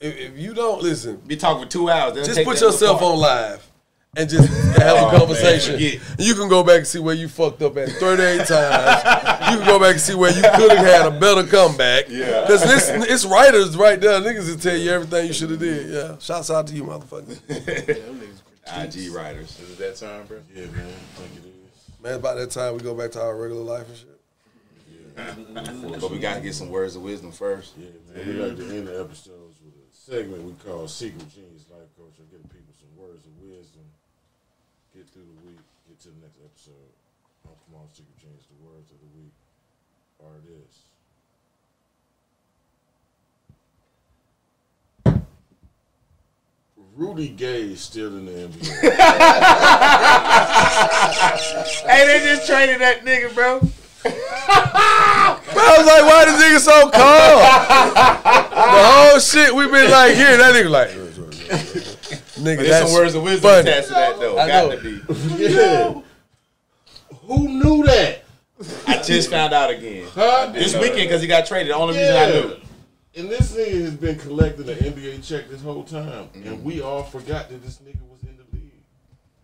If, 0.00 0.38
you 0.38 0.54
don't 0.54 0.82
listen, 0.82 1.16
Be 1.26 1.36
talking 1.36 1.64
for 1.64 1.70
two 1.70 1.90
hours. 1.90 2.14
just 2.26 2.44
put 2.44 2.60
yourself 2.60 3.02
on 3.02 3.18
live 3.18 3.69
and 4.16 4.28
just 4.28 4.48
have 4.76 4.96
Oh, 4.96 5.08
a 5.08 5.10
man, 5.12 5.18
conversation. 5.20 5.74
forget. 5.74 6.00
you 6.18 6.34
can 6.34 6.48
go 6.48 6.64
back 6.64 6.78
and 6.78 6.86
see 6.86 6.98
where 6.98 7.14
you 7.14 7.28
fucked 7.28 7.62
up 7.62 7.76
at 7.76 7.88
38 7.90 8.46
times. 8.46 9.50
You 9.50 9.56
can 9.58 9.66
go 9.66 9.78
back 9.78 9.92
and 9.92 10.00
see 10.00 10.14
where 10.14 10.30
you 10.30 10.42
could 10.42 10.72
have 10.72 10.84
had 10.86 11.06
a 11.06 11.18
better 11.20 11.44
comeback. 11.44 12.08
Yeah. 12.08 12.42
Because 12.42 12.62
this 12.62 12.88
it's 13.08 13.24
writers 13.24 13.76
right 13.76 14.00
there. 14.00 14.20
Niggas 14.20 14.48
will 14.50 14.58
tell 14.58 14.76
you 14.76 14.90
everything 14.90 15.26
you 15.28 15.32
should 15.32 15.50
have 15.50 15.60
did. 15.60 15.90
Yeah. 15.92 16.18
Shouts 16.18 16.50
out 16.50 16.66
to 16.68 16.74
you, 16.74 16.84
motherfucker. 16.84 17.38
IG 18.76 19.10
writers. 19.12 19.58
Is 19.60 19.70
it 19.72 19.78
that 19.78 19.96
time, 19.96 20.26
bro? 20.26 20.38
Yeah, 20.54 20.66
man. 20.66 20.86
I 20.86 21.20
think 21.20 21.44
it 21.44 21.48
is. 21.48 22.00
Man, 22.02 22.14
about 22.14 22.36
that 22.36 22.50
time 22.50 22.74
we 22.74 22.80
go 22.80 22.94
back 22.94 23.10
to 23.12 23.20
our 23.22 23.36
regular 23.36 23.62
life 23.62 23.86
and 23.88 23.96
shit. 23.96 24.06
Yeah. 25.16 25.98
but 26.00 26.10
we 26.10 26.18
got 26.18 26.34
to 26.36 26.40
get 26.40 26.54
some 26.54 26.68
words 26.70 26.96
of 26.96 27.02
wisdom 27.02 27.30
first. 27.32 27.74
Yeah, 27.78 27.88
man. 28.14 28.26
We 28.26 28.32
like 28.34 28.56
to 28.56 28.64
end 28.76 28.88
the 28.88 29.00
episodes 29.00 29.58
with 29.62 29.74
a 29.74 29.86
segment 29.92 30.42
we 30.44 30.52
call 30.64 30.86
Secret 30.88 31.28
Genius 31.34 31.66
Life 31.70 31.90
Coach. 31.98 32.14
I 32.18 32.24
give 32.30 32.42
people 32.50 32.74
some 32.78 32.94
words 32.96 33.26
of 33.26 33.34
wisdom. 33.42 33.82
Get 34.94 35.08
through 35.10 35.26
the 35.26 35.38
week. 35.50 35.58
Get 35.88 35.98
to 36.06 36.08
the 36.14 36.20
next 36.22 36.38
episode. 36.38 36.90
Oh, 37.50 37.58
come 37.66 37.74
on, 37.82 37.86
Secret 37.90 38.16
Genius. 38.22 38.46
The 38.54 38.58
words 38.62 38.86
of 38.94 38.98
the 39.02 39.10
week 39.18 39.34
are 40.22 40.38
this. 40.46 40.74
Rudy 47.00 47.28
Gay 47.30 47.62
is 47.62 47.80
still 47.80 48.08
in 48.08 48.26
the 48.26 48.32
NBA. 48.32 48.92
Hey, 51.90 52.04
they 52.06 52.18
just 52.26 52.46
traded 52.46 52.78
that 52.82 53.04
nigga, 53.06 53.34
bro. 53.34 53.58
I 54.04 54.08
was 55.78 55.86
like, 55.86 56.04
why 56.04 56.24
this 56.26 56.36
nigga 56.42 56.58
so 56.60 56.90
calm? 56.90 57.40
the 58.50 58.84
whole 58.84 59.18
shit 59.18 59.54
we 59.54 59.64
been 59.66 59.90
like 59.90 60.14
here. 60.14 60.36
That 60.36 60.54
nigga 60.54 60.68
like, 60.70 60.90
nigga, 60.90 62.36
There's 62.56 62.68
that's 62.68 62.90
some 62.90 63.00
words 63.00 63.14
of 63.14 63.22
wisdom 63.22 63.50
funny. 63.50 63.60
attached 63.70 63.88
to 63.88 63.94
that 63.94 64.20
though. 64.20 64.36
I 64.38 64.46
Got 64.46 64.68
know. 64.68 64.76
to 64.76 64.82
be. 64.82 65.00
Yeah. 65.54 65.94
Who 67.22 67.48
knew 67.48 67.82
that? 67.86 68.24
I 68.86 68.98
just 69.02 69.30
found 69.30 69.54
out 69.54 69.70
again 69.70 70.06
Huh? 70.14 70.50
this 70.52 70.74
weekend 70.74 71.08
because 71.08 71.22
he 71.22 71.28
got 71.28 71.46
traded. 71.46 71.70
The 71.72 71.76
only 71.76 71.96
reason 71.96 72.14
I 72.14 72.26
knew. 72.30 72.56
And 73.16 73.28
this 73.28 73.56
nigga 73.56 73.82
has 73.82 73.94
been 73.94 74.18
collecting 74.18 74.68
an 74.68 74.76
NBA 74.76 75.26
check 75.26 75.48
this 75.48 75.60
whole 75.60 75.82
time, 75.82 76.28
and 76.32 76.44
mm-hmm. 76.44 76.62
we 76.62 76.80
all 76.80 77.02
forgot 77.02 77.48
that 77.48 77.60
this 77.62 77.78
nigga 77.78 78.00
was 78.08 78.22
in 78.22 78.36
the 78.36 78.56
league. 78.56 78.84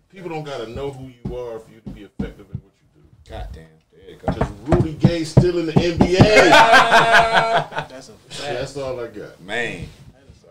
People 0.08 0.28
don't 0.28 0.44
gotta 0.44 0.68
know 0.68 0.92
who 0.92 1.08
you 1.08 1.36
are 1.36 1.58
for 1.58 1.72
you 1.72 1.80
to 1.80 1.90
be 1.90 2.02
effective 2.02 2.46
in 2.52 2.60
what 2.60 2.72
you 2.80 3.02
do. 3.02 3.30
God 3.30 3.48
damn. 3.52 3.64
There 3.92 4.10
you 4.10 4.16
go. 4.18 4.32
Because 4.32 4.50
Rudy 4.66 4.92
Gay 4.92 5.24
still 5.24 5.58
in 5.58 5.66
the 5.66 5.72
NBA. 5.72 6.18
That's 7.88 8.08
a 8.08 8.12
That's 8.40 8.76
all 8.76 9.00
I 9.00 9.08
got. 9.08 9.40
Man. 9.40 9.88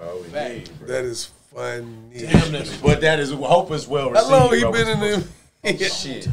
Oh, 0.02 0.22
That's 0.24 0.44
all 0.44 0.50
we 0.50 0.56
need. 0.56 0.80
bro. 0.80 0.88
That 0.90 1.06
is 1.06 1.26
funny. 1.54 1.88
damn. 2.18 2.52
That's 2.52 2.78
But 2.78 3.00
that 3.00 3.20
is 3.20 3.32
hope 3.32 3.72
is 3.72 3.88
well 3.88 4.12
received. 4.12 4.30
How 4.30 4.40
long 4.40 4.54
he 4.54 4.60
bro. 4.60 4.72
been 4.74 4.90
in 4.90 5.00
them? 5.00 5.24
Shit. 5.78 6.28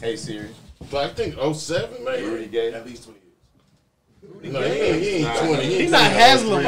Hey 0.00 0.14
Siri. 0.14 0.50
But 0.88 1.10
I 1.10 1.14
think 1.14 1.34
07, 1.54 2.04
maybe. 2.04 2.26
Rudy 2.26 2.46
Gay. 2.46 2.72
At 2.72 2.86
least 2.86 3.04
20 3.04 3.18
years. 3.18 3.21
No, 4.42 4.60
he 4.60 4.66
ain't, 4.66 5.02
he 5.02 5.08
ain't 5.24 5.38
20. 5.38 5.64
He 5.64 5.78
He's 5.82 5.90
not 5.90 6.10
Haslem. 6.10 6.64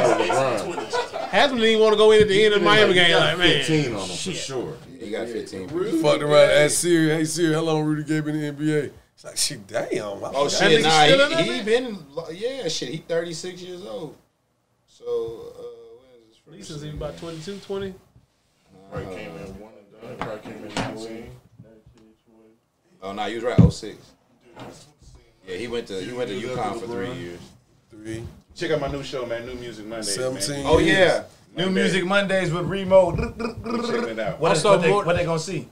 Haslem 1.29 1.59
didn't 1.59 1.81
want 1.81 1.93
to 1.93 1.97
go 1.97 2.11
in 2.11 2.21
at 2.21 2.27
the 2.27 2.45
end 2.45 2.53
of 2.53 2.61
the 2.61 2.65
Miami 2.65 2.93
game. 2.93 3.15
Like, 3.15 3.37
man, 3.37 3.63
15 3.63 3.95
on 3.95 4.01
him 4.01 4.17
for 4.17 4.31
sure. 4.31 4.77
He 4.99 5.11
got 5.11 5.27
15. 5.27 5.67
Fucked 6.01 6.23
around 6.23 6.43
and 6.43 6.51
asked 6.51 6.79
Siri, 6.79 7.09
hey 7.09 7.25
Siri, 7.25 7.53
how 7.53 7.61
long 7.61 7.83
Rudy 7.83 8.03
Gay 8.03 8.21
been 8.21 8.35
in 8.35 8.55
the 8.55 8.63
NBA? 8.63 8.91
It's 9.13 9.23
like, 9.23 9.37
shit, 9.37 9.67
damn. 9.67 9.87
Oh 10.01 10.49
shit, 10.49 10.83
nah, 10.83 11.05
still 11.05 11.31
in 11.31 11.45
he, 11.45 11.57
he 11.57 11.63
been 11.63 11.97
yeah, 12.33 12.67
shit. 12.67 12.89
He 12.89 12.97
36 12.97 13.61
years 13.61 13.85
old. 13.85 14.15
So 14.87 15.53
uh, 15.55 15.61
when 16.05 16.29
is 16.29 16.41
Lee 16.47 16.57
this 16.59 16.67
says 16.67 16.77
first? 16.77 16.85
he 16.85 16.91
was 16.91 16.97
about 16.97 17.17
22, 17.17 17.57
20. 17.59 17.93
Probably 18.91 19.15
came 19.15 19.31
in 19.31 19.59
one 19.59 19.73
and 19.77 20.01
done. 20.01 20.17
Probably 20.17 20.51
came 20.51 20.65
in 20.65 20.75
19. 20.75 21.29
Oh 23.01 23.13
no, 23.13 23.25
you 23.25 23.35
was 23.35 23.43
right. 23.43 23.73
06. 23.73 23.95
Yeah, 25.47 25.57
he 25.57 25.67
went 25.67 25.87
to 25.87 26.01
he 26.01 26.11
went 26.11 26.29
to 26.29 26.39
UConn 26.39 26.79
for 26.79 26.87
three 26.87 27.13
years. 27.13 27.39
Three, 28.03 28.23
Check 28.55 28.71
out 28.71 28.81
my 28.81 28.87
new 28.87 29.03
show, 29.03 29.25
man. 29.25 29.45
New 29.45 29.55
Music 29.55 29.85
Mondays. 29.85 30.17
man. 30.17 30.63
Oh 30.65 30.77
years. 30.77 30.97
yeah, 30.97 31.23
New 31.57 31.69
Music 31.69 32.05
Mondays 32.05 32.51
with 32.51 32.65
Remo. 32.65 33.11
Checking 33.15 34.09
it 34.09 34.19
out. 34.19 34.39
What, 34.39 34.55
is, 34.55 34.63
what, 34.63 34.81
they, 34.81 34.91
what 34.91 35.15
they 35.15 35.25
gonna 35.25 35.39
see? 35.39 35.67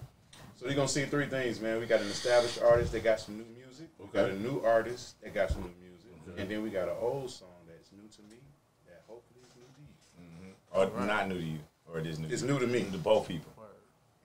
So 0.56 0.66
you're 0.66 0.76
gonna 0.76 0.88
see 0.88 1.06
three 1.06 1.28
things, 1.28 1.62
man. 1.62 1.80
We 1.80 1.86
got 1.86 2.02
an 2.02 2.08
established 2.08 2.62
artist 2.62 2.92
that 2.92 3.04
got 3.04 3.20
some 3.20 3.38
new 3.38 3.46
music. 3.58 3.88
We 4.00 4.08
got 4.08 4.30
a 4.30 4.40
new 4.40 4.62
artist 4.62 5.22
that 5.22 5.34
got 5.34 5.52
some 5.52 5.62
new 5.62 5.72
music, 5.82 6.12
and 6.38 6.50
then 6.50 6.62
we 6.62 6.70
got 6.70 6.90
an 6.90 6.96
old 7.00 7.30
song 7.32 7.50
that's 7.68 7.92
new 7.92 8.08
to 8.10 8.22
me 8.30 8.40
that 8.88 9.04
hopefully 9.08 9.42
is 9.44 9.54
new 9.56 10.48
to 10.82 10.88
you. 10.88 11.00
Or 11.00 11.06
not 11.06 11.30
new 11.30 11.38
to 11.38 11.46
you, 11.46 11.60
or 11.90 12.00
it 12.00 12.08
is 12.08 12.20
new. 12.20 12.28
It's 12.28 12.42
to 12.42 12.48
new 12.48 12.60
to 12.60 12.68
me, 12.68 12.86
to 12.92 12.98
both 12.98 13.28
people. 13.28 13.52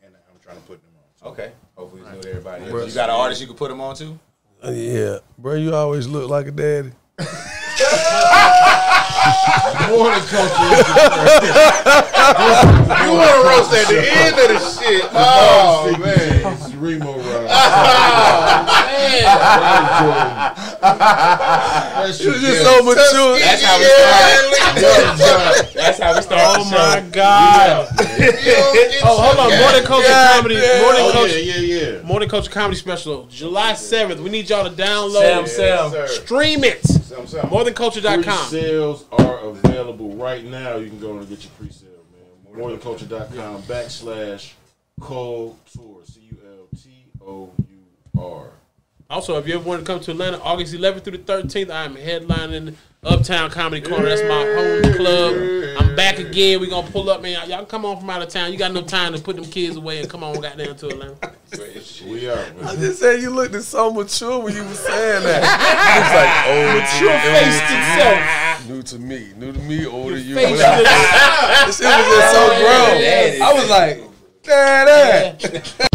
and 0.03 0.15
I'm 0.15 0.41
trying 0.43 0.57
to 0.57 0.63
put 0.63 0.81
them 0.83 0.93
on. 1.23 1.33
Okay, 1.33 1.53
hopefully 1.77 2.03
it's 2.03 2.11
new 2.13 2.23
to 2.23 2.29
everybody. 2.31 2.65
Else. 2.65 2.89
You 2.89 2.95
got 2.95 3.09
an 3.11 3.17
artist 3.17 3.41
you 3.41 3.47
could 3.47 3.57
put 3.57 3.69
them 3.69 3.81
on 3.81 3.95
to? 3.97 4.19
Uh, 4.65 4.71
yeah, 4.71 5.19
bro, 5.39 5.55
you 5.55 5.73
always 5.73 6.09
look 6.09 6.29
like 6.29 6.49
a 6.49 6.51
daddy. 6.51 6.91
Morning 9.89 10.21
culture. 10.27 10.75
You 12.99 13.15
want 13.15 13.31
to 13.31 13.39
roast 13.47 13.71
at 13.73 13.87
the 13.87 14.03
end 14.03 14.35
of 14.35 14.49
the 14.51 14.59
shit. 14.59 15.07
Oh, 15.13 15.95
man. 15.99 16.43
It's 16.55 16.75
Remo 16.75 17.15
Rod. 17.17 17.47
That's 20.79 22.21
You 22.21 22.33
just 22.41 22.63
so 22.63 22.83
mature. 22.83 23.39
That's 23.39 23.63
how 23.63 23.79
we 23.79 23.85
start. 23.85 25.75
That's 25.75 25.99
how 25.99 26.15
we 26.17 26.23
start. 26.23 26.57
Oh 26.59 26.65
my 26.71 27.01
God. 27.13 27.87
Oh, 29.05 29.23
hold 29.23 29.39
on. 29.39 29.51
More 29.59 29.73
than 29.73 29.85
culture 29.85 30.09
God 30.09 30.37
comedy. 30.37 30.55
damn. 30.57 30.83
More 30.83 30.93
than 30.95 31.03
Oh, 31.05 31.13
culture. 31.13 31.39
Yeah, 31.99 32.03
yeah, 32.03 32.03
yeah. 32.03 32.09
More 32.09 32.21
than 32.21 32.29
culture 32.29 32.51
comedy 32.51 32.77
special. 32.77 33.27
July 33.27 33.73
7th. 33.73 34.21
We 34.21 34.31
need 34.31 34.49
y'all 34.49 34.69
to 34.69 34.75
download. 34.75 35.47
Sam, 35.47 35.47
Sam. 35.47 35.91
Sir. 35.91 36.07
Stream 36.09 36.65
it. 36.65 36.85
Some, 36.85 37.27
some. 37.27 37.49
Morethanculture.com. 37.51 38.23
Pre-sales 38.23 39.05
are 39.13 39.39
available 39.41 40.15
right 40.17 40.45
now. 40.45 40.77
You 40.77 40.89
can 40.89 41.01
go 41.01 41.19
and 41.19 41.29
get 41.29 41.43
your 41.43 41.53
pre-sale, 41.59 41.89
man. 42.53 42.61
Morethanculture.com 42.61 43.63
backslash 43.63 44.53
cold 45.01 45.59
tour. 45.73 45.99
C 49.11 49.15
U 49.15 49.17
L 49.17 49.23
T 49.23 49.33
O 49.33 49.37
U 49.37 49.39
R. 49.39 49.39
Also, 49.39 49.39
if 49.39 49.49
you 49.49 49.55
ever 49.55 49.65
want 49.65 49.81
to 49.81 49.87
come 49.87 50.01
to 50.01 50.11
Atlanta, 50.11 50.39
August 50.43 50.75
11th 50.75 51.05
through 51.05 51.17
the 51.17 51.25
13th, 51.25 51.71
I'm 51.71 51.97
headlining 51.97 52.75
Uptown 53.03 53.51
Comedy 53.51 53.81
Corner. 53.81 54.07
That's 54.07 54.23
my 54.23 54.45
home 54.45 54.95
club. 54.97 55.35
I'm 55.79 55.97
back 55.97 56.19
again. 56.19 56.61
We're 56.61 56.69
going 56.69 56.85
to 56.85 56.93
pull 56.93 57.09
up, 57.09 57.23
man. 57.23 57.49
Y'all 57.49 57.65
come 57.65 57.87
on 57.87 57.99
from 57.99 58.11
out 58.11 58.21
of 58.21 58.29
town. 58.29 58.53
You 58.53 58.59
got 58.59 58.73
no 58.73 58.83
time 58.83 59.15
to 59.15 59.21
put 59.21 59.37
them 59.37 59.47
kids 59.47 59.77
away 59.77 60.01
and 60.01 60.11
come 60.11 60.23
on 60.23 60.39
goddamn 60.41 60.77
to 60.77 60.89
Atlanta. 60.89 61.17
We 62.07 62.29
are. 62.29 62.45
I 62.63 62.77
just 62.77 63.01
said 63.01 63.21
you 63.21 63.31
looked 63.31 63.61
so 63.63 63.91
mature 63.91 64.39
when 64.39 64.55
you 64.55 64.63
were 64.63 64.75
saying 64.75 65.25
that. 65.25 65.43
It's 65.99 66.13
like, 66.15 66.33
oh, 66.47 66.77
Mature 66.77 67.19
faced 67.33 67.65
himself. 67.73 68.19
New 68.69 68.83
to 68.83 68.99
me, 68.99 69.33
new 69.37 69.53
to 69.53 69.59
me, 69.61 69.87
older 69.87 70.19
you. 70.19 70.35
Face 70.35 70.59
This 71.67 71.79
shit 71.79 71.87
was 71.87 72.07
just 72.07 72.33
so 72.33 72.43
oh, 72.45 72.61
grown. 72.61 73.43
I 73.43 73.53
was 73.55 73.71
like, 73.71 74.03
dad, 74.43 75.88